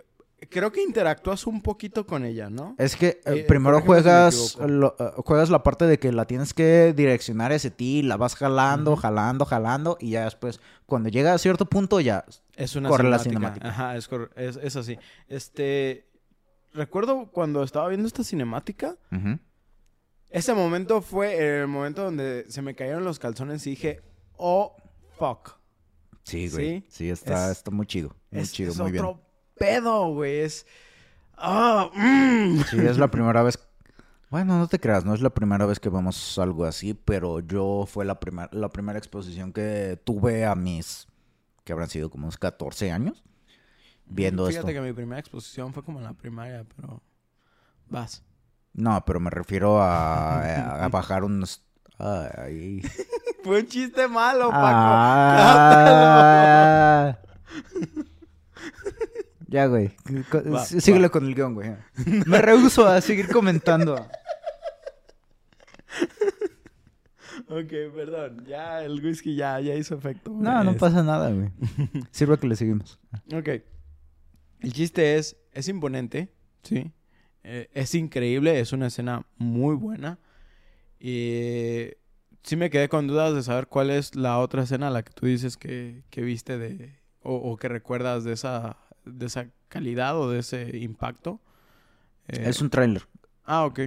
creo 0.49 0.71
que 0.71 0.81
interactúas 0.83 1.45
un 1.47 1.61
poquito 1.61 2.05
con 2.05 2.25
ella, 2.25 2.49
¿no? 2.49 2.75
Es 2.77 2.95
que 2.95 3.07
eh, 3.07 3.21
Eh, 3.25 3.45
primero 3.47 3.81
juegas, 3.81 4.57
lo- 4.59 4.95
eh, 4.99 5.11
juegas 5.25 5.49
la 5.49 5.63
parte 5.63 5.85
de 5.85 5.99
que 5.99 6.11
la 6.11 6.25
tienes 6.25 6.53
que 6.53 6.93
direccionar 6.95 7.51
hacia 7.51 7.69
ti, 7.69 8.01
la 8.01 8.17
vas 8.17 8.35
jalando, 8.35 8.95
jalando, 8.95 9.45
jalando, 9.45 9.97
y 9.99 10.11
ya 10.11 10.25
después, 10.25 10.59
cuando 10.85 11.09
llega 11.09 11.33
a 11.33 11.37
cierto 11.37 11.65
punto, 11.65 11.99
ya. 11.99 12.25
Es 12.55 12.75
una 12.75 12.89
Corre 12.89 13.09
la 13.09 13.19
cinemática. 13.19 13.69
cinemática. 13.69 13.69
Ajá, 13.69 13.97
es, 13.97 14.09
es, 14.57 14.63
es 14.63 14.75
así. 14.75 14.97
Este. 15.27 16.05
Recuerdo 16.73 17.31
cuando 17.31 17.63
estaba 17.63 17.87
viendo 17.87 18.07
esta 18.07 18.23
cinemática. 18.23 18.95
Ujú. 19.11 19.39
Ese 20.29 20.53
momento 20.53 21.01
fue 21.01 21.61
el 21.61 21.67
momento 21.67 22.03
donde 22.03 22.45
se 22.49 22.61
me 22.61 22.75
cayeron 22.75 23.03
los 23.03 23.17
calzones 23.17 23.65
y 23.65 23.71
dije, 23.71 24.01
oh, 24.37 24.75
fuck. 25.17 25.57
Sí, 26.23 26.47
güey. 26.49 26.65
güey. 26.67 26.85
Sí, 26.89 27.09
está, 27.09 27.45
Es- 27.51 27.57
está 27.57 27.71
muy 27.71 27.87
chido. 27.87 28.15
Muy 28.29 28.45
chido, 28.45 28.73
muy 28.75 28.91
otro 28.97 29.13
bien. 29.15 29.25
Pedo, 29.59 30.07
güey. 30.13 30.39
Es. 30.39 30.65
Ah, 31.37 31.89
mm. 31.93 32.61
Sí, 32.69 32.77
es 32.79 32.97
la 32.97 33.09
primera 33.11 33.43
vez. 33.43 33.59
Bueno, 34.29 34.57
no 34.59 34.67
te 34.67 34.79
creas, 34.79 35.05
no 35.05 35.13
es 35.13 35.21
la 35.21 35.29
primera 35.31 35.65
vez 35.65 35.79
que 35.79 35.89
vemos 35.89 36.37
algo 36.37 36.65
así, 36.65 36.93
pero 36.93 37.39
yo 37.39 37.85
fue 37.87 38.05
la, 38.05 38.19
primer- 38.19 38.53
la 38.53 38.69
primera 38.69 38.99
exposición 38.99 39.51
que 39.53 39.99
tuve 40.03 40.45
a 40.45 40.53
mis, 40.55 41.07
que 41.63 41.73
habrán 41.73 41.89
sido 41.89 42.09
como 42.11 42.25
unos 42.25 42.37
14 42.37 42.91
años, 42.91 43.23
viendo 44.05 44.45
Fíjate 44.45 44.69
esto. 44.71 44.81
que 44.81 44.87
mi 44.87 44.93
primera 44.93 45.19
exposición 45.19 45.73
fue 45.73 45.83
como 45.83 45.97
en 45.99 46.05
la 46.05 46.13
primaria, 46.13 46.63
pero. 46.75 47.01
Vas. 47.87 48.23
No, 48.73 49.03
pero 49.03 49.19
me 49.19 49.31
refiero 49.31 49.81
a, 49.81 50.41
a- 50.41 50.85
a 50.85 50.87
bajar 50.89 51.23
unos... 51.23 51.63
Ay. 51.97 52.81
Fue 53.43 53.61
un 53.61 53.67
chiste 53.67 54.07
malo, 54.07 54.49
Paco. 54.51 54.61
Ah. 56.21 57.17
Ya, 59.51 59.65
güey. 59.65 59.89
Co- 60.29 60.43
Va, 60.51 60.63
sí- 60.65 60.79
Síguele 60.79 61.07
va. 61.07 61.11
con 61.11 61.25
el 61.25 61.33
guion, 61.33 61.55
güey. 61.55 61.71
Me 62.27 62.39
rehuso 62.41 62.85
a 62.87 63.01
seguir 63.01 63.27
comentando. 63.29 63.95
Ok, 67.47 67.71
perdón. 67.95 68.45
Ya 68.45 68.83
el 68.83 69.03
whisky 69.03 69.35
ya, 69.35 69.59
ya 69.59 69.73
hizo 69.75 69.95
efecto. 69.95 70.29
No, 70.31 70.63
no 70.63 70.71
Es- 70.71 70.77
pasa 70.77 71.01
nada, 71.03 71.31
güey. 71.31 71.49
Sirve 72.11 72.37
que 72.37 72.47
le 72.47 72.55
seguimos. 72.55 72.99
Ok. 73.33 73.49
El 74.59 74.73
chiste 74.73 75.15
es, 75.17 75.37
es 75.53 75.67
imponente, 75.67 76.31
¿sí? 76.63 76.91
Eh, 77.43 77.69
es 77.73 77.95
increíble, 77.95 78.59
es 78.59 78.73
una 78.73 78.87
escena 78.87 79.25
muy 79.37 79.75
buena. 79.75 80.19
Y 80.99 81.87
sí 82.43 82.55
me 82.55 82.69
quedé 82.69 82.89
con 82.89 83.07
dudas 83.07 83.33
de 83.33 83.41
saber 83.41 83.67
cuál 83.67 83.89
es 83.89 84.15
la 84.15 84.37
otra 84.37 84.63
escena, 84.63 84.89
la 84.89 85.01
que 85.03 85.13
tú 85.13 85.25
dices 85.25 85.57
que, 85.57 86.03
que 86.09 86.21
viste 86.21 86.57
de... 86.57 86.99
O, 87.21 87.35
o 87.35 87.57
que 87.57 87.67
recuerdas 87.69 88.23
de 88.25 88.33
esa, 88.33 88.77
de 89.11 89.25
esa 89.25 89.47
calidad 89.67 90.19
o 90.19 90.29
de 90.29 90.39
ese 90.39 90.77
impacto. 90.77 91.39
Eh, 92.27 92.43
Es 92.45 92.61
un 92.61 92.69
tráiler. 92.69 93.03
Ah, 93.45 93.65
ok. 93.65 93.79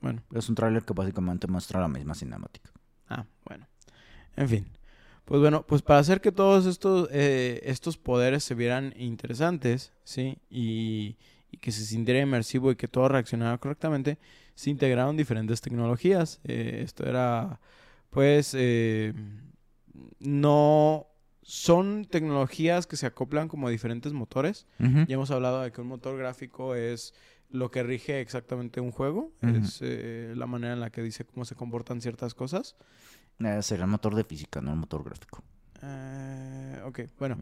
Bueno. 0.00 0.22
Es 0.32 0.48
un 0.48 0.54
tráiler 0.54 0.84
que 0.84 0.92
básicamente 0.92 1.46
muestra 1.46 1.80
la 1.80 1.88
misma 1.88 2.14
cinemática. 2.14 2.70
Ah, 3.08 3.24
bueno. 3.44 3.66
En 4.36 4.48
fin. 4.48 4.66
Pues 5.24 5.40
bueno, 5.40 5.64
pues 5.66 5.82
para 5.82 6.00
hacer 6.00 6.20
que 6.20 6.32
todos 6.32 6.64
estos, 6.66 7.08
eh, 7.12 7.60
estos 7.64 7.98
poderes 7.98 8.44
se 8.44 8.54
vieran 8.54 8.94
interesantes, 8.96 9.92
¿sí? 10.04 10.38
Y, 10.48 11.16
y 11.50 11.58
que 11.58 11.70
se 11.72 11.84
sintiera 11.84 12.20
inmersivo 12.20 12.70
y 12.70 12.76
que 12.76 12.88
todo 12.88 13.08
reaccionara 13.08 13.58
correctamente, 13.58 14.18
se 14.54 14.70
integraron 14.70 15.16
diferentes 15.16 15.60
tecnologías. 15.60 16.40
Eh, 16.44 16.80
esto 16.82 17.06
era, 17.06 17.60
pues 18.10 18.54
eh, 18.56 19.12
no 20.18 21.06
son 21.48 22.04
tecnologías 22.04 22.86
que 22.86 22.98
se 22.98 23.06
acoplan 23.06 23.48
como 23.48 23.68
a 23.68 23.70
diferentes 23.70 24.12
motores. 24.12 24.66
Ujú. 24.80 25.06
Ya 25.08 25.14
hemos 25.14 25.30
hablado 25.30 25.62
de 25.62 25.72
que 25.72 25.80
un 25.80 25.86
motor 25.86 26.18
gráfico 26.18 26.74
es 26.74 27.14
lo 27.48 27.70
que 27.70 27.82
rige 27.82 28.20
exactamente 28.20 28.82
un 28.82 28.90
juego, 28.90 29.32
es 29.40 29.78
eh, 29.80 30.34
la 30.36 30.46
manera 30.46 30.74
en 30.74 30.80
la 30.80 30.90
que 30.90 31.00
dice 31.00 31.24
cómo 31.24 31.46
se 31.46 31.54
comportan 31.54 32.02
ciertas 32.02 32.34
cosas. 32.34 32.76
Eh, 33.38 33.62
sería 33.62 33.86
el 33.86 33.90
motor 33.90 34.14
de 34.14 34.24
física, 34.24 34.60
no 34.60 34.72
el 34.72 34.76
motor 34.76 35.02
gráfico. 35.02 35.42
Eh, 35.82 36.82
ok, 36.84 37.00
bueno, 37.18 37.38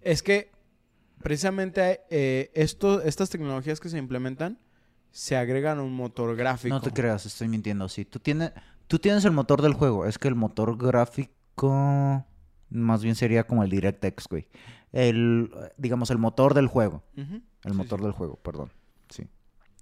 es 0.00 0.22
que 0.22 0.52
precisamente 1.20 2.02
eh, 2.10 2.52
esto, 2.54 3.02
estas 3.02 3.30
tecnologías 3.30 3.80
que 3.80 3.88
se 3.88 3.98
implementan 3.98 4.60
se 5.10 5.36
agregan 5.36 5.80
a 5.80 5.82
un 5.82 5.92
motor 5.92 6.36
gráfico. 6.36 6.72
No 6.72 6.80
te 6.80 6.92
creas, 6.92 7.26
estoy 7.26 7.48
mintiendo. 7.48 7.88
Sí, 7.88 8.04
tú 8.04 8.20
tienes, 8.20 8.52
tú 8.86 9.00
tienes 9.00 9.24
el 9.24 9.32
motor 9.32 9.60
del 9.60 9.72
juego. 9.72 10.06
Es 10.06 10.18
que 10.18 10.28
el 10.28 10.36
motor 10.36 10.78
gráfico 10.78 12.24
más 12.70 13.02
bien 13.02 13.14
sería 13.14 13.44
como 13.44 13.62
el 13.64 13.70
DirectX, 13.70 14.26
güey. 14.28 14.48
El, 14.92 15.50
digamos, 15.76 16.10
el 16.10 16.18
motor 16.18 16.54
del 16.54 16.66
juego. 16.66 17.02
El 17.16 17.42
Sí, 17.62 17.72
motor 17.76 17.98
sí. 18.00 18.04
del 18.04 18.12
juego, 18.12 18.36
perdón. 18.36 18.72
Sí. 19.10 19.26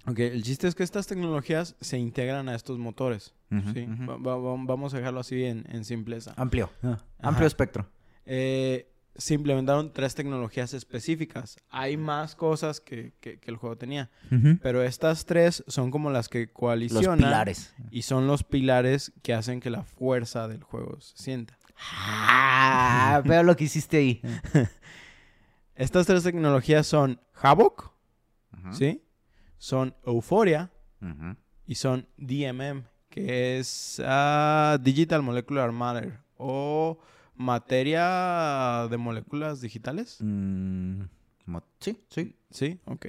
Ok, 0.05 0.19
el 0.19 0.43
chiste 0.43 0.67
es 0.67 0.75
que 0.75 0.83
estas 0.83 1.07
tecnologías 1.07 1.75
se 1.81 1.97
integran 1.97 2.49
a 2.49 2.55
estos 2.55 2.77
motores. 2.79 3.33
¿sí? 3.73 3.85
va- 3.85 4.17
va- 4.17 4.37
vamos 4.65 4.93
a 4.93 4.97
dejarlo 4.97 5.21
así 5.21 5.43
en, 5.45 5.65
en 5.69 5.85
simpleza. 5.85 6.33
Amplio. 6.35 6.69
Ajá. 6.83 7.03
Amplio 7.19 7.47
espectro. 7.47 7.87
Eh, 8.25 8.91
se 9.15 9.33
implementaron 9.33 9.91
tres 9.93 10.13
tecnologías 10.15 10.73
específicas. 10.73 11.57
Hay 11.69 11.95
más 11.97 12.35
cosas 12.35 12.79
que, 12.81 13.13
que- 13.21 13.39
que 13.39 13.49
el 13.51 13.57
juego 13.57 13.77
tenía. 13.77 14.09
Pero 14.61 14.83
estas 14.83 15.25
tres 15.25 15.63
son 15.67 15.89
como 15.91 16.09
las 16.11 16.27
que 16.29 16.41
Los 16.45 16.49
coalicionan. 16.53 17.17
pilares. 17.19 17.73
Y 17.89 18.01
son 18.03 18.27
los 18.27 18.43
pilares 18.43 19.13
que 19.23 19.33
hacen 19.33 19.59
que 19.61 19.69
la 19.69 19.83
fuerza 19.83 20.47
del 20.47 20.61
juego 20.63 20.99
se 20.99 21.17
sienta. 21.17 21.57
Ah, 21.79 23.21
veo 23.25 23.43
lo 23.43 23.55
que 23.55 23.65
hiciste 23.65 23.97
ahí. 23.97 24.21
Estas 25.75 26.07
tres 26.07 26.23
tecnologías 26.23 26.87
son 26.87 27.21
Havoc, 27.33 27.91
¿sí? 28.71 29.03
Son 29.57 29.95
Euphoria 30.05 30.71
y 31.65 31.75
son 31.75 32.07
DMM, 32.17 32.83
que 33.09 33.59
es 33.59 34.01
ah, 34.03 34.77
Digital 34.81 35.21
Molecular 35.21 35.71
Matter 35.71 36.19
o 36.37 36.99
materia 37.35 38.87
de 38.89 38.97
moléculas 38.97 39.61
digitales. 39.61 40.17
Mm, 40.21 41.03
sí, 41.79 42.03
sí. 42.09 42.35
Sí, 42.49 42.79
ok. 42.85 43.07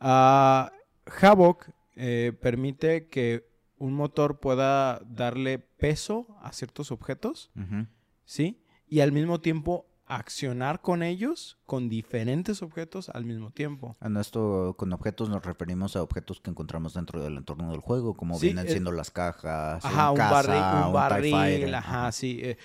Ah, 0.00 0.72
Havoc 1.20 1.68
eh, 1.94 2.32
permite 2.40 3.06
que 3.06 3.51
un 3.82 3.94
motor 3.94 4.38
pueda 4.38 5.00
darle 5.04 5.58
peso 5.58 6.26
a 6.40 6.52
ciertos 6.52 6.92
objetos. 6.92 7.50
¿sí? 8.24 8.62
Y 8.86 9.00
al 9.00 9.10
mismo 9.10 9.40
tiempo 9.40 9.86
accionar 10.06 10.82
con 10.82 11.02
ellos, 11.02 11.58
con 11.66 11.88
diferentes 11.88 12.62
objetos 12.62 13.08
al 13.08 13.24
mismo 13.24 13.50
tiempo. 13.50 13.96
En 14.00 14.16
esto, 14.18 14.74
con 14.78 14.92
objetos 14.92 15.28
nos 15.30 15.44
referimos 15.44 15.96
a 15.96 16.02
objetos 16.02 16.40
que 16.40 16.50
encontramos 16.50 16.94
dentro 16.94 17.20
del 17.22 17.36
entorno 17.38 17.70
del 17.70 17.80
juego, 17.80 18.14
como 18.14 18.38
Sí, 18.38 18.46
vienen 18.46 18.66
eh, 18.66 18.70
siendo 18.70 18.92
las 18.92 19.10
cajas, 19.10 19.84
Ajá, 19.84 20.10
un, 20.12 20.16
casa, 20.16 20.32
barril, 20.32 20.86
un 20.86 20.92
barril, 20.92 21.74
ajá, 21.74 22.12
sí. 22.12 22.38
eh, 22.42 22.58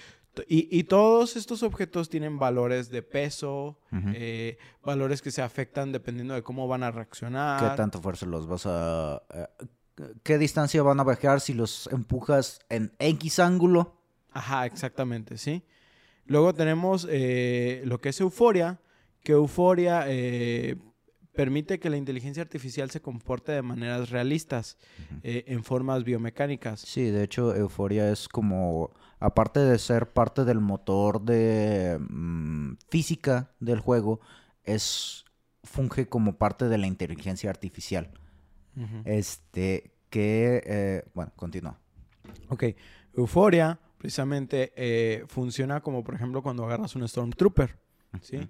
y, 0.47 0.67
y 0.77 0.83
todos 0.83 1.35
estos 1.35 1.63
objetos 1.63 2.09
tienen 2.09 2.37
valores 2.37 2.89
de 2.89 3.01
peso, 3.01 3.79
eh, 4.13 4.57
valores 4.83 5.21
que 5.23 5.31
se 5.31 5.41
afectan 5.41 5.91
dependiendo 5.91 6.35
de 6.35 6.43
cómo 6.43 6.67
van 6.67 6.83
a 6.83 6.91
reaccionar. 6.91 7.59
¿Qué 7.71 7.75
tanta 7.75 7.97
fuerza 7.99 8.27
los 8.27 8.45
vas 8.45 8.65
a... 8.67 9.23
eh, 9.33 9.47
¿Qué 10.23 10.37
distancia 10.37 10.83
van 10.83 10.99
a 10.99 11.03
bajar 11.03 11.41
si 11.41 11.53
los 11.53 11.87
empujas 11.91 12.59
en 12.69 12.93
X 12.99 13.39
ángulo? 13.39 14.01
Ajá, 14.31 14.65
exactamente, 14.65 15.37
sí. 15.37 15.63
Luego 16.25 16.53
tenemos 16.53 17.07
eh, 17.09 17.81
lo 17.85 17.99
que 17.99 18.09
es 18.09 18.19
euforia, 18.21 18.79
que 19.23 19.31
euforia 19.31 20.03
eh, 20.07 20.77
permite 21.37 21.79
que 21.79 21.89
la 21.89 21.97
inteligencia 21.97 22.41
artificial 22.43 22.89
se 22.89 23.01
comporte 23.01 23.51
de 23.51 23.61
maneras 23.61 24.09
realistas, 24.09 24.77
eh, 25.23 25.45
en 25.47 25.63
formas 25.63 26.03
biomecánicas. 26.03 26.81
Sí, 26.81 27.03
de 27.11 27.23
hecho, 27.23 27.55
Euforia 27.55 28.11
es 28.11 28.27
como, 28.27 28.91
aparte 29.19 29.59
de 29.59 29.77
ser 29.77 30.11
parte 30.11 30.43
del 30.45 30.59
motor 30.59 31.21
de 31.21 31.99
mm, 31.99 32.77
física 32.89 33.51
del 33.59 33.79
juego, 33.79 34.19
es 34.63 35.25
funge 35.63 36.09
como 36.09 36.37
parte 36.37 36.69
de 36.69 36.77
la 36.79 36.87
inteligencia 36.87 37.51
artificial. 37.51 38.09
Este, 39.05 39.91
que, 40.09 40.61
eh, 40.65 41.03
bueno, 41.13 41.31
continúa. 41.35 41.79
Ok, 42.49 42.63
euforia 43.15 43.79
precisamente 43.97 44.71
eh, 44.75 45.23
funciona 45.27 45.81
como 45.81 46.03
por 46.03 46.13
ejemplo 46.15 46.41
cuando 46.43 46.63
agarras 46.65 46.95
un 46.95 47.07
Stormtrooper. 47.07 47.75
¿sí? 48.21 48.47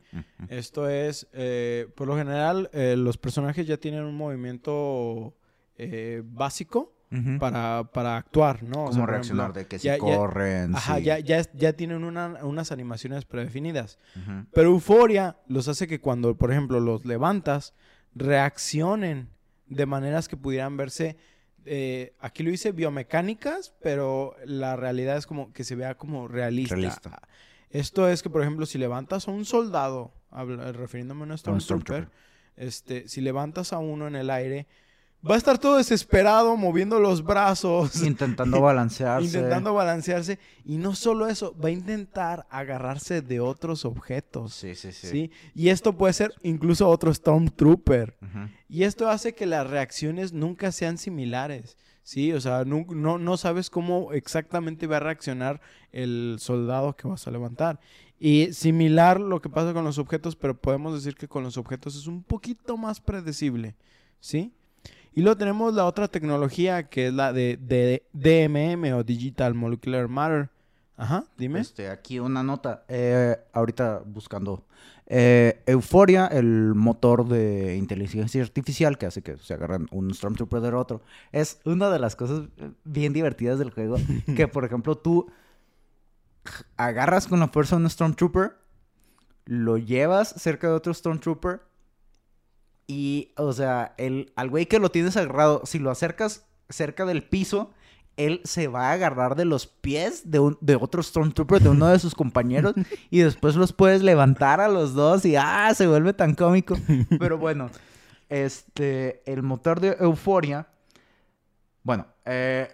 Esto 0.49 0.88
es, 0.89 1.28
eh, 1.34 1.88
por 1.95 2.07
lo 2.07 2.15
general, 2.17 2.69
eh, 2.73 2.95
los 2.97 3.17
personajes 3.17 3.65
ya 3.65 3.78
tienen 3.78 4.03
un 4.03 4.15
movimiento 4.15 5.34
eh, 5.78 6.21
básico 6.25 6.93
para, 7.39 7.86
para 7.93 8.17
actuar, 8.17 8.63
¿no? 8.63 8.84
O 8.84 8.86
¿Cómo 8.88 8.93
sea, 8.93 9.01
por 9.03 9.09
reaccionar 9.11 9.45
ejemplo, 9.45 9.61
de 9.61 9.67
que 9.67 9.80
si 9.80 9.86
ya- 9.88 9.95
ya- 9.97 9.99
corren? 10.17 10.75
Ajá, 10.75 10.99
ya, 10.99 11.19
ya, 11.19 11.73
tienen 11.73 12.03
una- 12.03 12.43
unas 12.43 12.71
animaciones 12.73 13.23
predefinidas. 13.25 13.97
Pero 14.53 14.69
Euforia 14.69 15.38
los 15.47 15.67
hace 15.69 15.88
que 15.88 16.01
cuando, 16.01 16.36
por 16.38 16.51
ejemplo, 16.51 16.80
los 16.82 17.05
levantas, 17.05 17.73
reaccionen 18.13 19.30
de 19.68 19.86
maneras 19.86 20.28
que 20.28 20.38
pudieran 20.38 20.78
verse. 20.78 21.15
eh, 21.65 22.13
aquí 22.20 22.43
lo 22.43 22.51
hice 22.51 22.72
biomecánicas, 22.72 23.74
pero 23.82 24.36
la 24.45 24.76
realidad 24.76 25.18
es 25.18 25.28
como 25.28 25.51
que 25.51 25.63
se 25.63 25.76
vea 25.76 25.95
como 25.95 26.28
realista. 26.28 26.76
Realista. 26.76 27.22
Esto 27.70 28.07
es 28.07 28.24
que, 28.24 28.30
por 28.30 28.41
ejemplo, 28.41 28.65
si 28.65 28.78
levantas 28.78 29.28
a 29.28 29.32
un 29.32 29.43
soldado, 29.43 30.13
refiriéndome 30.32 31.24
a 31.24 31.26
un 31.26 31.38
Stormtrooper, 31.38 32.03
Stormtrooper. 32.03 32.09
este, 32.55 33.07
si 33.09 33.20
levantas 33.20 33.74
a 33.74 33.80
uno 33.80 34.07
en 34.07 34.15
el 34.15 34.30
aire, 34.30 34.68
va 35.30 35.36
a 35.36 35.38
estar 35.38 35.57
todo 35.57 35.78
desesperado 35.78 36.55
moviendo 36.57 36.99
los 36.99 37.24
brazos. 37.24 38.01
Intentando 38.03 38.61
balancearse. 38.61 39.26
Intentando 39.26 39.74
balancearse. 39.74 40.39
Y 40.65 40.78
no 40.78 40.95
solo 40.95 41.28
eso, 41.28 41.55
va 41.63 41.70
a 41.70 41.72
intentar 41.72 42.45
agarrarse 42.49 43.22
de 43.22 43.39
otros 43.39 43.86
objetos. 43.86 44.53
Sí, 44.53 44.76
sí, 44.76 44.91
sí. 44.91 45.07
Sí. 45.07 45.32
Y 45.55 45.70
esto 45.70 45.93
puede 45.97 46.13
ser 46.13 46.34
incluso 46.43 46.88
otro 46.89 47.13
Stormtrooper. 47.13 48.18
Y 48.70 48.84
esto 48.84 49.09
hace 49.09 49.34
que 49.34 49.45
las 49.45 49.70
reacciones 49.70 50.34
nunca 50.34 50.72
sean 50.72 50.97
similares. 50.97 51.78
Sí, 52.03 52.32
o 52.32 52.39
sea, 52.39 52.63
nu- 52.63 52.86
no, 52.95 53.18
no 53.18 53.36
sabes 53.36 53.70
cómo 53.70 54.13
exactamente 54.13 54.88
va 54.88 54.97
a 54.97 55.01
reaccionar 55.01 55.59
el 55.91 56.38
soldado 56.39 56.95
que 56.95 57.05
vas 57.07 57.28
a 57.28 57.32
levantar. 57.32 57.82
Y 58.18 58.53
similar 58.53 59.20
lo 59.20 59.41
que 59.41 59.49
pasa 59.49 59.74
con 59.74 59.84
los 59.84 59.97
objetos, 59.97 60.36
pero 60.38 60.59
podemos 60.59 60.93
decir 60.93 61.15
que 61.15 61.28
con 61.28 61.43
los 61.43 61.57
objetos 61.57 61.95
es 61.97 62.07
un 62.07 62.24
poquito 62.24 62.78
más 62.78 63.01
predecible. 63.01 63.76
¿Sí? 64.20 64.53
Y 65.18 65.24
luego 65.24 65.36
tenemos 65.36 65.74
la 65.74 65.86
otra 65.86 66.07
tecnología 66.07 66.89
que 66.89 67.07
es 67.07 67.13
la 67.13 67.34
de, 67.34 67.57
de 67.59 68.03
DMM 68.13 68.93
o 68.93 69.03
Digital 69.03 69.55
Molecular 69.55 70.07
Matter. 70.07 70.51
Ajá, 70.95 71.24
dime. 71.36 71.59
Este, 71.59 71.89
aquí 71.89 72.20
una 72.20 72.43
nota. 72.43 72.86
Eh, 72.88 73.36
ahorita 73.51 74.03
buscando. 74.05 74.68
Eh, 75.07 75.63
Euforia, 75.65 76.28
el 76.28 76.76
motor 76.76 77.28
de 77.28 77.78
inteligencia 77.78 78.43
artificial 78.43 78.99
que 78.99 79.07
hace 79.07 79.24
que 79.24 79.38
se 79.38 79.55
agarren 79.55 79.88
un 79.89 80.13
Stormtrooper 80.13 80.61
del 80.61 80.76
otro, 80.76 81.01
es 81.32 81.61
una 81.65 81.89
de 81.89 81.97
las 81.97 82.15
cosas 82.15 82.49
eh, 82.57 82.70
bien 82.84 83.11
divertidas 83.11 83.57
del 83.57 83.72
juego. 83.72 83.95
que, 84.35 84.48
por 84.48 84.65
ejemplo, 84.65 84.99
tú 84.99 85.31
agarras 86.76 87.26
con 87.26 87.39
la 87.39 87.48
fuerza 87.48 87.76
a 87.76 87.80
un 87.80 87.89
Stormtrooper, 87.89 88.56
lo 89.45 89.80
llevas 89.80 90.30
cerca 90.38 90.68
de 90.68 90.73
otro 90.76 90.94
Stormtrooper 90.94 91.61
y, 92.88 93.34
o 93.38 93.53
sea, 93.53 93.93
el, 93.97 94.31
al 94.35 94.49
güey 94.49 94.65
que 94.65 94.80
lo 94.80 94.89
tienes 94.89 95.18
agarrado, 95.18 95.61
si 95.65 95.80
lo 95.80 95.91
acercas 95.91 96.45
cerca 96.69 97.05
del 97.05 97.23
piso, 97.23 97.72
él 98.15 98.41
se 98.43 98.68
va 98.68 98.89
a 98.89 98.93
agarrar 98.93 99.35
de 99.35 99.45
los 99.45 99.68
pies 99.68 100.31
de, 100.31 100.39
un, 100.39 100.57
de 100.61 100.76
otro 100.76 101.03
Stormtrooper, 101.03 101.61
de 101.61 101.69
uno 101.69 101.88
de 101.88 101.99
sus 101.99 102.15
compañeros, 102.15 102.73
y 103.11 103.19
después 103.19 103.55
los 103.55 103.73
puedes 103.73 104.01
levantar 104.01 104.59
a 104.61 104.68
los 104.68 104.93
dos 104.93 105.26
y 105.26 105.35
¡ah! 105.35 105.72
Se 105.76 105.85
vuelve 105.85 106.14
tan 106.14 106.34
cómico. 106.34 106.77
Pero 107.19 107.38
bueno, 107.38 107.69
este, 108.30 109.22
el 109.31 109.43
motor 109.43 109.80
de 109.80 109.97
Euforia, 109.99 110.68
bueno, 111.84 112.07
eh, 112.26 112.69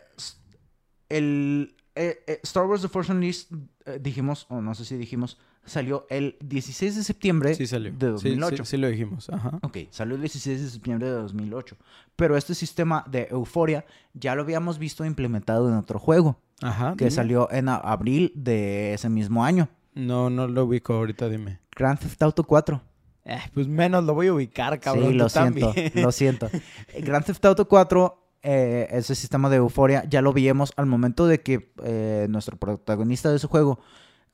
el 1.10 1.76
eh, 1.96 2.24
eh, 2.26 2.40
Star 2.44 2.66
Wars 2.66 2.82
The 2.82 2.88
Force 2.88 3.12
Unleashed, 3.12 3.48
eh, 3.86 4.00
dijimos, 4.02 4.48
o 4.50 4.62
no 4.62 4.74
sé 4.74 4.86
si 4.86 4.98
dijimos, 4.98 5.38
salió 5.66 6.06
el 6.10 6.36
16 6.44 6.96
de 6.98 7.04
septiembre 7.04 7.56
Sí 7.56 7.68
salió. 7.68 7.92
de 7.92 8.18
Sí, 8.18 8.30
sí, 8.30 8.36
2008. 8.36 8.66
sí 8.66 8.78
lo 8.78 8.88
dijimos. 8.88 9.30
Ajá. 9.30 9.60
Ok, 9.62 9.78
salió 9.90 10.16
el 10.16 10.22
16 10.22 10.62
de 10.62 10.70
septiembre 10.70 11.08
de 11.08 11.14
2008. 11.14 11.76
Pero 12.16 12.36
este 12.38 12.54
sistema 12.56 13.06
de 13.10 13.28
euforia 13.32 13.86
ya 14.14 14.36
lo 14.36 14.42
habíamos 14.44 14.78
visto 14.80 15.06
implementado 15.06 15.70
en 15.70 15.76
otro 15.76 16.00
juego, 16.00 16.38
Ajá. 16.62 16.92
que 16.98 17.06
dime. 17.06 17.12
salió 17.12 17.50
en 17.52 17.70
abril 17.70 18.32
de 18.36 18.94
ese 18.94 19.10
mismo 19.10 19.44
año. 19.46 19.70
No, 19.94 20.30
no 20.30 20.48
lo 20.48 20.66
ubico 20.66 20.94
ahorita, 20.94 21.30
dime. 21.30 21.60
Grand 21.76 22.00
Theft 22.00 22.22
Auto 22.24 22.44
4. 22.44 22.82
Eh, 23.26 23.40
pues 23.54 23.68
menos 23.68 24.04
lo 24.04 24.14
voy 24.14 24.28
a 24.28 24.34
ubicar, 24.34 24.78
cabrón. 24.82 25.10
sí, 25.12 25.14
lo 25.14 25.30
siento, 25.30 25.68
también. 25.72 25.92
lo 25.96 26.12
siento. 26.12 26.50
Grand 27.00 27.24
Theft 27.26 27.46
Auto 27.46 27.68
4 27.68 28.20
eh, 28.46 28.88
ese 28.92 29.16
sistema 29.16 29.50
de 29.50 29.56
euforia 29.56 30.04
ya 30.10 30.22
lo 30.22 30.34
veíamos 30.34 30.74
al 30.76 30.86
momento 30.88 31.26
de 31.28 31.42
que 31.42 31.72
eh, 31.86 32.28
nuestro 32.30 32.58
protagonista 32.58 33.30
de 33.30 33.38
ese 33.38 33.48
juego, 33.48 33.80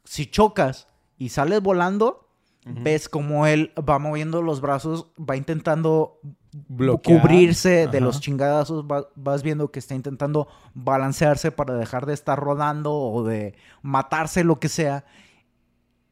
si 0.04 0.26
chocas 0.26 0.88
y 1.20 1.30
sales 1.30 1.62
volando, 1.62 2.26
ves 2.66 3.08
como 3.10 3.46
él 3.46 3.72
va 3.78 4.00
moviendo 4.00 4.42
los 4.42 4.60
brazos, 4.62 5.08
va 5.18 5.36
intentando 5.36 6.20
Bloquear. 6.68 7.22
cubrirse 7.22 7.88
de 7.88 8.02
los 8.02 8.20
chingadazos, 8.22 8.86
va- 8.86 9.08
vas 9.16 9.44
viendo 9.44 9.72
que 9.72 9.80
está 9.80 9.94
intentando 9.96 10.48
balancearse 10.74 11.52
para 11.52 11.76
dejar 11.76 12.06
de 12.08 12.14
estar 12.16 12.40
rodando 12.40 12.94
o 12.96 13.24
de 13.24 13.54
matarse, 13.84 14.44
lo 14.44 14.60
que 14.60 14.68
sea. 14.70 15.06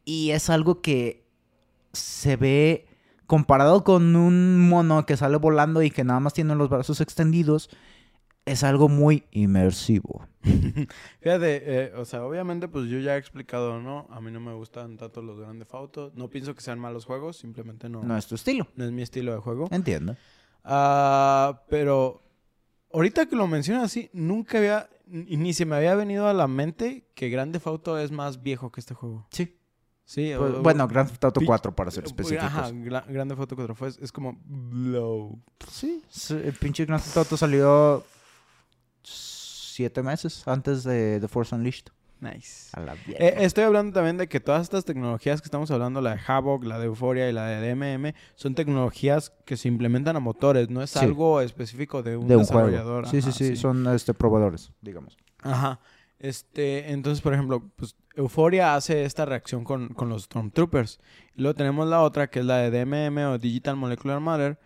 Y 0.05 0.31
es 0.31 0.49
algo 0.49 0.81
que 0.81 1.25
se 1.93 2.35
ve 2.37 2.87
comparado 3.25 3.83
con 3.83 4.15
un 4.15 4.69
mono 4.69 5.05
que 5.05 5.17
sale 5.17 5.37
volando 5.37 5.81
y 5.81 5.91
que 5.91 6.03
nada 6.03 6.19
más 6.19 6.33
tiene 6.33 6.55
los 6.55 6.69
brazos 6.69 7.01
extendidos, 7.01 7.69
es 8.47 8.63
algo 8.63 8.89
muy 8.89 9.23
inmersivo. 9.31 10.25
Fíjate, 11.21 11.61
eh, 11.65 11.93
o 11.95 12.05
sea, 12.05 12.23
obviamente, 12.25 12.67
pues 12.67 12.89
yo 12.89 12.99
ya 12.99 13.15
he 13.15 13.19
explicado, 13.19 13.79
¿no? 13.81 14.07
A 14.09 14.21
mí 14.21 14.31
no 14.31 14.39
me 14.39 14.53
gustan 14.53 14.97
tanto 14.97 15.21
los 15.21 15.39
grandes 15.39 15.73
autos. 15.73 16.13
No 16.15 16.29
pienso 16.29 16.55
que 16.55 16.61
sean 16.61 16.79
malos 16.79 17.05
juegos, 17.05 17.37
simplemente 17.37 17.89
no, 17.89 18.01
No 18.03 18.17
es 18.17 18.25
tu 18.27 18.35
estilo. 18.35 18.67
no 18.75 18.85
es 18.85 18.91
mi 18.91 19.01
estilo 19.01 19.33
de 19.33 19.39
juego. 19.39 19.67
Entiendo. 19.71 20.15
Ah, 20.63 21.63
pero 21.69 22.21
ahorita 22.93 23.25
que 23.27 23.35
lo 23.35 23.47
mencionas 23.47 23.83
así, 23.83 24.09
nunca 24.13 24.57
había, 24.57 24.89
ni 25.07 25.53
se 25.53 25.65
me 25.65 25.75
había 25.75 25.95
venido 25.95 26.27
a 26.27 26.33
la 26.33 26.47
mente 26.47 27.07
que 27.15 27.29
Grande 27.29 27.59
Auto 27.63 27.97
es 27.99 28.11
más 28.11 28.43
viejo 28.43 28.71
que 28.71 28.79
este 28.79 28.93
juego. 28.93 29.27
Sí. 29.31 29.53
Sí, 30.05 30.31
Pues, 30.37 30.53
o- 30.53 30.61
bueno, 30.61 30.87
Grand 30.87 31.09
Theft 31.09 31.23
Auto 31.25 31.41
pi- 31.41 31.45
4 31.45 31.75
para 31.75 31.91
ser 31.91 32.05
específicos. 32.05 32.45
Ajá, 32.45 32.69
Gra- 32.71 33.05
Grande 33.07 33.35
Auto 33.37 33.55
4 33.57 33.75
fue, 33.75 33.89
es 33.89 34.11
como 34.13 34.37
blow. 34.45 35.37
Sí, 35.69 36.01
el 36.29 36.53
pinche 36.53 36.85
Grand 36.85 37.03
Theft 37.03 37.17
Auto 37.17 37.35
salió 37.35 38.05
siete 39.77 40.01
meses 40.03 40.43
antes 40.47 40.83
de 40.83 41.19
The 41.21 41.27
Force 41.27 41.53
Unleashed. 41.55 41.87
Nice. 42.19 42.69
A 42.73 42.79
la. 42.79 42.95
Eh, 43.09 43.35
estoy 43.41 43.63
hablando 43.63 43.93
también 43.93 44.17
de 44.17 44.27
que 44.27 44.39
todas 44.39 44.63
estas 44.63 44.85
tecnologías 44.85 45.39
que 45.39 45.45
estamos 45.45 45.69
hablando, 45.69 46.01
la 46.01 46.15
de 46.15 46.21
Havoc, 46.27 46.63
la 46.63 46.79
de 46.79 46.87
Euphoria 46.87 47.29
y 47.29 47.31
la 47.31 47.45
de 47.45 47.69
DMM, 47.75 48.15
son 48.33 48.55
tecnologías 48.55 49.31
que 49.45 49.55
se 49.55 49.67
implementan 49.67 50.15
a 50.15 50.19
motores, 50.19 50.67
no 50.71 50.81
es 50.81 50.89
Sí. 50.89 50.97
algo 50.99 51.41
específico 51.41 52.01
de 52.01 52.17
un 52.17 52.27
de 52.27 52.35
un 52.37 52.45
juego. 52.45 52.67
desarrollador. 52.67 53.07
Sí, 53.07 53.21
sí, 53.21 53.31
sí, 53.31 53.55
son 53.55 53.85
este, 53.93 54.15
probadores, 54.15 54.71
digamos. 54.81 55.15
Ajá. 55.43 55.79
Este, 56.17 56.91
entonces, 56.91 57.21
por 57.21 57.35
ejemplo, 57.35 57.69
pues 57.75 57.95
Euphoria 58.15 58.73
hace 58.73 59.03
esta 59.05 59.25
reacción 59.25 59.63
con, 59.63 59.89
con 59.89 60.09
los 60.09 60.23
Stormtroopers. 60.23 60.99
Y 61.35 61.41
luego 61.43 61.53
tenemos 61.55 61.87
la 61.87 62.01
otra, 62.01 62.31
que 62.31 62.39
es 62.39 62.45
la 62.45 62.57
de 62.57 62.71
DMM 62.71 63.25
o 63.27 63.37
Digital 63.37 63.75
Molecular 63.75 64.19
Matter, 64.19 64.57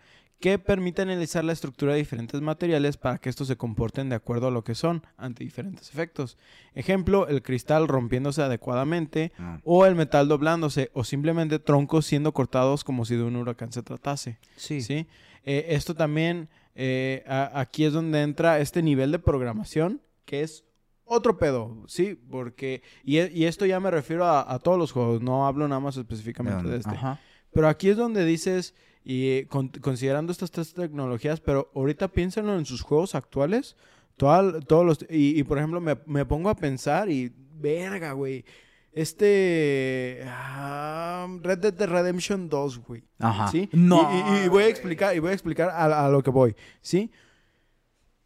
que 0.42 0.58
permite 0.58 1.00
analizar 1.02 1.44
la 1.44 1.52
estructura 1.52 1.92
de 1.92 1.98
diferentes 1.98 2.40
materiales 2.42 2.96
para 2.96 3.16
que 3.18 3.30
estos 3.30 3.46
se 3.48 3.56
comporten 3.56 4.08
de 4.08 4.16
acuerdo 4.16 4.48
a 4.48 4.50
lo 4.50 4.64
que 4.64 4.74
son 4.74 5.02
ante 5.16 5.44
diferentes 5.44 5.88
efectos. 5.88 6.36
Ejemplo, 6.74 7.28
el 7.28 7.42
cristal 7.42 7.86
rompiéndose 7.88 8.42
adecuadamente, 8.42 9.32
o 9.64 9.86
el 9.86 9.94
metal 9.94 10.26
doblándose, 10.28 10.90
o 10.94 11.04
simplemente 11.04 11.58
troncos 11.60 12.06
siendo 12.06 12.32
cortados 12.32 12.82
como 12.84 13.04
si 13.04 13.14
de 13.16 13.22
un 13.22 13.36
huracán 13.36 13.72
se 13.72 13.82
tratase. 13.82 14.38
Sí. 14.56 14.82
¿sí? 14.82 15.06
Eh, 15.44 15.66
esto 15.70 15.94
también, 15.94 16.48
eh, 16.74 17.22
a- 17.26 17.60
aquí 17.60 17.84
es 17.84 17.92
donde 17.92 18.22
entra 18.22 18.58
este 18.58 18.82
nivel 18.82 19.12
de 19.12 19.18
programación, 19.20 20.00
que 20.24 20.42
es 20.42 20.64
otro 21.04 21.38
pedo, 21.38 21.84
¿sí? 21.86 22.18
Porque, 22.30 22.82
y, 23.04 23.18
e- 23.18 23.30
y 23.32 23.44
esto 23.44 23.64
ya 23.66 23.78
me 23.80 23.90
refiero 23.90 24.24
a, 24.24 24.52
a 24.52 24.58
todos 24.58 24.78
los 24.78 24.90
juegos, 24.92 25.20
no 25.22 25.46
hablo 25.46 25.68
nada 25.68 25.80
más 25.80 25.96
específicamente 25.96 26.68
de 26.68 26.78
este. 26.78 26.90
Ajá. 26.90 27.20
Pero 27.52 27.68
aquí 27.68 27.90
es 27.90 27.96
donde 27.96 28.24
dices, 28.24 28.74
y 29.04 29.28
eh, 29.30 29.46
con- 29.48 29.68
considerando 29.68 30.32
estas 30.32 30.50
tres 30.50 30.74
tecnologías, 30.74 31.40
pero 31.40 31.70
ahorita 31.74 32.08
piénsenlo 32.08 32.56
en 32.58 32.64
sus 32.66 32.82
juegos 32.82 33.14
actuales, 33.14 33.76
toda- 34.16 34.60
todos 34.60 34.84
los, 34.86 34.98
y, 35.10 35.38
y, 35.38 35.42
por 35.44 35.58
ejemplo 35.58 35.80
me, 35.80 35.96
me 36.06 36.24
pongo 36.24 36.48
a 36.50 36.54
pensar 36.56 37.10
y, 37.10 37.32
verga, 37.58 38.12
güey, 38.12 38.44
este, 38.92 40.22
ah, 40.26 41.26
Red 41.42 41.58
Dead 41.58 41.88
Redemption 41.88 42.48
2, 42.48 42.78
güey. 42.78 43.02
Ajá. 43.18 43.48
¿Sí? 43.48 43.68
No. 43.72 44.08
Y, 44.12 44.42
y- 44.42 44.44
y 44.44 44.48
voy 44.48 44.64
a 44.64 44.68
explicar, 44.68 45.14
y 45.16 45.18
voy 45.18 45.30
a 45.30 45.34
explicar 45.34 45.70
a, 45.70 46.06
a 46.06 46.08
lo 46.10 46.22
que 46.22 46.30
voy, 46.30 46.54
¿sí? 46.80 47.10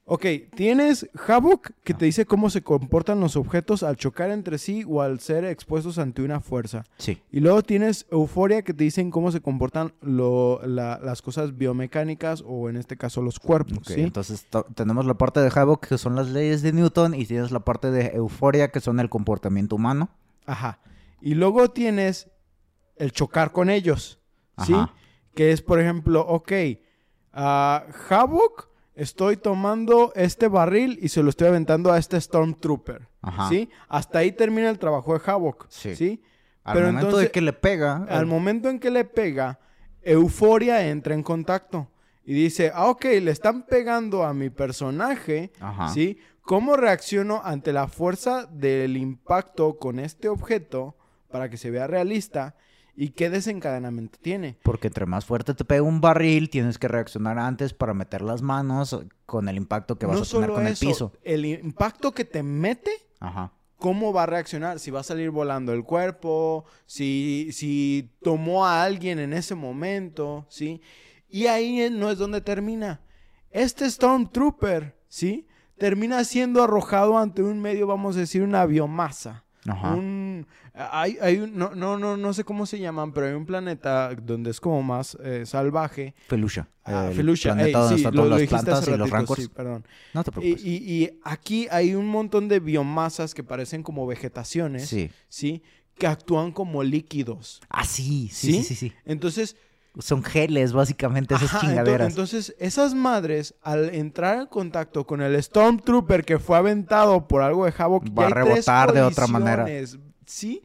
Ok, 0.08 0.24
tienes 0.54 1.10
Havoc 1.26 1.70
que 1.82 1.92
te 1.92 2.04
dice 2.04 2.26
cómo 2.26 2.48
se 2.48 2.62
comportan 2.62 3.18
los 3.18 3.34
objetos 3.34 3.82
al 3.82 3.96
chocar 3.96 4.30
entre 4.30 4.56
sí 4.58 4.84
o 4.86 5.02
al 5.02 5.18
ser 5.18 5.44
expuestos 5.44 5.98
ante 5.98 6.22
una 6.22 6.38
fuerza. 6.38 6.84
Sí. 6.96 7.20
Y 7.32 7.40
luego 7.40 7.62
tienes 7.62 8.06
Euforia 8.12 8.62
que 8.62 8.72
te 8.72 8.84
dicen 8.84 9.10
cómo 9.10 9.32
se 9.32 9.40
comportan 9.40 9.94
lo- 10.02 10.60
la- 10.64 11.00
las 11.02 11.22
cosas 11.22 11.56
biomecánicas 11.58 12.44
o 12.46 12.68
en 12.70 12.76
este 12.76 12.96
caso 12.96 13.20
los 13.20 13.40
cuerpos, 13.40 13.78
Ok, 13.78 13.86
¿sí? 13.88 14.00
Entonces 14.02 14.46
to- 14.48 14.64
tenemos 14.76 15.06
la 15.06 15.14
parte 15.14 15.40
de 15.40 15.50
Havoc, 15.52 15.84
que 15.88 15.98
son 15.98 16.14
las 16.14 16.28
leyes 16.28 16.62
de 16.62 16.72
Newton, 16.72 17.12
y 17.14 17.26
tienes 17.26 17.50
la 17.50 17.60
parte 17.64 17.90
de 17.90 18.12
Euforia, 18.14 18.68
que 18.70 18.78
son 18.78 19.00
el 19.00 19.08
comportamiento 19.10 19.74
humano. 19.74 20.10
Ajá. 20.46 20.78
Y 21.20 21.34
luego 21.34 21.70
tienes 21.72 22.30
el 22.94 23.10
chocar 23.10 23.50
con 23.50 23.70
ellos, 23.70 24.20
¿sí? 24.64 24.72
Ajá. 24.72 24.94
Que 25.34 25.50
es, 25.50 25.62
por 25.62 25.80
ejemplo, 25.80 26.20
ok, 26.20 26.52
a 27.32 27.86
Havoc, 28.08 28.68
estoy 28.96 29.36
tomando 29.36 30.12
este 30.16 30.48
barril 30.48 30.98
y 31.00 31.08
se 31.08 31.22
lo 31.22 31.30
estoy 31.30 31.48
aventando 31.48 31.92
a 31.92 31.98
este 31.98 32.20
Stormtrooper, 32.20 33.06
Ajá. 33.22 33.48
¿sí? 33.48 33.70
Hasta 33.88 34.18
ahí 34.20 34.32
termina 34.32 34.68
el 34.70 34.78
trabajo 34.78 35.14
de 35.16 35.20
Havoc, 35.30 35.66
Sí. 35.68 35.94
¿sí? 35.94 36.22
Al 36.64 36.74
Pero 36.74 36.86
momento 36.86 37.06
entonces- 37.06 37.28
de 37.28 37.32
que 37.32 37.40
le 37.42 37.52
pega. 37.52 38.04
Al 38.08 38.26
momento 38.26 38.68
en 38.68 38.80
que 38.80 38.90
le 38.90 39.04
pega, 39.04 39.60
Euforia 40.02 40.88
entra 40.88 41.14
en 41.14 41.22
contacto 41.22 41.88
y 42.24 42.32
dice, 42.34 42.72
ah, 42.74 42.86
ok, 42.86 43.04
le 43.22 43.30
están 43.30 43.66
pegando 43.66 44.24
a 44.24 44.32
mi 44.34 44.50
personaje, 44.50 45.52
Ajá. 45.60 45.88
¿sí? 45.90 46.18
¿Cómo 46.42 46.76
reacciono 46.76 47.40
ante 47.44 47.72
la 47.72 47.88
fuerza 47.88 48.46
del 48.50 48.96
impacto 48.96 49.78
con 49.78 49.98
este 49.98 50.28
objeto 50.28 50.96
para 51.28 51.50
que 51.50 51.56
se 51.56 51.70
vea 51.70 51.86
realista? 51.86 52.54
¿Y 52.98 53.10
qué 53.10 53.28
desencadenamiento 53.28 54.18
tiene? 54.22 54.56
Porque 54.62 54.88
entre 54.88 55.04
más 55.04 55.26
fuerte 55.26 55.52
te 55.54 55.64
pega 55.66 55.82
un 55.82 56.00
barril, 56.00 56.48
tienes 56.48 56.78
que 56.78 56.88
reaccionar 56.88 57.38
antes 57.38 57.74
para 57.74 57.92
meter 57.92 58.22
las 58.22 58.40
manos 58.40 58.98
con 59.26 59.48
el 59.48 59.56
impacto 59.56 59.98
que 59.98 60.06
vas 60.06 60.16
no 60.16 60.22
a 60.22 60.26
tener 60.26 60.50
con 60.50 60.66
eso, 60.66 60.84
el 60.86 60.90
piso. 60.90 61.12
el 61.22 61.44
impacto 61.44 62.12
que 62.12 62.24
te 62.24 62.42
mete 62.42 62.90
Ajá. 63.20 63.52
cómo 63.76 64.14
va 64.14 64.22
a 64.22 64.26
reaccionar, 64.26 64.78
si 64.78 64.90
va 64.90 65.00
a 65.00 65.02
salir 65.04 65.30
volando 65.30 65.74
el 65.74 65.84
cuerpo, 65.84 66.64
si, 66.86 67.50
si 67.52 68.14
tomó 68.22 68.66
a 68.66 68.82
alguien 68.82 69.18
en 69.18 69.34
ese 69.34 69.54
momento, 69.54 70.46
¿sí? 70.48 70.80
Y 71.28 71.48
ahí 71.48 71.90
no 71.90 72.10
es 72.10 72.16
donde 72.16 72.40
termina. 72.40 73.02
Este 73.50 73.90
Stormtrooper, 73.90 74.96
¿sí? 75.08 75.46
Termina 75.76 76.24
siendo 76.24 76.62
arrojado 76.62 77.18
ante 77.18 77.42
un 77.42 77.60
medio, 77.60 77.86
vamos 77.86 78.16
a 78.16 78.20
decir, 78.20 78.42
una 78.42 78.64
biomasa. 78.64 79.44
Ajá. 79.68 79.94
Un, 79.94 80.46
hay, 80.74 81.16
hay 81.20 81.38
un, 81.38 81.56
no, 81.56 81.74
no, 81.74 81.98
no, 81.98 82.16
no 82.16 82.32
sé 82.32 82.44
cómo 82.44 82.66
se 82.66 82.78
llaman, 82.78 83.12
pero 83.12 83.26
hay 83.26 83.32
un 83.34 83.46
planeta 83.46 84.14
donde 84.14 84.50
es 84.50 84.60
como 84.60 84.82
más 84.82 85.16
eh, 85.22 85.44
salvaje. 85.46 86.14
Felucia. 86.28 86.68
Ah, 86.84 87.06
el 87.08 87.14
Felucia, 87.16 87.52
ey, 87.58 87.74
sí, 87.96 88.04
lo- 88.04 88.10
lo 88.10 88.28
las 88.28 88.40
dijiste 88.40 88.48
plantas 88.64 88.78
hace 88.82 88.90
y 88.92 88.96
los 88.96 89.10
ratito, 89.10 89.16
rancors. 89.16 89.42
sí, 89.42 89.48
perdón. 89.48 89.84
No 90.14 90.22
te 90.22 90.30
Y, 90.30 90.32
preocupes. 90.32 90.64
y- 90.64 90.76
y 91.04 91.20
aquí 91.24 91.66
hay 91.70 91.94
un 91.94 92.06
montón 92.06 92.46
de 92.48 92.60
biomasas 92.60 93.34
que 93.34 93.42
parecen 93.42 93.82
como 93.82 94.06
vegetaciones, 94.06 94.88
sí. 94.88 95.10
¿sí? 95.28 95.62
Que 95.98 96.06
actúan 96.06 96.52
como 96.52 96.82
líquidos. 96.82 97.60
Ah, 97.70 97.84
sí. 97.84 98.28
Sí, 98.30 98.52
¿Sí? 98.52 98.52
sí, 98.52 98.62
sí, 98.62 98.74
sí. 98.74 98.92
Entonces, 99.06 99.56
Son 99.98 100.22
geles, 100.22 100.72
básicamente, 100.72 101.34
esas 101.34 101.54
ajá, 101.54 101.60
chingaderas. 101.60 102.08
entonces 102.10 102.54
esas 102.58 102.94
madres, 102.94 103.54
al 103.62 103.94
entrar 103.94 104.40
en 104.40 104.46
contacto 104.46 105.06
con 105.06 105.22
el 105.22 105.42
Stormtrooper 105.42 106.24
que 106.24 106.38
fue 106.38 106.56
aventado 106.58 107.26
por 107.26 107.42
algo 107.42 107.64
de 107.64 107.72
Havoc, 107.76 108.04
Va 108.16 108.26
a 108.26 108.30
rebotar 108.30 108.92
de 108.92 109.02
otra 109.02 109.26
manera. 109.26 109.66
¿Sí? 110.26 110.62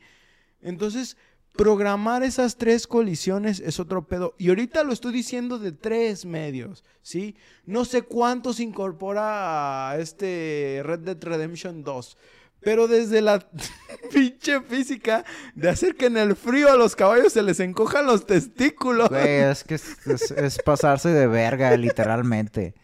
Entonces, 0.61 1.17
programar 1.53 2.23
esas 2.23 2.57
tres 2.57 2.87
colisiones 2.87 3.59
es 3.59 3.79
otro 3.79 4.07
pedo. 4.07 4.35
Y 4.37 4.49
ahorita 4.49 4.83
lo 4.83 4.93
estoy 4.93 5.13
diciendo 5.13 5.59
de 5.59 5.71
tres 5.71 6.25
medios, 6.25 6.83
¿sí? 7.01 7.35
No 7.65 7.85
sé 7.85 8.03
cuántos 8.03 8.59
incorpora 8.59 9.89
a 9.89 9.99
este 9.99 10.81
Red 10.83 10.99
Dead 10.99 11.17
Redemption 11.21 11.83
2. 11.83 12.17
Pero 12.61 12.87
desde 12.87 13.21
la 13.21 13.39
pinche 14.13 14.61
física 14.61 15.25
de 15.55 15.69
hacer 15.69 15.95
que 15.95 16.05
en 16.07 16.17
el 16.17 16.35
frío 16.35 16.71
a 16.71 16.75
los 16.75 16.95
caballos 16.95 17.33
se 17.33 17.41
les 17.43 17.59
encojan 17.59 18.05
los 18.05 18.25
testículos. 18.27 19.09
Güey, 19.09 19.27
es 19.27 19.63
que 19.63 19.75
es, 19.75 20.07
es- 20.07 20.31
es 20.31 20.59
pasarse 20.59 21.09
de 21.09 21.27
verga, 21.27 21.75
literalmente. 21.77 22.75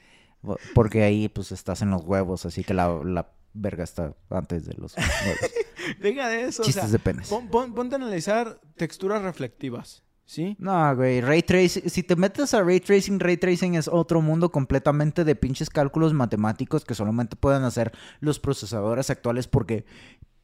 Porque 0.74 1.04
ahí, 1.04 1.28
pues, 1.30 1.52
estás 1.52 1.82
en 1.82 1.90
los 1.92 2.04
huevos, 2.04 2.46
así 2.46 2.64
que 2.64 2.74
la, 2.74 2.88
la 3.04 3.32
verga 3.54 3.84
está 3.84 4.14
antes 4.30 4.66
de 4.66 4.74
los 4.78 4.96
huevos. 4.96 5.40
Deja 6.00 6.30
de 6.30 6.44
eso. 6.46 6.62
o 6.62 6.66
Chistes 6.66 6.84
sea, 6.86 6.92
de 6.92 7.00
penes. 7.00 7.28
pon- 7.28 7.48
pon- 7.50 7.74
ponte 7.74 7.96
a 7.96 7.98
analizar 7.98 8.60
texturas 8.78 9.22
reflectivas, 9.22 10.04
¿sí? 10.28 10.56
No, 10.60 10.96
güey, 10.96 11.22
ray 11.22 11.42
tracing, 11.42 11.90
si 11.90 12.04
te 12.04 12.16
metes 12.16 12.54
a 12.54 12.62
ray 12.62 12.80
tracing, 12.80 13.20
ray 13.20 13.38
tracing 13.38 13.74
es 13.74 13.88
otro 13.88 14.22
mundo 14.22 14.52
completamente 14.52 15.24
de 15.24 15.36
pinches 15.36 15.72
cálculos 15.72 16.14
matemáticos 16.14 16.86
que 16.86 16.94
solamente 16.94 17.36
pueden 17.36 17.64
hacer 17.64 17.92
los 18.20 18.40
procesadores 18.40 19.10
actuales 19.10 19.48
porque 19.48 19.86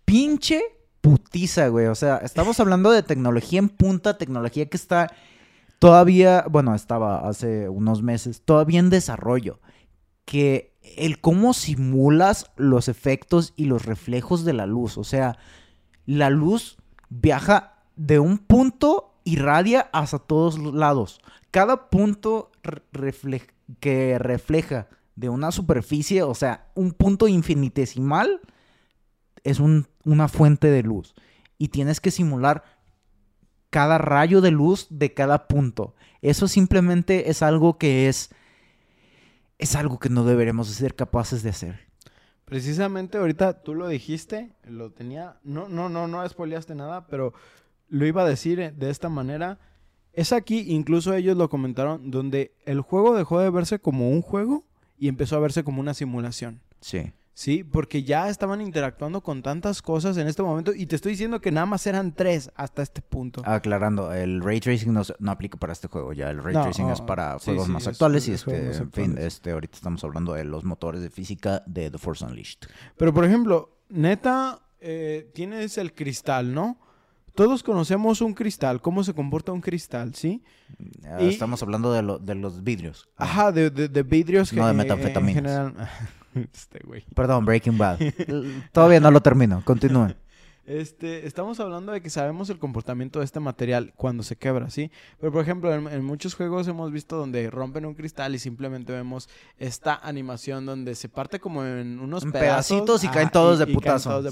pinche 0.05 0.63
putiza, 1.01 1.67
güey. 1.67 1.87
O 1.87 1.95
sea, 1.95 2.17
estamos 2.17 2.59
hablando 2.59 2.89
de 2.89 3.03
tecnología 3.03 3.59
en 3.59 3.69
punta, 3.69 4.17
tecnología 4.17 4.67
que 4.67 4.77
está 4.77 5.13
todavía, 5.79 6.45
bueno, 6.49 6.73
estaba 6.73 7.27
hace 7.27 7.67
unos 7.67 8.01
meses, 8.01 8.41
todavía 8.43 8.79
en 8.79 8.89
desarrollo. 8.89 9.59
Que 10.23 10.77
el 10.95 11.19
cómo 11.19 11.53
simulas 11.53 12.51
los 12.55 12.87
efectos 12.87 13.51
y 13.57 13.65
los 13.65 13.85
reflejos 13.85 14.45
de 14.45 14.53
la 14.53 14.65
luz. 14.65 14.97
O 14.97 15.03
sea, 15.03 15.37
la 16.05 16.29
luz 16.29 16.77
viaja 17.09 17.83
de 17.97 18.19
un 18.19 18.37
punto 18.37 19.12
y 19.23 19.37
radia 19.37 19.89
hacia 19.93 20.19
todos 20.19 20.57
lados. 20.59 21.21
Cada 21.51 21.89
punto 21.89 22.51
que 23.79 24.17
refleja 24.19 24.87
de 25.15 25.29
una 25.29 25.51
superficie, 25.51 26.23
o 26.23 26.33
sea, 26.33 26.67
un 26.75 26.91
punto 26.91 27.27
infinitesimal, 27.27 28.41
es 29.43 29.59
una 29.59 30.27
fuente 30.27 30.69
de 30.69 30.83
luz. 30.83 31.13
Y 31.57 31.69
tienes 31.69 31.99
que 32.01 32.11
simular 32.11 32.63
cada 33.69 33.97
rayo 33.97 34.41
de 34.41 34.51
luz 34.51 34.87
de 34.89 35.13
cada 35.13 35.47
punto. 35.47 35.95
Eso 36.21 36.47
simplemente 36.47 37.29
es 37.29 37.41
algo 37.41 37.77
que 37.77 38.07
es 38.07 38.29
es 39.57 39.75
algo 39.75 39.97
que 39.99 40.09
no 40.09 40.25
deberemos 40.25 40.67
ser 40.67 40.95
capaces 40.95 41.41
de 41.41 41.51
hacer. 41.51 41.79
Precisamente 42.45 43.17
ahorita 43.17 43.63
tú 43.63 43.73
lo 43.73 43.87
dijiste, 43.87 44.51
lo 44.65 44.91
tenía, 44.91 45.39
no, 45.43 45.69
no, 45.69 45.87
no, 45.87 46.07
no 46.07 46.23
nada, 46.75 47.07
pero 47.07 47.33
lo 47.93 48.07
iba 48.07 48.23
a 48.23 48.27
decir 48.27 48.73
de 48.73 48.89
esta 48.89 49.07
manera. 49.07 49.59
Es 50.13 50.33
aquí, 50.33 50.65
incluso 50.67 51.13
ellos 51.13 51.37
lo 51.37 51.47
comentaron, 51.47 52.09
donde 52.09 52.51
el 52.65 52.81
juego 52.81 53.15
dejó 53.15 53.39
de 53.39 53.51
verse 53.51 53.77
como 53.77 54.09
un 54.09 54.23
juego 54.23 54.65
y 54.97 55.09
empezó 55.09 55.35
a 55.35 55.39
verse 55.39 55.63
como 55.63 55.79
una 55.79 55.93
simulación. 55.93 56.59
Sí. 56.81 57.13
Sí, 57.35 57.63
porque 57.63 58.03
ya 58.03 58.29
estaban 58.29 58.61
interactuando 58.61 59.21
con 59.21 59.43
tantas 59.43 59.81
cosas 59.81 60.17
en 60.17 60.27
este 60.27 60.41
momento 60.41 60.71
y 60.73 60.87
te 60.87 60.95
estoy 60.95 61.11
diciendo 61.11 61.39
que 61.39 61.51
nada 61.51 61.65
más 61.67 61.85
eran 61.85 62.13
tres 62.13 62.51
hasta 62.55 62.81
este 62.81 63.01
punto. 63.01 63.43
Aclarando, 63.45 64.11
el 64.11 64.41
ray 64.41 64.59
tracing 64.59 64.93
no, 64.93 65.31
aplica 65.31 65.57
para 65.57 65.73
este 65.73 65.87
juego, 65.87 66.13
ya 66.13 66.31
el 66.31 66.43
ray 66.43 66.53
tracing 66.53 66.89
es 66.89 67.01
para 67.01 67.37
juegos 67.39 67.69
más 67.69 67.87
actuales 67.87 68.27
y 68.27 68.33
este, 68.33 68.75
en 68.75 68.91
fin, 68.91 69.17
este, 69.19 69.51
ahorita 69.51 69.75
estamos 69.75 70.03
hablando 70.03 70.33
de 70.33 70.45
los 70.45 70.63
motores 70.63 71.01
de 71.01 71.09
física 71.09 71.63
de 71.67 71.89
The 71.91 71.97
Force 71.97 72.25
Unleashed. 72.25 72.69
Pero 72.97 73.13
por 73.13 73.25
ejemplo, 73.25 73.77
neta, 73.89 74.61
eh, 74.79 75.31
tienes 75.33 75.77
el 75.79 75.93
cristal, 75.93 76.53
¿no? 76.53 76.77
Todos 77.35 77.63
conocemos 77.63 78.21
un 78.21 78.33
cristal, 78.33 78.81
cómo 78.81 79.03
se 79.03 79.13
comporta 79.13 79.51
un 79.51 79.61
cristal, 79.61 80.13
¿sí? 80.13 80.43
Ah, 81.03 81.17
estamos 81.19 81.63
hablando 81.63 81.91
de, 81.91 82.19
de, 82.21 82.35
los 82.35 82.63
vidrios. 82.63 83.09
Ajá, 83.17 83.51
de, 83.51 83.71
de, 83.71 84.03
vidrios 84.03 84.53
no 84.53 84.67
de 84.67 84.73
metanfetaminas. 84.73 85.73
Este 86.33 86.79
güey. 86.83 87.05
Perdón, 87.13 87.45
Breaking 87.45 87.77
Bad. 87.77 87.99
Todavía 88.71 88.99
no 88.99 89.11
lo 89.11 89.21
termino. 89.21 89.61
Continúen. 89.63 90.15
Este, 90.65 91.27
estamos 91.27 91.59
hablando 91.59 91.91
de 91.91 92.01
que 92.01 92.09
sabemos 92.09 92.49
el 92.49 92.57
comportamiento 92.57 93.19
de 93.19 93.25
este 93.25 93.41
material 93.41 93.93
cuando 93.97 94.23
se 94.23 94.37
quebra, 94.37 94.69
¿sí? 94.69 94.91
Pero 95.19 95.31
por 95.31 95.41
ejemplo, 95.41 95.73
en, 95.73 96.05
muchos 96.05 96.35
juegos 96.35 96.67
hemos 96.69 96.91
visto 96.91 97.17
donde 97.17 97.49
rompen 97.49 97.85
un 97.85 97.95
cristal 97.95 98.33
y 98.33 98.39
simplemente 98.39 98.93
vemos 98.93 99.27
esta 99.57 99.95
animación 99.95 100.65
donde 100.65 100.95
se 100.95 101.09
parte 101.09 101.39
como 101.39 101.65
en 101.65 101.99
unos 101.99 102.23
pedacitos 102.25 103.03
y 103.03 103.09
caen 103.09 103.29
todos 103.29 103.59
de 103.59 103.67
putazo. 103.67 104.23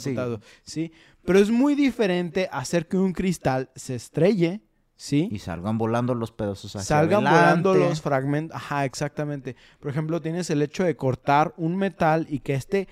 sí. 0.63 0.91
Pero 1.23 1.37
es 1.37 1.51
muy 1.51 1.75
diferente 1.75 2.49
hacer 2.51 2.87
que 2.87 2.97
un 2.97 3.13
cristal 3.13 3.69
se 3.75 3.95
estrelle 3.95 4.61
¿Sí? 5.01 5.29
Y 5.31 5.39
salgan 5.39 5.79
volando 5.79 6.13
los 6.13 6.31
pedazos 6.31 6.75
hacia 6.75 6.85
Salgan 6.85 7.23
volando 7.23 7.73
los 7.73 8.01
fragmentos. 8.01 8.55
Ajá, 8.55 8.85
exactamente. 8.85 9.55
Por 9.79 9.89
ejemplo, 9.89 10.21
tienes 10.21 10.51
el 10.51 10.61
hecho 10.61 10.83
de 10.83 10.95
cortar 10.95 11.55
un 11.57 11.75
metal 11.75 12.27
y 12.29 12.37
que 12.37 12.53
este... 12.53 12.87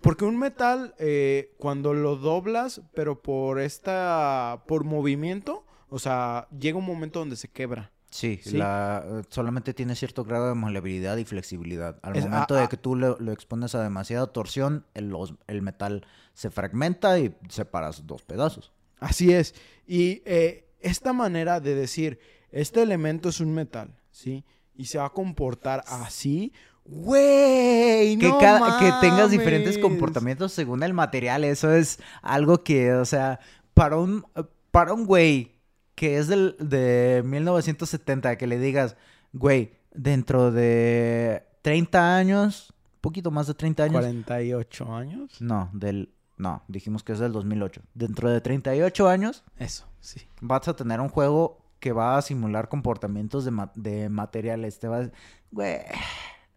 Porque 0.00 0.24
un 0.24 0.38
metal, 0.38 0.94
eh, 0.98 1.54
cuando 1.58 1.92
lo 1.94 2.16
doblas, 2.16 2.82
pero 2.94 3.20
por 3.22 3.60
esta... 3.60 4.64
por 4.66 4.84
movimiento, 4.84 5.64
o 5.88 5.98
sea, 5.98 6.48
llega 6.58 6.78
un 6.78 6.86
momento 6.86 7.18
donde 7.18 7.36
se 7.36 7.48
quebra. 7.48 7.92
Sí, 8.10 8.40
La, 8.52 9.22
solamente 9.28 9.72
tiene 9.72 9.94
cierto 9.94 10.24
grado 10.24 10.48
de 10.48 10.54
maleabilidad 10.56 11.16
y 11.18 11.24
flexibilidad. 11.24 12.00
Al 12.02 12.20
momento 12.20 12.54
de 12.56 12.68
que 12.68 12.76
tú 12.76 12.96
lo, 12.96 13.16
expones 13.30 13.76
a 13.76 13.82
demasiada 13.82 14.26
torsión, 14.32 14.84
el, 14.94 15.14
el 15.46 15.62
metal 15.62 16.04
se 16.34 16.50
fragmenta 16.50 17.20
y 17.20 17.36
separas 17.48 18.06
dos 18.06 18.22
pedazos. 18.22 18.72
Así 18.98 19.32
es. 19.32 19.54
Y 19.86 20.22
eh, 20.24 20.68
esta 20.80 21.12
manera 21.12 21.60
de 21.60 21.74
decir, 21.76 22.18
este 22.50 22.82
elemento 22.82 23.28
es 23.28 23.40
un 23.40 23.54
metal, 23.54 23.96
¿sí? 24.10 24.44
Y 24.74 24.86
se 24.86 24.98
va 24.98 25.06
a 25.06 25.10
comportar 25.10 25.84
así, 25.86 26.52
güey, 26.84 28.16
que, 28.18 28.30
que 28.30 28.92
tengas 29.00 29.30
diferentes 29.30 29.78
comportamientos 29.78 30.52
según 30.52 30.82
el 30.82 30.94
material, 30.94 31.44
eso 31.44 31.72
es 31.72 31.98
algo 32.22 32.64
que, 32.64 32.92
o 32.94 33.04
sea, 33.04 33.40
para 33.74 33.96
un, 33.96 34.24
para 34.70 34.92
un 34.92 35.06
güey 35.06 35.60
que 35.94 36.18
es 36.18 36.28
del, 36.28 36.56
de 36.58 37.22
1970, 37.24 38.36
que 38.36 38.46
le 38.46 38.58
digas, 38.58 38.96
güey, 39.32 39.72
dentro 39.92 40.50
de 40.50 41.44
30 41.62 42.16
años, 42.16 42.72
poquito 43.00 43.30
más 43.30 43.46
de 43.46 43.54
30 43.54 43.82
años. 43.84 44.00
48 44.00 44.94
años. 44.94 45.40
No, 45.40 45.70
del 45.72 46.12
no, 46.40 46.62
dijimos 46.68 47.02
que 47.02 47.12
es 47.12 47.18
del 47.18 47.32
2008. 47.32 47.82
Dentro 47.92 48.30
de 48.30 48.40
38 48.40 49.08
años. 49.08 49.44
Eso, 49.58 49.86
sí. 50.00 50.22
Vas 50.40 50.66
a 50.68 50.74
tener 50.74 50.98
un 50.98 51.10
juego 51.10 51.60
que 51.80 51.92
va 51.92 52.16
a 52.16 52.22
simular 52.22 52.70
comportamientos 52.70 53.44
de, 53.44 53.52
de 53.74 54.08
materiales. 54.08 54.78
Te 54.78 54.88
vas. 54.88 55.10
Güey. 55.50 55.80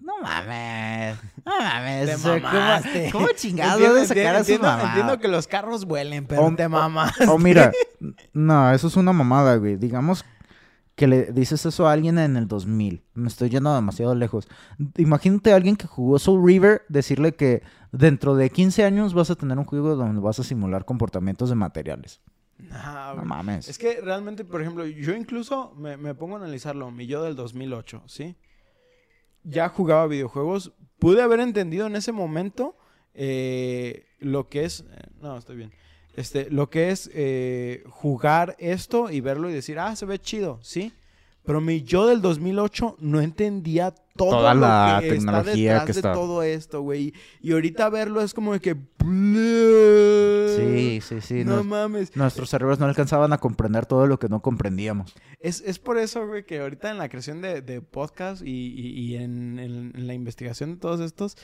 No 0.04 0.22
mames. 0.22 1.18
No 1.46 1.60
mames. 1.60 2.84
Te 2.94 3.10
¿Cómo, 3.12 3.28
chingado 3.36 3.94
de 3.94 4.06
sacar 4.06 4.36
a 4.36 4.44
su 4.44 4.60
mamá? 4.60 4.84
Entiendo 4.90 5.18
que 5.18 5.30
los 5.30 5.48
carros 5.48 5.86
vuelen, 5.86 6.26
pero 6.26 6.54
te 6.56 6.68
mamas. 6.68 7.14
O, 7.28 7.38
mira, 7.38 7.72
no, 8.34 8.72
eso 8.72 8.88
es 8.88 8.98
una 8.98 9.14
mamada, 9.14 9.56
güey. 9.56 9.78
Digamos 9.78 10.26
que 10.96 11.08
le 11.08 11.32
dices 11.32 11.66
eso 11.66 11.88
a 11.88 11.94
alguien 11.94 12.20
en 12.20 12.36
el 12.36 12.48
2000. 12.48 13.02
Me 13.14 13.28
estoy 13.28 13.50
yendo 13.50 13.74
demasiado 13.74 14.14
lejos. 14.14 14.48
Imagínate 14.98 15.54
a 15.54 15.56
alguien 15.56 15.76
que 15.76 15.88
jugó 15.88 16.20
Soul 16.20 16.46
River 16.46 16.84
decirle 16.90 17.34
que 17.34 17.64
dentro 17.92 18.36
de 18.36 18.50
15 18.50 18.84
años 18.84 19.14
vas 19.14 19.32
a 19.32 19.36
tener 19.36 19.58
un 19.58 19.66
juego 19.66 19.96
donde 19.96 20.22
vas 20.22 20.40
a 20.40 20.44
simular 20.44 20.86
comportamientos 20.86 21.50
de 21.50 21.56
materiales. 21.56 22.22
no 22.60 23.24
mames. 23.24 23.70
Es 23.70 23.78
que 23.78 24.02
realmente, 24.02 24.44
por 24.44 24.62
ejemplo, 24.62 24.86
yo 24.86 25.16
incluso 25.16 25.74
me, 25.76 26.14
pongo 26.14 26.36
a 26.36 26.40
analizarlo, 26.40 26.92
mi 26.92 27.08
yo 27.08 27.24
del 27.24 27.36
2008, 27.36 28.04
¿sí? 28.08 28.36
Ya 29.44 29.70
jugaba 29.70 30.08
videojuegos. 30.08 30.72
Pude 31.00 31.22
haber 31.22 31.40
entendido 31.40 31.88
en 31.88 31.96
ese 31.96 32.12
momento 32.12 32.76
eh, 33.14 34.06
lo 34.20 34.50
que 34.50 34.66
es... 34.66 34.82
Eh, 34.82 35.08
no, 35.22 35.38
estoy 35.38 35.58
bien 35.58 35.72
este, 36.16 36.50
lo 36.50 36.70
que 36.70 36.92
es 36.92 37.10
eh, 37.14 37.84
jugar 37.90 38.56
esto 38.60 39.10
y 39.10 39.22
verlo 39.22 39.50
y 39.50 39.54
decir, 39.54 39.80
ah, 39.80 39.96
se 39.96 40.06
ve 40.06 40.20
chido, 40.20 40.60
¿sí? 40.62 40.94
Pero 41.46 41.60
mi 41.60 41.84
yo 41.84 42.08
del 42.08 42.22
2008 42.22 42.98
no 43.00 43.20
entendía 43.20 43.92
todo 44.16 44.30
Toda 44.30 44.54
la 44.54 45.00
tecnología 45.02 45.78
está 45.78 45.86
detrás 45.86 45.96
de 45.96 46.02
todo 46.02 46.44
esto, 46.44 46.82
güey. 46.82 47.14
Y 47.42 47.52
ahorita 47.52 47.90
verlo 47.90 48.22
es 48.22 48.34
como 48.34 48.54
de 48.54 48.60
que... 48.60 48.78
Sí, 50.56 51.02
sí, 51.02 51.22
sí. 51.22 51.44
No 51.44 51.64
mames. 51.64 52.16
Nuestros 52.16 52.50
cerebros 52.50 52.80
no 52.80 52.86
alcanzaban 52.86 53.34
a 53.34 53.40
comprender 53.40 53.86
todo 53.86 54.08
lo 54.08 54.20
que 54.20 54.30
no 54.30 54.42
comprendíamos. 54.42 55.14
Es, 55.40 55.62
es 55.62 55.80
por 55.80 55.98
eso, 55.98 56.26
güey, 56.28 56.46
que 56.46 56.60
ahorita 56.60 56.92
en 56.92 56.98
la 56.98 57.10
creación 57.10 57.42
de, 57.42 57.62
de 57.62 57.82
podcast 57.82 58.42
y, 58.44 58.52
y, 58.52 59.16
en, 59.16 59.60
en, 59.60 60.08
la 60.08 60.14
investigación 60.14 60.76
de 60.76 60.78
todos 60.78 61.02
estos, 61.02 61.36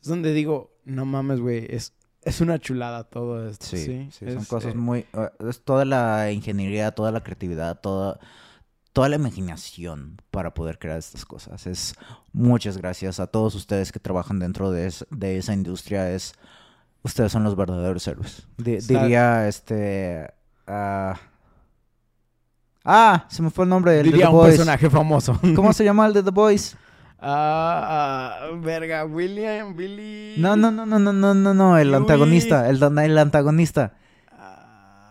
es 0.00 0.08
donde 0.08 0.32
digo, 0.32 0.74
no 0.84 1.04
mames, 1.04 1.40
güey, 1.40 1.66
es 1.68 1.92
es 2.22 2.40
una 2.40 2.58
chulada 2.58 3.04
todo 3.04 3.48
esto. 3.48 3.66
Sí, 3.66 4.08
sí, 4.10 4.26
son 4.32 4.44
cosas 4.46 4.74
eh, 4.74 4.76
muy... 4.76 5.06
Eh, 5.12 5.30
es 5.48 5.62
toda 5.62 5.84
la 5.84 6.32
ingeniería, 6.32 6.90
toda 6.90 7.12
la 7.12 7.22
creatividad, 7.22 7.80
toda, 7.80 8.18
toda 8.96 9.10
la 9.10 9.16
imaginación 9.16 10.16
para 10.30 10.54
poder 10.54 10.78
crear 10.78 10.96
estas 10.96 11.26
cosas. 11.26 11.66
Es 11.66 11.94
muchas 12.32 12.78
gracias 12.78 13.20
a 13.20 13.26
todos 13.26 13.54
ustedes 13.54 13.92
que 13.92 14.00
trabajan 14.00 14.38
dentro 14.38 14.70
de, 14.70 14.90
de 15.10 15.36
esa 15.36 15.52
industria. 15.52 16.10
Es 16.10 16.32
ustedes 17.02 17.30
son 17.30 17.44
los 17.44 17.54
verdaderos 17.56 18.08
héroes. 18.08 18.48
diría 18.56 19.48
este... 19.48 20.32
ah, 20.66 21.14
se 23.28 23.42
me 23.42 23.50
fue 23.50 23.64
el 23.64 23.68
nombre 23.68 23.92
del 23.92 24.06
Diría 24.06 24.28
The 24.30 24.32
un 24.34 24.46
personaje 24.46 24.88
famoso. 24.88 25.38
¿Cómo 25.54 25.74
se 25.74 25.84
llama 25.84 26.06
el 26.06 26.14
de 26.14 26.22
The 26.22 26.30
Boys? 26.30 26.74
Ah, 27.18 28.38
ah, 28.48 28.50
verga, 28.62 29.04
William, 29.04 29.76
Billy. 29.76 30.36
No, 30.38 30.56
no, 30.56 30.70
no, 30.70 30.86
no, 30.86 30.98
no, 30.98 31.12
no, 31.12 31.34
no, 31.34 31.52
no, 31.52 31.76
el 31.76 31.94
antagonista, 31.94 32.66
el, 32.70 32.82
el 32.82 33.18
antagonista. 33.18 33.92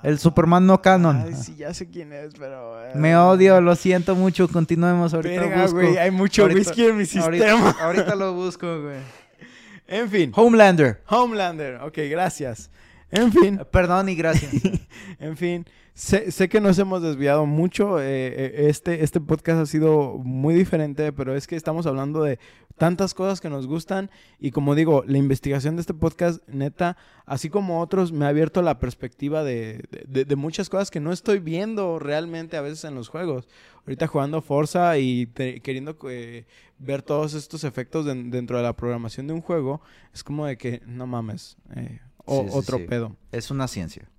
El 0.05 0.19
Superman 0.19 0.67
no 0.67 0.83
canon. 0.83 1.23
Ay, 1.25 1.33
sí, 1.33 1.55
ya 1.55 1.73
sé 1.73 1.89
quién 1.89 2.13
es, 2.13 2.35
pero. 2.37 2.79
Eh, 2.85 2.91
Me 2.93 3.17
odio, 3.17 3.59
lo 3.59 3.75
siento 3.75 4.13
mucho, 4.13 4.47
continuemos 4.47 5.15
ahorita. 5.15 5.41
Verga, 5.41 5.65
güey, 5.65 5.97
hay 5.97 6.11
mucho 6.11 6.45
whisky 6.45 6.85
en 6.85 6.97
mi 6.97 7.05
sistema. 7.07 7.71
Ahorita, 7.81 8.13
lo 8.13 8.33
busco, 8.33 8.83
güey. 8.83 8.97
En 9.87 10.07
fin. 10.09 10.31
Homelander. 10.35 11.01
Homelander, 11.07 11.81
ok, 11.81 11.97
gracias. 12.09 12.69
En 13.09 13.31
fin, 13.31 13.59
Perdón 13.71 14.09
y 14.09 14.15
gracias. 14.15 14.51
en 15.19 15.37
fin, 15.37 15.65
sé, 15.95 16.31
sé 16.31 16.47
que 16.49 16.61
nos 16.61 16.77
hemos 16.77 17.01
desviado 17.01 17.47
mucho. 17.47 17.99
eh, 17.99 18.27
eh, 18.27 18.53
este, 18.69 19.03
este 19.03 19.19
podcast 19.19 19.59
ha 19.61 19.65
sido 19.65 20.17
muy 20.19 20.53
diferente, 20.53 21.11
pero 21.11 21.35
es 21.35 21.47
que 21.47 21.55
estamos 21.55 21.87
hablando 21.87 22.21
de 22.21 22.37
tantas 22.77 23.13
cosas 23.13 23.39
que 23.41 23.49
nos 23.49 23.65
gustan. 23.65 24.11
Y 24.37 24.51
como 24.51 24.75
digo, 24.75 25.03
la 25.07 25.17
investigación 25.17 25.75
de 25.77 25.81
este 25.81 25.93
podcast, 25.93 26.47
neta, 26.47 26.97
así 27.25 27.49
como 27.49 27.79
otros, 27.81 28.11
me 28.11 28.25
ha 28.25 28.27
abierto 28.27 28.61
la 28.61 28.77
perspectiva 28.79 29.43
de, 29.43 29.83
de- 30.07 30.35
muchas 30.35 30.69
cosas 30.69 30.91
que 30.91 30.99
no 30.99 31.11
estoy 31.13 31.39
viendo 31.39 31.97
realmente 31.97 32.57
a 32.57 32.61
veces 32.61 32.83
en 32.83 32.93
los 32.93 33.07
juegos. 33.07 33.47
Ahorita 33.87 34.07
jugando 34.07 34.41
Forza 34.41 34.97
y 34.97 35.25
te- 35.27 35.61
queriendo 35.61 35.97
eh, 36.09 36.45
ver 36.77 37.01
todos 37.01 37.33
estos 37.33 37.63
efectos 37.63 38.05
den- 38.05 38.29
dentro 38.29 38.57
de 38.57 38.63
la 38.63 38.75
programación 38.75 39.25
de 39.27 39.33
un 39.33 39.41
juego, 39.41 39.81
es 40.13 40.23
como 40.23 40.45
de 40.45 40.57
que, 40.57 40.81
no 40.85 41.07
mames, 41.07 41.55
eh, 41.75 41.99
o- 42.25 42.43
Sí, 42.43 42.49
sí, 42.49 42.57
otro 42.57 42.77
sí. 42.79 42.83
pedo. 42.85 43.15
es 43.31 43.49
una 43.51 43.67
ciencia. 43.69 44.09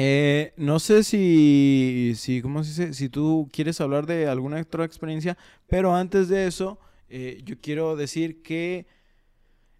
Eh, 0.00 0.52
no 0.56 0.78
sé 0.78 1.02
si, 1.04 2.12
si, 2.16 2.40
¿cómo 2.42 2.62
se 2.64 2.70
dice? 2.86 2.94
Si 2.94 3.08
tú 3.08 3.48
quieres 3.52 3.80
hablar 3.80 4.06
de 4.06 4.28
alguna 4.28 4.60
otra 4.60 4.84
experiencia, 4.84 5.36
pero 5.66 5.94
antes 5.94 6.28
de 6.28 6.46
eso, 6.46 6.78
eh, 7.08 7.40
yo 7.44 7.56
quiero 7.60 7.96
decir 7.96 8.42
que 8.42 8.86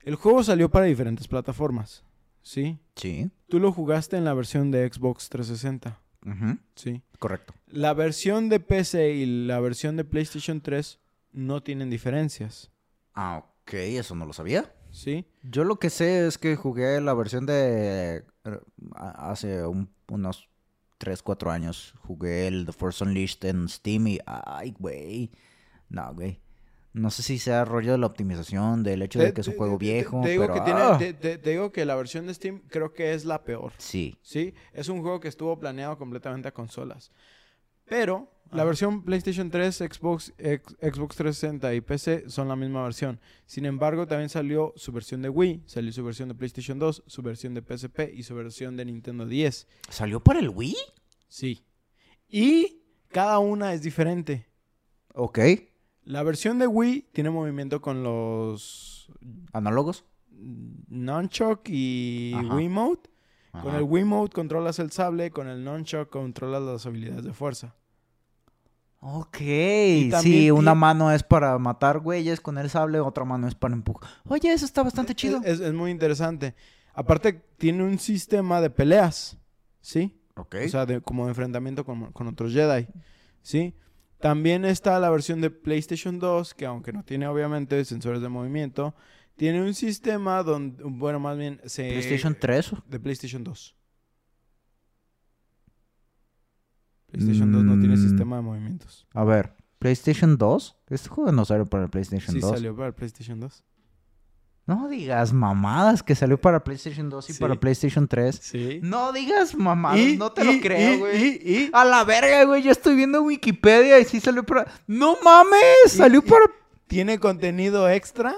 el 0.03 0.15
juego 0.15 0.43
salió 0.43 0.71
para 0.71 0.87
diferentes 0.87 1.29
plataformas, 1.29 2.05
¿sí? 2.43 2.79
Sí. 2.97 3.31
Tú 3.49 3.61
lo 3.61 3.73
jugaste 3.73 4.17
en 4.17 4.25
la 4.25 4.35
versión 4.35 4.71
de 4.71 4.89
Xbox 4.91 5.29
360, 5.29 6.01
Ujú, 6.27 6.59
¿sí? 6.75 7.03
Correcto. 7.19 7.55
La 7.67 7.95
versión 7.95 8.49
de 8.49 8.61
PC 8.61 9.15
y 9.15 9.47
la 9.47 9.61
versión 9.61 9.97
de 9.97 10.05
PlayStation 10.05 10.61
3 10.61 10.99
no 11.33 11.63
tienen 11.63 11.91
diferencias, 11.91 12.71
Ah, 13.15 13.45
ok, 13.63 13.75
eso 13.75 14.15
no 14.15 14.27
lo 14.27 14.33
sabía. 14.33 14.73
¿sí? 14.91 15.27
Yo 15.43 15.65
lo 15.65 15.77
que 15.79 15.91
sé 15.91 16.27
es 16.27 16.39
que 16.39 16.57
jugué 16.57 17.01
la 17.01 17.15
versión 17.15 17.47
de... 17.47 18.25
eh, 18.45 18.59
hace 18.95 19.67
un- 19.67 19.91
unos 20.11 20.49
3, 20.99 21.23
4 21.23 21.51
años. 21.51 21.95
Jugué 22.01 22.47
el 22.49 22.67
The 22.67 22.73
Force 22.73 23.05
Unleashed 23.05 23.45
en 23.45 23.69
Steam 23.69 24.07
y... 24.09 24.19
Ay, 24.27 24.75
güey. 24.79 25.31
No, 25.89 26.13
güey. 26.15 26.41
No 26.93 27.11
sé 27.11 27.23
si 27.23 27.39
sea 27.39 27.65
rollo 27.65 27.93
de 27.93 27.99
la 27.99 28.07
optimización, 28.07 28.83
del 28.83 29.03
hecho 29.03 29.19
de 29.21 29.33
que 29.33 29.43
es 29.43 29.49
un 29.49 29.57
juego 29.57 29.79
viejo, 29.79 30.21
Te, 30.23 30.31
digo 30.31 30.43
pero... 30.47 30.55
que 30.55 30.61
tiene- 30.63 30.81
¡ah! 30.81 30.99
te 30.99 31.39
digo 31.39 31.71
que 31.71 31.85
la 31.85 31.95
versión 31.95 32.27
de 32.27 32.35
Steam 32.35 32.63
creo 32.69 32.93
que 32.93 33.13
es 33.15 33.25
la 33.25 33.45
peor. 33.45 33.73
Sí. 33.79 34.17
Sí, 34.23 34.55
es 34.73 34.89
un 34.89 35.03
juego 35.03 35.21
que 35.21 35.29
estuvo 35.29 35.59
planeado 35.61 35.97
completamente 35.99 36.49
a 36.49 36.55
consolas. 36.55 37.13
Pero 37.85 38.31
la 38.53 38.65
versión 38.65 39.03
PlayStation 39.03 39.51
3, 39.51 39.77
Xbox, 39.77 40.33
Xbox 40.39 41.17
360 41.17 41.75
y 41.75 41.81
PC 41.81 42.31
son 42.31 42.49
la 42.49 42.57
misma 42.57 42.83
versión. 42.83 43.21
Sin 43.47 43.67
embargo, 43.67 44.07
también 44.07 44.29
salió 44.29 44.73
su 44.77 44.93
versión 44.93 45.23
de 45.23 45.29
Wii, 45.29 45.65
salió 45.67 45.93
su 45.93 46.05
versión 46.05 46.29
de 46.29 46.35
PlayStation 46.35 46.79
2, 46.79 47.05
su 47.07 47.23
versión 47.23 47.55
de 47.55 47.63
PSP 47.63 48.13
y 48.15 48.23
su 48.23 48.35
versión 48.35 48.77
de 48.77 48.85
Nintendo 48.85 49.27
10. 49.27 49.67
¿Salió 49.91 50.21
para 50.21 50.41
el 50.41 50.49
Wii? 50.49 50.77
Sí. 51.29 51.65
Y 52.29 52.83
cada 53.09 53.39
una 53.39 53.75
es 53.75 53.83
diferente. 53.83 54.47
Ok. 55.15 55.39
La 56.05 56.23
versión 56.23 56.59
de 56.59 56.67
Wii 56.67 57.09
tiene 57.13 57.31
movimiento 57.31 57.81
con 57.83 58.03
los 58.03 59.11
¿Análogos? 59.53 60.05
Nunchuck 60.31 61.69
y 61.69 62.33
Ajá. 62.35 62.55
Wiimote. 62.55 63.11
Con 63.53 63.69
Ajá. 63.71 63.79
el 63.79 63.83
Wiimote 63.85 64.33
controlas 64.35 64.79
el 64.79 64.91
sable, 64.91 65.31
con 65.31 65.49
el 65.49 65.65
Nunchuck 65.65 66.09
controlas 66.11 66.63
las 66.63 66.87
habilidades 66.87 67.25
de 67.25 67.33
fuerza. 67.33 67.75
Ok, 69.01 69.37
sí, 70.21 70.51
una 70.51 70.75
mano 70.75 71.13
es 71.13 71.23
para 71.23 71.57
matar 71.59 72.01
güeyes 72.01 72.41
con 72.41 72.59
el 72.59 72.69
sable, 72.69 72.99
otra 72.99 73.25
mano 73.25 73.47
es 73.47 73.55
para 73.55 73.75
empujar. 73.75 74.11
Oye, 74.27 74.53
eso 74.53 74.65
está 74.65 74.83
bastante 74.83 75.15
chido. 75.15 75.41
Es, 75.45 75.61
es 75.61 75.73
muy 75.73 75.91
interesante. 75.91 76.55
Aparte, 76.95 77.45
tiene 77.59 77.85
un 77.85 77.99
sistema 78.01 78.61
de 78.61 78.71
peleas, 78.71 79.39
¿sí? 79.81 80.19
ok. 80.39 80.57
O 80.67 80.69
sea, 80.69 80.87
de, 80.87 81.01
como 81.01 81.25
de 81.25 81.31
enfrentamiento 81.31 81.85
con, 81.85 82.13
con 82.13 82.27
otros 82.29 82.53
Jedi, 82.53 82.89
¿sí? 83.43 83.75
También 84.19 84.65
está 84.65 84.99
la 84.99 85.11
versión 85.11 85.41
de 85.41 85.51
PlayStation 85.51 86.19
2, 86.19 86.55
que 86.55 86.67
aunque 86.67 86.93
no 86.93 87.05
tiene 87.05 87.29
obviamente 87.29 87.85
sensores 87.85 88.21
de 88.21 88.29
movimiento, 88.29 88.95
tiene 89.37 89.63
un 89.63 89.75
sistema 89.75 90.43
donde, 90.43 90.83
bueno, 90.83 91.21
más 91.21 91.39
bien 91.39 91.61
se... 91.65 91.89
PlayStation 91.89 92.37
3. 92.39 92.73
De 92.87 92.99
PlayStation 92.99 93.45
2. 93.45 93.77
PlayStation 97.11 97.51
2 97.53 97.65
no 97.65 97.79
tiene 97.79 97.97
Mm. 97.97 98.03
sistema 98.03 98.37
de 98.37 98.43
movimientos. 98.43 99.07
A 99.15 99.25
ver, 99.25 99.55
PlayStation 99.79 100.37
2. 100.37 100.77
Este 100.89 101.09
juego 101.09 101.33
no 101.33 101.45
salió 101.45 101.65
para 101.67 101.85
el 101.85 101.91
PlayStation 101.91 102.35
Sí 102.35 102.41
2. 102.41 102.51
salió 102.51 102.75
para 102.77 102.89
el 102.89 102.95
PlayStation 102.95 103.41
2. 103.41 103.65
No 104.67 104.87
digas 104.89 105.33
mamadas 105.33 106.03
que 106.03 106.15
salió 106.15 106.39
para 106.39 106.63
PlayStation 106.63 107.09
2 107.09 107.31
y 107.31 107.33
Sí. 107.33 107.41
para 107.41 107.55
PlayStation 107.59 108.07
3. 108.07 108.39
Sí. 108.43 108.81
No 108.83 109.13
digas 109.13 109.55
mamadas, 109.55 109.99
Y- 110.01 110.17
no 110.19 110.31
te 110.33 110.43
y- 110.45 110.57
lo 110.57 110.61
creo, 110.61 110.99
güey. 110.99 111.27
y- 111.43 111.71
A 111.73 111.87
la 111.87 112.05
verga, 112.05 112.45
güey, 112.45 112.63
yo 112.63 112.71
estoy 112.71 112.95
viendo 112.95 113.23
Wikipedia 113.23 113.99
y 113.99 114.05
sí 114.05 114.21
salió 114.21 114.45
para... 114.45 114.67
¡No 114.87 115.17
mames! 115.25 115.63
Salió 115.93 116.23
para... 116.23 116.45
tiene 116.87 117.19
contenido 117.19 117.89
extra, 117.89 118.35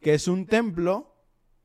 que 0.00 0.14
es 0.14 0.26
un 0.26 0.46
templo, 0.46 1.14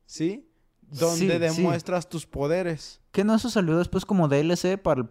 ¿sí? 0.06 0.48
Donde 0.82 1.16
Sí, 1.18 1.32
sí. 1.32 1.38
demuestras 1.38 2.08
tus 2.08 2.24
poderes. 2.24 3.00
¿Qué 3.10 3.24
no 3.24 3.34
eso 3.34 3.50
salió 3.50 3.76
después 3.78 4.04
como 4.06 4.28
DLC 4.28 4.78
para 4.78 5.00
el... 5.00 5.08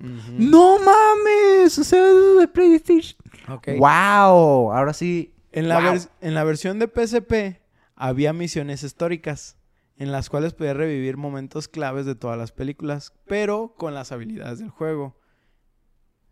¡No 0.00 0.78
mames! 0.78 1.78
O 1.78 1.84
sea, 1.84 2.04
de 2.04 2.48
PlayStation... 2.48 3.16
Ok. 3.48 3.68
¡Wow! 3.78 4.72
Ahora 4.72 4.92
sí... 4.92 5.34
En, 5.50 5.68
la 5.68 5.80
Wow. 5.80 5.98
en 6.20 6.34
la 6.34 6.44
versión 6.44 6.78
de 6.78 6.86
PSP 6.86 7.60
había 7.96 8.32
misiones 8.32 8.82
históricas 8.82 9.56
en 9.96 10.12
las 10.12 10.30
cuales 10.30 10.54
podías 10.54 10.76
revivir 10.76 11.16
momentos 11.16 11.66
claves 11.66 12.06
de 12.06 12.14
todas 12.14 12.38
las 12.38 12.52
películas, 12.52 13.12
pero 13.26 13.74
con 13.76 13.94
las 13.94 14.12
habilidades 14.12 14.60
del 14.60 14.70
juego. 14.70 15.16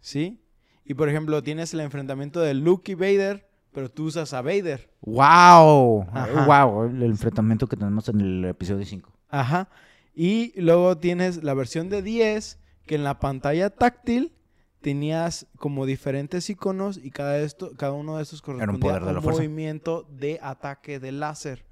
¿Sí? 0.01 0.41
Y 0.85 0.95
por 0.95 1.09
ejemplo, 1.09 1.43
tienes 1.43 1.75
el 1.75 1.81
enfrentamiento 1.81 2.41
de 2.41 2.55
Luke 2.55 2.93
y 2.93 2.95
Vader, 2.95 3.49
pero 3.73 3.91
tú 3.91 4.05
usas 4.05 4.33
a 4.33 4.43
Vader. 4.43 4.89
¡Wow! 5.01 6.07
Ajá. 6.13 6.65
¡Wow! 6.65 6.85
El 6.85 7.03
enfrentamiento 7.03 7.67
que 7.67 7.77
tenemos 7.77 8.09
en 8.09 8.21
el 8.21 8.45
episodio 8.45 8.85
5. 8.85 9.13
Ajá. 9.29 9.69
Y 10.15 10.53
luego 10.61 10.97
tienes 10.99 11.43
la 11.43 11.55
versión 11.55 11.89
de 11.89 12.03
10, 12.03 12.61
que 12.87 12.95
en 12.95 13.05
la 13.05 13.19
pantalla 13.19 13.71
táctil 13.71 14.33
tenías 14.81 15.47
como 15.59 15.85
diferentes 15.85 16.49
iconos 16.49 16.97
y 16.97 17.11
cada, 17.11 17.39
esto, 17.39 17.73
cada 17.77 17.93
uno 17.93 18.17
de 18.17 18.23
estos 18.23 18.41
correspondía 18.41 18.81
poder 18.81 19.05
de 19.05 19.11
a 19.11 19.19
un 19.19 19.25
movimiento 19.25 20.07
de 20.09 20.39
ataque 20.41 21.01
de 21.01 21.13
láser. 21.13 21.66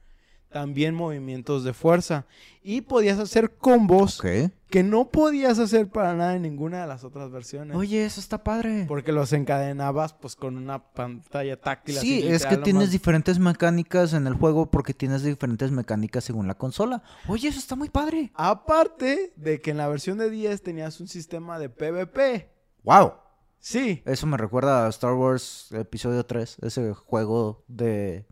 También 0.54 0.94
movimientos 0.94 1.64
de 1.64 1.72
fuerza. 1.72 2.26
Y 2.62 2.82
podías 2.82 3.18
hacer 3.18 3.56
combos 3.56 4.20
Ok. 4.20 4.52
que 4.70 4.84
no 4.84 5.10
podías 5.10 5.58
hacer 5.58 5.88
para 5.88 6.14
nada 6.14 6.36
en 6.36 6.42
ninguna 6.42 6.80
de 6.82 6.86
las 6.86 7.02
otras 7.02 7.28
versiones. 7.32 7.76
Oye, 7.76 8.04
eso 8.04 8.20
está 8.20 8.44
padre. 8.44 8.84
Porque 8.86 9.10
los 9.10 9.32
encadenabas 9.32 10.12
pues 10.12 10.36
con 10.36 10.56
una 10.56 10.92
pantalla 10.92 11.60
táctil. 11.60 11.98
así, 11.98 12.20
Sí, 12.20 12.28
es 12.28 12.46
que 12.46 12.56
tienes 12.58 12.92
diferentes 12.92 13.40
mecánicas 13.40 14.12
en 14.12 14.28
el 14.28 14.34
juego 14.34 14.70
porque 14.70 14.94
tienes 14.94 15.24
diferentes 15.24 15.72
mecánicas 15.72 16.22
según 16.22 16.46
la 16.46 16.54
consola. 16.54 17.02
Oye, 17.26 17.48
eso 17.48 17.58
está 17.58 17.74
muy 17.74 17.88
padre. 17.90 18.30
Aparte 18.34 19.32
de 19.34 19.60
que 19.60 19.72
en 19.72 19.78
la 19.78 19.88
versión 19.88 20.18
de 20.18 20.30
10 20.30 20.62
tenías 20.62 21.00
un 21.00 21.08
sistema 21.08 21.58
de 21.58 21.68
PvP. 21.68 22.48
¡Wow! 22.84 23.14
Sí, 23.58 24.02
Eso 24.04 24.28
me 24.28 24.36
recuerda 24.36 24.86
a 24.86 24.88
Star 24.90 25.14
Wars 25.14 25.72
Episodio 25.72 26.24
3, 26.24 26.58
ese 26.62 26.92
juego 26.92 27.64
de 27.66 28.26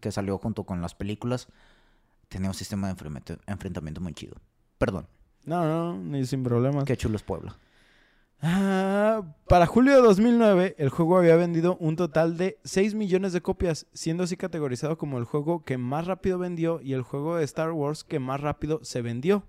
que 0.00 0.10
salió 0.12 0.38
junto 0.38 0.64
con 0.64 0.80
las 0.82 0.94
películas. 0.94 1.48
Tenía 2.28 2.48
un 2.48 2.54
sistema 2.54 2.86
de 2.92 2.94
enfrentamiento, 3.46 4.00
muy 4.00 4.14
chido. 4.14 4.36
Perdón, 4.78 5.06
No, 5.44 5.64
no, 5.64 5.98
ni 5.98 6.24
sin 6.26 6.42
problemas. 6.42 6.84
qué 6.84 6.96
chulo 6.96 7.16
es 7.16 7.22
Puebla. 7.22 7.56
Ah, 8.44 9.22
para 9.48 9.66
julio 9.66 9.94
de 9.94 10.02
2009, 10.02 10.74
el 10.78 10.88
juego 10.88 11.16
había 11.18 11.36
vendido 11.36 11.76
un 11.76 11.94
total 11.94 12.36
de 12.36 12.58
6 12.64 12.94
millones 12.94 13.32
de 13.32 13.40
copias, 13.40 13.86
siendo 13.92 14.24
así 14.24 14.36
categorizado 14.36 14.98
como 14.98 15.18
el 15.18 15.24
juego 15.24 15.64
que 15.64 15.78
más 15.78 16.06
rápido 16.08 16.38
vendió 16.38 16.80
y 16.80 16.94
el 16.94 17.02
juego 17.02 17.36
de 17.36 17.44
Star 17.44 17.70
Wars 17.70 18.02
que 18.02 18.18
más 18.18 18.40
rápido 18.40 18.80
se 18.82 19.00
vendió. 19.00 19.44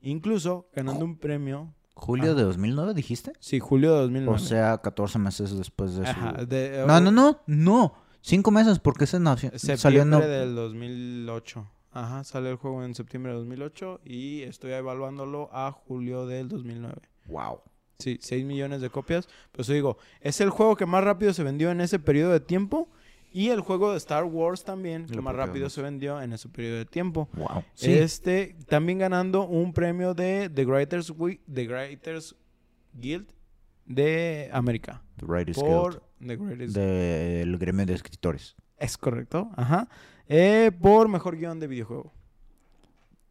Incluso 0.00 0.68
ganando 0.74 1.04
un 1.04 1.16
premio. 1.18 1.74
¿Julio 1.94 2.32
Ah. 2.32 2.34
de 2.34 2.42
2009 2.44 2.94
dijiste? 2.94 3.32
Sí, 3.40 3.58
julio 3.58 3.94
de 3.94 4.02
2009. 4.02 4.36
O 4.36 4.38
sea, 4.38 4.78
14 4.78 5.18
meses 5.18 5.56
después 5.56 5.96
de 5.96 6.04
su... 6.04 6.10
Ajá, 6.10 6.44
de- 6.44 6.84
No, 6.86 7.00
no, 7.00 7.10
no, 7.10 7.40
no. 7.46 7.94
Cinco 8.26 8.50
meses 8.50 8.80
porque 8.80 9.04
ese 9.04 9.20
nació... 9.20 9.56
salió 9.56 10.02
en... 10.02 10.10
Septiembre 10.10 10.26
del 10.26 10.56
2008. 10.56 11.70
Ajá, 11.92 12.24
sale 12.24 12.50
el 12.50 12.56
juego 12.56 12.82
en 12.82 12.92
septiembre 12.96 13.30
de 13.30 13.38
2008 13.38 14.00
y 14.04 14.42
estoy 14.42 14.72
evaluándolo 14.72 15.48
a 15.52 15.70
julio 15.70 16.26
del 16.26 16.48
2009. 16.48 16.96
Wow. 17.28 17.60
Sí, 18.00 18.18
6 18.20 18.44
millones 18.44 18.80
de 18.80 18.90
copias. 18.90 19.28
Pues 19.52 19.68
digo, 19.68 19.96
es 20.20 20.40
el 20.40 20.50
juego 20.50 20.74
que 20.74 20.86
más 20.86 21.04
rápido 21.04 21.32
se 21.32 21.44
vendió 21.44 21.70
en 21.70 21.80
ese 21.80 22.00
periodo 22.00 22.32
de 22.32 22.40
tiempo. 22.40 22.88
Y 23.32 23.50
el 23.50 23.60
juego 23.60 23.92
de 23.92 23.98
Star 23.98 24.24
Wars 24.24 24.64
también, 24.64 25.06
que 25.06 25.14
Lo 25.14 25.22
más 25.22 25.36
rápido 25.36 25.70
se 25.70 25.80
vendió 25.80 26.20
en 26.20 26.32
ese 26.32 26.48
periodo 26.48 26.78
de 26.78 26.84
tiempo. 26.84 27.28
Wow. 27.34 27.62
Sí. 27.74 27.92
Este, 27.92 28.56
también 28.66 28.98
ganando 28.98 29.46
un 29.46 29.72
premio 29.72 30.14
de 30.14 30.50
The 30.52 30.64
Writers, 30.64 31.12
Wi- 31.16 31.40
The 31.52 31.68
Writers 31.68 32.34
Guild 32.92 33.28
de 33.84 34.50
América. 34.52 35.02
The 35.18 35.26
Writers 35.26 35.58
Por 35.58 36.02
The 36.24 36.36
Greatest 36.36 36.74
Del 36.74 37.58
gremio 37.58 37.86
de 37.86 37.94
escritores. 37.94 38.56
Es 38.78 38.98
correcto, 38.98 39.50
ajá. 39.56 39.88
Eh, 40.28 40.70
por 40.80 41.08
mejor 41.08 41.36
guion 41.36 41.60
de 41.60 41.66
videojuego. 41.66 42.12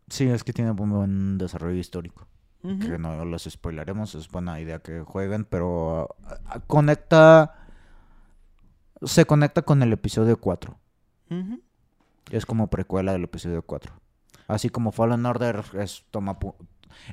Sí, 0.09 0.27
es 0.27 0.43
que 0.43 0.53
tiene 0.53 0.71
un 0.71 0.89
buen 0.89 1.37
desarrollo 1.37 1.77
histórico. 1.79 2.27
Que 2.61 2.97
no 2.97 3.25
los 3.25 3.43
spoilaremos, 3.43 4.15
es 4.15 4.27
buena 4.27 4.59
idea 4.59 4.79
que 4.79 5.01
jueguen, 5.01 5.45
pero 5.45 6.15
ah, 6.23 6.39
ah, 6.47 6.59
conecta. 6.65 7.67
Se 9.03 9.25
conecta 9.25 9.61
con 9.61 9.83
el 9.83 9.93
episodio 9.93 10.37
4. 10.37 10.75
Ujú. 11.29 11.61
Es 12.31 12.47
como 12.47 12.67
precuela 12.67 13.11
del 13.11 13.25
episodio 13.25 13.61
4. 13.61 13.93
Así 14.47 14.69
como 14.69 14.91
Fallen 14.91 15.27
Order 15.27 15.63
es 15.79 16.05
toma 16.09 16.39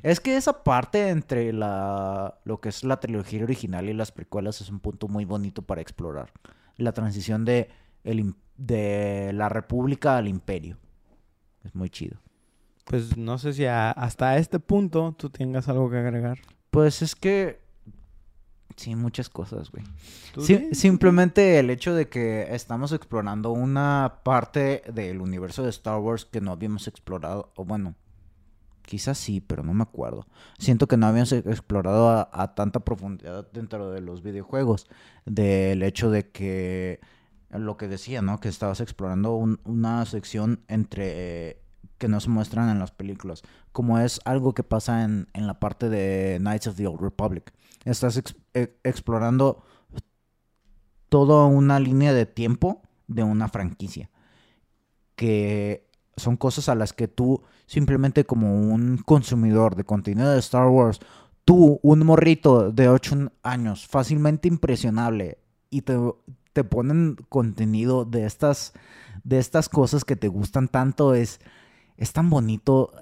Es 0.01 0.19
que 0.19 0.35
esa 0.37 0.63
parte 0.63 1.09
entre 1.09 1.53
la 1.53 2.39
lo 2.45 2.59
que 2.61 2.69
es 2.69 2.83
la 2.83 2.99
trilogía 2.99 3.43
original 3.43 3.89
y 3.89 3.93
las 3.93 4.11
precuelas 4.11 4.61
es 4.61 4.69
un 4.69 4.79
punto 4.79 5.07
muy 5.07 5.25
bonito 5.25 5.61
para 5.61 5.81
explorar. 5.81 6.31
La 6.77 6.91
transición 6.91 7.45
de 7.45 7.69
el 8.03 8.33
de 8.57 9.31
la 9.33 9.49
república 9.49 10.17
al 10.17 10.27
imperio. 10.27 10.77
Es 11.63 11.73
muy 11.75 11.89
chido. 11.89 12.17
Pues 12.85 13.15
no 13.17 13.37
sé 13.37 13.53
si 13.53 13.65
a- 13.65 13.91
hasta 13.91 14.37
este 14.37 14.59
punto 14.59 15.15
tú 15.17 15.29
tengas 15.29 15.69
algo 15.69 15.89
que 15.89 15.97
agregar. 15.97 16.37
Pues 16.69 17.01
es 17.01 17.15
que 17.15 17.61
sí 18.75 18.95
muchas 18.95 19.29
cosas, 19.29 19.71
güey. 19.71 19.83
Simplemente 20.73 21.59
el 21.59 21.69
hecho 21.69 21.93
de 21.93 22.09
que 22.09 22.53
estamos 22.55 22.91
explorando 22.91 23.51
una 23.51 24.19
parte 24.23 24.81
del 24.93 25.21
universo 25.21 25.63
de 25.63 25.69
Star 25.69 25.99
Wars 25.99 26.25
que 26.25 26.41
no 26.41 26.51
habíamos 26.51 26.87
explorado, 26.87 27.51
o 27.55 27.63
bueno, 27.65 27.95
quizás 28.85 29.17
sí, 29.17 29.41
pero 29.41 29.63
no 29.63 29.73
me 29.73 29.83
acuerdo. 29.83 30.27
Siento 30.59 30.87
que 30.87 30.97
no 30.97 31.07
habíamos 31.07 31.31
e- 31.31 31.39
explorado 31.39 32.09
a, 32.31 32.55
tanta 32.55 32.81
profundidad 32.81 33.47
dentro 33.51 33.89
de 33.91 34.01
los 34.01 34.21
videojuegos, 34.21 34.87
del 35.25 35.81
hecho 35.83 36.11
de 36.11 36.29
que 36.29 36.99
lo 37.49 37.77
que 37.77 37.87
decía, 37.87 38.21
¿no? 38.21 38.39
Que 38.39 38.49
estabas 38.49 38.79
explorando 38.81 39.35
un- 39.35 39.59
una 39.65 40.05
sección 40.05 40.63
entre 40.67 41.61
que 41.97 42.07
no 42.07 42.19
se 42.19 42.29
muestran 42.29 42.69
en 42.69 42.79
las 42.79 42.91
películas, 42.91 43.43
como 43.71 43.97
es 43.99 44.19
algo 44.25 44.53
que 44.53 44.63
pasa 44.63 45.03
en, 45.03 45.27
en 45.33 45.47
la 45.47 45.59
parte 45.59 45.89
de 45.89 46.37
Knights 46.39 46.67
of 46.67 46.75
the 46.75 46.87
Old 46.87 46.99
Republic. 47.01 47.53
Estás 47.85 48.21
e- 48.53 48.77
explorando 48.83 49.63
toda 51.09 51.45
una 51.45 51.79
línea 51.79 52.13
de 52.13 52.25
tiempo 52.25 52.81
de 53.07 53.23
una 53.23 53.47
franquicia. 53.47 54.09
Que 55.15 55.87
son 56.17 56.37
cosas 56.37 56.69
a 56.69 56.75
las 56.75 56.93
que 56.93 57.07
tú, 57.07 57.43
simplemente 57.65 58.25
como 58.25 58.55
un 58.55 58.97
consumidor 58.97 59.75
de 59.75 59.83
contenido 59.83 60.31
de 60.31 60.39
Star 60.39 60.67
Wars, 60.67 60.99
tú, 61.45 61.79
un 61.81 61.99
morrito 62.05 62.71
de 62.71 62.89
8 62.89 63.31
años, 63.43 63.87
fácilmente 63.87 64.47
impresionable, 64.47 65.37
y 65.69 65.81
te, 65.81 65.97
te 66.53 66.63
ponen 66.63 67.17
contenido 67.29 68.05
de 68.05 68.25
estas, 68.25 68.73
de 69.23 69.39
estas 69.39 69.69
cosas 69.69 70.05
que 70.05 70.15
te 70.15 70.27
gustan 70.27 70.67
tanto, 70.67 71.13
es, 71.13 71.39
es 71.97 72.13
tan 72.13 72.29
bonito 72.29 72.93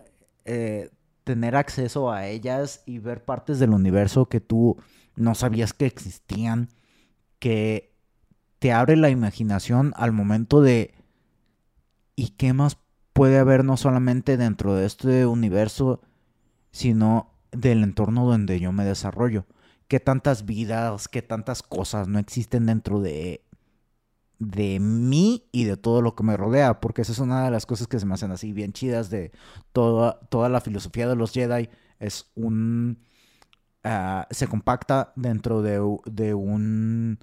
eh, 0.45 0.89
tener 1.23 1.55
acceso 1.55 2.11
a 2.11 2.27
ellas 2.27 2.81
y 2.85 2.99
ver 2.99 3.23
partes 3.23 3.59
del 3.59 3.71
universo 3.71 4.27
que 4.27 4.39
tú 4.39 4.77
no 5.15 5.35
sabías 5.35 5.73
que 5.73 5.85
existían, 5.85 6.69
que 7.39 7.93
te 8.59 8.71
abre 8.71 8.95
la 8.95 9.09
imaginación 9.09 9.93
al 9.95 10.11
momento 10.11 10.61
de 10.61 10.93
¿y 12.15 12.29
qué 12.29 12.53
más 12.53 12.77
puede 13.13 13.39
haber 13.39 13.63
no 13.65 13.77
solamente 13.77 14.37
dentro 14.37 14.75
de 14.75 14.85
este 14.85 15.25
universo, 15.25 16.01
sino 16.71 17.31
del 17.51 17.83
entorno 17.83 18.25
donde 18.25 18.59
yo 18.59 18.71
me 18.71 18.85
desarrollo? 18.85 19.45
¿Qué 19.87 19.99
tantas 19.99 20.45
vidas, 20.45 21.07
qué 21.07 21.21
tantas 21.21 21.63
cosas 21.63 22.07
no 22.07 22.19
existen 22.19 22.65
dentro 22.65 23.01
de 23.01 23.43
de 24.41 24.79
mí 24.79 25.47
y 25.51 25.65
de 25.65 25.77
todo 25.77 26.01
lo 26.01 26.15
que 26.15 26.23
me 26.23 26.35
rodea, 26.35 26.81
porque 26.81 27.03
esa 27.03 27.11
es 27.11 27.19
una 27.19 27.45
de 27.45 27.51
las 27.51 27.67
cosas 27.67 27.87
que 27.87 27.99
se 27.99 28.07
me 28.07 28.15
hacen 28.15 28.31
así 28.31 28.53
bien 28.53 28.73
chidas 28.73 29.11
de 29.11 29.31
toda, 29.71 30.19
toda 30.29 30.49
la 30.49 30.61
filosofía 30.61 31.07
de 31.07 31.15
los 31.15 31.31
Jedi. 31.31 31.69
Es 31.99 32.31
un 32.35 32.97
ah, 33.83 34.27
se 34.31 34.47
compacta 34.47 35.13
dentro 35.15 35.61
de, 35.61 35.79
de 36.05 36.33
un 36.33 37.19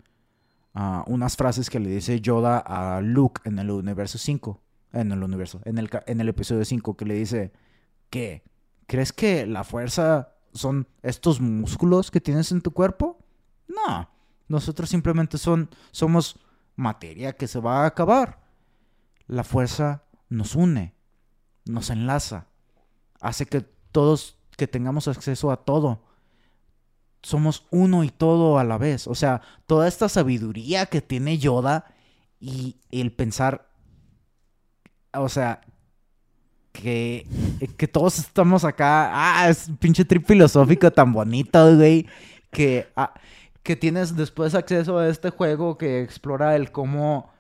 ah, 0.75 1.05
unas 1.09 1.37
frases 1.37 1.71
que 1.71 1.81
le 1.81 1.91
dice 1.91 2.21
Yoda 2.21 2.59
a 2.59 3.01
Luke 3.01 3.41
en 3.45 3.59
el 3.59 3.71
universo 3.73 4.19
5 4.19 4.61
en 4.93 5.13
el 5.13 5.23
universo 5.23 5.61
en 5.65 5.79
el, 5.79 5.91
en 6.07 6.21
el 6.21 6.29
episodio 6.29 6.65
5 6.65 6.97
que 6.97 7.05
le 7.05 7.15
dice 7.15 7.53
¿qué? 8.11 8.43
¿crees 8.87 9.13
que 9.13 9.47
la 9.47 9.65
fuerza 9.65 10.35
son 10.53 10.89
estos 11.03 11.41
músculos 11.41 12.11
que 12.11 12.21
tienes 12.21 12.53
en 12.53 12.61
tu 12.61 12.73
cuerpo? 12.73 13.19
no 13.69 14.11
nosotros 14.49 14.89
simplemente 14.89 15.39
son 15.39 15.71
somos 15.91 16.39
materia 16.77 17.35
que 17.35 17.49
se 17.49 17.61
va 17.61 17.83
a 17.83 17.87
acabar 17.87 18.41
la 19.27 19.45
fuerza 19.45 20.05
nos 20.29 20.55
une 20.55 20.95
nos 21.65 21.91
enlaza 21.91 22.47
hace 23.21 23.47
que 23.47 23.61
todos 23.93 24.39
que 24.57 24.67
tengamos 24.67 25.07
acceso 25.07 25.51
a 25.51 25.65
todo 25.65 26.09
somos 27.23 27.67
uno 27.71 28.05
y 28.05 28.11
todo 28.11 28.59
a 28.59 28.65
la 28.65 28.79
vez. 28.79 29.07
O 29.07 29.15
sea, 29.15 29.43
toda 29.67 29.89
esta 29.89 30.09
sabiduría 30.09 30.87
que 30.87 31.01
tiene 31.01 31.39
Yoda 31.39 31.87
y 32.41 32.77
el 32.91 33.13
pensar, 33.13 33.68
o 35.21 35.29
sea, 35.29 35.61
que, 36.73 37.27
que 37.77 37.89
todos 37.89 38.19
estamos 38.19 38.65
acá. 38.65 39.11
Ah, 39.13 39.49
es 39.49 39.69
un 39.69 39.77
pinche 39.77 40.05
trip 40.05 40.27
filosófico 40.27 40.91
tan 40.91 41.13
bonito, 41.13 41.77
güey. 41.77 42.07
Que, 42.51 42.89
ah, 42.97 43.15
que 43.63 43.77
tienes 43.77 44.17
después 44.17 44.55
acceso 44.55 44.99
a 44.99 45.09
este 45.09 45.31
juego 45.31 45.77
que 45.77 46.03
explora 46.03 46.57
el 46.57 46.71
cómo. 46.73 47.31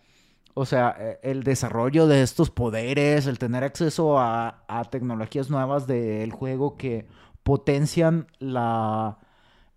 O 0.54 0.66
sea, 0.66 0.96
eh, 0.98 1.20
el 1.22 1.44
desarrollo 1.44 2.08
de 2.08 2.22
estos 2.22 2.50
poderes, 2.50 3.26
el 3.26 3.38
tener 3.38 3.62
acceso 3.62 4.18
a, 4.18 4.64
a 4.66 4.84
tecnologías 4.84 5.50
nuevas 5.50 5.86
del 5.86 6.32
juego 6.32 6.76
que 6.76 7.06
potencian 7.44 8.26
la, 8.40 9.18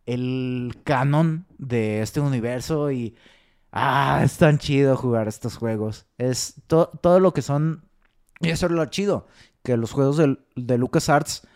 el 0.05 0.79
canon 0.83 1.45
de 1.57 2.01
este 2.01 2.19
universo 2.19 2.91
y... 2.91 3.15
Ah, 3.73 4.21
es 4.25 4.37
tan 4.37 4.57
chido 4.57 4.97
jugar 4.97 5.29
estos 5.29 5.55
juegos. 5.55 6.05
Es 6.17 6.55
to- 6.67 6.91
todo 7.01 7.21
lo 7.21 7.33
que 7.33 7.41
son... 7.41 7.85
Y 8.41 8.49
eso 8.49 8.65
es 8.65 8.71
lo 8.71 8.85
chido, 8.85 9.27
que 9.63 9.77
los 9.77 9.91
juegos 9.91 10.17
del- 10.17 10.45
de, 10.55 10.77
LucasArts, 10.77 11.47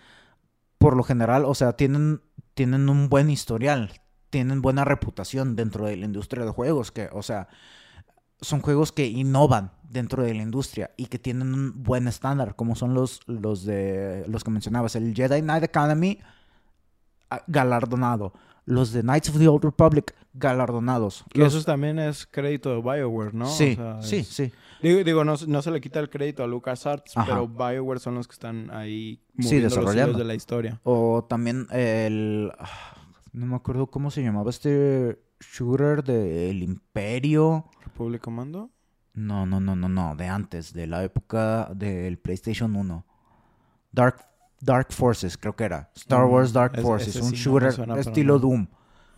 por 0.77 0.95
lo 0.95 1.03
general, 1.03 1.45
o 1.45 1.55
sea, 1.55 1.73
tienen, 1.73 2.21
tienen 2.53 2.89
un 2.89 3.09
buen 3.09 3.29
historial, 3.29 4.01
tienen 4.29 4.61
buena 4.61 4.85
reputación 4.85 5.55
dentro 5.55 5.85
de 5.85 5.97
la 5.97 6.05
industria 6.05 6.45
de 6.45 6.51
juegos, 6.51 6.91
que, 6.91 7.09
o 7.11 7.23
sea, 7.23 7.47
son 8.41 8.61
juegos 8.61 8.91
que 8.91 9.07
innovan 9.07 9.71
dentro 9.83 10.23
de 10.23 10.33
la 10.33 10.43
industria 10.43 10.91
y 10.97 11.07
que 11.07 11.17
tienen 11.19 11.53
un 11.53 11.83
buen 11.83 12.07
estándar, 12.07 12.55
como 12.55 12.75
son 12.75 12.93
los, 12.93 13.21
los 13.27 13.63
de 13.65 14.25
los 14.27 14.43
que 14.43 14.51
mencionabas, 14.51 14.95
el 14.95 15.15
Jedi 15.15 15.41
Knight 15.41 15.63
Academy 15.63 16.19
ah, 17.29 17.43
galardonado, 17.47 18.33
los 18.65 18.91
de 18.91 19.01
Knights 19.01 19.29
of 19.29 19.37
the 19.37 19.47
Old 19.47 19.63
Republic 19.63 20.15
galardonados. 20.33 21.23
Que 21.31 21.39
Los- 21.39 21.53
eso 21.55 21.63
también 21.65 21.99
es 21.99 22.25
crédito 22.25 22.69
de 22.75 22.81
BioWare, 22.81 23.33
¿no? 23.33 23.45
O 23.45 23.51
sí, 23.55 23.75
sea, 23.75 24.01
sí, 24.01 24.17
es- 24.17 24.27
sí. 24.27 24.51
Digo, 24.81 25.03
digo, 25.03 25.23
no, 25.23 25.35
no 25.47 25.61
se 25.61 25.71
le 25.71 25.79
quita 25.81 25.99
el 25.99 26.09
crédito 26.09 26.43
a 26.43 26.47
LucasArts, 26.47 27.15
Ajá. 27.17 27.25
pero 27.27 27.47
BioWare 27.47 27.99
son 27.99 28.15
los 28.15 28.27
que 28.27 28.33
están 28.33 28.69
ahí 28.71 29.21
Sí, 29.39 29.43
moviendo 29.43 29.63
los 29.67 29.75
desarrollando. 29.75 30.17
de 30.17 30.23
la 30.25 30.35
historia. 30.35 30.79
O 30.83 31.25
también 31.27 31.67
el... 31.71 32.51
ah, 32.59 32.95
No 33.31 33.45
me 33.47 33.55
acuerdo 33.55 33.87
cómo 33.87 34.11
se 34.11 34.23
llamaba 34.23 34.49
este 34.49 35.19
shooter 35.39 36.03
del 36.03 36.63
Imperio. 36.63 37.65
¿Republic 37.83 38.21
Commando? 38.21 38.69
No, 39.13 39.45
no, 39.45 39.59
no, 39.59 39.75
no, 39.75 39.87
no, 39.89 40.15
de 40.15 40.27
antes, 40.27 40.73
de 40.73 40.87
la 40.87 41.03
época 41.03 41.69
del 41.73 42.17
PlayStation 42.17 42.75
1. 42.75 43.05
Dark, 43.91 44.17
Dark 44.65 44.91
Forces, 44.91 45.37
creo 45.37 45.55
que 45.55 45.63
era. 45.65 45.89
Star 45.95 46.25
Wars 46.25 46.51
Dark 46.51 46.81
Forces, 46.81 47.15
un 47.17 47.29
sí 47.29 47.35
shooter 47.35 47.69
estilo. 47.99 48.39
Doom. 48.39 48.67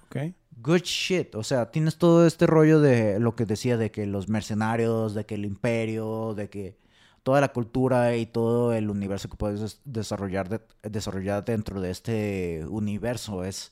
Ok. 0.10 0.18
Good 0.60 0.82
shit, 0.84 1.36
o 1.36 1.44
sea, 1.44 1.70
tienes 1.72 1.98
todo 1.98 2.26
este 2.26 2.48
rollo 2.48 2.82
de 2.82 3.20
lo 3.20 3.36
que 3.36 3.46
decía 3.46 3.78
de 3.78 3.92
que 3.92 4.06
los 4.08 4.28
mercenarios, 4.28 5.14
de 5.14 5.26
que 5.26 5.36
el 5.36 5.46
imperio, 5.46 6.34
de 6.36 6.50
que 6.50 6.78
toda 7.24 7.42
la 7.42 7.50
cultura 7.54 8.16
y 8.16 8.26
todo 8.26 8.74
el 8.74 8.90
universo 8.90 9.30
que 9.30 9.38
puedes 9.38 9.60
des- 9.62 9.82
desarrollar, 9.86 10.50
de- 10.50 10.62
desarrollar 10.82 11.46
dentro 11.46 11.80
de 11.80 11.92
este 11.92 12.66
universo 12.70 13.44
es 13.44 13.72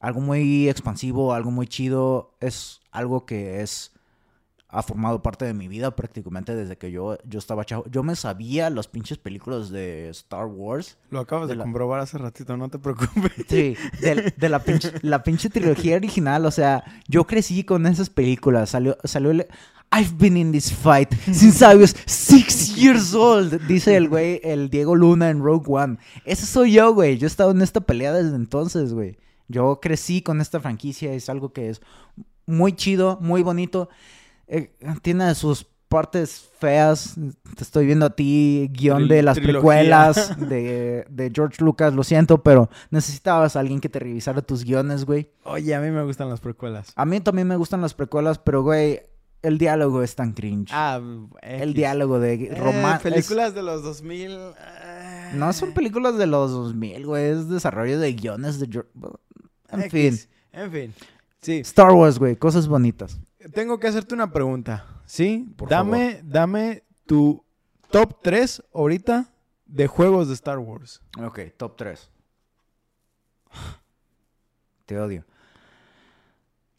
algo 0.00 0.20
muy 0.20 0.68
expansivo, 0.68 1.34
algo 1.34 1.50
muy 1.50 1.66
chido, 1.66 2.34
es 2.40 2.80
algo 2.92 3.26
que 3.26 3.60
es 3.60 3.92
ha 4.68 4.82
formado 4.82 5.22
parte 5.22 5.44
de 5.44 5.54
mi 5.54 5.68
vida 5.68 5.94
prácticamente 5.94 6.54
desde 6.54 6.76
que 6.76 6.90
yo, 6.90 7.16
yo 7.24 7.38
estaba 7.38 7.64
chavo. 7.64 7.84
Yo 7.90 8.02
me 8.02 8.16
sabía 8.16 8.68
las 8.68 8.88
pinches 8.88 9.16
películas 9.18 9.70
de 9.70 10.08
Star 10.10 10.46
Wars. 10.46 10.98
Lo 11.10 11.20
acabas 11.20 11.46
De 11.48 11.54
de, 11.54 11.58
la- 11.58 11.64
comprobar 11.64 12.00
hace 12.00 12.18
ratito, 12.18 12.56
no 12.56 12.68
te 12.68 12.78
preocupes. 12.78 13.32
Sí, 13.48 13.76
de, 14.00 14.34
de 14.36 14.48
la, 14.48 14.58
pinche, 14.58 14.92
la 15.02 15.22
pinche 15.22 15.50
trilogía 15.50 15.96
original. 15.96 16.44
O 16.46 16.50
sea, 16.50 16.82
yo 17.08 17.24
crecí 17.26 17.62
con 17.64 17.86
esas 17.86 18.10
películas. 18.10 18.70
Salió, 18.70 18.96
salió 19.04 19.30
el... 19.30 19.46
I've 19.92 20.16
been 20.18 20.36
in 20.36 20.50
this 20.50 20.72
fight 20.72 21.14
since 21.32 21.64
I 21.64 21.76
was 21.76 21.94
six 22.06 22.74
years 22.74 23.14
old, 23.14 23.64
dice 23.68 23.96
el 23.96 24.08
güey, 24.08 24.40
el 24.42 24.68
Diego 24.68 24.96
Luna 24.96 25.30
en 25.30 25.40
Rogue 25.40 25.66
One. 25.68 25.98
Ese 26.24 26.44
soy 26.44 26.72
yo, 26.72 26.92
güey. 26.92 27.18
Yo 27.18 27.26
he 27.26 27.28
estado 27.28 27.52
en 27.52 27.62
esta 27.62 27.80
pelea 27.80 28.12
desde 28.12 28.34
entonces, 28.34 28.92
güey. 28.92 29.16
Yo 29.46 29.78
crecí 29.80 30.22
con 30.22 30.40
esta 30.40 30.58
franquicia. 30.58 31.12
Es 31.12 31.28
algo 31.28 31.52
que 31.52 31.68
es 31.70 31.80
muy 32.46 32.72
chido, 32.72 33.16
muy 33.20 33.44
bonito. 33.44 33.88
Eh, 34.48 34.72
tiene 35.02 35.34
sus 35.34 35.66
partes 35.88 36.48
feas. 36.58 37.14
Te 37.56 37.62
estoy 37.62 37.86
viendo 37.86 38.06
a 38.06 38.10
ti, 38.10 38.68
guion 38.72 39.08
de 39.08 39.22
las 39.22 39.36
trilogía. 39.36 39.60
precuelas 39.60 40.38
de, 40.48 41.06
de 41.08 41.32
George 41.34 41.62
Lucas. 41.64 41.94
Lo 41.94 42.02
siento, 42.04 42.42
pero 42.42 42.68
necesitabas 42.90 43.56
a 43.56 43.60
alguien 43.60 43.80
que 43.80 43.88
te 43.88 43.98
revisara 43.98 44.42
tus 44.42 44.64
guiones, 44.64 45.04
güey. 45.04 45.30
Oye, 45.44 45.74
a 45.74 45.80
mí 45.80 45.90
me 45.90 46.02
gustan 46.04 46.28
las 46.28 46.40
precuelas. 46.40 46.92
A 46.96 47.04
mí 47.04 47.20
también 47.20 47.48
me 47.48 47.56
gustan 47.56 47.80
las 47.82 47.94
precuelas, 47.94 48.38
pero, 48.38 48.62
güey, 48.62 49.00
el 49.42 49.58
diálogo 49.58 50.02
es 50.02 50.16
tan 50.16 50.32
cringe. 50.32 50.70
Ah, 50.72 51.00
el 51.42 51.72
diálogo 51.74 52.18
de 52.18 52.34
Eh, 52.34 52.54
romance. 52.56 53.08
películas 53.08 53.54
de 53.54 53.62
los 53.62 53.82
2000. 53.84 54.30
eh, 54.32 55.30
No 55.34 55.52
son 55.52 55.72
películas 55.72 56.18
de 56.18 56.26
los 56.26 56.50
2000, 56.50 57.06
güey. 57.06 57.24
Es 57.30 57.48
desarrollo 57.48 57.98
de 58.00 58.12
guiones 58.14 58.58
de 58.58 58.66
George... 58.70 58.90
En 59.70 59.82
X. 59.82 59.90
fin. 59.90 60.18
En 60.60 60.70
fin. 60.72 60.94
Sí. 61.42 61.58
Star 61.58 61.92
Wars, 61.92 62.18
güey. 62.18 62.34
Cosas 62.36 62.66
bonitas. 62.66 63.20
Tengo 63.54 63.78
que 63.78 63.86
hacerte 63.88 64.14
una 64.14 64.32
pregunta. 64.32 64.86
¿Sí? 65.06 65.52
Por 65.56 65.68
dame, 65.68 66.20
dame 66.24 66.82
tu 67.06 67.44
top 67.90 68.20
3 68.22 68.62
ahorita 68.74 69.30
de 69.66 69.86
juegos 69.86 70.28
de 70.28 70.34
Star 70.34 70.58
Wars. 70.58 71.00
Ok, 71.24 71.40
top 71.56 71.76
3. 71.76 72.10
Te 74.86 74.98
odio. 74.98 75.24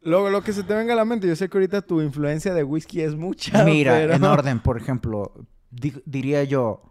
Lo, 0.01 0.29
lo 0.29 0.41
que 0.41 0.53
se 0.53 0.63
te 0.63 0.73
venga 0.73 0.93
a 0.93 0.95
la 0.95 1.05
mente, 1.05 1.27
yo 1.27 1.35
sé 1.35 1.49
que 1.49 1.57
ahorita 1.57 1.81
tu 1.81 2.01
influencia 2.01 2.53
de 2.53 2.63
whisky 2.63 3.01
es 3.01 3.15
mucha. 3.15 3.63
Mira, 3.65 3.93
pero- 3.93 4.13
en 4.13 4.23
orden, 4.23 4.59
por 4.61 4.77
ejemplo, 4.77 5.33
di- 5.69 6.01
diría 6.05 6.43
yo, 6.43 6.81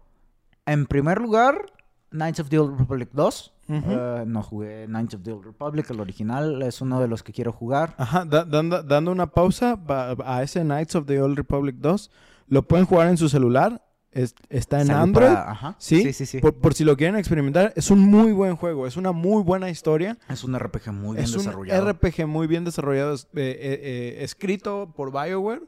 en 0.65 0.85
primer 0.85 1.19
lugar, 1.19 1.71
Knights 2.11 2.39
of 2.39 2.49
the 2.49 2.59
Old 2.59 2.77
Republic 2.79 3.09
2. 3.13 3.53
Eh, 3.69 4.23
no 4.25 4.41
jugué 4.43 4.85
Knights 4.87 5.15
of 5.15 5.23
the 5.23 5.31
Old 5.33 5.45
Republic, 5.45 5.89
el 5.89 5.99
original, 5.99 6.61
es 6.61 6.79
uno 6.81 6.99
de 7.01 7.07
los 7.07 7.21
que 7.23 7.33
quiero 7.33 7.51
jugar. 7.51 7.95
Ajá, 7.97 8.23
da- 8.25 8.45
dando, 8.45 8.81
dando 8.83 9.11
una 9.11 9.27
pausa 9.27 9.75
pa- 9.85 10.15
a 10.25 10.41
ese 10.43 10.61
Knights 10.61 10.95
of 10.95 11.05
the 11.05 11.21
Old 11.21 11.35
Republic 11.37 11.75
2. 11.79 12.09
Lo 12.47 12.63
pueden 12.67 12.85
jugar 12.85 13.09
en 13.09 13.17
su 13.17 13.27
celular. 13.29 13.83
es- 14.13 14.33
está 14.49 14.81
en 14.81 14.89
Android. 14.89 15.27
para- 15.27 15.51
ajá. 15.51 15.75
¿sí? 15.77 16.01
Sí, 16.01 16.13
sí, 16.13 16.25
sí. 16.25 16.39
Por, 16.39 16.55
por 16.55 16.73
si 16.73 16.83
lo 16.83 16.97
quieren 16.97 17.17
experimentar, 17.17 17.71
es 17.75 17.91
un 17.91 17.99
muy 17.99 18.31
buen 18.31 18.55
juego. 18.55 18.87
Es 18.87 18.97
una 18.97 19.11
muy 19.11 19.43
buena 19.43 19.69
historia. 19.69 20.17
Es 20.27 20.43
un 20.43 20.57
RPG 20.57 20.91
muy 20.91 21.17
bien 21.17 21.25
es 21.25 21.33
un 21.33 21.39
desarrollado. 21.39 21.85
RPG 21.91 22.25
muy 22.25 22.47
bien 22.47 22.63
desarrollado, 22.63 23.13
es- 23.13 23.25
eh, 23.35 23.57
eh, 23.59 23.79
eh, 23.83 24.23
escrito 24.23 24.91
por 24.95 25.11
BioWare. 25.11 25.61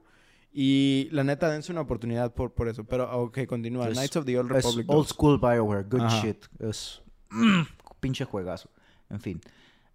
Y 0.52 1.10
la 1.12 1.24
neta, 1.24 1.48
dense 1.52 1.72
una 1.72 1.82
oportunidad 1.82 2.34
por, 2.34 2.52
por 2.54 2.70
eso. 2.70 2.86
Pero, 2.86 3.12
ok, 3.22 3.46
continúa. 3.46 3.88
Es- 3.90 3.94
Knights 3.98 4.16
of 4.16 4.26
the 4.26 4.40
Old 4.40 4.50
Es 4.52 4.64
Republic 4.64 4.90
old 4.90 4.98
2. 5.06 5.08
school 5.10 5.38
Bioware, 5.40 5.84
good 5.84 6.02
Ajá. 6.02 6.22
shit. 6.22 6.46
Es 6.60 7.04
pinche 8.00 8.26
juegazo. 8.26 8.70
En 9.10 9.20
fin. 9.20 9.42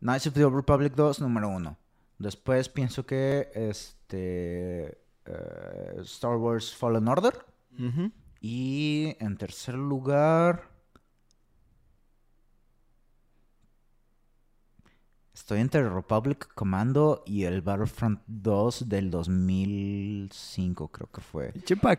Knights 0.01 0.27
of 0.27 0.35
the 0.35 0.45
Old 0.45 0.57
Republic 0.57 0.95
2, 0.95 1.21
número 1.21 1.49
uno. 1.49 1.79
Después 2.19 2.69
pienso 2.69 3.07
que 3.07 3.51
este 3.55 4.99
eh, 5.27 5.97
Star 6.03 6.37
Wars 6.37 6.75
Fallen 6.75 7.09
Order. 7.09 7.35
Y 8.41 9.17
en 9.19 9.37
tercer 9.37 9.75
lugar. 9.75 10.75
Estoy 15.33 15.61
entre 15.61 15.89
Republic 15.89 16.49
Commando 16.55 17.25
y 17.27 17.43
el 17.43 17.61
Battlefront 17.61 18.21
2 18.29 18.89
del 18.89 19.11
2005, 19.11 20.89
creo 20.89 21.11
que 21.11 21.21
fue. 21.21 21.53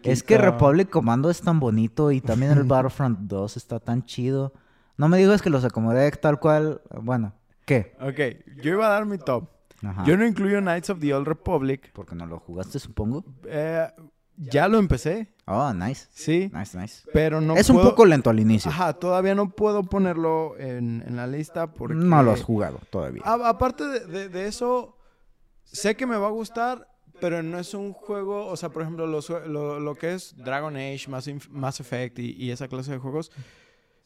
Es 0.03 0.23
que 0.23 0.37
Republic 0.37 0.89
Commando 0.89 1.29
es 1.29 1.41
tan 1.41 1.59
bonito 1.59 2.11
y 2.11 2.21
también 2.21 2.53
el 2.53 2.63
Battlefront 2.63 3.19
2 3.19 3.57
está 3.57 3.81
tan 3.81 4.05
chido. 4.05 4.53
No 4.97 5.09
me 5.09 5.17
digas 5.17 5.41
que 5.41 5.49
los 5.49 5.63
acomodé 5.65 6.09
tal 6.11 6.39
cual. 6.39 6.81
Bueno, 7.01 7.33
¿qué? 7.65 7.95
Ok, 7.99 8.61
yo 8.63 8.71
iba 8.71 8.87
a 8.87 8.89
dar 8.89 9.05
mi 9.05 9.17
top. 9.17 9.49
Ajá. 9.83 10.03
Yo 10.05 10.17
no 10.17 10.25
incluyo 10.25 10.61
Knights 10.61 10.89
of 10.89 10.99
the 10.99 11.13
Old 11.13 11.27
Republic. 11.27 11.91
Porque 11.93 12.15
no 12.15 12.25
lo 12.25 12.39
jugaste, 12.39 12.79
supongo. 12.79 13.23
Eh, 13.45 13.87
ya 14.37 14.67
lo 14.67 14.79
empecé, 14.79 15.33
Oh, 15.47 15.71
nice. 15.73 16.07
sí. 16.11 16.49
Nice, 16.53 16.77
nice. 16.77 17.03
Pero 17.13 17.39
no 17.39 17.55
es 17.55 17.69
un 17.69 17.81
poco 17.81 18.05
lento 18.05 18.29
al 18.29 18.39
inicio. 18.39 18.71
Ajá, 18.71 18.93
todavía 18.93 19.35
no 19.35 19.49
puedo 19.51 19.83
ponerlo 19.83 20.57
en, 20.57 21.03
en 21.07 21.15
la 21.15 21.27
lista 21.27 21.71
porque... 21.71 21.93
No 21.95 22.23
lo 22.23 22.31
has 22.31 22.41
jugado 22.43 22.79
todavía. 22.89 23.21
A- 23.25 23.47
aparte 23.49 23.85
de, 23.85 23.99
de- 24.07 24.29
de 24.29 24.47
eso, 24.47 24.97
sé 25.63 25.95
que 25.95 26.05
me 26.07 26.17
va 26.17 26.27
a 26.27 26.31
gustar, 26.31 26.87
pero 27.21 27.43
no 27.43 27.59
es 27.59 27.73
un 27.73 27.93
juego, 27.93 28.47
o 28.47 28.57
sea, 28.57 28.69
por 28.69 28.81
ejemplo, 28.81 29.07
jue- 29.21 29.45
lo, 29.45 29.79
lo 29.79 29.95
que 29.95 30.13
es 30.15 30.35
Dragon 30.35 30.75
Age, 30.75 31.05
Mass 31.51 31.79
Effect 31.79 32.19
y, 32.19 32.31
y 32.31 32.51
esa 32.51 32.67
clase 32.67 32.91
de 32.91 32.97
juegos, 32.97 33.31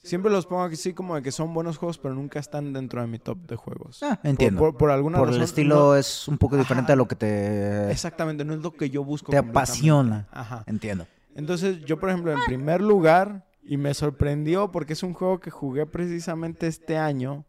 siempre 0.03 0.31
los 0.31 0.45
pongo 0.45 0.63
así 0.63 0.93
como 0.93 1.15
de 1.15 1.21
que 1.21 1.31
son 1.31 1.53
buenos 1.53 1.77
juegos, 1.77 1.97
pero 1.97 2.13
nunca 2.15 2.39
están 2.39 2.73
dentro 2.73 3.01
de 3.01 3.07
mi 3.07 3.19
top 3.19 3.37
de 3.47 3.55
juegos. 3.55 4.01
Ah, 4.03 4.17
Por- 4.21 4.29
entiendo. 4.29 4.59
Por, 4.59 4.77
por 4.77 4.91
alguna 4.91 5.17
Por 5.17 5.27
razón. 5.27 5.41
el 5.41 5.45
estilo 5.45 5.75
no- 5.75 5.95
es 5.95 6.27
un 6.27 6.37
poco 6.37 6.57
diferente 6.57 6.91
Ajá. 6.91 6.93
a 6.93 6.97
lo 6.97 7.07
que 7.07 7.15
te, 7.15 7.91
exactamente, 7.91 8.43
no 8.45 8.53
es 8.53 8.61
lo 8.61 8.71
que 8.71 8.89
yo 8.89 9.03
busco. 9.03 9.31
te 9.31 9.37
apasiona. 9.37 10.27
Ajá. 10.31 10.63
Entiendo. 10.67 11.05
Entonces, 11.35 11.83
yo, 11.85 11.99
por 11.99 12.09
ejemplo, 12.09 12.31
en 12.33 12.39
primer 12.45 12.81
lugar, 12.81 13.45
y 13.63 13.77
me 13.77 13.93
sorprendió 13.93 14.71
porque 14.71 14.93
es 14.93 15.03
un 15.03 15.13
juego 15.13 15.39
que 15.39 15.51
jugué 15.51 15.85
precisamente 15.85 16.67
este 16.67 16.97
año, 16.97 17.45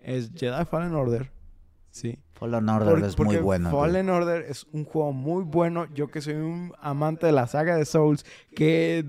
es 0.00 0.30
Jedi 0.34 0.64
Fallen 0.66 0.94
Order. 0.94 1.30
Sí. 1.92 2.18
Fallen 2.32 2.68
Order 2.70 3.04
es 3.04 3.16
muy 3.18 3.36
bueno. 3.36 3.70
güey. 3.70 3.80
Fallen 3.82 4.08
Order 4.10 4.42
es 4.48 4.66
un 4.72 4.84
juego 4.84 5.12
muy 5.12 5.44
bueno. 5.44 5.86
Yo 5.94 6.08
que 6.08 6.20
soy 6.22 6.34
un 6.34 6.72
amante 6.80 7.26
de 7.26 7.32
la 7.32 7.46
saga 7.46 7.76
de 7.76 7.84
Souls, 7.84 8.24
que 8.56 9.04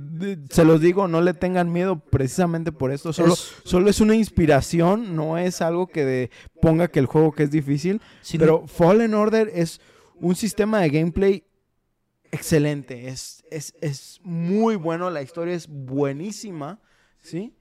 se 0.51 0.65
los 0.65 0.81
digo, 0.81 1.07
no 1.07 1.22
le 1.22 1.34
tengan 1.34 1.72
miedo 1.72 1.97
precisamente 1.99 2.72
por 2.73 2.91
esto. 2.91 3.11
Solo 3.14 3.34
Es- 3.34 3.53
solo 3.64 3.89
es 3.89 4.01
una 4.01 4.15
inspiración, 4.15 5.15
no 5.15 5.38
es 5.39 5.61
algo 5.61 5.88
que 5.88 6.03
de- 6.05 6.30
ponga 6.61 6.89
que 6.89 6.99
el 6.99 7.05
juego 7.07 7.31
que 7.31 7.43
es 7.43 7.51
difícil. 7.51 8.01
Si 8.22 8.38
no- 8.38 8.41
pero 8.43 8.68
Fallen 8.68 9.14
Order 9.15 9.49
es 9.55 9.80
un 10.19 10.35
sistema 10.35 10.81
de 10.81 10.89
gameplay 10.89 11.43
excelente. 12.31 13.07
Es, 13.07 13.43
es, 13.49 13.73
es 13.81 14.19
muy 14.23 14.76
bueno, 14.76 15.10
la 15.10 15.22
historia 15.22 15.55
es 15.55 15.68
buenísima, 15.68 16.80
¿sí? 17.19 17.55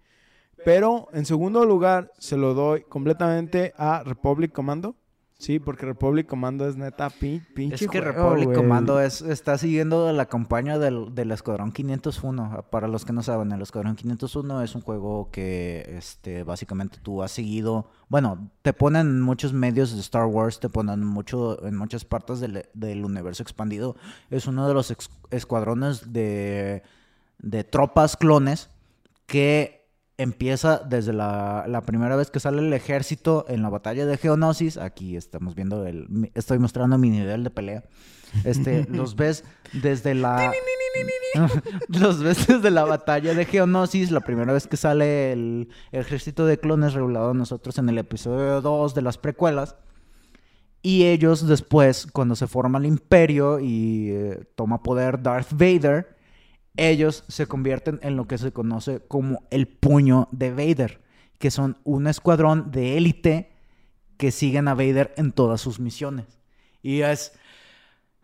Pero 0.65 1.09
en 1.13 1.25
segundo 1.27 1.65
lugar 1.65 2.13
se 2.19 2.37
lo 2.37 2.55
doy 2.55 2.83
completamente 2.83 3.73
a 3.77 4.03
Republic 4.05 4.53
Commando. 4.53 4.97
Sí, 5.43 5.59
porque 5.59 5.87
Republic 5.87 6.29
Commando 6.29 6.69
es 6.69 6.77
neta 6.77 7.11
pin- 7.11 7.45
pinche 7.53 7.75
es 7.85 7.91
que 7.91 8.01
juego, 8.01 8.13
Republic 8.13 8.45
güey. 8.47 8.57
Commando 8.57 9.01
es, 9.01 9.23
está 9.23 9.59
siguiendo 9.59 10.13
la 10.13 10.27
campaña 10.27 10.79
del, 10.79 11.15
del 11.17 11.33
Escuadrón 11.33 11.73
501. 11.73 12.67
Para 12.71 12.87
los 12.87 13.05
que 13.05 13.13
no 13.13 13.25
saben, 13.25 13.51
el 13.51 13.61
Escuadrón 13.61 13.97
501 13.97 14.63
es 14.63 14.75
un 14.77 14.83
juego 14.83 15.31
que 15.33 15.97
este, 15.99 16.45
básicamente 16.45 16.99
tú 17.03 17.25
has 17.25 17.33
seguido. 17.33 17.91
Bueno, 18.09 18.51
te 18.63 18.73
ponen 18.73 19.09
en 19.09 19.21
muchos 19.21 19.53
medios 19.53 19.93
de 19.93 20.01
Star 20.01 20.27
Wars, 20.27 20.61
te 20.61 20.69
ponen 20.69 21.05
mucho, 21.05 21.67
en 21.67 21.77
muchas 21.77 22.05
partes 22.05 22.39
del, 22.39 22.67
del 22.73 23.05
universo 23.05 23.43
expandido. 23.43 23.97
Es 24.31 24.47
uno 24.47 24.69
de 24.69 24.75
los 24.75 24.93
ex- 24.93 25.11
escuadrones 25.33 26.13
de, 26.13 26.85
de 27.39 27.65
tropas 27.65 28.17
clones 28.17 28.71
que 29.27 29.82
empieza 30.19 30.79
desde 30.79 31.13
la, 31.13 31.65
la 31.69 31.83
primera 31.83 32.17
vez 32.17 32.31
que 32.31 32.41
sale 32.41 32.61
el 32.61 32.73
ejército 32.73 33.45
en 33.49 33.63
la 33.63 33.71
batalla 33.71 34.07
de 34.07 34.17
Geonosis. 34.17 34.77
Aquí 34.77 35.17
estamos 35.17 35.55
viendo 35.55 35.87
el. 35.87 36.31
Estoy 36.35 36.59
mostrando 36.59 36.99
mi 36.99 37.11
nivel 37.11 37.45
de 37.45 37.51
pelea. 37.51 37.85
Este, 38.45 38.87
los 38.91 39.17
ves 39.17 39.45
desde 39.73 40.15
la. 40.15 40.53
los 41.89 42.23
ves 42.23 42.47
desde 42.47 42.71
la 42.71 42.85
batalla 42.85 43.35
de 43.35 43.45
Geonosis, 43.45 44.11
la 44.11 44.21
primera 44.21 44.53
vez 44.53 44.67
que 44.67 44.77
sale 44.77 45.33
el 45.33 45.69
ejército 45.91 46.47
de 46.47 46.59
clones 46.59 46.95
regulado 46.95 47.31
a 47.31 47.35
nosotros 47.35 47.79
en 47.79 47.89
el 47.89 47.99
episodio 47.99 48.61
2 48.61 48.95
de 48.95 49.03
las 49.03 49.19
precuelas. 49.19 49.77
Y 50.85 51.05
ellos 51.05 51.47
después, 51.47 52.09
cuando 52.13 52.35
se 52.35 52.49
forma 52.49 52.79
el 52.79 52.87
imperio 52.87 53.61
y 53.61 54.11
eh, 54.11 54.45
toma 54.57 54.83
poder 54.83 55.23
Darth 55.23 55.53
Vader, 55.53 56.17
ellos 56.77 57.25
se 57.29 57.47
convierten 57.47 57.99
en 58.03 58.17
lo 58.17 58.27
que 58.27 58.39
se 58.39 58.53
conoce 58.53 59.01
como 59.01 59.45
el 59.51 59.69
puño 59.69 60.29
de 60.33 60.51
Vader, 60.51 61.01
que 61.39 61.51
son 61.51 61.77
un 61.85 62.07
escuadrón 62.07 62.71
de 62.71 62.97
élite 62.97 63.53
que 64.17 64.31
siguen 64.31 64.69
a 64.69 64.75
Vader 64.75 65.13
en 65.17 65.33
todas 65.33 65.61
sus 65.61 65.81
misiones. 65.81 66.27
Y 66.83 67.01
es 67.01 67.33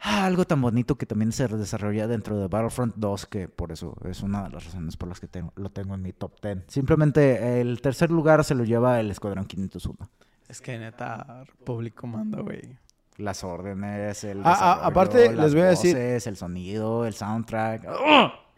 algo 0.00 0.44
tan 0.44 0.62
bonito 0.62 0.96
que 0.96 1.06
también 1.06 1.32
se 1.32 1.48
desarrolla 1.48 2.06
dentro 2.06 2.38
de 2.38 2.46
Battlefront 2.46 2.94
2, 2.96 3.26
que 3.26 3.48
por 3.48 3.72
eso 3.72 3.96
es 4.08 4.22
una 4.22 4.44
de 4.44 4.50
las 4.50 4.64
razones 4.64 4.96
por 4.96 5.08
las 5.08 5.18
que 5.18 5.26
tengo- 5.26 5.52
lo 5.56 5.70
tengo 5.70 5.94
en 5.94 6.02
mi 6.02 6.12
top 6.12 6.40
10. 6.40 6.58
Simplemente 6.68 7.60
el 7.60 7.80
tercer 7.80 8.10
lugar 8.10 8.44
se 8.44 8.54
lo 8.54 8.62
lleva 8.64 9.00
el 9.00 9.10
Escuadrón 9.10 9.46
501. 9.46 10.08
Es 10.48 10.60
que 10.60 10.78
neta, 10.78 11.44
Republic 11.58 11.94
Commando, 11.94 12.44
güey. 12.44 12.78
Las 13.18 13.44
órdenes, 13.44 14.24
el 14.24 14.40
Ah, 14.44 14.56
ah, 14.58 14.86
aparte, 14.86 15.26
las 15.34 15.46
les 15.46 15.54
voy 15.54 15.62
a 15.64 15.66
decir- 15.70 15.96
el 15.96 16.36
sonido, 16.36 17.04
el 17.04 17.14
soundtrack. 17.14 17.86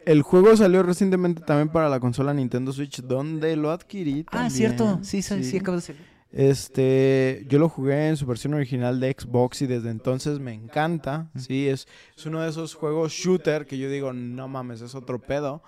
El 0.05 0.23
juego 0.23 0.57
salió 0.57 0.83
recientemente 0.83 1.43
también 1.43 1.69
para 1.71 1.89
la 1.89 1.99
consola 2.01 2.33
Nintendo 2.33 2.73
Switch, 2.73 3.01
donde 3.03 3.57
lo 3.57 3.71
adquirí. 3.71 4.25
Ah, 4.29 4.31
también. 4.33 4.51
cierto. 4.51 4.99
Sí, 5.03 5.23
sí, 5.23 5.43
sí, 5.45 5.57
acabo 5.59 5.77
de 5.77 5.81
decir. 5.83 5.97
Este, 6.33 7.45
yo 7.49 7.59
lo 7.59 7.69
jugué 7.69 8.09
en 8.09 8.17
su 8.17 8.25
versión 8.27 8.55
original 8.55 9.01
de 9.01 9.15
Xbox 9.19 9.63
y 9.63 9.67
desde 9.67 9.91
entonces 9.91 10.39
me 10.39 10.53
encanta. 10.53 11.29
Sí, 11.37 11.69
es, 11.69 11.87
es 12.17 12.27
uno 12.27 12.41
de 12.41 12.51
esos 12.51 12.75
juegos 12.75 13.13
shooter 13.13 13.67
que 13.67 13.79
yo 13.79 13.91
digo, 13.91 14.13
no 14.13 14.47
mames, 14.49 14.81
es 14.81 14.95
otro 14.95 15.19
pedo. 15.21 15.63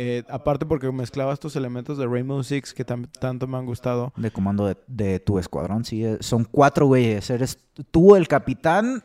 Eh, 0.00 0.22
aparte 0.28 0.64
porque 0.64 0.92
mezclaba 0.92 1.32
estos 1.32 1.56
elementos 1.56 1.98
de 1.98 2.06
Rainbow 2.06 2.40
Six 2.44 2.72
que 2.72 2.84
tanto 2.84 3.46
me 3.48 3.56
han 3.58 3.66
gustado. 3.66 4.12
De 4.16 4.30
comando 4.30 4.64
de, 4.66 4.76
de 4.86 5.18
tu 5.18 5.40
escuadrón, 5.40 5.84
sí. 5.84 6.04
eh, 6.04 6.18
Son 6.20 6.44
cuatro 6.44 6.86
güeyes. 6.86 7.28
Eres 7.30 7.58
tú 7.90 8.14
el 8.14 8.28
capitán 8.28 9.02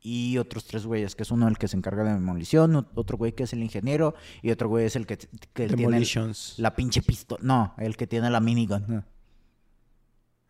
y 0.00 0.38
otros 0.38 0.64
tres 0.64 0.86
güeyes, 0.86 1.14
que 1.14 1.24
es 1.24 1.30
uno 1.30 1.46
el 1.46 1.58
que 1.58 1.68
se 1.68 1.76
encarga 1.76 2.04
de 2.04 2.14
demolición, 2.14 2.74
otro 2.94 3.18
güey 3.18 3.32
que 3.32 3.42
es 3.42 3.52
el 3.52 3.62
ingeniero 3.62 4.14
y 4.40 4.50
otro 4.50 4.70
güey 4.70 4.86
es 4.86 4.96
el 4.96 5.04
que, 5.06 5.18
que 5.52 5.68
tiene 5.68 5.98
el- 5.98 6.34
la 6.56 6.74
pinche 6.74 7.02
pistola. 7.02 7.40
No, 7.44 7.74
el 7.76 7.98
que 7.98 8.06
tiene 8.06 8.30
la 8.30 8.40
minigun. 8.40 9.04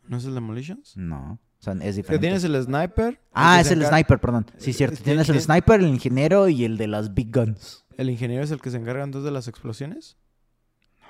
¿No 0.07 0.17
es 0.17 0.25
el 0.25 0.35
Demolitions? 0.35 0.97
No, 0.97 1.33
o 1.59 1.63
sea, 1.63 1.73
es 1.83 1.97
diferente. 1.97 2.21
tienes 2.27 2.45
el 2.45 2.63
sniper. 2.63 3.21
Ah, 3.33 3.61
es 3.61 3.71
el 3.73 3.85
sniper, 3.85 4.19
perdón. 4.21 4.47
Sí, 4.57 4.71
Eh, 4.71 4.75
cierto. 4.75 5.03
Tienes 5.03 5.29
el 5.29 5.41
sniper, 5.41 5.81
el 5.81 5.89
ingeniero 5.89 6.49
y 6.49 6.65
el 6.65 6.77
de 6.77 6.87
las 6.87 7.13
big 7.15 7.33
guns. 7.35 7.85
¿El 7.97 8.11
ingeniero 8.11 8.43
es 8.45 8.51
el 8.51 8.61
que 8.61 8.71
se 8.71 8.77
encarga 8.79 9.05
entonces 9.05 9.25
de 9.27 9.31
las 9.33 9.49
explosiones? 9.49 10.17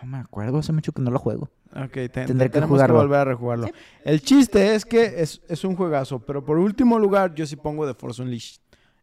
No 0.02 0.08
me 0.08 0.18
acuerdo, 0.18 0.58
hace 0.58 0.72
mucho 0.72 0.92
que 0.92 1.02
no 1.02 1.10
lo 1.10 1.18
juego. 1.18 1.50
Ok, 1.76 1.92
te- 1.92 2.08
Tendré 2.08 2.50
que 2.50 2.60
jugarlo. 2.62 2.96
que 2.96 3.02
volver 3.02 3.18
a 3.20 3.24
rejugarlo. 3.24 3.68
El 4.04 4.22
chiste 4.22 4.74
es 4.74 4.84
que 4.84 5.20
es, 5.22 5.40
es 5.48 5.62
un 5.64 5.76
juegazo, 5.76 6.18
pero 6.20 6.44
por 6.44 6.58
último 6.58 6.98
lugar 6.98 7.34
yo 7.34 7.46
sí 7.46 7.56
pongo 7.56 7.86
The 7.86 7.94
Force 7.94 8.20
Unleashed. 8.22 8.60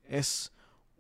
Es 0.10 0.52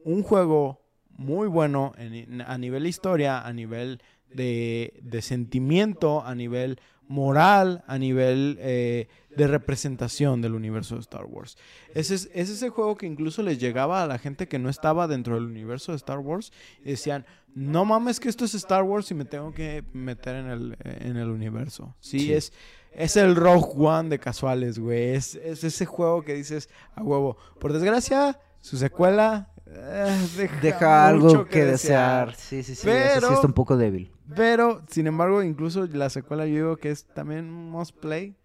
un 0.04 0.22
juego 0.24 0.82
muy 1.10 1.48
bueno 1.48 1.94
en- 1.98 2.42
a 2.42 2.58
nivel 2.58 2.86
historia, 2.86 3.42
a 3.46 3.52
nivel 3.54 4.02
de, 4.34 5.00
de 5.02 5.22
sentimiento, 5.22 6.24
a 6.24 6.36
nivel 6.36 6.80
moral, 7.08 7.84
a 7.88 7.98
nivel 7.98 8.58
eh, 8.60 9.08
de 9.36 9.48
representación 9.48 10.42
del 10.42 10.54
universo 10.54 10.96
de 10.96 11.02
Star 11.02 11.26
Wars. 11.26 11.58
Es, 11.94 12.12
es, 12.12 12.30
es 12.34 12.50
ese 12.50 12.70
juego 12.70 12.98
que 12.98 13.06
incluso 13.06 13.44
les 13.44 13.60
llegaba 13.60 14.04
a 14.04 14.08
la 14.08 14.18
gente 14.18 14.48
que 14.48 14.60
no 14.60 14.70
estaba 14.70 15.08
dentro 15.08 15.36
del 15.36 15.46
universo 15.46 15.92
de 15.92 15.98
Star 15.98 16.20
Wars 16.20 16.52
y 16.84 16.92
decían, 16.92 17.26
no 17.56 17.86
mames 17.86 18.20
que 18.20 18.30
esto 18.30 18.46
es 18.46 18.54
Star 18.56 18.84
Wars 18.84 19.10
y 19.12 19.14
me 19.14 19.26
tengo 19.26 19.54
que 19.54 19.84
meter 19.94 20.36
en 20.36 20.48
el, 20.48 20.78
en 20.84 21.18
el 21.18 21.30
universo. 21.30 21.96
Sí, 22.00 22.20
Sí. 22.20 22.34
Es, 22.34 22.54
es 22.94 23.16
el 23.16 23.36
Rogue 23.36 23.74
One 23.76 24.10
de 24.10 24.20
casuales, 24.20 24.80
güey. 24.80 25.16
Es, 25.16 25.36
es 25.36 25.64
ese 25.64 25.86
juego 25.86 26.24
que 26.24 26.34
dices 26.34 26.70
a 26.96 27.04
huevo. 27.04 27.38
Por 27.60 27.72
desgracia, 27.74 28.40
su 28.60 28.78
secuela 28.78 29.52
eh, 29.72 30.28
deja, 30.38 30.60
Deja 30.62 31.08
algo 31.08 31.46
que, 31.46 31.66
desear. 31.66 32.36
Sí, 32.36 32.64
sí, 32.64 32.64
sí. 32.64 32.72
ese 32.74 32.76
sí 32.76 32.88
Pero- 32.88 33.34
está 33.34 33.48
un 33.48 33.54
poco 33.54 33.78
débil. 33.78 34.12
Pero, 34.36 34.82
sin 34.90 35.08
embargo, 35.08 35.42
incluso 35.42 35.86
la 35.88 36.10
secuela 36.10 36.46
yo 36.46 36.54
digo 36.56 36.78
que 36.78 36.92
es 36.92 37.06
también 37.06 37.50
must 37.52 37.96
play. 37.98 38.36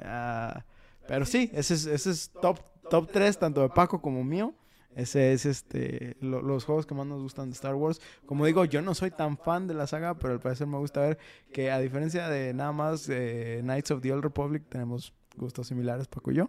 Ah, 0.00 0.64
pero 1.08 1.24
sí, 1.24 1.50
ese 1.54 1.74
es, 1.74 1.86
ese 1.86 2.10
es 2.10 2.30
top, 2.40 2.58
top 2.90 3.10
3, 3.10 3.38
tanto 3.38 3.62
de 3.62 3.68
Paco 3.70 4.00
como 4.00 4.22
mío. 4.24 4.54
Ese 4.94 5.32
es 5.32 5.44
este 5.44 6.16
lo- 6.20 6.40
los 6.40 6.64
juegos 6.64 6.86
que 6.86 6.94
más 6.94 7.04
nos 7.06 7.20
gustan 7.20 7.48
de 7.48 7.54
Star 7.54 7.74
Wars. 7.74 8.00
Como 8.26 8.46
digo, 8.46 8.64
yo 8.64 8.80
no 8.80 8.94
soy 8.94 9.10
tan 9.10 9.36
fan 9.36 9.66
de 9.66 9.74
la 9.74 9.88
saga, 9.88 10.14
pero 10.18 10.34
al 10.34 10.40
parecer 10.40 10.68
me 10.68 10.78
gusta 10.78 11.00
ver 11.00 11.18
que 11.52 11.72
a 11.72 11.80
diferencia 11.80 12.28
de 12.28 12.54
nada 12.54 12.70
más 12.70 13.08
eh, 13.08 13.58
Knights 13.62 13.90
of 13.90 14.02
the 14.02 14.12
Old 14.12 14.22
Republic, 14.22 14.62
tenemos 14.68 15.12
gustos 15.36 15.66
similares, 15.66 16.06
Paco 16.06 16.30
y 16.30 16.36
yo. 16.36 16.48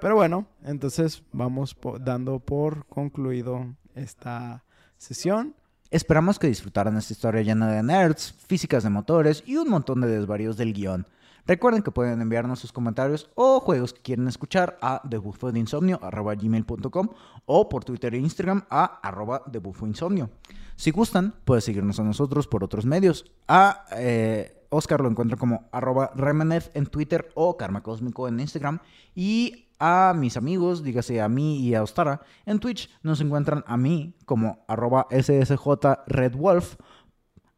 Pero 0.00 0.16
bueno, 0.16 0.46
entonces 0.64 1.22
vamos 1.32 1.76
dando 2.00 2.40
por 2.40 2.86
concluido 2.86 3.74
esta 3.94 4.64
sesión. 4.98 5.54
Esperamos 5.90 6.38
que 6.38 6.48
disfrutaran 6.48 6.96
esta 6.96 7.12
historia 7.12 7.42
llena 7.42 7.70
de 7.70 7.82
nerds, 7.82 8.34
físicas 8.46 8.82
de 8.82 8.90
motores 8.90 9.44
y 9.46 9.56
un 9.56 9.68
montón 9.68 10.00
de 10.00 10.08
desvaríos 10.08 10.56
del 10.56 10.72
guion. 10.72 11.06
Recuerden 11.46 11.82
que 11.82 11.90
pueden 11.90 12.22
enviarnos 12.22 12.58
sus 12.58 12.72
comentarios 12.72 13.28
o 13.34 13.60
juegos 13.60 13.92
que 13.92 14.00
quieren 14.00 14.26
escuchar 14.28 14.78
a 14.80 15.02
thebufodeinsomnio.com 15.08 17.08
o 17.44 17.68
por 17.68 17.84
Twitter 17.84 18.14
e 18.14 18.18
Instagram 18.18 18.64
a 18.70 18.84
arroba 19.02 19.42
thebufoinsomnio. 19.52 20.30
Si 20.76 20.90
gustan, 20.90 21.34
pueden 21.44 21.60
seguirnos 21.60 22.00
a 22.00 22.02
nosotros 22.02 22.48
por 22.48 22.64
otros 22.64 22.86
medios. 22.86 23.30
A 23.46 23.84
eh, 23.92 24.63
Oscar 24.74 25.00
lo 25.00 25.08
encuentro 25.08 25.38
como 25.38 25.68
arroba 25.72 26.10
Remenef 26.14 26.68
en 26.74 26.86
Twitter 26.86 27.30
o 27.34 27.56
Karma 27.56 27.82
Cósmico 27.82 28.28
en 28.28 28.40
Instagram. 28.40 28.80
Y 29.14 29.68
a 29.78 30.14
mis 30.16 30.36
amigos, 30.36 30.82
dígase 30.82 31.20
a 31.20 31.28
mí 31.28 31.58
y 31.60 31.74
a 31.74 31.82
Ostara, 31.82 32.22
en 32.46 32.58
Twitch 32.58 32.90
nos 33.02 33.20
encuentran 33.20 33.64
a 33.66 33.76
mí 33.76 34.16
como 34.24 34.64
arroba 34.68 35.06
SSJ 35.10 35.66
Red 36.06 36.36
Wolf 36.36 36.76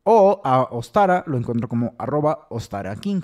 o 0.03 0.41
a 0.45 0.63
Ostara 0.65 1.25
lo 1.27 1.37
encuentro 1.37 1.69
como 1.69 1.95
arroba 1.99 2.47
Ostara 2.51 2.95
King. 2.97 3.23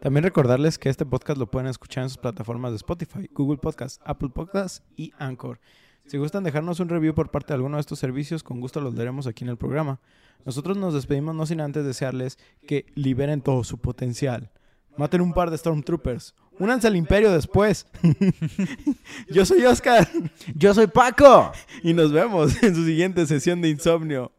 También 0.00 0.22
recordarles 0.22 0.78
que 0.78 0.90
este 0.90 1.04
podcast 1.04 1.38
lo 1.38 1.50
pueden 1.50 1.68
escuchar 1.68 2.04
en 2.04 2.10
sus 2.10 2.18
plataformas 2.18 2.70
de 2.70 2.76
Spotify, 2.76 3.28
Google 3.32 3.58
Podcast, 3.58 4.00
Apple 4.04 4.28
Podcast 4.28 4.84
y 4.96 5.12
Anchor. 5.18 5.58
Si 6.06 6.16
gustan 6.16 6.44
dejarnos 6.44 6.80
un 6.80 6.88
review 6.88 7.14
por 7.14 7.30
parte 7.30 7.48
de 7.48 7.56
alguno 7.56 7.76
de 7.76 7.80
estos 7.80 7.98
servicios, 7.98 8.42
con 8.42 8.60
gusto 8.60 8.80
los 8.80 8.94
leeremos 8.94 9.26
aquí 9.26 9.44
en 9.44 9.50
el 9.50 9.58
programa. 9.58 10.00
Nosotros 10.44 10.76
nos 10.76 10.94
despedimos 10.94 11.34
no 11.34 11.46
sin 11.46 11.60
antes 11.60 11.84
desearles 11.84 12.38
que 12.66 12.86
liberen 12.94 13.40
todo 13.40 13.64
su 13.64 13.78
potencial. 13.78 14.50
Maten 14.96 15.20
un 15.20 15.32
par 15.32 15.50
de 15.50 15.58
Stormtroopers. 15.58 16.34
Únanse 16.58 16.88
al 16.88 16.96
imperio 16.96 17.30
después. 17.30 17.86
Yo 19.30 19.46
soy 19.46 19.64
Oscar 19.64 20.08
Yo 20.56 20.74
soy 20.74 20.88
Paco. 20.88 21.52
y 21.82 21.94
nos 21.94 22.12
vemos 22.12 22.60
en 22.62 22.74
su 22.74 22.84
siguiente 22.84 23.26
sesión 23.26 23.60
de 23.60 23.68
insomnio. 23.68 24.32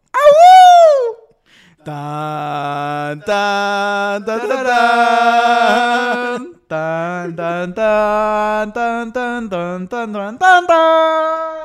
Tan, 1.85 3.21
tan, 3.21 4.25
tan, 4.25 4.47
tan, 4.47 4.65
tan. 4.65 6.59
Tan, 6.67 7.35
tan, 7.35 7.73
tan, 7.73 7.73
tan, 7.73 8.73
tan, 8.73 9.13
tan, 9.13 9.49
tan, 9.49 10.13
tan, 10.13 10.37
tan, 10.37 10.67
tan. 10.67 11.58